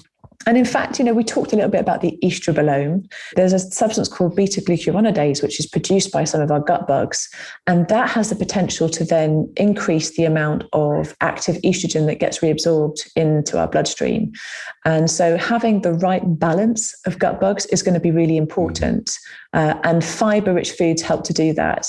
and 0.47 0.57
in 0.57 0.65
fact, 0.65 0.99
you 0.99 1.05
know, 1.05 1.13
we 1.13 1.23
talked 1.23 1.53
a 1.53 1.57
little 1.57 1.71
bit 1.71 1.83
about 1.83 2.01
the 2.01 2.19
estrobolome. 2.25 3.11
There's 3.37 3.53
a 3.53 3.59
substance 3.59 4.09
called 4.09 4.35
beta 4.35 4.63
glucuronidase, 4.63 5.43
which 5.43 5.61
is 5.61 5.67
produced 5.67 6.13
by 6.13 6.25
some 6.25 6.41
of 6.41 6.51
our 6.51 6.61
gut 6.61 6.89
bugs. 6.89 7.29
And 7.67 7.87
that 7.89 8.09
has 8.09 8.31
the 8.31 8.37
potential 8.37 8.89
to 8.89 9.05
then 9.05 9.53
increase 9.59 10.17
the 10.17 10.25
amount 10.25 10.65
of 10.73 11.15
active 11.21 11.57
estrogen 11.57 12.07
that 12.07 12.21
gets 12.21 12.39
reabsorbed 12.39 13.07
into 13.17 13.59
our 13.59 13.69
bloodstream. 13.69 14.33
And 14.85 15.11
so 15.11 15.37
having 15.37 15.83
the 15.83 15.93
right 15.93 16.23
balance 16.39 16.95
of 17.07 17.19
gut 17.19 17.41
bugs 17.41 17.67
is 17.67 17.83
going 17.83 17.95
to 17.95 18.01
be 18.01 18.11
really 18.11 18.37
important. 18.37 19.11
Uh, 19.53 19.75
and 19.83 20.05
fiber 20.05 20.55
rich 20.55 20.71
foods 20.73 21.03
help 21.03 21.25
to 21.25 21.33
do 21.33 21.53
that. 21.53 21.87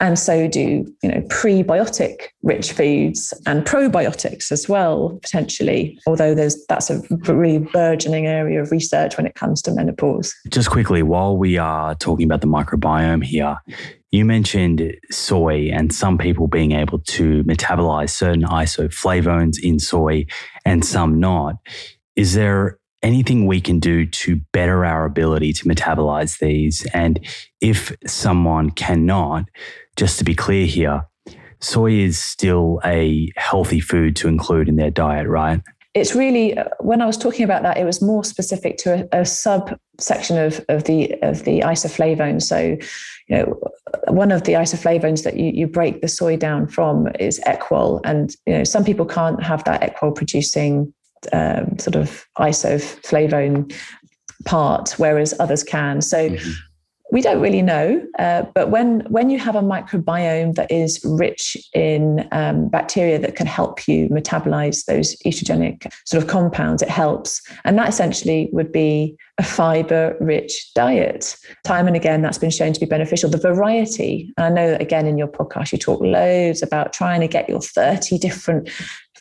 And 0.00 0.18
so 0.18 0.48
do, 0.48 0.84
you 1.02 1.08
know, 1.08 1.20
prebiotic 1.28 2.16
rich 2.42 2.72
foods 2.72 3.32
and 3.46 3.64
probiotics 3.64 4.50
as 4.50 4.68
well, 4.68 5.18
potentially, 5.22 5.98
although 6.06 6.34
there's 6.34 6.66
that's 6.66 6.90
a 6.90 7.00
really 7.26 7.58
burgeoning 7.58 8.26
area 8.26 8.60
of 8.60 8.70
research 8.72 9.16
when 9.16 9.26
it 9.26 9.36
comes 9.36 9.62
to 9.62 9.70
menopause. 9.70 10.34
Just 10.48 10.70
quickly, 10.70 11.02
while 11.02 11.36
we 11.36 11.56
are 11.56 11.94
talking 11.94 12.26
about 12.26 12.40
the 12.40 12.48
microbiome 12.48 13.22
here, 13.22 13.56
you 14.10 14.24
mentioned 14.24 14.96
soy 15.10 15.70
and 15.72 15.92
some 15.92 16.18
people 16.18 16.46
being 16.46 16.72
able 16.72 17.00
to 17.00 17.42
metabolize 17.44 18.10
certain 18.10 18.42
isoflavones 18.42 19.56
in 19.60 19.78
soy 19.78 20.24
and 20.64 20.84
some 20.84 21.18
not. 21.18 21.56
Is 22.16 22.34
there 22.34 22.78
anything 23.02 23.46
we 23.46 23.60
can 23.60 23.80
do 23.80 24.06
to 24.06 24.36
better 24.52 24.84
our 24.84 25.04
ability 25.04 25.52
to 25.52 25.64
metabolize 25.64 26.38
these? 26.38 26.86
And 26.94 27.20
if 27.60 27.94
someone 28.06 28.70
cannot, 28.70 29.46
just 29.96 30.18
to 30.18 30.24
be 30.24 30.34
clear 30.34 30.66
here, 30.66 31.06
soy 31.60 31.92
is 31.92 32.18
still 32.18 32.80
a 32.84 33.30
healthy 33.36 33.80
food 33.80 34.16
to 34.16 34.28
include 34.28 34.68
in 34.68 34.76
their 34.76 34.90
diet, 34.90 35.28
right? 35.28 35.60
It's 35.94 36.14
really 36.14 36.56
uh, 36.58 36.64
when 36.80 37.00
I 37.00 37.06
was 37.06 37.16
talking 37.16 37.44
about 37.44 37.62
that, 37.62 37.76
it 37.76 37.84
was 37.84 38.02
more 38.02 38.24
specific 38.24 38.78
to 38.78 39.06
a, 39.12 39.20
a 39.20 39.24
subsection 39.24 40.38
of, 40.38 40.64
of 40.68 40.84
the 40.84 41.12
of 41.22 41.44
the 41.44 41.60
isoflavones. 41.60 42.42
So, 42.42 42.76
you 43.28 43.36
know, 43.36 43.60
one 44.08 44.32
of 44.32 44.42
the 44.42 44.54
isoflavones 44.54 45.22
that 45.22 45.36
you, 45.36 45.52
you 45.54 45.68
break 45.68 46.00
the 46.00 46.08
soy 46.08 46.36
down 46.36 46.66
from 46.66 47.06
is 47.20 47.40
equol, 47.46 48.00
and 48.02 48.34
you 48.44 48.58
know 48.58 48.64
some 48.64 48.84
people 48.84 49.06
can't 49.06 49.40
have 49.40 49.62
that 49.64 49.82
equol 49.82 50.12
producing 50.12 50.92
um, 51.32 51.78
sort 51.78 51.96
of 51.96 52.26
isoflavone 52.38 53.74
part, 54.44 54.94
whereas 54.98 55.34
others 55.38 55.62
can. 55.62 56.00
So 56.00 56.30
mm-hmm 56.30 56.50
we 57.14 57.20
don't 57.20 57.40
really 57.40 57.62
know, 57.62 58.04
uh, 58.18 58.42
but 58.54 58.70
when 58.70 59.00
when 59.08 59.30
you 59.30 59.38
have 59.38 59.54
a 59.54 59.60
microbiome 59.60 60.56
that 60.56 60.68
is 60.68 61.00
rich 61.04 61.56
in 61.72 62.26
um, 62.32 62.68
bacteria 62.68 63.20
that 63.20 63.36
can 63.36 63.46
help 63.46 63.86
you 63.86 64.08
metabolize 64.08 64.86
those 64.86 65.14
estrogenic 65.22 65.92
sort 66.06 66.22
of 66.22 66.28
compounds, 66.28 66.82
it 66.82 66.88
helps, 66.88 67.40
and 67.64 67.78
that 67.78 67.88
essentially 67.88 68.48
would 68.52 68.72
be 68.72 69.16
a 69.38 69.44
fiber-rich 69.44 70.72
diet. 70.74 71.36
Time 71.64 71.86
and 71.86 71.94
again, 71.94 72.20
that's 72.22 72.38
been 72.38 72.50
shown 72.50 72.72
to 72.72 72.80
be 72.80 72.86
beneficial. 72.86 73.30
The 73.30 73.38
variety, 73.38 74.32
and 74.36 74.46
I 74.46 74.48
know 74.48 74.70
that 74.70 74.82
again 74.82 75.06
in 75.06 75.16
your 75.16 75.28
podcast 75.28 75.70
you 75.70 75.78
talk 75.78 76.00
loads 76.00 76.62
about 76.62 76.92
trying 76.92 77.20
to 77.20 77.28
get 77.28 77.48
your 77.48 77.60
thirty 77.60 78.18
different 78.18 78.68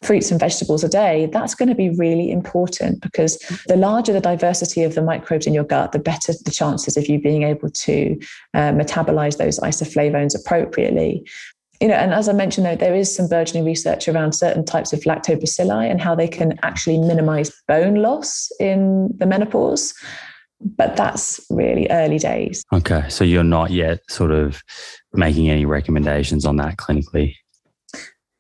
fruits 0.04 0.32
and 0.32 0.40
vegetables 0.40 0.84
a 0.84 0.90
day, 0.90 1.28
that's 1.32 1.56
going 1.56 1.70
to 1.70 1.76
be 1.76 1.90
really 1.90 2.32
important 2.32 3.02
because 3.02 3.38
the 3.68 3.76
larger 3.76 4.14
the 4.14 4.22
diversity 4.22 4.84
of 4.84 4.96
the 4.96 5.02
microbes 5.02 5.48
in 5.48 5.54
your 5.54 5.64
gut, 5.64 5.92
the 5.92 6.00
better 6.00 6.34
the 6.46 6.52
chances 6.52 6.98
of 6.98 7.08
you 7.08 7.20
being 7.20 7.44
able 7.44 7.70
to 7.70 8.20
uh, 8.54 8.72
metabolize 8.72 9.38
those 9.38 9.60
isoflavones 9.60 10.40
appropriately. 10.40 11.28
You 11.82 11.90
know, 11.90 11.96
and 11.96 12.14
as 12.14 12.30
I 12.30 12.34
mentioned, 12.34 12.66
though, 12.66 12.76
there 12.76 12.96
is 12.96 13.14
some 13.14 13.28
burgeoning 13.28 13.66
research 13.66 14.08
around 14.08 14.34
certain 14.34 14.64
types 14.64 14.94
of 14.94 15.02
lactobacilli 15.02 15.90
and 15.90 16.00
how 16.00 16.16
they 16.16 16.28
can 16.28 16.58
actually 16.64 16.98
minimize 16.98 17.52
bone 17.68 17.96
loss 17.96 18.50
in 18.60 19.10
the 19.18 19.26
menopause 19.26 19.94
but 20.78 20.96
that's 20.96 21.46
really 21.50 21.88
early 21.90 22.18
days. 22.18 22.64
Okay. 22.72 23.08
So 23.10 23.24
you're 23.24 23.44
not 23.44 23.72
yet 23.72 24.00
sort 24.10 24.32
of 24.32 24.62
making 25.14 25.50
any 25.50 25.66
recommendations 25.66 26.46
on 26.46 26.58
that 26.58 26.78
clinically? 26.78 27.36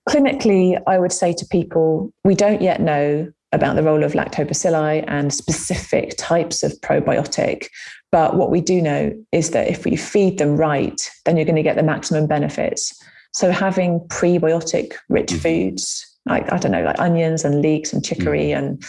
Clinically, 0.09 0.81
I 0.87 0.97
would 0.97 1.11
say 1.11 1.33
to 1.33 1.45
people, 1.45 2.11
we 2.23 2.35
don't 2.35 2.61
yet 2.61 2.81
know 2.81 3.31
about 3.53 3.75
the 3.75 3.83
role 3.83 4.03
of 4.03 4.13
lactobacilli 4.13 5.05
and 5.07 5.33
specific 5.33 6.15
types 6.17 6.63
of 6.63 6.73
probiotic. 6.81 7.67
But 8.11 8.35
what 8.35 8.51
we 8.51 8.61
do 8.61 8.81
know 8.81 9.13
is 9.31 9.51
that 9.51 9.67
if 9.67 9.85
we 9.85 9.95
feed 9.95 10.39
them 10.39 10.57
right, 10.57 10.99
then 11.25 11.37
you're 11.37 11.45
going 11.45 11.55
to 11.55 11.63
get 11.63 11.75
the 11.75 11.83
maximum 11.83 12.27
benefits. 12.27 12.93
So 13.31 13.51
having 13.51 13.99
prebiotic 14.09 14.93
rich 15.09 15.29
mm-hmm. 15.29 15.39
foods, 15.39 16.05
like 16.25 16.51
I 16.51 16.57
don't 16.57 16.71
know, 16.71 16.83
like 16.83 16.99
onions 16.99 17.45
and 17.45 17.61
leeks 17.61 17.93
and 17.93 18.03
chicory 18.03 18.49
mm. 18.49 18.57
and 18.57 18.83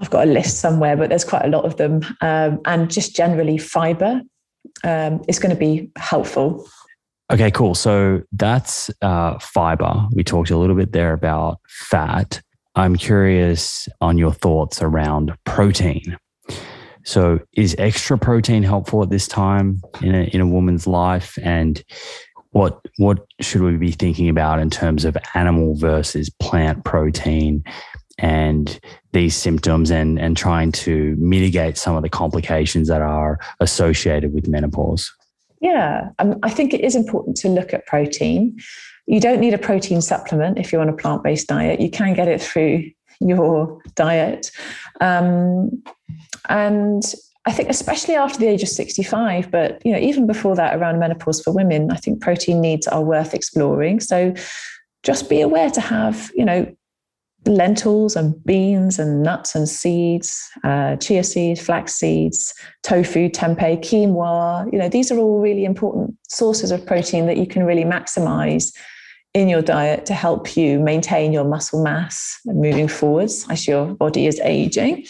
I've 0.00 0.10
got 0.10 0.26
a 0.28 0.30
list 0.30 0.60
somewhere, 0.60 0.96
but 0.96 1.08
there's 1.08 1.24
quite 1.24 1.44
a 1.44 1.48
lot 1.48 1.64
of 1.64 1.76
them. 1.76 2.02
Um, 2.20 2.60
and 2.66 2.90
just 2.90 3.16
generally 3.16 3.58
fiber 3.58 4.22
um, 4.84 5.22
is 5.28 5.38
going 5.38 5.54
to 5.54 5.58
be 5.58 5.90
helpful. 5.96 6.68
Okay, 7.30 7.50
cool. 7.50 7.74
So 7.74 8.22
that's 8.32 8.90
uh, 9.02 9.38
fiber. 9.38 10.06
We 10.12 10.24
talked 10.24 10.50
a 10.50 10.56
little 10.56 10.76
bit 10.76 10.92
there 10.92 11.12
about 11.12 11.60
fat. 11.68 12.40
I'm 12.74 12.96
curious 12.96 13.88
on 14.00 14.16
your 14.16 14.32
thoughts 14.32 14.80
around 14.80 15.36
protein. 15.44 16.16
So, 17.04 17.40
is 17.54 17.74
extra 17.78 18.18
protein 18.18 18.62
helpful 18.62 19.02
at 19.02 19.10
this 19.10 19.26
time 19.26 19.80
in 20.02 20.14
a, 20.14 20.24
in 20.24 20.40
a 20.40 20.46
woman's 20.46 20.86
life? 20.86 21.38
And 21.42 21.82
what 22.50 22.80
what 22.96 23.26
should 23.40 23.62
we 23.62 23.76
be 23.76 23.92
thinking 23.92 24.28
about 24.28 24.60
in 24.60 24.70
terms 24.70 25.04
of 25.04 25.16
animal 25.34 25.74
versus 25.76 26.30
plant 26.40 26.84
protein 26.84 27.64
and 28.18 28.78
these 29.12 29.34
symptoms 29.36 29.90
and 29.90 30.18
and 30.18 30.36
trying 30.36 30.72
to 30.72 31.16
mitigate 31.18 31.78
some 31.78 31.96
of 31.96 32.02
the 32.02 32.08
complications 32.08 32.88
that 32.88 33.00
are 33.02 33.38
associated 33.60 34.32
with 34.34 34.46
menopause? 34.48 35.10
Yeah, 35.60 36.10
um, 36.18 36.38
I 36.42 36.50
think 36.50 36.72
it 36.72 36.82
is 36.82 36.94
important 36.94 37.36
to 37.38 37.48
look 37.48 37.74
at 37.74 37.86
protein. 37.86 38.58
You 39.06 39.20
don't 39.20 39.40
need 39.40 39.54
a 39.54 39.58
protein 39.58 40.00
supplement 40.00 40.58
if 40.58 40.72
you're 40.72 40.82
on 40.82 40.88
a 40.88 40.96
plant 40.96 41.24
based 41.24 41.48
diet. 41.48 41.80
You 41.80 41.90
can 41.90 42.14
get 42.14 42.28
it 42.28 42.40
through 42.40 42.90
your 43.20 43.80
diet. 43.94 44.50
Um, 45.00 45.82
and 46.48 47.02
I 47.46 47.52
think 47.52 47.70
especially 47.70 48.14
after 48.14 48.38
the 48.38 48.46
age 48.46 48.62
of 48.62 48.68
65, 48.68 49.50
but 49.50 49.84
you 49.84 49.92
know, 49.92 49.98
even 49.98 50.26
before 50.26 50.54
that, 50.56 50.76
around 50.76 50.98
menopause 50.98 51.40
for 51.40 51.52
women, 51.52 51.90
I 51.90 51.96
think 51.96 52.20
protein 52.20 52.60
needs 52.60 52.86
are 52.86 53.02
worth 53.02 53.34
exploring. 53.34 54.00
So 54.00 54.34
just 55.02 55.30
be 55.30 55.40
aware 55.40 55.70
to 55.70 55.80
have, 55.80 56.30
you 56.34 56.44
know, 56.44 56.70
lentils 57.46 58.16
and 58.16 58.34
beans 58.44 58.98
and 58.98 59.22
nuts 59.22 59.54
and 59.54 59.68
seeds, 59.68 60.48
uh, 60.64 60.96
chia 60.96 61.24
seeds, 61.24 61.60
flax 61.60 61.94
seeds, 61.94 62.52
tofu, 62.82 63.28
tempeh, 63.28 63.80
quinoa. 63.80 64.70
You 64.72 64.78
know, 64.78 64.88
these 64.88 65.10
are 65.10 65.18
all 65.18 65.40
really 65.40 65.64
important 65.64 66.16
sources 66.28 66.70
of 66.70 66.84
protein 66.84 67.26
that 67.26 67.36
you 67.36 67.46
can 67.46 67.64
really 67.64 67.84
maximize 67.84 68.72
in 69.34 69.48
your 69.48 69.62
diet 69.62 70.06
to 70.06 70.14
help 70.14 70.56
you 70.56 70.80
maintain 70.80 71.32
your 71.32 71.44
muscle 71.44 71.82
mass 71.82 72.38
moving 72.46 72.88
forwards 72.88 73.46
as 73.50 73.66
your 73.66 73.94
body 73.94 74.26
is 74.26 74.40
aging. 74.40 75.06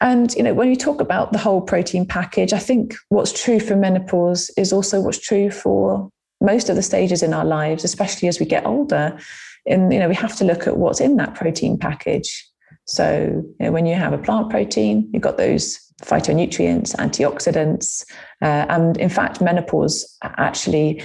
And 0.00 0.34
you 0.34 0.42
know, 0.42 0.54
when 0.54 0.68
you 0.68 0.76
talk 0.76 1.00
about 1.00 1.32
the 1.32 1.38
whole 1.38 1.60
protein 1.60 2.06
package, 2.06 2.52
I 2.52 2.58
think 2.58 2.94
what's 3.10 3.32
true 3.32 3.60
for 3.60 3.76
menopause 3.76 4.50
is 4.56 4.72
also 4.72 5.00
what's 5.00 5.20
true 5.20 5.50
for 5.50 6.10
most 6.40 6.68
of 6.68 6.76
the 6.76 6.82
stages 6.82 7.22
in 7.22 7.32
our 7.32 7.44
lives, 7.44 7.84
especially 7.84 8.28
as 8.28 8.40
we 8.40 8.46
get 8.46 8.66
older 8.66 9.18
and 9.66 9.92
you 9.92 9.98
know 9.98 10.08
we 10.08 10.14
have 10.14 10.36
to 10.36 10.44
look 10.44 10.66
at 10.66 10.76
what's 10.76 11.00
in 11.00 11.16
that 11.16 11.34
protein 11.34 11.78
package. 11.78 12.48
So 12.86 13.42
you 13.58 13.66
know, 13.66 13.72
when 13.72 13.86
you 13.86 13.94
have 13.94 14.12
a 14.12 14.18
plant 14.18 14.50
protein 14.50 15.08
you've 15.12 15.22
got 15.22 15.36
those 15.36 15.78
phytonutrients 16.02 16.94
antioxidants 16.96 18.04
uh, 18.42 18.66
and 18.68 18.96
in 18.98 19.08
fact 19.08 19.40
menopause 19.40 20.18
actually 20.22 21.00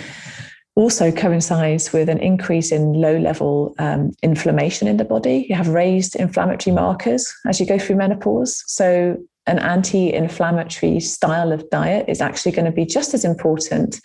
also 0.80 1.12
coincides 1.12 1.91
with 1.91 2.07
an 2.07 2.20
increase 2.20 2.72
in 2.72 2.93
low 2.93 3.18
level 3.18 3.76
um, 3.80 4.12
inflammation 4.24 4.88
in 4.88 4.95
the 4.95 5.03
body. 5.03 5.45
You 5.49 5.55
have 5.55 5.68
raised 5.68 6.16
inflammatory 6.16 6.74
markers 6.74 7.32
as 7.45 7.60
you 7.60 7.66
go 7.66 7.78
through 7.78 7.97
menopause. 7.97 8.64
So 8.66 9.18
an 9.45 9.60
anti-inflammatory 9.60 11.01
style 11.01 11.51
of 11.51 11.70
diet 11.70 12.05
is 12.07 12.22
actually 12.22 12.53
going 12.53 12.66
to 12.66 12.72
be 12.72 12.86
just 12.86 13.14
as 13.14 13.26
important. 13.26 13.99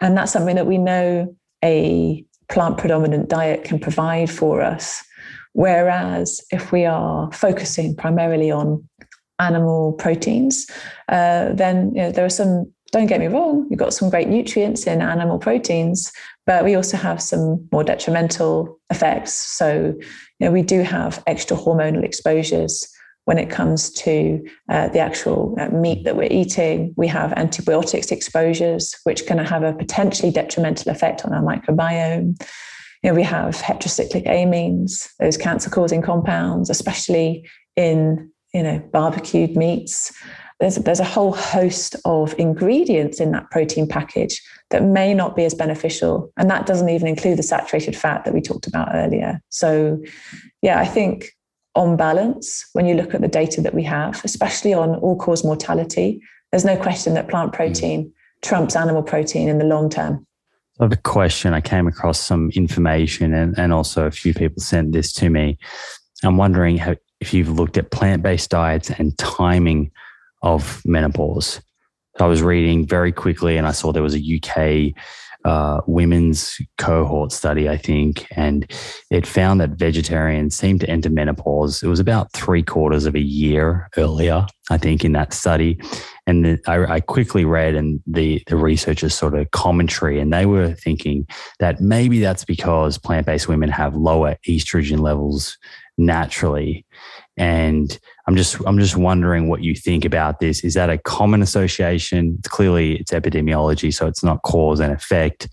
And 0.00 0.16
that's 0.16 0.32
something 0.32 0.54
that 0.54 0.66
we 0.66 0.78
know 0.78 1.34
a 1.64 2.24
plant 2.48 2.78
predominant 2.78 3.28
diet 3.28 3.64
can 3.64 3.78
provide 3.78 4.30
for 4.30 4.62
us. 4.62 5.02
Whereas 5.52 6.40
if 6.50 6.72
we 6.72 6.86
are 6.86 7.30
focusing 7.32 7.94
primarily 7.94 8.50
on 8.50 8.88
animal 9.38 9.92
proteins, 9.94 10.66
uh, 11.08 11.52
then 11.52 11.94
you 11.94 12.02
know, 12.02 12.12
there 12.12 12.24
are 12.24 12.30
some, 12.30 12.72
don't 12.90 13.06
get 13.06 13.20
me 13.20 13.26
wrong, 13.26 13.66
you've 13.70 13.78
got 13.78 13.94
some 13.94 14.10
great 14.10 14.28
nutrients 14.28 14.86
in 14.86 15.02
animal 15.02 15.38
proteins, 15.38 16.12
but 16.46 16.64
we 16.64 16.74
also 16.74 16.96
have 16.96 17.20
some 17.20 17.66
more 17.72 17.84
detrimental 17.84 18.78
effects. 18.90 19.32
So 19.32 19.94
you 20.38 20.46
know, 20.46 20.50
we 20.50 20.62
do 20.62 20.82
have 20.82 21.22
extra 21.26 21.56
hormonal 21.56 22.04
exposures 22.04 22.88
when 23.24 23.38
it 23.38 23.50
comes 23.50 23.90
to 23.90 24.44
uh, 24.68 24.88
the 24.88 24.98
actual 24.98 25.54
uh, 25.60 25.68
meat 25.68 26.04
that 26.04 26.16
we're 26.16 26.28
eating. 26.30 26.92
We 26.96 27.06
have 27.08 27.32
antibiotics 27.34 28.10
exposures, 28.10 28.94
which 29.04 29.26
can 29.26 29.38
have 29.38 29.62
a 29.62 29.72
potentially 29.72 30.32
detrimental 30.32 30.90
effect 30.90 31.24
on 31.24 31.32
our 31.32 31.42
microbiome. 31.42 32.40
You 33.02 33.10
know, 33.10 33.14
we 33.14 33.22
have 33.22 33.56
heterocyclic 33.56 34.26
amines, 34.26 35.08
those 35.20 35.36
cancer-causing 35.36 36.02
compounds, 36.02 36.70
especially 36.70 37.48
in 37.76 38.30
you 38.52 38.62
know 38.62 38.78
barbecued 38.92 39.56
meats. 39.56 40.12
There's, 40.60 40.76
there's 40.76 41.00
a 41.00 41.04
whole 41.04 41.32
host 41.32 41.96
of 42.04 42.38
ingredients 42.38 43.18
in 43.18 43.32
that 43.32 43.50
protein 43.50 43.88
package 43.88 44.40
that 44.70 44.84
may 44.84 45.12
not 45.12 45.34
be 45.34 45.44
as 45.44 45.54
beneficial. 45.54 46.32
And 46.36 46.48
that 46.50 46.66
doesn't 46.66 46.88
even 46.88 47.08
include 47.08 47.38
the 47.38 47.42
saturated 47.42 47.96
fat 47.96 48.24
that 48.24 48.32
we 48.32 48.40
talked 48.40 48.68
about 48.68 48.90
earlier. 48.94 49.40
So, 49.48 50.00
yeah, 50.60 50.78
I 50.78 50.84
think 50.84 51.32
on 51.74 51.96
balance, 51.96 52.66
when 52.72 52.86
you 52.86 52.94
look 52.94 53.14
at 53.14 53.20
the 53.20 53.28
data 53.28 53.60
that 53.62 53.74
we 53.74 53.82
have, 53.84 54.22
especially 54.24 54.74
on 54.74 54.96
all 54.96 55.16
cause 55.16 55.44
mortality, 55.44 56.20
there's 56.50 56.64
no 56.64 56.76
question 56.76 57.14
that 57.14 57.28
plant 57.28 57.52
protein 57.52 58.12
trumps 58.42 58.76
animal 58.76 59.02
protein 59.02 59.48
in 59.48 59.58
the 59.58 59.64
long 59.64 59.88
term. 59.88 60.26
I 60.80 60.84
have 60.84 60.92
a 60.92 60.96
question. 60.96 61.54
I 61.54 61.60
came 61.60 61.86
across 61.86 62.20
some 62.20 62.50
information 62.50 63.32
and, 63.32 63.56
and 63.58 63.72
also 63.72 64.06
a 64.06 64.10
few 64.10 64.34
people 64.34 64.60
sent 64.60 64.92
this 64.92 65.12
to 65.14 65.30
me. 65.30 65.58
I'm 66.24 66.36
wondering 66.36 66.76
how, 66.76 66.96
if 67.20 67.32
you've 67.32 67.48
looked 67.48 67.78
at 67.78 67.90
plant 67.90 68.22
based 68.22 68.50
diets 68.50 68.90
and 68.90 69.16
timing 69.18 69.90
of 70.42 70.82
menopause. 70.84 71.60
I 72.20 72.26
was 72.26 72.42
reading 72.42 72.86
very 72.86 73.12
quickly 73.12 73.56
and 73.56 73.66
I 73.66 73.72
saw 73.72 73.92
there 73.92 74.02
was 74.02 74.16
a 74.16 74.18
UK 74.18 74.94
uh, 75.44 75.80
women's 75.86 76.58
cohort 76.78 77.32
study, 77.32 77.68
I 77.68 77.76
think, 77.76 78.26
and 78.36 78.70
it 79.10 79.26
found 79.26 79.60
that 79.60 79.70
vegetarians 79.70 80.56
seem 80.56 80.78
to 80.78 80.88
enter 80.88 81.10
menopause. 81.10 81.82
It 81.82 81.88
was 81.88 82.00
about 82.00 82.32
three 82.32 82.62
quarters 82.62 83.06
of 83.06 83.14
a 83.14 83.20
year 83.20 83.88
earlier, 83.96 84.46
I 84.70 84.78
think, 84.78 85.04
in 85.04 85.12
that 85.12 85.32
study. 85.32 85.80
And 86.26 86.44
the, 86.44 86.60
I, 86.66 86.94
I 86.94 87.00
quickly 87.00 87.44
read 87.44 87.74
and 87.74 88.00
the 88.06 88.42
the 88.46 88.56
researchers 88.56 89.14
sort 89.14 89.34
of 89.34 89.50
commentary, 89.50 90.20
and 90.20 90.32
they 90.32 90.46
were 90.46 90.74
thinking 90.74 91.26
that 91.58 91.80
maybe 91.80 92.20
that's 92.20 92.44
because 92.44 92.98
plant 92.98 93.26
based 93.26 93.48
women 93.48 93.68
have 93.70 93.94
lower 93.94 94.36
estrogen 94.48 95.00
levels 95.00 95.58
naturally, 95.98 96.86
and 97.36 97.98
I'm 98.26 98.36
just 98.36 98.60
I'm 98.66 98.78
just 98.78 98.96
wondering 98.96 99.48
what 99.48 99.62
you 99.62 99.74
think 99.74 100.04
about 100.04 100.40
this. 100.40 100.64
Is 100.64 100.74
that 100.74 100.90
a 100.90 100.98
common 100.98 101.42
association? 101.42 102.36
It's 102.38 102.48
clearly 102.48 102.96
it's 102.96 103.12
epidemiology, 103.12 103.92
so 103.92 104.06
it's 104.06 104.22
not 104.22 104.42
cause 104.42 104.80
and 104.80 104.92
effect. 104.92 105.48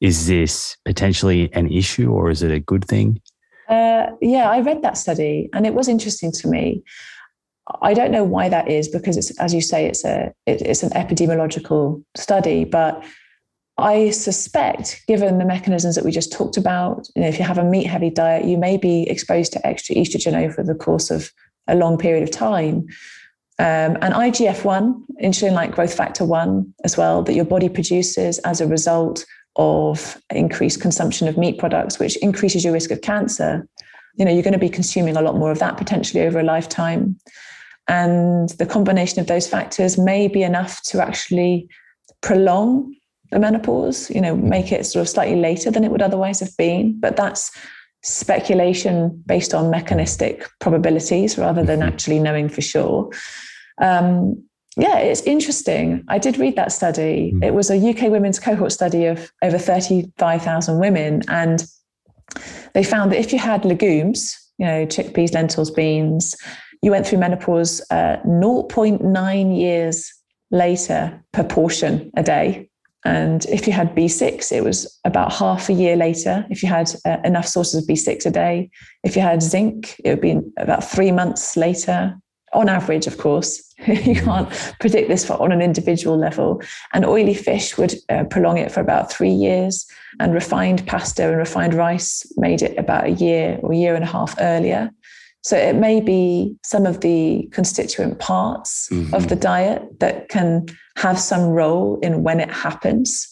Is 0.00 0.26
this 0.26 0.76
potentially 0.84 1.52
an 1.52 1.70
issue 1.72 2.10
or 2.10 2.30
is 2.30 2.42
it 2.42 2.52
a 2.52 2.60
good 2.60 2.84
thing? 2.84 3.20
Uh, 3.68 4.06
yeah, 4.20 4.50
I 4.50 4.60
read 4.60 4.82
that 4.82 4.96
study 4.96 5.48
and 5.52 5.66
it 5.66 5.74
was 5.74 5.88
interesting 5.88 6.30
to 6.32 6.48
me. 6.48 6.82
I 7.80 7.94
don't 7.94 8.10
know 8.10 8.24
why 8.24 8.50
that 8.50 8.68
is 8.68 8.88
because 8.88 9.16
it's, 9.16 9.36
as 9.40 9.54
you 9.54 9.62
say, 9.62 9.86
it's 9.86 10.04
a 10.04 10.32
it, 10.46 10.62
it's 10.62 10.82
an 10.82 10.90
epidemiological 10.90 12.04
study, 12.14 12.64
but 12.64 13.02
I 13.76 14.10
suspect, 14.10 15.02
given 15.08 15.38
the 15.38 15.44
mechanisms 15.44 15.96
that 15.96 16.04
we 16.04 16.12
just 16.12 16.32
talked 16.32 16.56
about, 16.56 17.08
you 17.16 17.22
know, 17.22 17.28
if 17.28 17.38
you 17.38 17.44
have 17.44 17.58
a 17.58 17.64
meat 17.64 17.86
heavy 17.86 18.10
diet, 18.10 18.44
you 18.44 18.56
may 18.56 18.76
be 18.76 19.08
exposed 19.10 19.52
to 19.52 19.66
extra 19.66 19.96
estrogen 19.96 20.34
over 20.34 20.62
the 20.62 20.76
course 20.76 21.10
of 21.10 21.32
a 21.66 21.74
long 21.74 21.98
period 21.98 22.22
of 22.22 22.30
time. 22.30 22.86
Um, 23.58 23.96
and 24.00 24.14
IGF 24.14 24.64
1, 24.64 25.04
insulin 25.22 25.52
like 25.52 25.74
growth 25.74 25.94
factor 25.94 26.24
1, 26.24 26.74
as 26.84 26.96
well, 26.96 27.22
that 27.24 27.34
your 27.34 27.44
body 27.44 27.68
produces 27.68 28.38
as 28.40 28.60
a 28.60 28.66
result 28.66 29.24
of 29.56 30.20
increased 30.30 30.80
consumption 30.80 31.26
of 31.26 31.36
meat 31.36 31.58
products, 31.58 31.98
which 31.98 32.16
increases 32.18 32.64
your 32.64 32.72
risk 32.72 32.92
of 32.92 33.00
cancer. 33.00 33.66
You 34.16 34.24
know, 34.24 34.32
you're 34.32 34.42
going 34.42 34.52
to 34.52 34.58
be 34.58 34.68
consuming 34.68 35.16
a 35.16 35.22
lot 35.22 35.36
more 35.36 35.50
of 35.50 35.58
that 35.58 35.76
potentially 35.76 36.24
over 36.24 36.38
a 36.38 36.44
lifetime. 36.44 37.16
And 37.88 38.48
the 38.50 38.66
combination 38.66 39.20
of 39.20 39.26
those 39.26 39.48
factors 39.48 39.98
may 39.98 40.28
be 40.28 40.42
enough 40.42 40.82
to 40.84 41.02
actually 41.02 41.68
prolong 42.22 42.94
the 43.34 43.40
menopause, 43.40 44.08
you 44.10 44.20
know, 44.20 44.36
make 44.36 44.70
it 44.70 44.86
sort 44.86 45.02
of 45.02 45.08
slightly 45.08 45.34
later 45.34 45.68
than 45.68 45.82
it 45.82 45.90
would 45.90 46.00
otherwise 46.00 46.38
have 46.38 46.56
been. 46.56 46.98
But 47.00 47.16
that's 47.16 47.50
speculation 48.04 49.20
based 49.26 49.52
on 49.52 49.70
mechanistic 49.70 50.48
probabilities 50.60 51.36
rather 51.36 51.64
than 51.64 51.80
mm-hmm. 51.80 51.88
actually 51.88 52.20
knowing 52.20 52.48
for 52.48 52.60
sure. 52.60 53.10
Um, 53.82 54.40
yeah, 54.76 54.98
it's 54.98 55.22
interesting. 55.22 56.04
I 56.06 56.18
did 56.18 56.38
read 56.38 56.54
that 56.54 56.70
study. 56.70 57.32
Mm. 57.34 57.44
It 57.44 57.54
was 57.54 57.70
a 57.70 57.90
UK 57.90 58.08
women's 58.08 58.38
cohort 58.38 58.70
study 58.70 59.06
of 59.06 59.32
over 59.42 59.58
35,000 59.58 60.78
women. 60.78 61.22
And 61.26 61.64
they 62.72 62.84
found 62.84 63.10
that 63.10 63.18
if 63.18 63.32
you 63.32 63.40
had 63.40 63.64
legumes, 63.64 64.36
you 64.58 64.66
know, 64.66 64.86
chickpeas, 64.86 65.34
lentils, 65.34 65.72
beans, 65.72 66.36
you 66.82 66.92
went 66.92 67.04
through 67.04 67.18
menopause 67.18 67.84
uh, 67.90 68.18
0.9 68.26 69.58
years 69.58 70.12
later 70.52 71.20
per 71.32 71.42
portion 71.42 72.12
a 72.16 72.22
day. 72.22 72.68
And 73.04 73.44
if 73.46 73.66
you 73.66 73.72
had 73.72 73.94
B6, 73.94 74.50
it 74.50 74.64
was 74.64 74.98
about 75.04 75.32
half 75.32 75.68
a 75.68 75.74
year 75.74 75.94
later. 75.94 76.46
If 76.48 76.62
you 76.62 76.68
had 76.68 76.90
uh, 77.04 77.18
enough 77.24 77.46
sources 77.46 77.82
of 77.82 77.88
B6 77.88 78.24
a 78.24 78.30
day, 78.30 78.70
if 79.02 79.14
you 79.14 79.20
had 79.20 79.42
zinc, 79.42 80.00
it 80.02 80.10
would 80.10 80.20
be 80.22 80.40
about 80.58 80.82
three 80.82 81.12
months 81.12 81.56
later, 81.56 82.16
on 82.54 82.68
average, 82.68 83.06
of 83.06 83.18
course. 83.18 83.74
you 83.86 84.14
can't 84.14 84.48
predict 84.80 85.08
this 85.08 85.24
for, 85.24 85.40
on 85.42 85.52
an 85.52 85.60
individual 85.60 86.16
level. 86.16 86.62
And 86.92 87.04
oily 87.04 87.34
fish 87.34 87.76
would 87.76 87.94
uh, 88.08 88.24
prolong 88.24 88.56
it 88.56 88.72
for 88.72 88.80
about 88.80 89.12
three 89.12 89.32
years. 89.32 89.84
And 90.20 90.32
refined 90.32 90.86
pasta 90.86 91.28
and 91.28 91.36
refined 91.36 91.74
rice 91.74 92.24
made 92.36 92.62
it 92.62 92.78
about 92.78 93.04
a 93.04 93.10
year 93.10 93.58
or 93.62 93.72
a 93.72 93.76
year 93.76 93.94
and 93.94 94.04
a 94.04 94.08
half 94.08 94.34
earlier. 94.40 94.90
So 95.44 95.58
it 95.58 95.76
may 95.76 96.00
be 96.00 96.56
some 96.64 96.86
of 96.86 97.02
the 97.02 97.46
constituent 97.52 98.18
parts 98.18 98.88
mm-hmm. 98.90 99.14
of 99.14 99.28
the 99.28 99.36
diet 99.36 100.00
that 100.00 100.30
can 100.30 100.66
have 100.96 101.20
some 101.20 101.42
role 101.42 101.98
in 102.00 102.22
when 102.22 102.40
it 102.40 102.50
happens. 102.50 103.28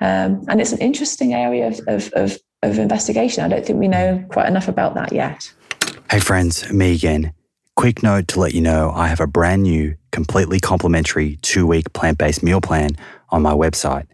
Um, 0.00 0.44
and 0.48 0.60
it's 0.60 0.70
an 0.70 0.78
interesting 0.78 1.34
area 1.34 1.66
of, 1.66 1.80
of, 1.88 2.12
of, 2.12 2.38
of 2.62 2.78
investigation. 2.78 3.42
I 3.42 3.48
don't 3.48 3.66
think 3.66 3.80
we 3.80 3.88
know 3.88 4.24
quite 4.30 4.46
enough 4.46 4.68
about 4.68 4.94
that 4.94 5.12
yet. 5.12 5.52
Hey, 6.08 6.20
friends, 6.20 6.72
me 6.72 6.94
again. 6.94 7.32
Quick 7.74 8.00
note 8.00 8.28
to 8.28 8.40
let 8.40 8.54
you 8.54 8.60
know 8.60 8.92
I 8.94 9.08
have 9.08 9.20
a 9.20 9.26
brand 9.26 9.64
new, 9.64 9.96
completely 10.12 10.60
complimentary 10.60 11.36
two 11.42 11.66
week 11.66 11.92
plant 11.92 12.16
based 12.16 12.44
meal 12.44 12.60
plan 12.60 12.90
on 13.30 13.42
my 13.42 13.52
website. 13.52 14.06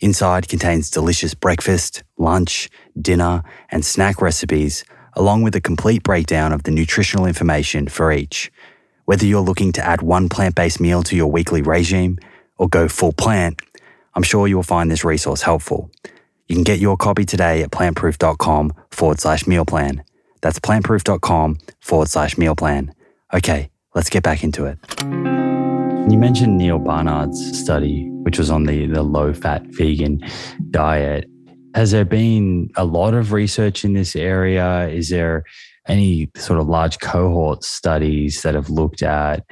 Inside 0.00 0.48
contains 0.48 0.90
delicious 0.90 1.34
breakfast, 1.34 2.02
lunch, 2.16 2.70
dinner, 3.00 3.42
and 3.70 3.84
snack 3.84 4.22
recipes 4.22 4.84
along 5.16 5.42
with 5.42 5.54
a 5.54 5.60
complete 5.60 6.02
breakdown 6.02 6.52
of 6.52 6.62
the 6.64 6.70
nutritional 6.70 7.26
information 7.26 7.88
for 7.88 8.12
each. 8.12 8.50
Whether 9.04 9.26
you're 9.26 9.40
looking 9.40 9.72
to 9.72 9.84
add 9.84 10.02
one 10.02 10.28
plant 10.28 10.54
based 10.54 10.80
meal 10.80 11.02
to 11.04 11.16
your 11.16 11.30
weekly 11.30 11.62
regime 11.62 12.18
or 12.56 12.68
go 12.68 12.88
full 12.88 13.12
plant, 13.12 13.60
I'm 14.14 14.22
sure 14.22 14.48
you'll 14.48 14.62
find 14.62 14.90
this 14.90 15.04
resource 15.04 15.42
helpful. 15.42 15.90
You 16.48 16.56
can 16.56 16.64
get 16.64 16.78
your 16.78 16.96
copy 16.96 17.24
today 17.24 17.62
at 17.62 17.70
plantproof.com 17.70 18.72
forward 18.90 19.20
slash 19.20 19.46
meal 19.46 19.64
plan. 19.64 20.04
That's 20.40 20.58
plantproof.com 20.58 21.58
forward 21.80 22.08
slash 22.08 22.36
meal 22.36 22.54
plan. 22.54 22.94
Okay, 23.32 23.70
let's 23.94 24.10
get 24.10 24.22
back 24.22 24.44
into 24.44 24.66
it. 24.66 24.78
You 26.10 26.18
mentioned 26.18 26.58
Neal 26.58 26.78
Barnard's 26.78 27.58
study, 27.58 28.06
which 28.24 28.38
was 28.38 28.50
on 28.50 28.64
the, 28.64 28.86
the 28.86 29.02
low 29.02 29.32
fat 29.32 29.62
vegan 29.68 30.22
diet. 30.70 31.24
Has 31.74 31.90
there 31.90 32.04
been 32.04 32.70
a 32.76 32.84
lot 32.84 33.14
of 33.14 33.32
research 33.32 33.84
in 33.84 33.94
this 33.94 34.14
area? 34.14 34.88
Is 34.88 35.08
there 35.08 35.44
any 35.88 36.30
sort 36.36 36.60
of 36.60 36.68
large 36.68 37.00
cohort 37.00 37.64
studies 37.64 38.42
that 38.42 38.54
have 38.54 38.70
looked 38.70 39.02
at 39.02 39.44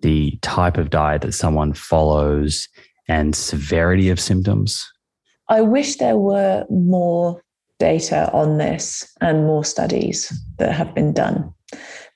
the 0.00 0.38
type 0.42 0.76
of 0.76 0.90
diet 0.90 1.22
that 1.22 1.32
someone 1.32 1.72
follows 1.72 2.68
and 3.08 3.34
severity 3.34 4.10
of 4.10 4.20
symptoms? 4.20 4.86
I 5.48 5.62
wish 5.62 5.96
there 5.96 6.18
were 6.18 6.64
more 6.68 7.42
data 7.78 8.30
on 8.32 8.58
this 8.58 9.10
and 9.22 9.46
more 9.46 9.64
studies 9.64 10.32
that 10.58 10.72
have 10.72 10.94
been 10.94 11.12
done 11.12 11.52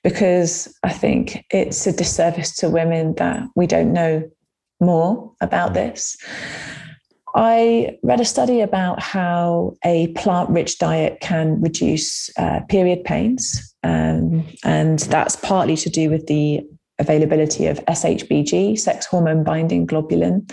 because 0.03 0.73
I 0.83 0.93
think 0.93 1.43
it's 1.49 1.87
a 1.87 1.91
disservice 1.91 2.55
to 2.57 2.69
women 2.69 3.15
that 3.15 3.43
we 3.55 3.65
don't 3.65 3.91
know 3.91 4.23
more 4.79 5.33
about 5.41 5.73
this. 5.73 6.15
I 7.35 7.97
read 8.01 8.21
a 8.21 8.25
study 8.25 8.61
about 8.61 9.01
how 9.01 9.75
a 9.83 10.07
plant 10.13 10.49
rich 10.49 10.79
diet 10.79 11.19
can 11.19 11.59
reduce 11.61 12.29
uh, 12.37 12.61
period 12.69 13.03
pains. 13.03 13.75
Um, 13.83 14.47
and 14.63 14.99
that's 14.99 15.35
partly 15.35 15.75
to 15.77 15.89
do 15.89 16.09
with 16.09 16.27
the 16.27 16.61
availability 16.97 17.67
of 17.67 17.83
SHBG, 17.85 18.79
sex 18.79 19.05
hormone 19.05 19.43
binding 19.43 19.85
globulin, 19.85 20.49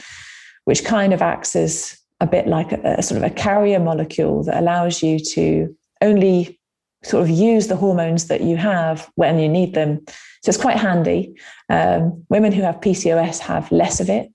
which 0.64 0.84
kind 0.84 1.12
of 1.12 1.22
acts 1.22 1.54
as 1.54 1.96
a 2.20 2.26
bit 2.26 2.48
like 2.48 2.72
a, 2.72 2.96
a 2.98 3.02
sort 3.02 3.22
of 3.22 3.30
a 3.30 3.34
carrier 3.34 3.78
molecule 3.78 4.42
that 4.42 4.58
allows 4.58 5.04
you 5.04 5.20
to 5.20 5.74
only 6.00 6.58
sort 7.04 7.22
of 7.22 7.30
use 7.30 7.68
the 7.68 7.76
hormones 7.76 8.26
that 8.26 8.40
you 8.40 8.56
have 8.56 9.08
when 9.14 9.38
you 9.38 9.48
need 9.48 9.74
them. 9.74 10.00
So 10.42 10.48
it's 10.48 10.56
quite 10.56 10.78
handy. 10.78 11.34
Um, 11.68 12.24
women 12.28 12.50
who 12.50 12.62
have 12.62 12.80
PCOS 12.80 13.38
have 13.38 13.70
less 13.70 14.00
of 14.00 14.10
it 14.10 14.31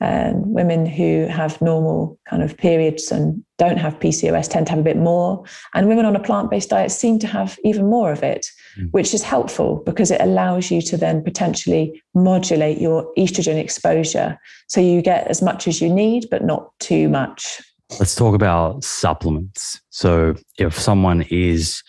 and 0.00 0.46
women 0.46 0.86
who 0.86 1.26
have 1.26 1.60
normal 1.60 2.18
kind 2.28 2.42
of 2.42 2.56
periods 2.56 3.12
and 3.12 3.44
don't 3.58 3.76
have 3.76 3.98
PCOS 3.98 4.48
tend 4.48 4.66
to 4.66 4.72
have 4.72 4.78
a 4.78 4.82
bit 4.82 4.96
more. 4.96 5.44
And 5.74 5.88
women 5.88 6.06
on 6.06 6.16
a 6.16 6.20
plant 6.20 6.50
based 6.50 6.70
diet 6.70 6.90
seem 6.90 7.18
to 7.18 7.26
have 7.26 7.58
even 7.64 7.90
more 7.90 8.10
of 8.10 8.22
it, 8.22 8.46
mm. 8.78 8.90
which 8.92 9.12
is 9.12 9.22
helpful 9.22 9.82
because 9.84 10.10
it 10.10 10.20
allows 10.22 10.70
you 10.70 10.80
to 10.82 10.96
then 10.96 11.22
potentially 11.22 12.02
modulate 12.14 12.80
your 12.80 13.12
estrogen 13.18 13.58
exposure. 13.58 14.38
So 14.68 14.80
you 14.80 15.02
get 15.02 15.26
as 15.26 15.42
much 15.42 15.68
as 15.68 15.82
you 15.82 15.92
need, 15.92 16.28
but 16.30 16.44
not 16.44 16.70
too 16.78 17.10
much. 17.10 17.60
Let's 17.98 18.14
talk 18.14 18.34
about 18.34 18.84
supplements. 18.84 19.80
So 19.90 20.34
if 20.58 20.78
someone 20.78 21.26
is 21.28 21.82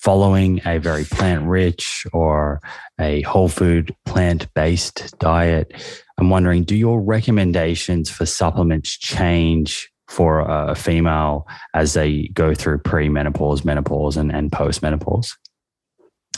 following 0.00 0.62
a 0.64 0.78
very 0.78 1.04
plant 1.04 1.44
rich 1.44 2.06
or 2.14 2.60
a 2.98 3.20
whole 3.22 3.48
food 3.48 3.94
plant 4.06 4.52
based 4.54 5.18
diet, 5.18 5.72
I'm 6.20 6.28
wondering, 6.28 6.64
do 6.64 6.76
your 6.76 7.00
recommendations 7.00 8.10
for 8.10 8.26
supplements 8.26 8.96
change 8.96 9.90
for 10.06 10.40
a 10.40 10.74
female 10.74 11.48
as 11.72 11.94
they 11.94 12.28
go 12.34 12.52
through 12.54 12.78
pre-menopause, 12.78 13.64
menopause, 13.64 14.18
and, 14.18 14.30
and 14.30 14.52
post-menopause? 14.52 15.34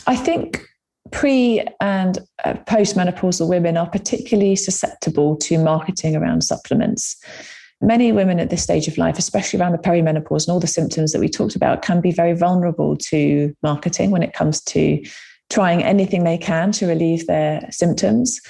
I 0.06 0.14
think 0.14 0.64
pre 1.10 1.66
and 1.80 2.18
uh, 2.44 2.54
post-menopausal 2.66 3.48
women 3.48 3.76
are 3.76 3.88
particularly 3.88 4.54
susceptible 4.54 5.36
to 5.38 5.58
marketing 5.58 6.14
around 6.14 6.42
supplements. 6.42 7.16
Many 7.80 8.12
women 8.12 8.38
at 8.38 8.50
this 8.50 8.62
stage 8.62 8.86
of 8.86 8.98
life, 8.98 9.18
especially 9.18 9.58
around 9.58 9.72
the 9.72 9.78
perimenopause 9.78 10.46
and 10.46 10.52
all 10.52 10.60
the 10.60 10.68
symptoms 10.68 11.10
that 11.10 11.18
we 11.18 11.28
talked 11.28 11.56
about, 11.56 11.82
can 11.82 12.00
be 12.00 12.12
very 12.12 12.34
vulnerable 12.34 12.96
to 13.08 13.52
marketing 13.64 14.12
when 14.12 14.22
it 14.22 14.32
comes 14.32 14.62
to 14.62 15.02
trying 15.50 15.82
anything 15.82 16.22
they 16.22 16.38
can 16.38 16.70
to 16.72 16.86
relieve 16.86 17.26
their 17.26 17.66
symptoms. 17.70 18.40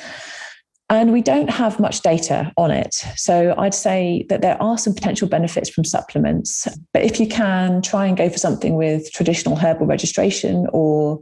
And 0.92 1.10
we 1.10 1.22
don't 1.22 1.48
have 1.48 1.80
much 1.80 2.02
data 2.02 2.52
on 2.58 2.70
it. 2.70 2.94
So 3.16 3.54
I'd 3.56 3.72
say 3.72 4.26
that 4.28 4.42
there 4.42 4.62
are 4.62 4.76
some 4.76 4.92
potential 4.92 5.26
benefits 5.26 5.70
from 5.70 5.84
supplements. 5.84 6.68
But 6.92 7.02
if 7.02 7.18
you 7.18 7.26
can 7.26 7.80
try 7.80 8.04
and 8.04 8.14
go 8.14 8.28
for 8.28 8.36
something 8.36 8.76
with 8.76 9.10
traditional 9.10 9.56
herbal 9.56 9.86
registration 9.86 10.66
or 10.70 11.18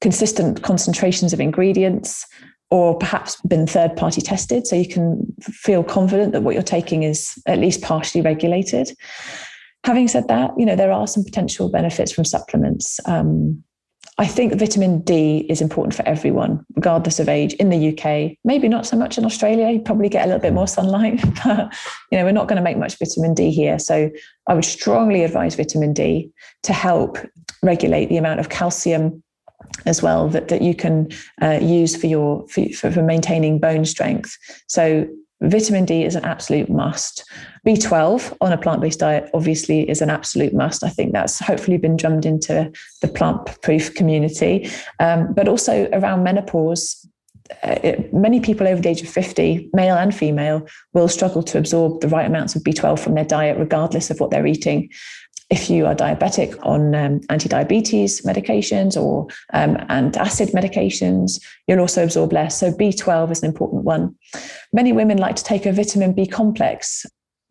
consistent 0.00 0.62
concentrations 0.62 1.32
of 1.32 1.40
ingredients, 1.40 2.24
or 2.70 2.96
perhaps 2.96 3.40
been 3.42 3.66
third 3.66 3.96
party 3.96 4.20
tested, 4.20 4.68
so 4.68 4.76
you 4.76 4.86
can 4.86 5.20
feel 5.40 5.82
confident 5.82 6.32
that 6.32 6.42
what 6.42 6.54
you're 6.54 6.62
taking 6.62 7.02
is 7.02 7.42
at 7.46 7.58
least 7.58 7.82
partially 7.82 8.20
regulated. 8.20 8.92
Having 9.82 10.08
said 10.08 10.28
that, 10.28 10.52
you 10.56 10.64
know 10.64 10.76
there 10.76 10.92
are 10.92 11.08
some 11.08 11.24
potential 11.24 11.68
benefits 11.70 12.12
from 12.12 12.24
supplements. 12.24 13.00
Um, 13.04 13.64
I 14.20 14.26
think 14.26 14.58
vitamin 14.58 15.00
D 15.02 15.46
is 15.48 15.60
important 15.60 15.94
for 15.94 16.06
everyone, 16.06 16.66
regardless 16.74 17.20
of 17.20 17.28
age. 17.28 17.54
In 17.54 17.70
the 17.70 17.88
UK, 17.90 18.36
maybe 18.44 18.68
not 18.68 18.84
so 18.84 18.96
much 18.96 19.16
in 19.16 19.24
Australia. 19.24 19.70
You 19.70 19.78
probably 19.78 20.08
get 20.08 20.24
a 20.24 20.26
little 20.26 20.40
bit 20.40 20.52
more 20.52 20.66
sunlight, 20.66 21.22
but 21.44 21.72
you 22.10 22.18
know 22.18 22.24
we're 22.24 22.32
not 22.32 22.48
going 22.48 22.56
to 22.56 22.62
make 22.62 22.76
much 22.76 22.98
vitamin 22.98 23.34
D 23.34 23.52
here. 23.52 23.78
So 23.78 24.10
I 24.48 24.54
would 24.54 24.64
strongly 24.64 25.22
advise 25.22 25.54
vitamin 25.54 25.92
D 25.92 26.32
to 26.64 26.72
help 26.72 27.18
regulate 27.62 28.06
the 28.06 28.16
amount 28.16 28.40
of 28.40 28.48
calcium 28.48 29.22
as 29.86 30.02
well 30.02 30.28
that, 30.28 30.48
that 30.48 30.62
you 30.62 30.74
can 30.74 31.08
uh, 31.40 31.58
use 31.62 31.94
for 31.94 32.08
your 32.08 32.46
for, 32.48 32.90
for 32.90 33.02
maintaining 33.02 33.60
bone 33.60 33.84
strength. 33.84 34.36
So 34.66 35.06
vitamin 35.40 35.84
D 35.84 36.04
is 36.04 36.14
an 36.14 36.24
absolute 36.24 36.68
must. 36.68 37.24
B12 37.66 38.36
on 38.40 38.52
a 38.52 38.58
plant-based 38.58 38.98
diet 38.98 39.30
obviously 39.34 39.88
is 39.88 40.00
an 40.00 40.10
absolute 40.10 40.54
must. 40.54 40.82
I 40.82 40.88
think 40.88 41.12
that's 41.12 41.38
hopefully 41.38 41.78
been 41.78 41.96
drummed 41.96 42.26
into 42.26 42.72
the 43.02 43.08
plant-proof 43.08 43.94
community, 43.94 44.70
um, 45.00 45.32
but 45.34 45.48
also 45.48 45.88
around 45.92 46.24
menopause. 46.24 47.06
Uh, 47.62 47.78
it, 47.82 48.12
many 48.12 48.40
people 48.40 48.68
over 48.68 48.80
the 48.82 48.88
age 48.90 49.00
of 49.00 49.08
50, 49.08 49.70
male 49.72 49.96
and 49.96 50.14
female, 50.14 50.66
will 50.92 51.08
struggle 51.08 51.42
to 51.44 51.58
absorb 51.58 52.00
the 52.00 52.08
right 52.08 52.26
amounts 52.26 52.54
of 52.54 52.62
B12 52.62 52.98
from 52.98 53.14
their 53.14 53.24
diet, 53.24 53.58
regardless 53.58 54.10
of 54.10 54.20
what 54.20 54.30
they're 54.30 54.46
eating 54.46 54.90
if 55.50 55.70
you 55.70 55.86
are 55.86 55.94
diabetic 55.94 56.58
on 56.64 56.94
um, 56.94 57.20
anti-diabetes 57.30 58.22
medications 58.22 59.00
or 59.00 59.26
um, 59.54 59.76
antacid 59.88 60.52
medications, 60.52 61.42
you'll 61.66 61.80
also 61.80 62.04
absorb 62.04 62.32
less. 62.32 62.58
So 62.58 62.70
B12 62.70 63.30
is 63.32 63.42
an 63.42 63.48
important 63.48 63.84
one. 63.84 64.14
Many 64.72 64.92
women 64.92 65.16
like 65.16 65.36
to 65.36 65.44
take 65.44 65.64
a 65.64 65.72
vitamin 65.72 66.12
B 66.12 66.26
complex. 66.26 67.06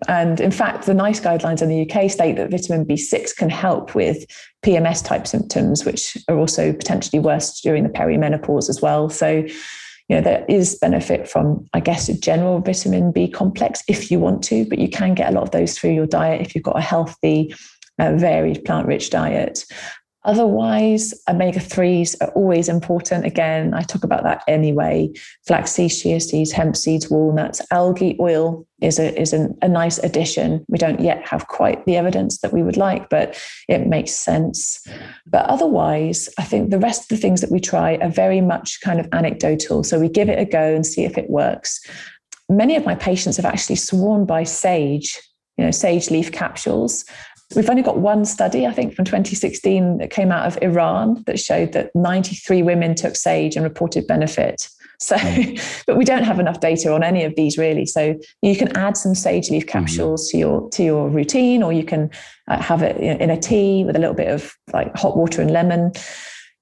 And 0.08 0.40
in 0.40 0.52
fact, 0.52 0.86
the 0.86 0.94
NICE 0.94 1.22
guidelines 1.22 1.64
in 1.64 1.70
the 1.70 1.90
UK 1.90 2.12
state 2.12 2.36
that 2.36 2.52
vitamin 2.52 2.86
B6 2.86 3.36
can 3.36 3.50
help 3.50 3.96
with 3.96 4.26
PMS 4.64 5.04
type 5.04 5.26
symptoms, 5.26 5.84
which 5.84 6.16
are 6.28 6.38
also 6.38 6.72
potentially 6.74 7.20
worse 7.20 7.60
during 7.62 7.82
the 7.82 7.90
perimenopause 7.90 8.70
as 8.70 8.80
well. 8.80 9.10
So, 9.10 9.44
you 10.08 10.16
know, 10.16 10.22
there 10.22 10.46
is 10.48 10.78
benefit 10.80 11.28
from, 11.28 11.66
I 11.74 11.80
guess, 11.80 12.10
a 12.10 12.20
general 12.20 12.60
vitamin 12.60 13.12
B 13.12 13.28
complex 13.28 13.82
if 13.88 14.12
you 14.12 14.20
want 14.20 14.44
to, 14.44 14.66
but 14.66 14.78
you 14.78 14.88
can 14.88 15.16
get 15.16 15.32
a 15.32 15.34
lot 15.34 15.44
of 15.44 15.52
those 15.52 15.76
through 15.76 15.94
your 15.94 16.06
diet 16.06 16.42
if 16.42 16.54
you've 16.54 16.64
got 16.64 16.78
a 16.78 16.82
healthy 16.82 17.56
a 18.00 18.16
varied 18.16 18.64
plant 18.66 18.88
rich 18.88 19.10
diet. 19.10 19.66
Otherwise, 20.28 21.14
omega 21.30 21.60
3s 21.60 22.14
are 22.20 22.32
always 22.32 22.68
important. 22.68 23.26
Again, 23.26 23.74
I 23.74 23.82
talk 23.82 24.04
about 24.04 24.24
that 24.24 24.44
anyway. 24.46 25.10
Flax 25.48 25.72
seeds, 25.72 26.02
chia 26.02 26.20
seeds, 26.20 26.52
hemp 26.52 26.76
seeds, 26.76 27.10
walnuts, 27.10 27.62
algae 27.72 28.18
oil 28.20 28.68
is, 28.82 29.00
a, 29.00 29.18
is 29.18 29.32
an, 29.32 29.58
a 29.62 29.70
nice 29.70 30.00
addition. 30.00 30.66
We 30.68 30.80
don't 30.80 31.00
yet 31.00 31.26
have 31.26 31.48
quite 31.48 31.86
the 31.86 31.96
evidence 31.96 32.40
that 32.40 32.52
we 32.52 32.62
would 32.62 32.76
like, 32.76 33.10
but 33.10 33.42
it 33.70 33.88
makes 33.88 34.12
sense. 34.12 34.86
But 35.26 35.46
otherwise, 35.46 36.28
I 36.38 36.44
think 36.44 36.72
the 36.72 36.80
rest 36.80 37.04
of 37.04 37.08
the 37.08 37.22
things 37.22 37.40
that 37.40 37.52
we 37.52 37.62
try 37.62 37.96
are 38.02 38.10
very 38.10 38.42
much 38.42 38.82
kind 38.82 39.00
of 39.00 39.08
anecdotal. 39.14 39.86
So 39.86 39.98
we 39.98 40.10
give 40.10 40.28
it 40.28 40.40
a 40.40 40.46
go 40.46 40.76
and 40.76 40.86
see 40.86 41.06
if 41.06 41.18
it 41.18 41.30
works. 41.30 41.80
Many 42.50 42.76
of 42.76 42.86
my 42.86 42.96
patients 42.96 43.38
have 43.38 43.46
actually 43.46 43.78
sworn 43.78 44.26
by 44.26 44.44
sage 44.44 45.18
you 45.58 45.66
know, 45.66 45.72
sage 45.72 46.10
leaf 46.10 46.32
capsules. 46.32 47.04
We've 47.56 47.70
only 47.70 47.82
got 47.82 48.00
one 48.00 48.26
study, 48.26 48.66
I 48.66 48.74
think, 48.74 48.94
from 48.94 49.06
2016 49.06 50.00
that 50.00 50.10
came 50.10 50.32
out 50.32 50.46
of 50.46 50.62
Iran 50.62 51.24
that 51.28 51.40
showed 51.40 51.72
that 51.74 51.92
93 51.96 52.62
women 52.62 52.94
took 52.94 53.16
sage 53.16 53.56
and 53.56 53.64
reported 53.64 54.06
benefit. 54.06 54.68
So, 55.00 55.16
mm. 55.16 55.84
but 55.88 55.98
we 55.98 56.04
don't 56.04 56.24
have 56.24 56.40
enough 56.40 56.60
data 56.60 56.94
on 56.94 57.04
any 57.04 57.24
of 57.24 57.36
these 57.36 57.58
really. 57.58 57.86
So 57.86 58.16
you 58.42 58.56
can 58.56 58.76
add 58.76 58.98
some 58.98 59.16
sage 59.16 59.50
leaf 59.50 59.64
mm-hmm. 59.64 59.72
capsules 59.72 60.28
mm-hmm. 60.28 60.38
to 60.38 60.40
your 60.40 60.70
to 60.72 60.84
your 60.84 61.10
routine, 61.10 61.64
or 61.64 61.72
you 61.72 61.84
can 61.84 62.10
uh, 62.48 62.62
have 62.62 62.82
it 62.82 62.98
in 62.98 63.30
a 63.30 63.40
tea 63.40 63.84
with 63.86 63.96
a 63.96 64.00
little 64.00 64.16
bit 64.16 64.30
of 64.30 64.54
like 64.74 64.96
hot 64.98 65.16
water 65.16 65.42
and 65.42 65.52
lemon. 65.52 65.92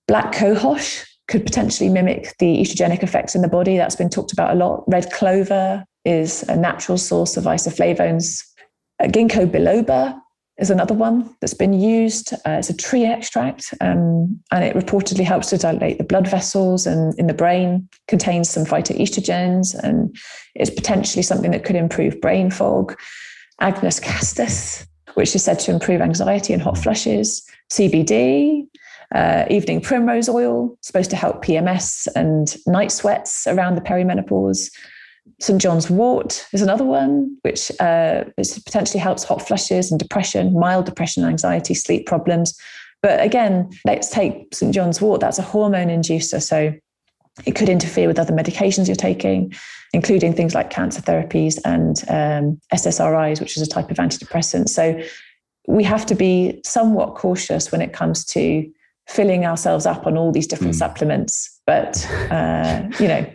Black 0.07 0.33
cohosh 0.33 1.03
could 1.27 1.43
potentially 1.43 1.89
mimic 1.89 2.35
the 2.37 2.61
estrogenic 2.61 3.01
effects 3.01 3.33
in 3.33 3.41
the 3.41 3.47
body. 3.47 3.77
That's 3.77 3.95
been 3.95 4.09
talked 4.09 4.33
about 4.33 4.51
a 4.51 4.55
lot. 4.55 4.83
Red 4.87 5.11
clover 5.11 5.83
is 6.03 6.43
a 6.43 6.55
natural 6.55 6.99
source 6.99 7.37
of 7.37 7.45
isoflavones. 7.45 8.43
Uh, 9.01 9.07
ginkgo 9.07 9.49
biloba 9.49 10.15
is 10.57 10.69
another 10.69 10.93
one 10.93 11.35
that's 11.41 11.53
been 11.53 11.73
used. 11.73 12.33
Uh, 12.33 12.51
it's 12.51 12.69
a 12.69 12.77
tree 12.77 13.05
extract, 13.05 13.73
um, 13.81 14.39
and 14.51 14.63
it 14.63 14.75
reportedly 14.75 15.23
helps 15.23 15.49
to 15.49 15.57
dilate 15.57 15.97
the 15.97 16.03
blood 16.03 16.27
vessels 16.27 16.87
and 16.87 17.17
in 17.19 17.27
the 17.27 17.33
brain. 17.33 17.87
Contains 18.07 18.49
some 18.49 18.65
phytoestrogens, 18.65 19.77
and 19.83 20.15
is 20.55 20.69
potentially 20.69 21.23
something 21.23 21.51
that 21.51 21.65
could 21.65 21.75
improve 21.75 22.21
brain 22.21 22.49
fog. 22.49 22.97
Agnus 23.59 23.99
castus, 23.99 24.85
which 25.15 25.35
is 25.35 25.43
said 25.43 25.59
to 25.59 25.71
improve 25.71 26.01
anxiety 26.01 26.53
and 26.53 26.61
hot 26.61 26.77
flushes. 26.77 27.45
CBD, 27.71 28.65
uh, 29.13 29.45
evening 29.49 29.81
primrose 29.81 30.29
oil, 30.29 30.77
supposed 30.81 31.09
to 31.09 31.15
help 31.15 31.43
PMS 31.43 32.07
and 32.15 32.55
night 32.67 32.91
sweats 32.91 33.47
around 33.47 33.75
the 33.75 33.81
perimenopause. 33.81 34.69
St. 35.39 35.61
John's 35.61 35.89
wort 35.89 36.47
is 36.53 36.61
another 36.61 36.85
one, 36.85 37.37
which 37.41 37.71
uh, 37.79 38.23
potentially 38.37 38.99
helps 38.99 39.23
hot 39.23 39.45
flushes 39.45 39.91
and 39.91 39.99
depression, 39.99 40.57
mild 40.57 40.85
depression, 40.85 41.25
anxiety, 41.25 41.73
sleep 41.73 42.05
problems. 42.05 42.57
But 43.01 43.21
again, 43.21 43.69
let's 43.85 44.09
take 44.09 44.53
St. 44.53 44.73
John's 44.73 45.01
wort, 45.01 45.21
that's 45.21 45.37
a 45.37 45.43
hormone 45.43 45.89
inducer. 45.89 46.41
So 46.41 46.73
it 47.45 47.55
could 47.55 47.69
interfere 47.69 48.07
with 48.07 48.17
other 48.17 48.33
medications 48.33 48.87
you're 48.87 48.95
taking, 48.95 49.53
including 49.93 50.33
things 50.33 50.55
like 50.55 50.69
cancer 50.69 51.01
therapies 51.01 51.59
and 51.65 52.03
um, 52.07 52.59
SSRIs, 52.73 53.41
which 53.41 53.57
is 53.57 53.63
a 53.63 53.67
type 53.67 53.91
of 53.91 53.97
antidepressant. 53.97 54.69
So 54.69 55.01
we 55.67 55.83
have 55.83 56.05
to 56.05 56.15
be 56.15 56.61
somewhat 56.63 57.15
cautious 57.15 57.71
when 57.71 57.81
it 57.81 57.91
comes 57.91 58.23
to 58.25 58.71
filling 59.07 59.45
ourselves 59.45 59.85
up 59.85 60.07
on 60.07 60.17
all 60.17 60.31
these 60.31 60.47
different 60.47 60.73
mm. 60.73 60.79
supplements. 60.79 61.59
But, 61.65 62.05
uh, 62.31 62.83
you 62.99 63.07
know, 63.07 63.25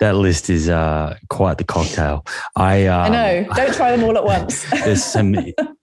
that 0.00 0.16
list 0.16 0.50
is 0.50 0.68
uh, 0.68 1.16
quite 1.30 1.58
the 1.58 1.64
cocktail. 1.64 2.24
I, 2.56 2.86
um, 2.86 3.04
I 3.04 3.08
know. 3.08 3.46
Don't 3.54 3.74
try 3.74 3.96
them 3.96 4.04
all 4.04 4.16
at 4.16 4.24
once. 4.24 4.68
there's 4.84 5.04
some 5.04 5.36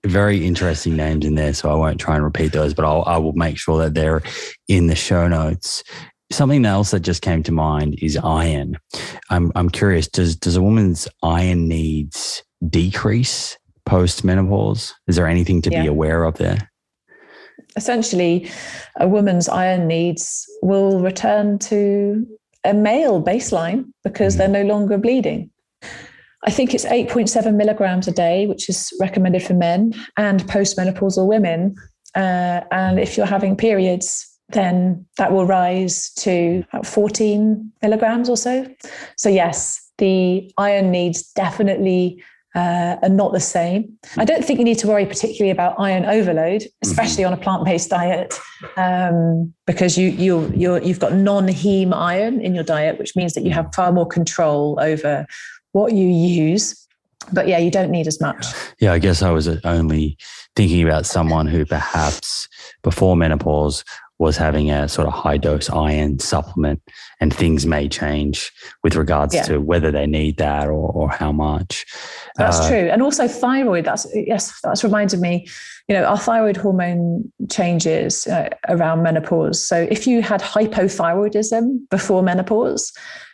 very 0.04 0.46
interesting 0.46 0.96
names 0.96 1.24
in 1.24 1.34
there, 1.34 1.54
so 1.54 1.70
I 1.70 1.74
won't 1.74 2.00
try 2.00 2.16
and 2.16 2.24
repeat 2.24 2.52
those, 2.52 2.74
but 2.74 2.84
I'll, 2.84 3.04
I 3.06 3.16
will 3.16 3.32
make 3.32 3.58
sure 3.58 3.78
that 3.78 3.94
they're 3.94 4.22
in 4.68 4.88
the 4.88 4.94
show 4.94 5.28
notes. 5.28 5.82
Something 6.30 6.64
else 6.64 6.92
that 6.92 7.00
just 7.00 7.22
came 7.22 7.42
to 7.42 7.52
mind 7.52 7.98
is 8.00 8.16
iron. 8.16 8.78
I'm 9.28 9.52
I'm 9.54 9.68
curious. 9.68 10.08
Does 10.08 10.34
does 10.34 10.56
a 10.56 10.62
woman's 10.62 11.06
iron 11.22 11.68
needs 11.68 12.42
decrease 12.66 13.58
post 13.84 14.24
menopause? 14.24 14.94
Is 15.06 15.16
there 15.16 15.26
anything 15.26 15.60
to 15.62 15.70
yeah. 15.70 15.82
be 15.82 15.88
aware 15.88 16.24
of 16.24 16.38
there? 16.38 16.70
Essentially, 17.76 18.50
a 18.98 19.06
woman's 19.06 19.46
iron 19.48 19.86
needs 19.86 20.46
will 20.62 21.00
return 21.00 21.58
to 21.58 22.26
a 22.64 22.74
male 22.74 23.22
baseline 23.22 23.84
because 24.04 24.36
they're 24.36 24.48
no 24.48 24.62
longer 24.62 24.98
bleeding. 24.98 25.50
I 26.44 26.50
think 26.50 26.74
it's 26.74 26.84
8.7 26.84 27.54
milligrams 27.54 28.08
a 28.08 28.12
day, 28.12 28.46
which 28.46 28.68
is 28.68 28.92
recommended 29.00 29.42
for 29.42 29.54
men 29.54 29.94
and 30.16 30.42
postmenopausal 30.44 31.26
women. 31.26 31.76
Uh, 32.14 32.62
and 32.72 32.98
if 32.98 33.16
you're 33.16 33.26
having 33.26 33.56
periods, 33.56 34.28
then 34.48 35.06
that 35.18 35.32
will 35.32 35.46
rise 35.46 36.10
to 36.14 36.64
about 36.72 36.86
14 36.86 37.72
milligrams 37.80 38.28
or 38.28 38.36
so. 38.36 38.68
So, 39.16 39.28
yes, 39.28 39.90
the 39.98 40.50
iron 40.58 40.90
needs 40.90 41.32
definitely 41.32 42.22
uh, 42.54 42.96
are 43.02 43.08
not 43.08 43.32
the 43.32 43.40
same. 43.40 43.98
I 44.16 44.24
don't 44.24 44.44
think 44.44 44.58
you 44.58 44.64
need 44.64 44.78
to 44.78 44.86
worry 44.86 45.06
particularly 45.06 45.50
about 45.50 45.74
iron 45.78 46.04
overload, 46.04 46.64
especially 46.82 47.24
mm-hmm. 47.24 47.32
on 47.32 47.38
a 47.38 47.42
plant-based 47.42 47.90
diet, 47.90 48.38
um, 48.76 49.52
because 49.66 49.96
you 49.96 50.08
you 50.10 50.52
you 50.54 50.80
you've 50.82 51.00
got 51.00 51.14
non-heme 51.14 51.94
iron 51.94 52.40
in 52.40 52.54
your 52.54 52.64
diet, 52.64 52.98
which 52.98 53.16
means 53.16 53.34
that 53.34 53.44
you 53.44 53.50
have 53.52 53.74
far 53.74 53.92
more 53.92 54.06
control 54.06 54.78
over 54.80 55.26
what 55.72 55.92
you 55.92 56.06
use. 56.06 56.78
But 57.32 57.46
yeah, 57.46 57.58
you 57.58 57.70
don't 57.70 57.90
need 57.90 58.06
as 58.06 58.20
much. 58.20 58.46
Yeah, 58.80 58.92
I 58.92 58.98
guess 58.98 59.22
I 59.22 59.30
was 59.30 59.48
only 59.64 60.18
thinking 60.56 60.82
about 60.82 61.06
someone 61.06 61.46
who 61.46 61.64
perhaps 61.64 62.48
before 62.82 63.16
menopause 63.16 63.84
was 64.22 64.36
having 64.36 64.70
a 64.70 64.88
sort 64.88 65.08
of 65.08 65.12
high 65.12 65.36
dose 65.36 65.68
iron 65.68 66.20
supplement, 66.20 66.80
and 67.20 67.34
things 67.34 67.66
may 67.66 67.88
change 67.88 68.52
with 68.84 68.94
regards 68.94 69.34
yeah. 69.34 69.42
to 69.42 69.58
whether 69.60 69.90
they 69.90 70.06
need 70.06 70.36
that 70.36 70.68
or, 70.68 70.92
or 70.92 71.10
how 71.10 71.32
much. 71.32 71.84
That's 72.36 72.60
uh, 72.60 72.68
true, 72.68 72.88
and 72.88 73.02
also 73.02 73.26
thyroid. 73.26 73.84
That's 73.84 74.06
yes, 74.14 74.60
that's 74.62 74.84
reminded 74.84 75.20
me. 75.20 75.48
You 75.88 75.96
know, 75.96 76.04
our 76.04 76.16
thyroid 76.16 76.56
hormone 76.56 77.32
changes 77.50 78.28
uh, 78.28 78.48
around 78.68 79.02
menopause. 79.02 79.66
So 79.66 79.88
if 79.90 80.06
you 80.06 80.22
had 80.22 80.40
hypothyroidism 80.40 81.90
before 81.90 82.22
menopause, 82.22 82.92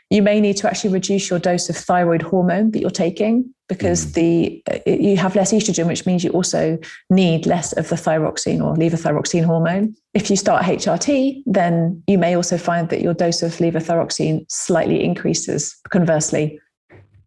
you 0.08 0.22
may 0.22 0.40
need 0.40 0.56
to 0.56 0.68
actually 0.68 0.94
reduce 0.94 1.28
your 1.28 1.38
dose 1.38 1.68
of 1.68 1.76
thyroid 1.76 2.22
hormone 2.22 2.70
that 2.70 2.80
you're 2.80 2.90
taking 2.90 3.52
because 3.68 4.06
mm. 4.06 4.12
the 4.14 4.62
you 4.86 5.16
have 5.16 5.36
less 5.36 5.52
estrogen, 5.52 5.86
which 5.86 6.06
means 6.06 6.24
you 6.24 6.30
also 6.30 6.78
need 7.10 7.46
less 7.46 7.72
of 7.74 7.88
the 7.88 7.96
thyroxine 7.96 8.64
or 8.64 8.74
levothyroxine 8.74 9.44
hormone. 9.44 9.94
If 10.14 10.30
you 10.30 10.36
start 10.36 10.64
HRT, 10.64 11.42
then 11.46 12.02
you 12.06 12.18
may 12.18 12.34
also 12.34 12.58
find 12.58 12.88
that 12.88 13.02
your 13.02 13.14
dose 13.14 13.42
of 13.42 13.52
levothyroxine 13.56 14.50
slightly 14.50 15.04
increases. 15.04 15.76
Conversely. 15.90 16.58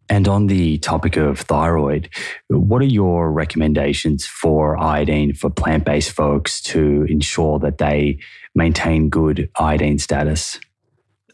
And 0.08 0.28
on 0.28 0.48
the 0.48 0.78
topic 0.78 1.16
of 1.16 1.40
thyroid, 1.40 2.10
what 2.48 2.82
are 2.82 2.86
your 2.86 3.32
recommendations 3.32 4.26
for 4.26 4.76
iodine 4.76 5.32
for 5.32 5.48
plant 5.48 5.84
based 5.84 6.10
folks 6.10 6.60
to 6.62 7.06
ensure 7.08 7.58
that 7.60 7.78
they 7.78 8.18
maintain 8.54 9.08
good 9.08 9.48
iodine 9.58 9.98
status? 9.98 10.60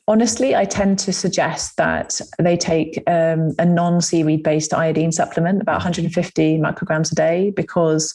Honestly, 0.08 0.56
I 0.56 0.64
tend 0.64 0.98
to 1.00 1.12
suggest 1.12 1.76
that 1.76 2.20
they 2.38 2.56
take 2.56 3.00
um, 3.06 3.54
a 3.58 3.64
non 3.64 4.00
seaweed 4.00 4.42
based 4.42 4.74
iodine 4.74 5.12
supplement, 5.12 5.62
about 5.62 5.74
150 5.74 6.58
micrograms 6.58 7.12
a 7.12 7.14
day, 7.14 7.50
because 7.54 8.12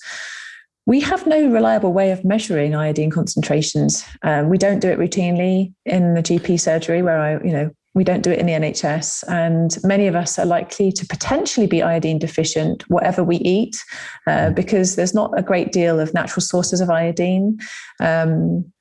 we 0.86 1.00
have 1.00 1.26
no 1.26 1.48
reliable 1.48 1.94
way 1.94 2.12
of 2.12 2.26
measuring 2.26 2.76
iodine 2.76 3.12
concentrations. 3.12 4.04
Um, 4.24 4.50
we 4.50 4.58
don't 4.58 4.80
do 4.80 4.90
it 4.90 5.00
routinely 5.00 5.72
in 5.86 6.16
the 6.16 6.24
GP 6.24 6.60
surgery 6.60 7.02
where 7.02 7.20
I, 7.20 7.34
you 7.44 7.54
know, 7.54 7.70
we 7.96 8.04
don't 8.04 8.22
do 8.22 8.32
it 8.32 8.40
in 8.40 8.48
the 8.48 8.54
NHS. 8.54 9.24
And 9.30 9.78
many 9.84 10.08
of 10.08 10.16
us 10.16 10.40
are 10.40 10.46
likely 10.46 10.92
to 10.92 11.06
potentially 11.06 11.68
be 11.68 11.84
iodine 11.84 12.18
deficient, 12.18 12.90
whatever 12.90 13.24
we 13.24 13.38
eat, 13.38 13.78
uh, 14.26 14.50
because 14.50 14.96
there's 14.96 15.14
not 15.14 15.32
a 15.38 15.44
great 15.44 15.72
deal 15.72 16.00
of 16.00 16.14
natural 16.14 16.42
sources 16.42 16.82
of 16.82 16.90
iodine. 16.90 17.60
Um, 18.00 18.73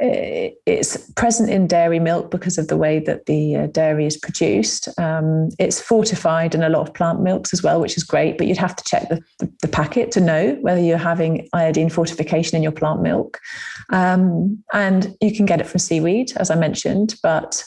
it's 0.00 0.96
present 1.12 1.50
in 1.50 1.68
dairy 1.68 2.00
milk 2.00 2.30
because 2.30 2.58
of 2.58 2.66
the 2.66 2.76
way 2.76 2.98
that 2.98 3.26
the 3.26 3.56
uh, 3.56 3.66
dairy 3.68 4.06
is 4.06 4.16
produced. 4.16 4.88
Um, 4.98 5.50
it's 5.58 5.80
fortified 5.80 6.54
in 6.54 6.62
a 6.62 6.68
lot 6.68 6.88
of 6.88 6.94
plant 6.94 7.20
milks 7.20 7.52
as 7.52 7.62
well, 7.62 7.80
which 7.80 7.96
is 7.96 8.02
great, 8.02 8.36
but 8.36 8.48
you'd 8.48 8.58
have 8.58 8.74
to 8.74 8.84
check 8.84 9.08
the, 9.08 9.20
the, 9.38 9.52
the 9.62 9.68
packet 9.68 10.10
to 10.12 10.20
know 10.20 10.58
whether 10.62 10.80
you're 10.80 10.98
having 10.98 11.48
iodine 11.52 11.90
fortification 11.90 12.56
in 12.56 12.62
your 12.62 12.72
plant 12.72 13.02
milk. 13.02 13.38
Um, 13.92 14.62
and 14.72 15.16
you 15.20 15.34
can 15.34 15.46
get 15.46 15.60
it 15.60 15.66
from 15.66 15.78
seaweed, 15.78 16.32
as 16.36 16.50
I 16.50 16.56
mentioned, 16.56 17.14
but 17.22 17.62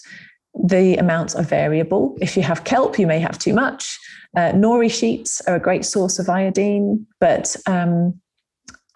the 0.54 0.98
amounts 0.98 1.36
are 1.36 1.44
variable. 1.44 2.18
If 2.20 2.36
you 2.36 2.44
have 2.44 2.66
kelp, 2.66 3.00
you 3.00 3.08
may 3.08 3.20
have 3.20 3.40
too 3.40 3.54
much. 3.54 3.98
Uh, 4.36 4.52
nori 4.52 4.92
sheets 4.92 5.40
are 5.48 5.56
a 5.56 5.60
great 5.60 5.86
source 5.86 6.20
of 6.20 6.28
iodine, 6.28 7.06
but 7.22 7.56
um, 7.68 8.20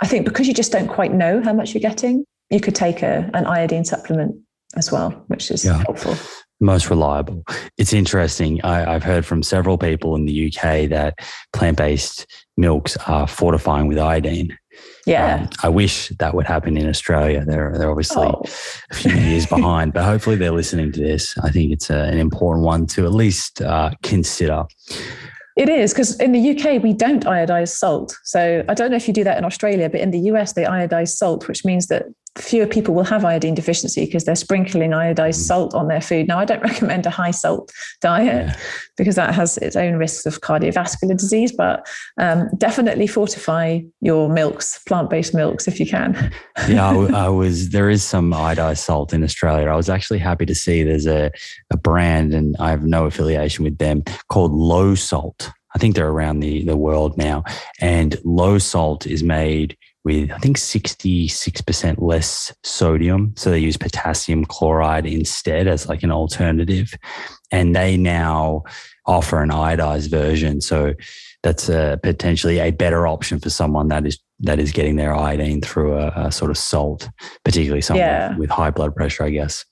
I 0.02 0.08
think 0.08 0.26
because 0.26 0.48
you 0.48 0.54
just 0.54 0.72
don't 0.72 0.88
quite 0.88 1.14
know 1.14 1.42
how 1.42 1.54
much 1.54 1.74
you're 1.74 1.82
getting, 1.82 2.26
you 2.52 2.60
could 2.60 2.76
take 2.76 3.02
a, 3.02 3.30
an 3.34 3.46
iodine 3.46 3.86
supplement 3.86 4.36
as 4.76 4.92
well, 4.92 5.12
which 5.28 5.50
is 5.50 5.66
yeah. 5.66 5.78
helpful. 5.84 6.16
Most 6.60 6.90
reliable. 6.90 7.44
It's 7.78 7.94
interesting. 7.94 8.64
I, 8.64 8.94
I've 8.94 9.04
heard 9.04 9.26
from 9.26 9.42
several 9.42 9.78
people 9.78 10.16
in 10.16 10.26
the 10.26 10.48
UK 10.48 10.90
that 10.90 11.16
plant 11.54 11.78
based 11.78 12.28
milks 12.58 12.98
are 13.08 13.26
fortifying 13.26 13.88
with 13.88 13.98
iodine. 13.98 14.56
Yeah. 15.08 15.36
Um, 15.36 15.50
I 15.64 15.70
wish 15.70 16.10
that 16.20 16.36
would 16.36 16.46
happen 16.46 16.78
in 16.78 16.88
Australia. 16.88 17.44
They're, 17.46 17.76
they're 17.76 17.90
obviously 17.90 18.28
oh. 18.28 18.44
a 18.92 18.94
few 18.94 19.14
years 19.14 19.48
behind, 19.48 19.94
but 19.94 20.04
hopefully 20.04 20.36
they're 20.36 20.52
listening 20.52 20.92
to 20.92 21.00
this. 21.00 21.36
I 21.40 21.50
think 21.50 21.72
it's 21.72 21.90
a, 21.90 22.04
an 22.04 22.20
important 22.20 22.66
one 22.66 22.86
to 22.88 23.06
at 23.06 23.12
least 23.12 23.62
uh, 23.62 23.92
consider. 24.04 24.66
It 25.58 25.68
is 25.68 25.94
because 25.94 26.20
in 26.20 26.32
the 26.32 26.52
UK 26.52 26.82
we 26.82 26.94
don't 26.94 27.26
iodize 27.26 27.70
salt. 27.70 28.16
So 28.24 28.64
I 28.70 28.74
don't 28.74 28.92
know 28.92 28.98
if 28.98 29.08
you 29.08 29.14
do 29.14 29.24
that 29.24 29.38
in 29.38 29.44
Australia, 29.44 29.90
but 29.90 30.00
in 30.00 30.12
the 30.12 30.20
US 30.32 30.54
they 30.54 30.64
iodize 30.64 31.10
salt, 31.10 31.48
which 31.48 31.66
means 31.66 31.88
that 31.88 32.06
fewer 32.38 32.66
people 32.66 32.94
will 32.94 33.04
have 33.04 33.26
iodine 33.26 33.54
deficiency 33.54 34.06
because 34.06 34.24
they're 34.24 34.36
sprinkling 34.36 34.92
iodized 34.92 35.40
mm. 35.40 35.48
salt 35.48 35.74
on 35.74 35.88
their 35.88 36.00
food. 36.00 36.28
Now, 36.28 36.40
I 36.40 36.46
don't 36.46 36.62
recommend 36.64 37.06
a 37.06 37.10
high 37.10 37.32
salt 37.32 37.72
diet 38.00 38.48
yeah. 38.48 38.58
because 38.98 39.16
that 39.16 39.34
has 39.36 39.58
its 39.58 39.76
own 39.76 39.96
risks 39.96 40.26
of 40.26 40.40
cardiovascular 40.42 41.18
disease, 41.18 41.52
but 41.52 41.88
um, 42.18 42.50
definitely 42.58 43.08
fortify 43.08 43.82
your 44.00 44.30
milks, 44.30 44.80
plant 44.88 45.10
based 45.10 45.34
milks, 45.34 45.68
if 45.68 45.80
you 45.80 45.86
can. 45.86 46.32
yeah, 46.68 46.90
I, 46.90 46.94
I, 47.26 47.30
was, 47.30 47.70
there 47.70 47.90
is 47.90 48.04
some 48.04 48.32
iodized 48.32 48.80
salt 48.80 49.14
in 49.14 49.24
Australia. 49.24 49.68
I 49.68 49.76
was 49.76 49.90
actually 49.90 50.20
happy 50.20 50.46
to 50.46 50.56
see 50.56 50.84
there's 50.84 51.08
a, 51.08 51.32
a 51.70 51.78
brand, 51.78 52.34
and 52.34 52.56
I 52.60 52.70
have 52.70 52.84
no 52.84 53.06
affiliation 53.06 53.66
with 53.66 53.78
them, 53.78 54.04
called 54.30 54.54
LoSalt. 54.54 55.52
I 55.74 55.80
think 55.80 55.96
they're 55.96 56.10
around 56.10 56.42
the, 56.42 56.64
the 56.66 56.78
world 56.78 57.18
now. 57.18 57.44
And 57.80 58.14
LoSalt 58.26 59.06
is 59.06 59.24
made 59.24 59.78
with 60.04 60.32
I 60.32 60.38
think 60.40 60.58
66% 60.58 61.96
less 62.02 62.54
sodium. 62.64 63.34
So 63.38 63.52
they 63.52 63.60
use 63.60 63.78
potassium 63.78 64.46
chloride 64.46 65.06
instead 65.06 65.68
as 65.68 65.88
like 65.88 66.04
an 66.04 66.12
alternative. 66.12 66.94
And 67.52 67.76
they 67.76 67.98
now 67.98 68.64
offer 69.06 69.42
an 69.42 69.50
iodized 69.50 70.10
version. 70.10 70.62
So 70.62 70.94
that's 71.44 71.70
a, 71.70 72.00
potentially 72.02 72.60
a 72.60 72.72
better 72.72 73.08
option 73.08 73.40
for 73.40 73.50
someone 73.50 73.88
that 73.90 74.06
is 74.06 74.20
that 74.44 74.60
is 74.60 74.72
getting 74.72 74.96
their 74.96 75.16
iodine 75.16 75.62
through 75.62 75.96
a, 75.98 76.12
a 76.16 76.32
sort 76.32 76.50
of 76.50 76.58
salt, 76.58 77.08
particularly 77.46 77.82
someone 77.82 78.06
yeah. 78.06 78.36
with 78.38 78.50
high 78.50 78.72
blood 78.72 78.96
pressure, 78.96 79.24
I 79.24 79.30
guess. 79.30 79.66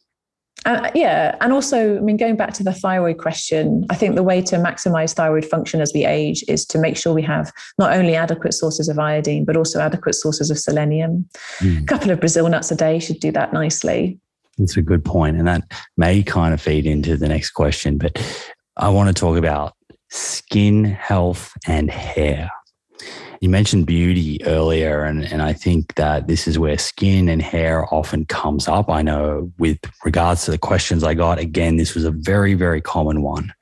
Uh, 0.66 0.92
yeah. 0.94 1.36
And 1.42 1.54
also, 1.54 1.98
I 1.98 2.00
mean, 2.02 2.18
going 2.18 2.36
back 2.36 2.54
to 2.56 2.64
the 2.64 2.74
thyroid 2.74 3.18
question, 3.18 3.86
I 3.90 3.96
think 3.96 4.16
the 4.16 4.24
way 4.24 4.42
to 4.42 4.58
maximize 4.58 5.14
thyroid 5.14 5.46
function 5.46 5.82
as 5.82 5.92
we 5.94 6.06
age 6.06 6.44
is 6.48 6.66
to 6.68 6.78
make 6.78 6.98
sure 6.98 7.14
we 7.14 7.22
have 7.24 7.52
not 7.78 7.94
only 7.94 8.16
adequate 8.16 8.54
sources 8.54 8.90
of 8.90 9.00
iodine, 9.00 9.46
but 9.46 9.56
also 9.56 9.80
adequate 9.80 10.16
sources 10.16 10.52
of 10.52 10.60
selenium. 10.60 11.28
Mm. 11.60 11.84
A 11.84 11.86
couple 11.86 12.12
of 12.12 12.20
Brazil 12.20 12.50
nuts 12.50 12.72
a 12.72 12.76
day 12.76 13.00
should 13.00 13.20
do 13.20 13.32
that 13.32 13.54
nicely. 13.54 14.20
That's 14.58 14.76
a 14.76 14.82
good 14.82 15.06
point, 15.06 15.38
And 15.38 15.48
that 15.48 15.64
may 15.96 16.22
kind 16.22 16.54
of 16.54 16.62
feed 16.62 16.86
into 16.86 17.16
the 17.16 17.30
next 17.30 17.52
question, 17.52 17.98
but 17.98 18.22
I 18.76 18.90
want 18.90 19.08
to 19.08 19.14
talk 19.14 19.38
about 19.38 19.74
skin 20.10 20.84
health 20.84 21.54
and 21.68 21.90
hair. 21.90 22.50
You 23.42 23.50
mentioned 23.50 23.86
beauty 23.86 24.44
earlier, 24.46 25.04
and, 25.04 25.24
and 25.24 25.42
I 25.42 25.54
think 25.54 25.96
that 25.96 26.28
this 26.28 26.48
is 26.48 26.60
where 26.60 26.78
skin 26.78 27.30
and 27.30 27.42
hair 27.42 27.92
often 27.94 28.26
comes 28.26 28.68
up. 28.68 28.90
I 28.90 29.02
know 29.02 29.52
with 29.58 29.80
regards 30.04 30.46
to 30.46 30.52
the 30.52 30.58
questions 30.58 31.04
I 31.04 31.14
got, 31.14 31.40
again, 31.40 31.78
this 31.78 31.96
was 31.96 32.04
a 32.04 32.12
very, 32.12 32.54
very 32.54 32.82
common 32.82 33.22
one 33.22 33.54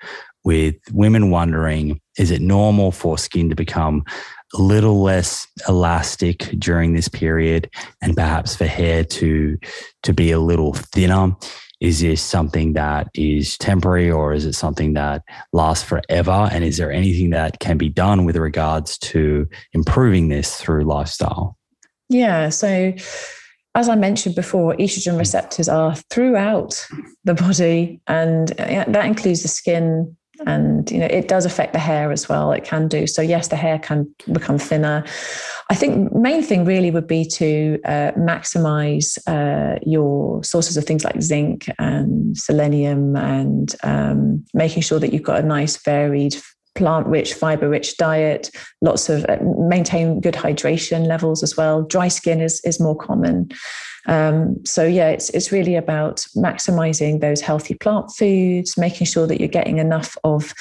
with 0.48 0.76
women 0.94 1.30
wondering 1.30 2.00
is 2.18 2.32
it 2.32 2.42
normal 2.42 2.90
for 2.92 3.18
skin 3.18 3.50
to 3.50 3.56
become 3.56 4.02
a 4.56 4.62
little 4.62 5.02
less 5.02 5.46
elastic 5.68 6.56
during 6.58 6.94
this 6.94 7.10
period 7.10 7.70
and 8.02 8.16
perhaps 8.16 8.56
for 8.56 8.66
hair 8.66 9.04
to 9.04 9.58
to 10.04 10.14
be 10.14 10.32
a 10.32 10.40
little 10.40 10.74
thinner 10.74 11.36
is 11.80 12.02
this 12.02 12.22
something 12.22 12.74
that 12.74 13.08
is 13.14 13.58
temporary 13.58 14.10
or 14.10 14.34
is 14.34 14.46
it 14.46 14.54
something 14.54 14.94
that 14.94 15.24
lasts 15.54 15.84
forever? 15.84 16.50
And 16.52 16.64
is 16.64 16.78
there 16.78 16.92
anything 16.92 17.30
that 17.32 17.60
can 17.60 17.78
be 17.78 17.90
done 17.90 18.26
with 18.26 18.36
regards 18.36 18.98
to 19.00 19.48
improving 19.74 20.30
this 20.30 20.56
through 20.56 20.84
lifestyle? 20.86 21.58
Yeah. 22.10 22.50
So, 22.50 22.94
as 23.76 23.90
I 23.90 23.96
mentioned 23.96 24.34
before, 24.34 24.76
estrogen 24.78 25.20
receptors 25.20 25.70
are 25.70 25.96
throughout 26.10 26.84
the 27.26 27.36
body, 27.36 28.02
and 28.08 28.52
uh, 28.60 28.86
that 28.88 29.06
includes 29.06 29.44
the 29.44 29.48
skin, 29.48 30.17
and 30.46 30.90
you 30.92 31.00
know 31.00 31.08
it 31.10 31.28
does 31.28 31.46
affect 31.46 31.74
the 31.74 31.80
hair 31.80 32.12
as 32.12 32.30
well 32.30 32.52
it 32.52 32.64
can 32.64 32.88
do. 32.88 33.08
So 33.08 33.22
yes 33.22 33.48
the 33.48 33.56
hair 33.56 33.80
can 33.80 34.14
become 34.32 34.58
thinner. 34.58 35.04
I 35.70 35.76
think 35.76 36.14
main 36.14 36.44
thing 36.44 36.64
really 36.64 36.92
would 36.92 37.08
be 37.08 37.26
to 37.26 37.80
uh, 37.86 38.12
maximize 38.18 39.18
uh, 39.28 39.80
your 39.86 40.44
sources 40.44 40.78
of 40.78 40.86
things 40.86 41.04
like 41.04 41.22
zinc 41.22 41.70
and 41.78 42.38
selenium 42.38 43.16
and 43.16 43.76
um, 43.84 44.46
making 44.54 44.84
sure 44.84 45.00
that 45.00 45.12
you've 45.12 45.24
got 45.24 45.40
a 45.40 45.46
nice 45.46 45.78
varied 45.78 46.36
plant 46.78 47.06
rich 47.08 47.34
fiber 47.34 47.68
rich 47.68 47.98
diet 47.98 48.50
lots 48.82 49.10
of 49.10 49.26
uh, 49.26 49.38
maintain 49.42 50.22
good 50.22 50.36
hydration 50.36 51.08
levels 51.08 51.44
as 51.44 51.58
well 51.58 51.82
dry 51.82 52.08
skin 52.08 52.40
is 52.40 52.62
is 52.64 52.80
more 52.80 52.96
common 52.96 53.50
um, 54.08 54.66
so 54.66 54.86
yeah, 54.86 55.10
it's 55.10 55.30
it's 55.32 55.52
really 55.52 55.76
about 55.76 56.26
maximizing 56.36 57.20
those 57.20 57.42
healthy 57.42 57.74
plant 57.74 58.10
foods, 58.12 58.78
making 58.78 59.06
sure 59.06 59.28
that 59.28 59.40
you're 59.40 59.50
getting 59.50 59.80
enough 59.80 60.18
of 60.24 60.54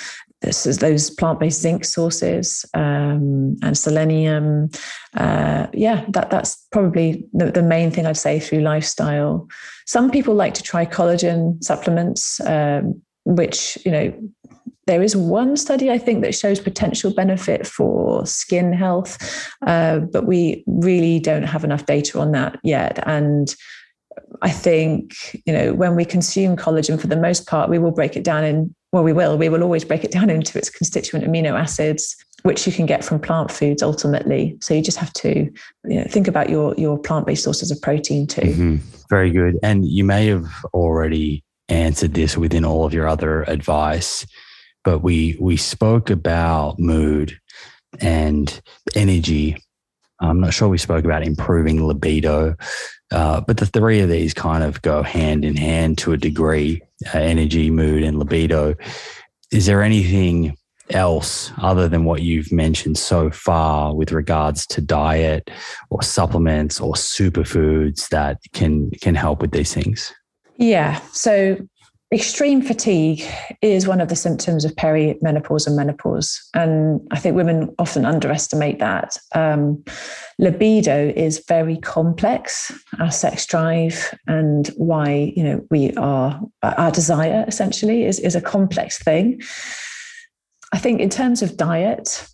this 0.43 0.67
is 0.67 0.79
those 0.79 1.11
plant-based 1.11 1.63
zinc 1.63 1.85
sources 1.85 2.65
um, 2.75 3.57
and 3.63 3.77
selenium. 3.79 4.69
Uh, 5.15 5.67
yeah, 5.73 6.05
that 6.09 6.31
that's 6.31 6.67
probably 6.73 7.25
the, 7.33 7.51
the, 7.51 7.63
main 7.63 7.91
thing 7.91 8.07
I'd 8.07 8.19
say 8.19 8.39
through 8.39 8.61
lifestyle. 8.61 9.49
Some 9.87 10.11
people 10.11 10.35
like 10.35 10.55
to 10.55 10.63
try 10.63 10.85
collagen 10.85 11.63
supplements, 11.65 12.41
um, 12.41 13.01
which 13.25 13.79
you 13.85 13.91
know 13.91 14.13
there 14.87 15.03
is 15.03 15.17
one 15.17 15.57
study 15.57 15.91
I 15.91 15.99
think 15.99 16.23
that 16.23 16.35
shows 16.35 16.61
potential 16.61 17.13
benefit 17.13 17.67
for 17.67 18.25
skin 18.25 18.73
health, 18.73 19.19
uh, 19.67 19.99
but 19.99 20.27
we 20.27 20.63
really 20.67 21.19
don't 21.19 21.43
have 21.43 21.65
enough 21.65 21.87
data 21.87 22.21
on 22.21 22.33
that 22.33 22.59
yet. 22.63 23.03
And 23.07 23.55
I 24.43 24.51
think 24.51 25.15
you 25.45 25.53
know 25.53 25.75
when 25.75 25.97
we 25.97 26.05
consume 26.05 26.57
collagen, 26.57 27.01
for 27.01 27.09
the 27.09 27.17
most 27.17 27.47
part, 27.47 27.69
we 27.69 27.79
will 27.79 27.91
break 27.91 28.17
it 28.17 28.25
down 28.25 28.45
in 28.45 28.75
well, 28.93 29.03
we 29.03 29.13
will. 29.13 29.37
We 29.37 29.49
will 29.49 29.63
always 29.63 29.85
break 29.85 30.05
it 30.05 30.11
down 30.11 30.31
into 30.37 30.57
its 30.57 30.71
constituent 30.71 31.27
amino 31.27 31.59
acids, 31.59 32.17
which 32.43 32.67
you 32.67 32.73
can 32.73 32.87
get 32.87 33.05
from 33.05 33.21
plant 33.21 33.51
foods 33.51 33.83
ultimately. 33.83 34.57
So 34.61 34.73
you 34.73 34.83
just 34.83 34.99
have 34.99 35.13
to 35.15 35.51
you 35.85 36.01
know, 36.01 36.05
think 36.05 36.29
about 36.29 36.49
your 36.49 36.75
your 36.77 36.99
plant 36.99 37.27
based 37.27 37.45
sources 37.45 37.71
of 37.71 37.81
protein 37.83 38.27
too. 38.27 38.43
Mm-hmm. 38.43 38.77
Very 39.11 39.31
good. 39.31 39.59
And 39.63 39.85
you 39.85 40.05
may 40.05 40.27
have 40.27 40.49
already 40.73 41.45
answered 41.69 42.15
this 42.15 42.37
within 42.37 42.65
all 42.65 42.85
of 42.85 42.95
your 42.95 43.09
other 43.09 43.43
advice 43.45 44.25
but 44.87 45.01
we 45.01 45.37
we 45.41 45.57
spoke 45.57 46.11
about 46.11 46.79
mood 46.79 47.39
and 48.01 48.63
energy. 48.95 49.57
I'm 50.21 50.41
not 50.41 50.55
sure 50.55 50.69
we 50.69 50.79
spoke 50.79 51.05
about 51.05 51.27
improving 51.27 51.85
libido, 51.85 52.55
uh, 53.11 53.41
but 53.41 53.57
the 53.57 53.67
three 53.67 53.99
of 53.99 54.09
these 54.09 54.33
kind 54.33 54.63
of 54.63 54.81
go 54.83 55.03
hand 55.03 55.45
in 55.45 55.57
hand 55.57 55.99
to 55.99 56.13
a 56.13 56.17
degree: 56.17 56.81
uh, 57.13 57.19
energy, 57.19 57.69
mood, 57.69 58.05
and 58.05 58.21
libido. 58.21 58.77
Is 59.51 59.67
there 59.67 59.83
anything 59.83 60.57
else 60.91 61.51
other 61.59 61.89
than 61.89 62.05
what 62.05 62.23
you've 62.23 62.53
mentioned 62.53 62.97
so 62.97 63.29
far 63.31 63.93
with 63.93 64.13
regards 64.13 64.69
to 64.69 64.81
diet 64.81 65.51
or 65.91 66.01
supplements 66.01 66.81
or 66.81 66.95
superfoods 66.95 68.09
that 68.11 68.39
can 68.53 68.93
can 69.03 69.17
help 69.17 69.41
with 69.41 69.51
these 69.51 69.75
things? 69.75 70.15
Yeah. 70.59 71.01
So 71.13 71.59
extreme 72.13 72.63
fatigue 72.63 73.25
is 73.63 73.89
one 73.89 74.01
of 74.01 74.09
the 74.09 74.17
symptoms 74.17 74.65
of 74.65 74.73
perimenopause 74.77 75.67
and 75.67 75.77
menopause. 75.77 76.41
And 76.55 77.01
I 77.11 77.19
think 77.19 77.35
women 77.35 77.75
often 77.79 78.05
underestimate 78.05 78.79
that. 78.79 79.17
Um, 79.35 79.85
libido 80.39 81.13
is 81.17 81.45
very 81.49 81.79
complex, 81.79 82.71
our 83.01 83.11
sex 83.11 83.45
drive 83.45 84.15
and 84.29 84.69
why, 84.77 85.33
you 85.35 85.43
know, 85.43 85.67
we 85.71 85.93
are, 85.95 86.41
our 86.63 86.93
desire 86.93 87.45
essentially 87.49 88.05
is, 88.05 88.21
is 88.21 88.37
a 88.37 88.41
complex 88.41 89.03
thing. 89.03 89.43
I 90.73 90.79
think 90.79 91.01
in 91.01 91.11
terms 91.11 91.43
of 91.43 91.57
diet, 91.57 92.29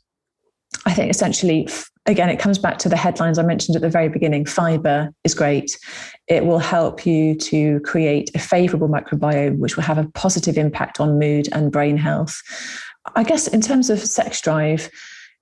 I 0.87 0.95
think 0.95 1.11
essentially 1.11 1.69
again, 2.07 2.29
it 2.29 2.39
comes 2.39 2.59
back 2.59 2.79
to 2.79 2.89
the 2.89 2.97
headlines 2.97 3.39
I 3.39 3.43
mentioned 3.43 3.77
at 3.77 3.83
the 3.83 3.89
very 3.89 4.09
beginning. 4.09 4.45
Fiber 4.45 5.13
is 5.25 5.35
great. 5.35 5.79
It 6.27 6.45
will 6.45 6.59
help 6.59 7.07
you 7.07 7.35
to 7.37 7.81
create 7.81 8.31
a 8.35 8.39
favorable 8.39 8.89
microbiome, 8.89 9.59
which 9.59 9.77
will 9.77 9.85
have 9.85 9.99
a 9.99 10.09
positive 10.11 10.59
impact 10.59 11.01
on 11.01 11.19
mood 11.19 11.49
and 11.53 11.71
brain 11.71 11.97
health. 11.97 12.41
I 13.15 13.23
guess 13.23 13.47
in 13.47 13.61
terms 13.61 13.91
of 13.91 14.01
sex 14.01 14.41
drive, 14.41 14.91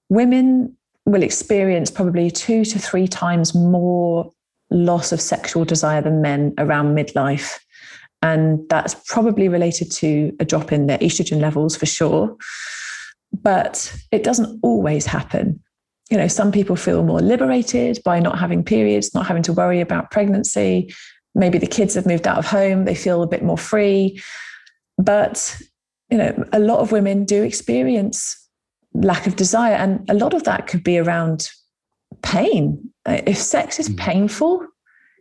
women 0.08 0.76
will 1.06 1.22
experience 1.22 1.90
probably 1.90 2.30
two 2.30 2.64
to 2.66 2.78
three 2.78 3.08
times 3.08 3.54
more 3.54 4.30
loss 4.70 5.12
of 5.12 5.20
sexual 5.20 5.64
desire 5.64 6.00
than 6.02 6.22
men 6.22 6.54
around 6.58 6.96
midlife. 6.96 7.58
And 8.22 8.68
that's 8.68 8.94
probably 9.06 9.48
related 9.48 9.90
to 9.92 10.36
a 10.40 10.44
drop 10.44 10.72
in 10.72 10.86
their 10.86 10.98
estrogen 10.98 11.40
levels 11.40 11.74
for 11.74 11.86
sure. 11.86 12.36
But 13.32 13.96
it 14.10 14.24
doesn't 14.24 14.58
always 14.62 15.06
happen 15.06 15.60
you 16.10 16.16
know, 16.16 16.26
some 16.26 16.50
people 16.50 16.76
feel 16.76 17.04
more 17.04 17.20
liberated 17.20 18.00
by 18.04 18.18
not 18.18 18.38
having 18.38 18.64
periods, 18.64 19.14
not 19.14 19.26
having 19.26 19.44
to 19.44 19.52
worry 19.52 19.80
about 19.80 20.10
pregnancy. 20.10 20.92
Maybe 21.36 21.56
the 21.56 21.68
kids 21.68 21.94
have 21.94 22.04
moved 22.04 22.26
out 22.26 22.36
of 22.36 22.46
home, 22.46 22.84
they 22.84 22.96
feel 22.96 23.22
a 23.22 23.28
bit 23.28 23.44
more 23.44 23.56
free. 23.56 24.20
But, 24.98 25.56
you 26.10 26.18
know, 26.18 26.44
a 26.52 26.58
lot 26.58 26.80
of 26.80 26.90
women 26.90 27.24
do 27.24 27.42
experience 27.44 28.36
lack 28.92 29.28
of 29.28 29.36
desire. 29.36 29.74
And 29.74 30.08
a 30.10 30.14
lot 30.14 30.34
of 30.34 30.42
that 30.44 30.66
could 30.66 30.82
be 30.82 30.98
around 30.98 31.48
pain. 32.22 32.90
If 33.06 33.38
sex 33.38 33.78
is 33.78 33.88
mm. 33.88 33.96
painful, 33.96 34.66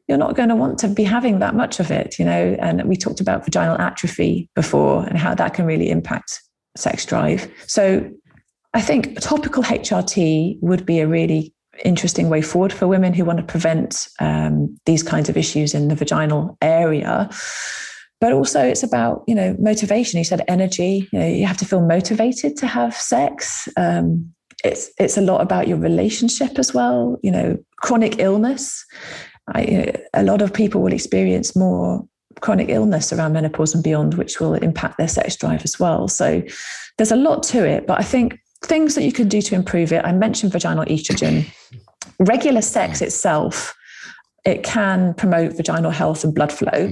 you're 0.07 0.17
not 0.17 0.35
going 0.35 0.49
to 0.49 0.55
want 0.55 0.79
to 0.79 0.87
be 0.87 1.03
having 1.03 1.37
that 1.37 1.53
much 1.53 1.79
of 1.79 1.91
it, 1.91 2.17
you 2.17 2.25
know. 2.25 2.57
And 2.59 2.83
we 2.85 2.95
talked 2.95 3.21
about 3.21 3.45
vaginal 3.45 3.79
atrophy 3.79 4.49
before 4.55 5.05
and 5.05 5.19
how 5.19 5.35
that 5.35 5.53
can 5.53 5.65
really 5.67 5.91
impact 5.91 6.41
sex 6.75 7.05
drive. 7.05 7.49
So 7.67 8.09
I 8.73 8.81
think 8.81 9.19
topical 9.19 9.63
HRT 9.63 10.57
would 10.61 10.85
be 10.85 10.99
a 10.99 11.07
really 11.07 11.53
interesting 11.85 12.29
way 12.29 12.41
forward 12.41 12.73
for 12.73 12.87
women 12.87 13.13
who 13.13 13.25
want 13.25 13.39
to 13.39 13.45
prevent 13.45 14.07
um, 14.19 14.77
these 14.85 15.03
kinds 15.03 15.29
of 15.29 15.37
issues 15.37 15.73
in 15.73 15.87
the 15.87 15.95
vaginal 15.95 16.57
area. 16.61 17.29
But 18.21 18.33
also, 18.33 18.61
it's 18.61 18.83
about 18.83 19.23
you 19.27 19.35
know 19.35 19.55
motivation. 19.59 20.17
You 20.17 20.25
said 20.25 20.43
energy. 20.47 21.07
You 21.13 21.19
know, 21.19 21.27
you 21.27 21.45
have 21.45 21.57
to 21.57 21.65
feel 21.65 21.81
motivated 21.81 22.57
to 22.57 22.67
have 22.67 22.93
sex. 22.93 23.69
Um, 23.77 24.33
it's 24.63 24.91
it's 24.99 25.15
a 25.15 25.21
lot 25.21 25.39
about 25.39 25.69
your 25.69 25.77
relationship 25.77 26.59
as 26.59 26.73
well. 26.73 27.17
You 27.23 27.31
know, 27.31 27.57
chronic 27.77 28.19
illness. 28.19 28.85
A 29.55 30.21
lot 30.21 30.41
of 30.41 30.53
people 30.53 30.81
will 30.81 30.93
experience 30.93 31.55
more 31.55 32.05
chronic 32.41 32.69
illness 32.69 33.11
around 33.11 33.33
menopause 33.33 33.73
and 33.73 33.83
beyond, 33.83 34.13
which 34.15 34.39
will 34.39 34.53
impact 34.53 34.97
their 34.97 35.07
sex 35.07 35.35
drive 35.35 35.63
as 35.63 35.79
well. 35.79 36.07
So 36.07 36.41
there's 36.97 37.11
a 37.11 37.15
lot 37.15 37.43
to 37.43 37.65
it. 37.65 37.87
But 37.87 37.99
I 37.99 38.03
think 38.03 38.39
things 38.63 38.95
that 38.95 39.03
you 39.03 39.11
can 39.11 39.27
do 39.27 39.41
to 39.41 39.55
improve 39.55 39.91
it. 39.91 40.03
I 40.05 40.11
mentioned 40.11 40.51
vaginal 40.51 40.85
estrogen. 40.85 41.45
Regular 42.19 42.61
sex 42.61 43.01
itself, 43.01 43.75
it 44.45 44.63
can 44.63 45.13
promote 45.13 45.53
vaginal 45.53 45.91
health 45.91 46.23
and 46.23 46.33
blood 46.35 46.51
flow. 46.51 46.91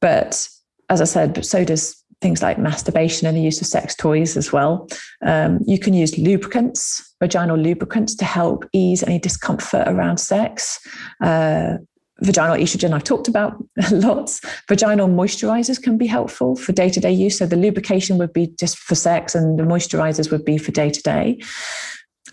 But 0.00 0.48
as 0.88 1.00
I 1.00 1.04
said, 1.04 1.44
so 1.44 1.64
does 1.64 2.02
things 2.22 2.40
like 2.40 2.58
masturbation 2.58 3.26
and 3.26 3.36
the 3.36 3.42
use 3.42 3.60
of 3.60 3.66
sex 3.66 3.94
toys 3.94 4.36
as 4.36 4.52
well. 4.52 4.88
Um, 5.26 5.58
you 5.66 5.78
can 5.78 5.92
use 5.92 6.16
lubricants, 6.16 7.14
vaginal 7.20 7.58
lubricants, 7.58 8.14
to 8.16 8.24
help 8.24 8.64
ease 8.72 9.02
any 9.02 9.18
discomfort 9.18 9.88
around 9.88 10.18
sex. 10.18 10.78
Uh, 11.20 11.78
vaginal 12.22 12.56
estrogen 12.56 12.92
I've 12.92 13.04
talked 13.04 13.28
about 13.28 13.62
lots. 13.90 14.40
Vaginal 14.68 15.08
moisturizers 15.08 15.82
can 15.82 15.98
be 15.98 16.06
helpful 16.06 16.56
for 16.56 16.72
day 16.72 16.88
to 16.90 17.00
day 17.00 17.12
use. 17.12 17.38
So 17.38 17.46
the 17.46 17.56
lubrication 17.56 18.18
would 18.18 18.32
be 18.32 18.48
just 18.58 18.78
for 18.78 18.94
sex, 18.94 19.34
and 19.34 19.58
the 19.58 19.64
moisturizers 19.64 20.30
would 20.30 20.44
be 20.44 20.58
for 20.58 20.72
day 20.72 20.90
to 20.90 21.02
day. 21.02 21.40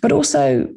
But 0.01 0.11
also, 0.11 0.69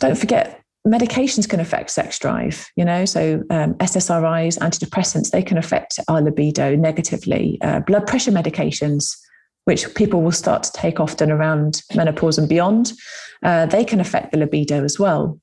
don't 0.00 0.18
forget 0.18 0.62
medications 0.86 1.48
can 1.48 1.60
affect 1.60 1.90
sex 1.90 2.18
drive 2.18 2.66
you 2.76 2.84
know 2.84 3.04
so 3.04 3.42
um, 3.50 3.74
ssris 3.74 4.58
antidepressants 4.58 5.30
they 5.30 5.42
can 5.42 5.58
affect 5.58 5.98
our 6.08 6.22
libido 6.22 6.74
negatively 6.76 7.58
uh, 7.62 7.80
blood 7.80 8.06
pressure 8.06 8.30
medications 8.30 9.16
which 9.64 9.92
people 9.94 10.22
will 10.22 10.32
start 10.32 10.62
to 10.62 10.72
take 10.72 10.98
often 10.98 11.30
around 11.30 11.82
menopause 11.94 12.38
and 12.38 12.48
beyond 12.48 12.92
uh, 13.42 13.66
they 13.66 13.84
can 13.84 14.00
affect 14.00 14.32
the 14.32 14.38
libido 14.38 14.82
as 14.84 14.98
well 14.98 15.38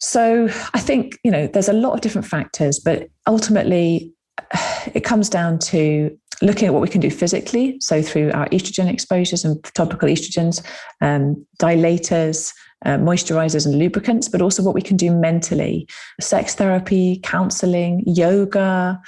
so 0.00 0.48
I 0.74 0.80
think, 0.80 1.18
you 1.24 1.30
know, 1.30 1.46
there's 1.46 1.68
a 1.68 1.72
lot 1.72 1.94
of 1.94 2.00
different 2.00 2.26
factors, 2.26 2.78
but 2.78 3.08
ultimately 3.26 4.12
it 4.94 5.04
comes 5.04 5.28
down 5.28 5.58
to 5.58 6.16
looking 6.40 6.68
at 6.68 6.72
what 6.72 6.82
we 6.82 6.88
can 6.88 7.00
do 7.00 7.10
physically. 7.10 7.76
So 7.80 8.00
through 8.00 8.30
our 8.32 8.48
estrogen 8.50 8.88
exposures 8.88 9.44
and 9.44 9.62
topical 9.74 10.08
estrogens, 10.08 10.62
um, 11.00 11.44
dilators, 11.58 12.52
uh, 12.84 12.96
moisturizers 12.96 13.66
and 13.66 13.76
lubricants, 13.76 14.28
but 14.28 14.40
also 14.40 14.62
what 14.62 14.74
we 14.74 14.82
can 14.82 14.96
do 14.96 15.10
mentally, 15.10 15.88
sex 16.20 16.54
therapy, 16.54 17.20
counseling, 17.24 18.04
yoga. 18.06 19.00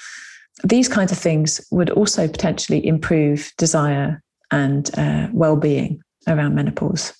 These 0.64 0.88
kinds 0.88 1.12
of 1.12 1.18
things 1.18 1.60
would 1.70 1.90
also 1.90 2.26
potentially 2.26 2.84
improve 2.84 3.52
desire 3.56 4.22
and 4.50 4.90
uh, 4.98 5.28
well-being 5.32 6.02
around 6.26 6.56
menopause. 6.56 7.12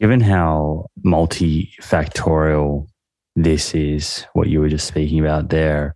Given 0.00 0.20
how 0.20 0.86
multifactorial 1.04 2.86
this 3.34 3.74
is, 3.74 4.24
what 4.32 4.48
you 4.48 4.60
were 4.60 4.68
just 4.68 4.86
speaking 4.86 5.18
about 5.18 5.48
there, 5.48 5.94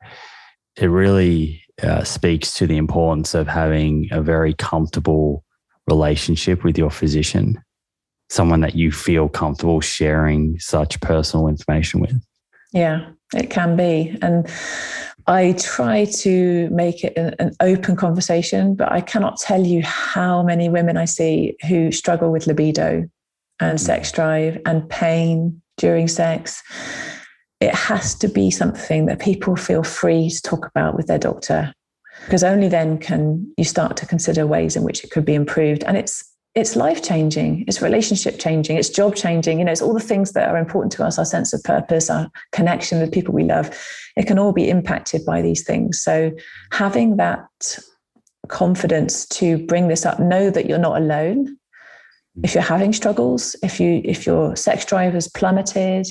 it 0.77 0.87
really 0.87 1.63
uh, 1.83 2.03
speaks 2.03 2.55
to 2.55 2.67
the 2.67 2.77
importance 2.77 3.35
of 3.35 3.47
having 3.47 4.09
a 4.11 4.21
very 4.21 4.55
comfortable 4.55 5.45
relationship 5.87 6.65
with 6.65 6.77
your 6.77 6.91
physician, 6.91 7.63
someone 8.29 8.61
that 8.61 8.75
you 8.75 8.91
feel 8.91 9.29
comfortable 9.29 9.81
sharing 9.81 10.59
such 10.59 11.01
personal 11.01 11.49
information 11.49 12.01
with. 12.01 12.21
Yeah, 12.73 13.11
it 13.35 13.51
can 13.51 13.77
be. 13.77 14.17
And 14.23 14.49
I 15.27 15.53
try 15.59 16.07
to 16.07 16.69
make 16.71 17.05
it 17.05 17.13
an, 17.17 17.35
an, 17.39 17.53
open 17.61 17.95
conversation, 17.95 18.75
but 18.75 18.91
I 18.91 19.01
cannot 19.01 19.39
tell 19.39 19.65
you 19.65 19.83
how 19.83 20.43
many 20.43 20.69
women 20.69 20.97
I 20.97 21.05
see 21.05 21.57
who 21.69 21.93
struggle 21.93 22.33
with 22.33 22.47
libido 22.47 23.09
and 23.61 23.79
hmm. 23.79 23.85
sex 23.85 24.13
drive 24.13 24.61
and 24.67 24.89
pain 24.89 25.61
during 25.77 26.09
sex. 26.09 26.63
It 27.61 27.75
has 27.75 28.15
to 28.17 28.29
be 28.29 28.51
something 28.51 29.07
that 29.07 29.21
people 29.21 29.57
feel 29.57 29.85
free 29.85 30.31
to 30.31 30.43
talk 30.43 30.67
about 30.67 30.97
with 30.97 31.07
their 31.07 31.19
doctor, 31.19 31.73
because 32.25 32.43
only 32.43 32.69
then 32.69 32.99
can 32.99 33.53
you 33.57 33.65
start 33.65 33.97
to 33.99 34.07
consider 34.07 34.47
ways 34.47 34.75
in 34.75 34.83
which 34.83 35.05
it 35.05 35.11
could 35.11 35.25
be 35.25 35.35
improved. 35.35 35.85
And 35.85 35.97
it's 35.97 36.29
it's 36.55 36.77
life 36.77 37.03
changing, 37.03 37.65
it's 37.67 37.81
relationship 37.81 38.39
changing, 38.39 38.77
it's 38.77 38.91
job 38.91 39.15
changing. 39.15 39.59
You 39.59 39.65
know, 39.65 39.73
it's 39.73 39.81
all 39.81 39.95
the 39.95 40.01
things 40.01 40.33
that 40.33 40.51
are 40.51 40.59
important 40.59 40.93
to 40.93 41.05
us, 41.05 41.19
our 41.19 41.25
sense 41.25 41.55
of 41.55 41.63
purpose, 41.63 42.11
our 42.11 42.31
connection 42.53 43.01
with 43.01 43.11
people 43.11 43.33
we 43.33 43.45
love. 43.45 43.71
It 44.17 44.27
can 44.27 44.39
all 44.39 44.53
be 44.53 44.69
impacted 44.69 45.25
by 45.25 45.41
these 45.41 45.65
things. 45.65 46.03
So 46.03 46.31
having 46.71 47.17
that 47.17 47.79
confidence 48.49 49.25
to 49.29 49.65
bring 49.67 49.89
this 49.89 50.05
up, 50.05 50.21
know 50.21 50.51
that 50.51 50.67
you're 50.67 50.79
not 50.79 51.01
alone 51.01 51.57
if 52.43 52.55
you're 52.55 52.63
having 52.63 52.93
struggles, 52.93 53.55
if 53.63 53.79
you 53.79 54.01
if 54.05 54.27
your 54.27 54.57
sex 54.57 54.85
drive 54.85 55.15
has 55.15 55.29
plummeted, 55.29 56.07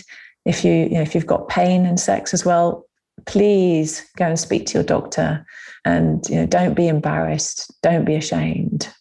if 0.45 0.64
you, 0.64 0.72
you 0.73 0.89
know, 0.91 1.02
if 1.02 1.15
you've 1.15 1.26
got 1.26 1.49
pain 1.49 1.85
in 1.85 1.98
sex 1.98 2.34
as 2.34 2.45
well, 2.45 2.85
please 3.26 4.06
go 4.18 4.26
and 4.26 4.39
speak 4.39 4.65
to 4.68 4.73
your 4.76 4.84
doctor 4.84 5.45
and 5.85 6.27
you 6.30 6.35
know 6.35 6.45
don't 6.45 6.76
be 6.76 6.88
embarrassed, 6.88 7.73
don't 7.81 8.06
be 8.06 8.15
ashamed. 8.15 8.93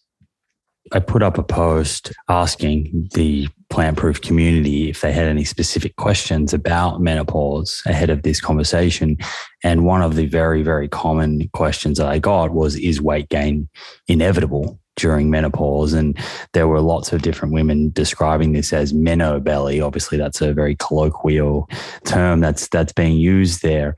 I 0.93 0.99
put 0.99 1.23
up 1.23 1.37
a 1.37 1.43
post 1.43 2.11
asking 2.27 3.09
the 3.13 3.47
plant 3.69 3.97
proof 3.97 4.19
community 4.19 4.89
if 4.89 4.99
they 4.99 5.13
had 5.13 5.27
any 5.27 5.45
specific 5.45 5.95
questions 5.95 6.53
about 6.53 6.99
menopause 6.99 7.81
ahead 7.85 8.09
of 8.09 8.23
this 8.23 8.41
conversation. 8.41 9.15
And 9.63 9.85
one 9.85 10.01
of 10.01 10.15
the 10.15 10.25
very, 10.25 10.63
very 10.63 10.89
common 10.89 11.49
questions 11.53 11.97
that 11.97 12.07
I 12.07 12.19
got 12.19 12.51
was 12.51 12.75
Is 12.75 13.01
weight 13.01 13.29
gain 13.29 13.69
inevitable? 14.09 14.80
During 15.01 15.29
menopause. 15.29 15.93
And 15.93 16.17
there 16.53 16.67
were 16.67 16.79
lots 16.79 17.11
of 17.11 17.21
different 17.21 17.53
women 17.53 17.91
describing 17.91 18.53
this 18.53 18.71
as 18.71 18.93
meno 18.93 19.39
belly. 19.39 19.81
Obviously, 19.81 20.17
that's 20.17 20.41
a 20.41 20.53
very 20.53 20.75
colloquial 20.75 21.67
term 22.05 22.39
that's 22.39 22.67
that's 22.69 22.93
being 22.93 23.17
used 23.17 23.61
there. 23.61 23.95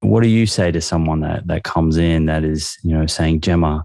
What 0.00 0.22
do 0.22 0.28
you 0.28 0.46
say 0.46 0.72
to 0.72 0.80
someone 0.80 1.20
that 1.20 1.46
that 1.46 1.62
comes 1.64 1.96
in 1.96 2.26
that 2.26 2.42
is, 2.44 2.76
you 2.82 2.92
know, 2.94 3.06
saying, 3.06 3.40
Gemma, 3.40 3.84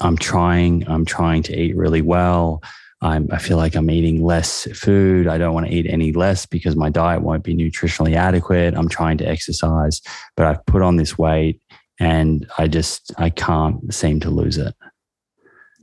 I'm 0.00 0.16
trying, 0.16 0.84
I'm 0.88 1.04
trying 1.04 1.42
to 1.44 1.52
eat 1.56 1.76
really 1.76 2.02
well. 2.02 2.60
I'm, 3.00 3.28
I 3.32 3.38
feel 3.38 3.56
like 3.56 3.74
I'm 3.76 3.90
eating 3.90 4.24
less 4.24 4.68
food. 4.78 5.26
I 5.26 5.38
don't 5.38 5.54
want 5.54 5.66
to 5.66 5.74
eat 5.74 5.86
any 5.88 6.12
less 6.12 6.46
because 6.46 6.76
my 6.76 6.90
diet 6.90 7.22
won't 7.22 7.42
be 7.44 7.54
nutritionally 7.54 8.14
adequate. 8.14 8.74
I'm 8.74 8.88
trying 8.88 9.18
to 9.18 9.26
exercise, 9.26 10.00
but 10.36 10.46
I've 10.46 10.64
put 10.66 10.82
on 10.82 10.96
this 10.96 11.18
weight. 11.18 11.60
and 12.02 12.46
I 12.58 12.66
just 12.68 13.12
I 13.18 13.30
can't 13.30 13.92
seem 13.94 14.20
to 14.20 14.30
lose 14.30 14.58
it. 14.58 14.74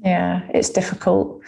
Yeah, 0.03 0.47
it's 0.53 0.69
difficult. 0.69 1.41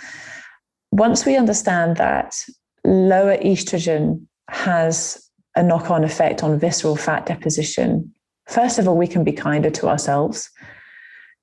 Once 0.91 1.25
we 1.25 1.37
understand 1.37 1.97
that 1.97 2.35
lower 2.83 3.37
estrogen 3.37 4.25
has 4.49 5.29
a 5.55 5.63
knock-on 5.63 6.03
effect 6.03 6.43
on 6.43 6.59
visceral 6.59 6.95
fat 6.95 7.25
deposition, 7.25 8.13
first 8.49 8.77
of 8.79 8.87
all, 8.87 8.97
we 8.97 9.07
can 9.07 9.23
be 9.23 9.31
kinder 9.31 9.69
to 9.69 9.87
ourselves. 9.87 10.49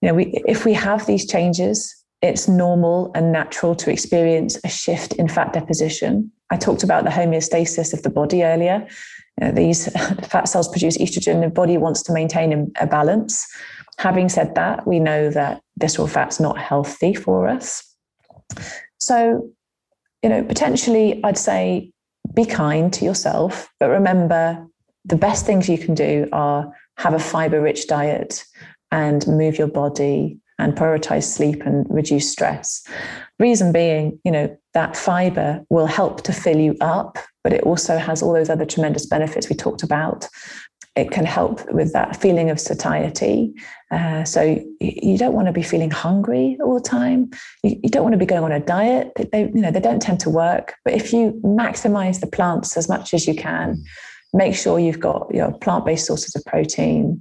You 0.03 0.09
know, 0.09 0.15
we 0.15 0.43
if 0.47 0.65
we 0.65 0.75
have 0.75 1.07
these 1.07 1.27
changes, 1.27 1.95
it's 2.21 2.49
normal 2.49 3.11
and 3.15 3.33
natural 3.33 3.75
to 3.77 3.91
experience 3.91 4.59
a 4.65 4.69
shift 4.69 5.13
in 5.15 5.29
fat 5.29 5.53
deposition. 5.53 6.31
I 6.51 6.57
talked 6.57 6.83
about 6.83 7.05
the 7.05 7.11
homeostasis 7.11 7.93
of 7.93 8.03
the 8.03 8.11
body 8.11 8.43
earlier. 8.45 8.87
You 9.41 9.47
know, 9.47 9.53
these 9.53 9.89
fat 10.27 10.49
cells 10.49 10.69
produce 10.69 10.99
estrogen, 10.99 11.41
the 11.41 11.49
body 11.49 11.79
wants 11.79 12.03
to 12.05 12.13
maintain 12.13 12.73
a 12.81 12.87
balance. 12.87 13.47
Having 13.99 14.29
said 14.29 14.55
that, 14.55 14.87
we 14.87 15.01
know 15.01 15.31
that 15.31 15.63
visceral 15.79 16.09
fat's 16.09 16.41
not 16.41 16.59
healthy 16.59 17.15
for 17.15 17.49
us. 17.49 17.85
So, 18.99 19.51
you 20.23 20.29
know, 20.29 20.43
potentially 20.43 21.21
I'd 21.25 21.39
say 21.39 21.93
be 22.35 22.45
kind 22.45 22.93
to 22.95 23.05
yourself, 23.05 23.69
but 23.81 23.89
remember 23.89 24.67
the 25.05 25.17
best 25.17 25.47
things 25.47 25.69
you 25.69 25.79
can 25.79 25.95
do 25.95 26.29
are 26.33 26.73
have 26.99 27.15
a 27.15 27.19
fiber 27.19 27.61
rich 27.61 27.87
diet 27.87 28.45
and 28.91 29.27
move 29.27 29.59
your 29.59 29.69
body 29.69 30.39
and 30.59 30.75
prioritize 30.75 31.25
sleep 31.25 31.63
and 31.65 31.87
reduce 31.89 32.31
stress. 32.31 32.83
Reason 33.39 33.73
being, 33.73 34.19
you 34.25 34.33
know, 34.33 34.57
that 34.75 34.97
fiber 34.97 35.65
will 35.71 35.87
help 35.87 36.23
to 36.23 36.33
fill 36.33 36.59
you 36.59 36.77
up, 36.81 37.17
but 37.45 37.53
it 37.53 37.63
also 37.63 37.97
has 37.97 38.23
all 38.23 38.33
those 38.33 38.51
other 38.51 38.67
tremendous 38.67 39.07
benefits 39.07 39.49
we 39.49 39.55
talked 39.55 39.85
about. 39.85 40.27
It 40.99 41.13
can 41.13 41.25
help 41.25 41.71
with 41.73 41.93
that 41.93 42.21
feeling 42.21 42.51
of 42.51 42.59
satiety. 42.59 43.55
Uh, 43.91 44.25
so 44.25 44.61
you 44.81 45.17
don't 45.17 45.33
want 45.33 45.47
to 45.47 45.53
be 45.53 45.63
feeling 45.63 45.93
hungry 45.93 46.59
all 46.61 46.75
the 46.75 46.89
time. 46.89 47.31
You, 47.63 47.79
you 47.85 47.89
don't 47.89 48.03
want 48.03 48.15
to 48.15 48.19
be 48.19 48.27
going 48.27 48.43
on 48.43 48.51
a 48.51 48.59
diet. 48.59 49.13
They, 49.31 49.43
you 49.43 49.61
know, 49.61 49.71
they 49.71 49.81
don't 49.81 50.03
tend 50.03 50.19
to 50.21 50.31
work. 50.31 50.75
But 50.85 50.95
if 50.95 51.13
you 51.13 51.41
maximize 51.45 52.21
the 52.21 52.27
plants 52.27 52.77
as 52.77 52.89
much 52.89 53.15
as 53.15 53.29
you 53.29 53.35
can, 53.35 53.83
make 54.33 54.57
sure 54.57 54.81
you've 54.81 54.99
got 54.99 55.33
your 55.33 55.53
plant-based 55.53 56.05
sources 56.05 56.35
of 56.35 56.45
protein, 56.45 57.21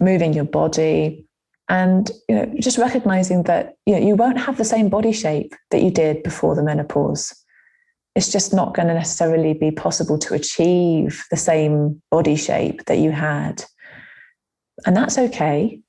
moving 0.00 0.32
your 0.32 0.44
body, 0.44 1.26
and 1.68 2.10
you 2.28 2.34
know 2.34 2.52
just 2.60 2.78
recognizing 2.78 3.44
that 3.44 3.74
you 3.86 3.94
know 3.94 4.06
you 4.06 4.14
won't 4.14 4.38
have 4.38 4.58
the 4.58 4.64
same 4.64 4.88
body 4.88 5.12
shape 5.12 5.54
that 5.70 5.82
you 5.82 5.90
did 5.90 6.22
before 6.22 6.54
the 6.54 6.62
menopause 6.62 7.34
it's 8.14 8.30
just 8.30 8.52
not 8.52 8.74
going 8.74 8.88
to 8.88 8.94
necessarily 8.94 9.54
be 9.54 9.70
possible 9.70 10.18
to 10.18 10.34
achieve 10.34 11.24
the 11.30 11.36
same 11.36 12.02
body 12.10 12.36
shape 12.36 12.84
that 12.86 12.98
you 12.98 13.10
had. 13.10 13.64
And 14.84 14.96
that's 14.96 15.18
okay. 15.18 15.80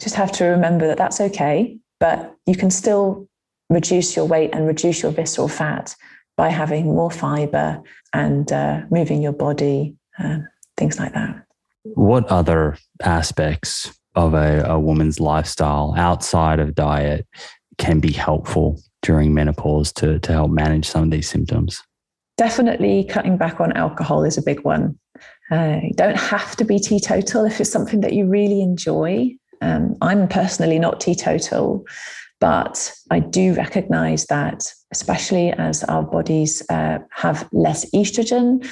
Just 0.00 0.14
have 0.14 0.30
to 0.32 0.44
remember 0.44 0.86
that 0.86 0.98
that's 0.98 1.20
okay 1.20 1.78
but 1.98 2.34
you 2.46 2.54
can 2.54 2.70
still 2.70 3.28
reduce 3.70 4.16
your 4.16 4.26
weight 4.26 4.50
and 4.52 4.66
reduce 4.66 5.02
your 5.02 5.12
visceral 5.12 5.48
fat 5.48 5.94
by 6.36 6.48
having 6.48 6.86
more 6.86 7.10
fiber 7.10 7.82
and 8.12 8.52
uh, 8.52 8.82
moving 8.90 9.22
your 9.22 9.32
body 9.32 9.96
uh, 10.18 10.38
things 10.76 10.98
like 10.98 11.12
that. 11.14 11.44
What 11.94 12.26
other 12.26 12.76
aspects 13.02 13.92
of 14.14 14.34
a, 14.34 14.62
a 14.66 14.78
woman's 14.78 15.20
lifestyle 15.20 15.94
outside 15.96 16.58
of 16.58 16.74
diet 16.74 17.26
can 17.78 18.00
be 18.00 18.12
helpful 18.12 18.80
during 19.06 19.32
menopause 19.32 19.92
to, 19.92 20.18
to 20.18 20.32
help 20.32 20.50
manage 20.50 20.86
some 20.86 21.04
of 21.04 21.10
these 21.10 21.28
symptoms? 21.28 21.80
Definitely 22.36 23.04
cutting 23.04 23.38
back 23.38 23.60
on 23.60 23.72
alcohol 23.72 24.24
is 24.24 24.36
a 24.36 24.42
big 24.42 24.60
one. 24.64 24.98
Uh, 25.50 25.78
you 25.82 25.94
don't 25.94 26.18
have 26.18 26.56
to 26.56 26.64
be 26.64 26.78
teetotal 26.78 27.44
if 27.44 27.60
it's 27.60 27.70
something 27.70 28.00
that 28.00 28.12
you 28.12 28.26
really 28.26 28.60
enjoy. 28.60 29.30
Um, 29.62 29.94
I'm 30.02 30.28
personally 30.28 30.78
not 30.78 31.00
teetotal, 31.00 31.86
but 32.40 32.92
I 33.10 33.20
do 33.20 33.54
recognize 33.54 34.26
that, 34.26 34.64
especially 34.92 35.52
as 35.52 35.84
our 35.84 36.02
bodies 36.02 36.62
uh, 36.68 36.98
have 37.12 37.48
less 37.52 37.88
estrogen, 37.92 38.68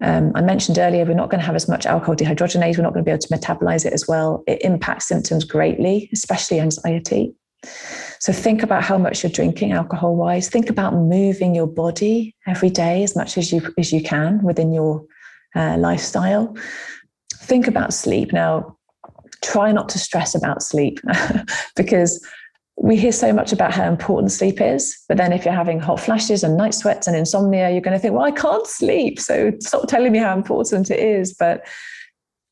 um, 0.00 0.32
I 0.34 0.42
mentioned 0.42 0.78
earlier, 0.78 1.04
we're 1.04 1.14
not 1.14 1.30
going 1.30 1.40
to 1.40 1.46
have 1.46 1.54
as 1.54 1.68
much 1.68 1.86
alcohol 1.86 2.16
dehydrogenase. 2.16 2.76
We're 2.76 2.82
not 2.82 2.92
going 2.92 3.04
to 3.04 3.08
be 3.08 3.12
able 3.12 3.20
to 3.20 3.28
metabolize 3.28 3.86
it 3.86 3.92
as 3.92 4.06
well. 4.08 4.42
It 4.46 4.60
impacts 4.62 5.08
symptoms 5.08 5.44
greatly, 5.44 6.10
especially 6.12 6.60
anxiety. 6.60 7.34
So 8.24 8.32
think 8.32 8.62
about 8.62 8.82
how 8.82 8.96
much 8.96 9.22
you're 9.22 9.30
drinking 9.30 9.72
alcohol 9.72 10.16
wise. 10.16 10.48
Think 10.48 10.70
about 10.70 10.94
moving 10.94 11.54
your 11.54 11.66
body 11.66 12.34
every 12.46 12.70
day 12.70 13.02
as 13.02 13.14
much 13.14 13.36
as 13.36 13.52
you 13.52 13.60
as 13.76 13.92
you 13.92 14.02
can 14.02 14.42
within 14.42 14.72
your 14.72 15.04
uh, 15.54 15.76
lifestyle. 15.76 16.56
Think 17.34 17.66
about 17.66 17.92
sleep. 17.92 18.32
Now, 18.32 18.78
try 19.42 19.72
not 19.72 19.90
to 19.90 19.98
stress 19.98 20.34
about 20.34 20.62
sleep 20.62 21.00
because 21.76 22.26
we 22.78 22.96
hear 22.96 23.12
so 23.12 23.30
much 23.30 23.52
about 23.52 23.74
how 23.74 23.86
important 23.86 24.32
sleep 24.32 24.58
is, 24.58 25.04
but 25.06 25.18
then 25.18 25.30
if 25.30 25.44
you're 25.44 25.52
having 25.52 25.78
hot 25.78 26.00
flashes 26.00 26.42
and 26.42 26.56
night 26.56 26.72
sweats 26.72 27.06
and 27.06 27.14
insomnia, 27.14 27.72
you're 27.72 27.82
going 27.82 27.92
to 27.92 28.00
think, 28.00 28.14
well, 28.14 28.24
I 28.24 28.30
can't 28.30 28.66
sleep. 28.66 29.20
So 29.20 29.52
stop 29.60 29.86
telling 29.86 30.12
me 30.12 30.18
how 30.18 30.34
important 30.34 30.90
it 30.90 30.98
is. 30.98 31.34
But 31.34 31.66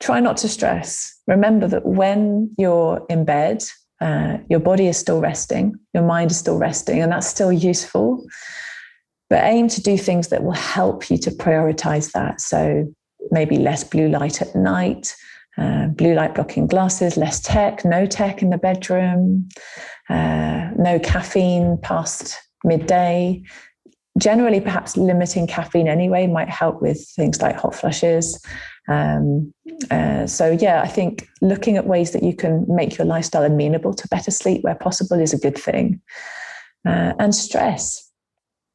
try 0.01 0.21
not 0.21 0.37
to 0.39 0.51
stress. 0.51 1.19
Remember 1.27 1.67
that 1.69 1.87
when 1.87 2.55
you're 2.59 3.07
in 3.09 3.25
bed, 3.25 3.65
uh, 4.03 4.39
your 4.51 4.59
body 4.59 4.89
is 4.89 4.99
still 4.99 5.21
resting, 5.21 5.79
your 5.95 6.03
mind 6.03 6.33
is 6.33 6.37
still 6.37 6.59
resting, 6.59 7.01
and 7.01 7.13
that's 7.13 7.29
still 7.29 7.53
useful. 7.53 8.27
But 9.31 9.45
aim 9.45 9.69
to 9.69 9.81
do 9.81 9.97
things 9.97 10.29
that 10.29 10.43
will 10.43 10.53
help 10.53 11.09
you 11.09 11.17
to 11.19 11.31
prioritize 11.31 12.11
that. 12.13 12.41
So 12.41 12.93
maybe 13.31 13.57
less 13.59 13.85
blue 13.85 14.09
light 14.09 14.43
at 14.43 14.57
night, 14.57 15.15
uh, 15.57 15.87
blue 15.87 16.15
light 16.15 16.35
blocking 16.35 16.67
glasses, 16.67 17.17
less 17.17 17.39
tech, 17.41 17.85
no 17.85 18.05
tech 18.05 18.43
in 18.43 18.51
the 18.51 18.59
bedroom, 18.59 19.49
uh, 20.11 20.71
no 20.77 20.99
caffeine 20.99 21.79
past 21.81 22.37
midday. 22.65 23.41
Generally, 24.19 24.63
perhaps 24.63 24.97
limiting 24.97 25.47
caffeine 25.47 25.87
anyway 25.87 26.27
might 26.27 26.49
help 26.51 26.83
with 26.83 27.09
things 27.15 27.41
like 27.41 27.57
hot 27.57 27.75
flushes. 27.75 28.45
Um, 28.89 29.53
uh, 29.91 30.27
so, 30.27 30.51
yeah, 30.51 30.83
I 30.83 30.89
think 30.89 31.29
looking 31.41 31.77
at 31.77 31.87
ways 31.87 32.13
that 32.13 32.23
you 32.23 32.35
can 32.35 32.65
make 32.69 32.99
your 32.99 33.07
lifestyle 33.07 33.45
amenable 33.45 33.95
to 33.95 34.09
better 34.09 34.31
sleep 34.31 34.63
where 34.63 34.75
possible 34.75 35.21
is 35.21 35.33
a 35.33 35.39
good 35.39 35.57
thing. 35.57 36.01
Uh, 36.87 37.13
and 37.21 37.33
stress. 37.33 38.11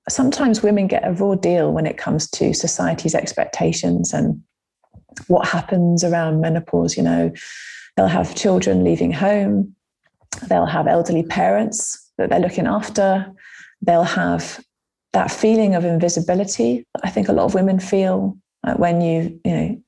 Sometimes 0.08 0.64
women 0.64 0.88
get 0.88 1.06
a 1.06 1.12
raw 1.12 1.36
deal 1.36 1.74
when 1.74 1.86
it 1.86 1.98
comes 1.98 2.30
to 2.32 2.54
society's 2.54 3.14
expectations 3.14 4.14
and 4.14 4.42
what 5.28 5.46
happens 5.46 6.06
around 6.06 6.40
menopause. 6.40 6.96
You 6.96 7.04
know, 7.04 7.32
they'll 7.98 8.08
have 8.08 8.34
children 8.36 8.86
leaving 8.86 9.12
home, 9.12 9.76
they'll 10.48 10.66
have 10.66 10.88
elderly 10.88 11.24
parents 11.24 12.12
that 12.18 12.30
they're 12.30 12.40
looking 12.40 12.68
after, 12.68 13.30
they'll 13.82 14.04
have 14.04 14.64
that 15.12 15.32
feeling 15.32 15.76
of 15.76 15.84
invisibility 15.84 16.86
that 16.94 17.02
I 17.04 17.10
think 17.10 17.28
a 17.28 17.34
lot 17.34 17.46
of 17.46 17.54
women 17.54 17.80
feel 17.80 18.38
uh, 18.64 18.76
when 18.76 19.02
you, 19.02 19.40
you 19.44 19.52
know, 19.52 19.82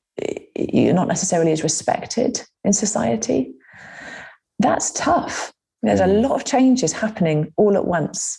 you're 0.72 0.94
not 0.94 1.08
necessarily 1.08 1.52
as 1.52 1.62
respected 1.62 2.42
in 2.64 2.72
society. 2.72 3.52
That's 4.58 4.90
tough. 4.92 5.52
There's 5.82 6.00
a 6.00 6.04
mm. 6.04 6.22
lot 6.22 6.32
of 6.32 6.44
changes 6.44 6.92
happening 6.92 7.52
all 7.56 7.76
at 7.76 7.86
once. 7.86 8.38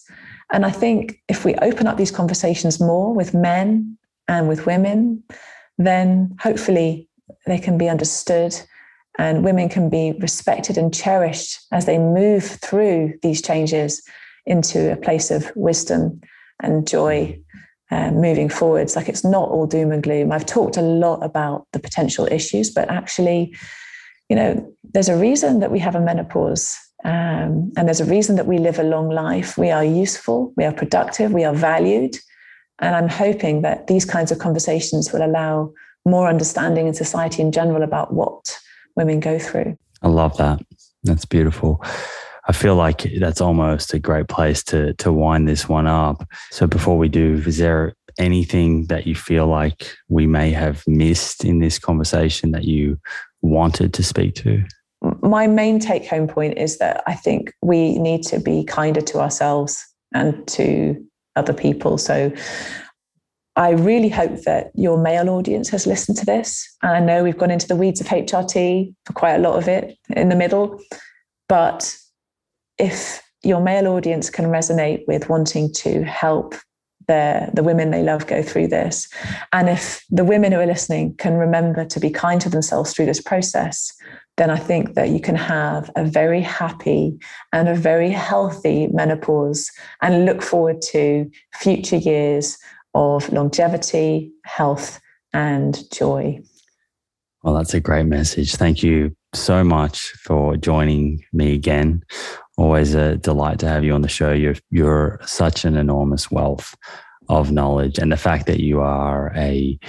And 0.52 0.66
I 0.66 0.72
think 0.72 1.20
if 1.28 1.46
we 1.46 1.56
open 1.56 1.88
up 1.88 1.98
these 1.98 2.12
conversations 2.12 2.80
more 2.80 3.14
with 3.14 3.34
men 3.34 3.98
and 4.28 4.48
with 4.48 4.66
women, 4.66 5.24
then 5.78 6.36
hopefully 6.40 7.10
they 7.48 7.58
can 7.58 7.78
be 7.78 7.90
understood 7.90 8.56
and 9.18 9.44
women 9.44 9.70
can 9.70 9.90
be 9.90 10.14
respected 10.20 10.78
and 10.78 10.94
cherished 10.94 11.60
as 11.72 11.86
they 11.86 11.98
move 11.98 12.44
through 12.44 13.14
these 13.22 13.42
changes 13.42 14.02
into 14.46 14.92
a 14.92 14.98
place 14.98 15.32
of 15.32 15.52
wisdom 15.56 16.22
and 16.62 16.88
joy 16.88 17.38
uh, 17.92 18.12
moving 18.12 18.50
forwards. 18.50 18.96
Like 18.96 19.10
it's 19.10 19.24
not 19.24 19.50
all 19.50 19.68
doom 19.68 19.92
and 19.92 20.02
gloom. 20.02 20.32
I've 20.32 20.46
talked 20.46 20.78
a 20.78 20.82
lot 20.82 21.24
about 21.24 21.68
the 21.74 21.80
potential 21.80 22.28
issues, 22.32 22.72
but 22.72 22.90
actually, 22.90 23.56
you 24.30 24.36
know, 24.36 24.74
there's 24.94 25.10
a 25.10 25.18
reason 25.18 25.60
that 25.60 25.72
we 25.72 25.80
have 25.80 25.96
a 25.96 26.00
menopause. 26.00 26.76
Um, 27.04 27.72
and 27.76 27.88
there's 27.88 28.00
a 28.00 28.06
reason 28.06 28.36
that 28.36 28.48
we 28.48 28.60
live 28.60 28.80
a 28.80 28.84
long 28.84 29.10
life. 29.10 29.58
We 29.58 29.72
are 29.72 29.84
useful, 29.84 30.54
we 30.56 30.64
are 30.64 30.74
productive, 30.74 31.34
we 31.34 31.44
are 31.44 31.54
valued. 31.54 32.18
And 32.80 32.96
I'm 32.96 33.10
hoping 33.10 33.62
that 33.62 33.88
these 33.88 34.06
kinds 34.06 34.32
of 34.32 34.40
conversations 34.40 35.12
will 35.12 35.24
allow 35.24 35.74
more 36.06 36.28
understanding 36.28 36.88
in 36.88 36.94
society 36.94 37.42
in 37.42 37.52
general 37.52 37.84
about 37.84 38.14
what 38.14 38.58
women 38.96 39.20
go 39.20 39.38
through. 39.38 39.78
I 40.02 40.08
love 40.08 40.38
that. 40.38 40.62
That's 41.04 41.26
beautiful. 41.26 41.84
I 42.52 42.54
feel 42.54 42.76
like 42.76 43.04
that's 43.18 43.40
almost 43.40 43.94
a 43.94 44.00
great 44.00 44.28
place 44.28 44.62
to 44.66 44.94
to 44.96 45.14
wind 45.14 45.48
this 45.48 45.70
one 45.70 45.88
up. 45.88 46.28
So 46.50 46.68
before 46.68 46.98
we 46.98 47.08
do, 47.08 47.42
is 47.46 47.60
there 47.60 47.94
anything 48.20 48.88
that 48.88 49.08
you 49.08 49.16
feel 49.16 49.48
like 49.48 49.96
we 50.10 50.28
may 50.28 50.52
have 50.52 50.84
missed 50.86 51.46
in 51.46 51.60
this 51.60 51.80
conversation 51.80 52.52
that 52.52 52.66
you 52.66 53.00
wanted 53.42 53.94
to 53.94 54.04
speak 54.04 54.36
to? 54.44 54.66
My 55.22 55.48
main 55.48 55.80
take 55.80 56.06
home 56.06 56.28
point 56.28 56.58
is 56.58 56.78
that 56.80 57.02
I 57.08 57.14
think 57.14 57.54
we 57.62 57.98
need 57.98 58.24
to 58.24 58.38
be 58.38 58.66
kinder 58.66 59.00
to 59.00 59.20
ourselves 59.20 59.88
and 60.14 60.46
to 60.50 61.02
other 61.38 61.54
people. 61.54 61.98
So 61.98 62.34
I 63.56 63.70
really 63.70 64.10
hope 64.10 64.42
that 64.42 64.72
your 64.76 64.98
male 64.98 65.30
audience 65.30 65.70
has 65.70 65.88
listened 65.88 66.18
to 66.18 66.26
this. 66.26 66.68
And 66.84 66.92
I 66.92 67.00
know 67.00 67.24
we've 67.24 67.38
gone 67.38 67.50
into 67.50 67.70
the 67.70 67.78
weeds 67.78 68.02
of 68.02 68.08
HRT 68.08 68.94
for 69.06 69.14
quite 69.14 69.36
a 69.36 69.40
lot 69.40 69.58
of 69.58 69.70
it 69.70 69.98
in 70.10 70.28
the 70.28 70.36
middle. 70.36 70.78
But 71.48 71.96
if 72.82 73.22
your 73.44 73.62
male 73.62 73.88
audience 73.88 74.30
can 74.30 74.46
resonate 74.46 75.04
with 75.08 75.30
wanting 75.30 75.72
to 75.74 76.04
help 76.04 76.56
the, 77.08 77.50
the 77.54 77.64
women 77.64 77.92
they 77.92 78.04
love 78.04 78.28
go 78.28 78.42
through 78.42 78.68
this, 78.68 79.08
and 79.54 79.70
if 79.70 80.04
the 80.10 80.26
women 80.26 80.52
who 80.52 80.60
are 80.60 80.66
listening 80.66 81.16
can 81.18 81.36
remember 81.36 81.86
to 81.86 82.00
be 82.00 82.10
kind 82.10 82.42
to 82.42 82.50
themselves 82.50 82.94
through 82.94 83.06
this 83.06 83.22
process, 83.22 83.92
then 84.38 84.50
I 84.50 84.58
think 84.58 84.96
that 84.96 85.10
you 85.10 85.20
can 85.20 85.36
have 85.36 85.92
a 85.96 86.04
very 86.04 86.42
happy 86.42 87.18
and 87.54 87.70
a 87.70 87.76
very 87.76 88.10
healthy 88.10 88.88
menopause 88.88 89.70
and 90.02 90.26
look 90.26 90.42
forward 90.42 90.82
to 90.94 91.30
future 91.54 91.98
years 91.98 92.58
of 92.94 93.32
longevity, 93.32 94.32
health, 94.46 95.00
and 95.34 95.80
joy. 95.92 96.42
Well, 97.44 97.56
that's 97.56 97.74
a 97.74 97.80
great 97.80 98.06
message. 98.06 98.56
Thank 98.56 98.84
you 98.84 99.16
so 99.34 99.64
much 99.64 100.12
for 100.24 100.58
joining 100.58 101.24
me 101.34 101.54
again. 101.54 102.04
Always 102.62 102.94
a 102.94 103.18
delight 103.18 103.58
to 103.60 103.68
have 103.68 103.84
you 103.84 103.96
on 103.96 104.04
the 104.04 104.08
show. 104.08 104.32
You're 104.32 104.56
you're 104.70 105.20
such 105.26 105.66
an 105.66 105.76
enormous 105.76 106.30
wealth 106.30 106.76
of 107.28 107.52
knowledge, 107.52 107.98
and 107.98 108.12
the 108.12 108.18
fact 108.18 108.46
that 108.46 108.60
you 108.60 108.82
are 108.82 109.34
a 109.36 109.80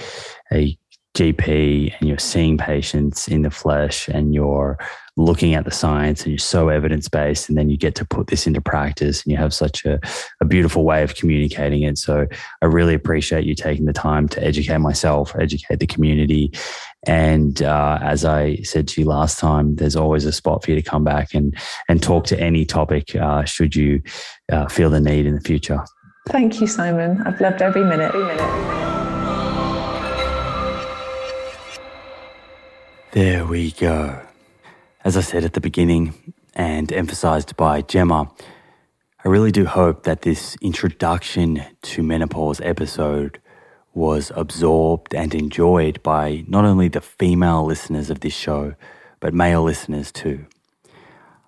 a 0.51 0.75
GP 1.15 1.93
and 1.99 2.09
you're 2.09 2.17
seeing 2.17 2.57
patients 2.57 3.27
in 3.27 3.43
the 3.43 3.51
flesh 3.51 4.07
and 4.07 4.33
you're 4.33 4.79
looking 5.15 5.53
at 5.53 5.63
the 5.65 5.71
science 5.71 6.23
and 6.23 6.31
you're 6.31 6.39
so 6.39 6.69
evidence 6.69 7.07
based 7.07 7.47
and 7.47 7.57
then 7.57 7.69
you 7.69 7.77
get 7.77 7.93
to 7.95 8.05
put 8.05 8.27
this 8.27 8.47
into 8.47 8.59
practice 8.59 9.23
and 9.23 9.31
you 9.31 9.37
have 9.37 9.53
such 9.53 9.85
a, 9.85 9.99
a 10.41 10.45
beautiful 10.45 10.83
way 10.83 11.03
of 11.03 11.15
communicating 11.15 11.83
it. 11.83 11.97
So 11.97 12.27
i 12.61 12.65
really 12.65 12.95
appreciate 12.95 13.45
you 13.45 13.53
taking 13.53 13.85
the 13.85 13.93
time 13.93 14.27
to 14.29 14.43
educate 14.43 14.79
myself 14.79 15.35
educate 15.35 15.79
the 15.79 15.87
community. 15.87 16.51
And 17.05 17.61
uh, 17.61 17.99
as 18.01 18.25
i 18.25 18.55
said 18.63 18.87
to 18.89 19.01
you 19.01 19.07
last 19.07 19.39
time 19.39 19.75
there's 19.75 19.95
always 19.95 20.25
a 20.25 20.31
spot 20.31 20.63
for 20.63 20.71
you 20.71 20.81
to 20.81 20.89
come 20.89 21.03
back 21.03 21.33
and 21.33 21.55
and 21.87 22.01
talk 22.01 22.25
to 22.27 22.39
any 22.39 22.65
topic 22.65 23.15
uh, 23.15 23.43
should 23.43 23.75
you 23.75 24.01
uh, 24.51 24.67
feel 24.67 24.89
the 24.89 24.99
need 24.99 25.25
in 25.25 25.35
the 25.35 25.41
future. 25.41 25.83
Thank 26.29 26.59
you 26.59 26.67
simon. 26.67 27.21
I've 27.25 27.39
loved 27.39 27.61
every 27.61 27.83
minute. 27.83 28.15
Every 28.15 28.25
minute. 28.25 28.93
There 33.11 33.45
we 33.45 33.71
go. 33.73 34.21
As 35.05 35.17
I 35.17 35.21
said 35.21 35.43
at 35.43 35.51
the 35.51 35.59
beginning 35.59 36.33
and 36.55 36.89
emphasized 36.93 37.57
by 37.57 37.81
Gemma, 37.81 38.31
I 39.25 39.27
really 39.27 39.51
do 39.51 39.65
hope 39.65 40.03
that 40.03 40.21
this 40.21 40.55
introduction 40.61 41.61
to 41.81 42.01
menopause 42.01 42.61
episode 42.61 43.41
was 43.93 44.31
absorbed 44.33 45.13
and 45.13 45.35
enjoyed 45.35 46.01
by 46.03 46.45
not 46.47 46.63
only 46.63 46.87
the 46.87 47.01
female 47.01 47.65
listeners 47.65 48.09
of 48.09 48.21
this 48.21 48.33
show, 48.33 48.75
but 49.19 49.33
male 49.33 49.63
listeners 49.63 50.09
too. 50.09 50.45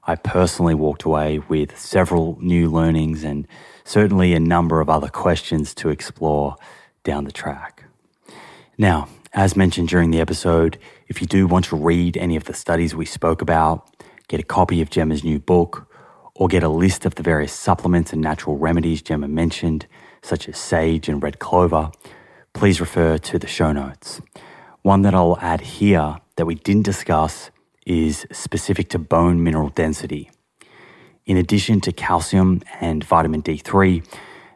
I 0.04 0.16
personally 0.16 0.76
walked 0.76 1.04
away 1.04 1.40
with 1.40 1.80
several 1.80 2.38
new 2.42 2.70
learnings 2.70 3.24
and 3.24 3.48
certainly 3.86 4.34
a 4.34 4.40
number 4.42 4.82
of 4.82 4.90
other 4.90 5.08
questions 5.08 5.74
to 5.76 5.88
explore 5.88 6.58
down 7.06 7.24
the 7.24 7.32
track. 7.32 7.86
Now, 8.78 9.08
as 9.34 9.56
mentioned 9.56 9.88
during 9.88 10.12
the 10.12 10.20
episode, 10.20 10.78
if 11.08 11.22
you 11.22 11.28
do 11.28 11.48
want 11.48 11.66
to 11.66 11.76
read 11.76 12.18
any 12.18 12.36
of 12.36 12.46
the 12.46 12.54
studies 12.54 12.96
we 12.96 13.06
spoke 13.06 13.42
about, 13.42 13.90
get 14.28 14.40
a 14.40 14.44
copy 14.44 14.82
of 14.82 14.90
Gemma's 14.90 15.24
new 15.24 15.40
book, 15.40 15.88
or 16.36 16.48
get 16.48 16.64
a 16.64 16.70
list 16.70 17.06
of 17.06 17.16
the 17.16 17.24
various 17.24 17.54
supplements 17.54 18.12
and 18.12 18.22
natural 18.22 18.58
remedies 18.58 19.02
Gemma 19.02 19.28
mentioned, 19.28 19.88
such 20.22 20.50
as 20.50 20.58
sage 20.58 21.08
and 21.08 21.22
red 21.22 21.40
clover, 21.40 21.92
please 22.54 22.82
refer 22.82 23.18
to 23.18 23.40
the 23.40 23.48
show 23.48 23.72
notes. 23.72 24.22
One 24.82 25.04
that 25.04 25.14
I'll 25.14 25.38
add 25.40 25.62
here 25.62 26.18
that 26.36 26.46
we 26.46 26.56
didn't 26.56 26.84
discuss 26.84 27.52
is 27.86 28.26
specific 28.32 28.90
to 28.90 29.00
bone 29.00 29.44
mineral 29.44 29.70
density. 29.70 30.32
In 31.26 31.38
addition 31.38 31.82
to 31.82 31.92
calcium 31.92 32.62
and 32.82 33.04
vitamin 33.04 33.42
D3, 33.42 34.06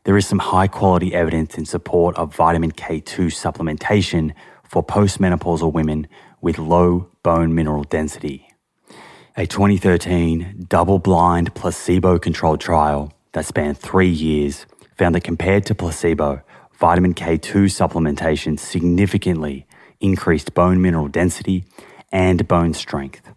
there 0.03 0.17
is 0.17 0.27
some 0.27 0.39
high 0.39 0.67
quality 0.67 1.13
evidence 1.13 1.57
in 1.57 1.65
support 1.65 2.15
of 2.15 2.35
vitamin 2.35 2.71
K2 2.71 3.27
supplementation 3.27 4.33
for 4.63 4.83
postmenopausal 4.83 5.73
women 5.73 6.07
with 6.41 6.57
low 6.57 7.09
bone 7.23 7.53
mineral 7.53 7.83
density. 7.83 8.47
A 9.37 9.45
2013 9.45 10.65
double 10.67 10.99
blind 10.99 11.53
placebo 11.55 12.19
controlled 12.19 12.59
trial 12.59 13.13
that 13.33 13.45
spanned 13.45 13.77
three 13.77 14.09
years 14.09 14.65
found 14.97 15.15
that 15.15 15.23
compared 15.23 15.65
to 15.65 15.75
placebo, 15.75 16.41
vitamin 16.77 17.13
K2 17.13 17.65
supplementation 17.65 18.59
significantly 18.59 19.65
increased 19.99 20.53
bone 20.53 20.81
mineral 20.81 21.07
density 21.07 21.65
and 22.11 22.47
bone 22.47 22.73
strength. 22.73 23.31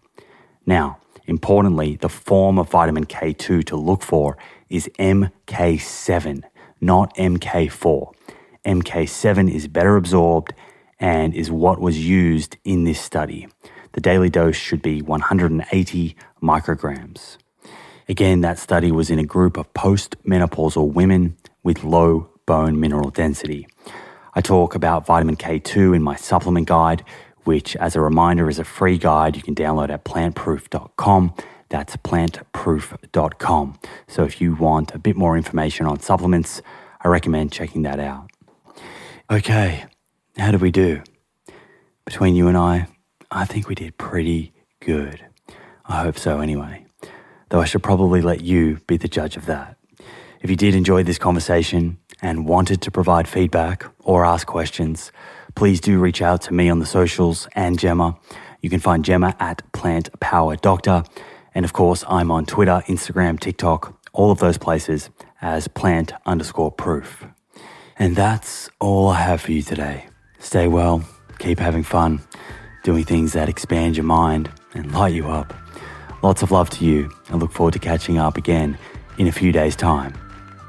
Now, 0.65 0.99
importantly, 1.25 1.95
the 1.95 2.09
form 2.09 2.57
of 2.57 2.69
vitamin 2.69 3.05
K2 3.05 3.65
to 3.65 3.75
look 3.75 4.01
for 4.01 4.37
is 4.69 4.89
MK7, 4.99 6.43
not 6.81 7.15
MK4. 7.15 8.13
MK7 8.65 9.53
is 9.53 9.67
better 9.67 9.97
absorbed 9.97 10.53
and 11.03 11.35
is 11.35 11.51
what 11.51 11.81
was 11.81 11.99
used 11.99 12.55
in 12.63 12.85
this 12.85 12.99
study. 12.99 13.45
The 13.91 13.99
daily 13.99 14.29
dose 14.29 14.55
should 14.55 14.81
be 14.81 15.01
180 15.01 16.15
micrograms. 16.41 17.37
Again, 18.07 18.39
that 18.39 18.57
study 18.57 18.89
was 18.89 19.09
in 19.09 19.19
a 19.19 19.25
group 19.25 19.57
of 19.57 19.71
postmenopausal 19.73 20.93
women 20.93 21.35
with 21.61 21.83
low 21.83 22.29
bone 22.45 22.79
mineral 22.79 23.09
density. 23.09 23.67
I 24.33 24.39
talk 24.39 24.75
about 24.75 25.05
vitamin 25.05 25.35
K2 25.35 25.93
in 25.93 26.01
my 26.01 26.15
supplement 26.15 26.69
guide, 26.69 27.03
which, 27.43 27.75
as 27.75 27.97
a 27.97 28.01
reminder, 28.01 28.49
is 28.49 28.57
a 28.57 28.63
free 28.63 28.97
guide 28.97 29.35
you 29.35 29.43
can 29.43 29.55
download 29.55 29.89
at 29.89 30.05
plantproof.com. 30.05 31.33
That's 31.67 31.97
plantproof.com. 31.97 33.79
So 34.07 34.23
if 34.23 34.39
you 34.39 34.55
want 34.55 34.95
a 34.95 34.99
bit 34.99 35.17
more 35.17 35.35
information 35.35 35.85
on 35.85 35.99
supplements, 35.99 36.61
I 37.01 37.09
recommend 37.09 37.51
checking 37.51 37.81
that 37.81 37.99
out. 37.99 38.31
Okay, 39.29 39.85
how 40.37 40.51
did 40.51 40.61
we 40.61 40.71
do? 40.71 41.01
Between 42.05 42.35
you 42.35 42.47
and 42.47 42.57
I, 42.57 42.87
I 43.29 43.45
think 43.45 43.67
we 43.67 43.75
did 43.75 43.97
pretty 43.97 44.51
good. 44.79 45.23
I 45.85 46.01
hope 46.01 46.17
so 46.17 46.39
anyway. 46.39 46.85
Though 47.49 47.61
I 47.61 47.65
should 47.65 47.83
probably 47.83 48.21
let 48.21 48.41
you 48.41 48.79
be 48.87 48.97
the 48.97 49.07
judge 49.07 49.37
of 49.37 49.45
that. 49.45 49.77
If 50.41 50.49
you 50.49 50.55
did 50.55 50.75
enjoy 50.75 51.03
this 51.03 51.19
conversation 51.19 51.99
and 52.21 52.47
wanted 52.47 52.81
to 52.81 52.91
provide 52.91 53.27
feedback 53.27 53.85
or 53.99 54.25
ask 54.25 54.47
questions, 54.47 55.11
please 55.55 55.79
do 55.79 55.99
reach 55.99 56.21
out 56.21 56.41
to 56.43 56.53
me 56.53 56.67
on 56.67 56.79
the 56.79 56.85
socials 56.85 57.47
and 57.53 57.77
Gemma. 57.77 58.17
You 58.61 58.69
can 58.69 58.79
find 58.79 59.05
Gemma 59.05 59.35
at 59.39 59.61
Plant 59.71 60.19
Power 60.19 60.55
Doctor. 60.55 61.03
And 61.53 61.63
of 61.63 61.73
course, 61.73 62.03
I'm 62.07 62.31
on 62.31 62.45
Twitter, 62.45 62.81
Instagram, 62.87 63.39
TikTok, 63.39 63.99
all 64.13 64.31
of 64.31 64.39
those 64.39 64.57
places 64.57 65.11
as 65.41 65.67
plant 65.67 66.13
underscore 66.25 66.71
proof. 66.71 67.25
And 67.97 68.15
that's 68.15 68.69
all 68.79 69.09
I 69.09 69.21
have 69.21 69.41
for 69.41 69.51
you 69.51 69.61
today. 69.61 70.07
Stay 70.43 70.67
well, 70.67 71.03
keep 71.39 71.57
having 71.57 71.83
fun, 71.83 72.21
doing 72.83 73.05
things 73.05 73.31
that 73.31 73.47
expand 73.47 73.95
your 73.95 74.03
mind 74.03 74.51
and 74.73 74.91
light 74.91 75.13
you 75.13 75.27
up. 75.27 75.53
Lots 76.21 76.43
of 76.43 76.51
love 76.51 76.69
to 76.71 76.85
you 76.85 77.09
and 77.29 77.39
look 77.39 77.53
forward 77.53 77.73
to 77.73 77.79
catching 77.79 78.17
up 78.17 78.37
again 78.37 78.77
in 79.17 79.27
a 79.27 79.31
few 79.31 79.53
days' 79.53 79.75
time. 79.75 80.13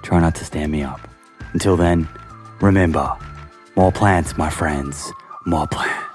Try 0.03 0.21
not 0.21 0.37
to 0.37 0.45
stand 0.45 0.71
me 0.71 0.85
up. 0.85 1.01
Until 1.53 1.77
then, 1.77 2.09
remember 2.61 3.13
more 3.77 3.91
plants, 3.93 4.39
my 4.39 4.49
friends, 4.49 5.13
more 5.45 5.67
plants. 5.67 6.14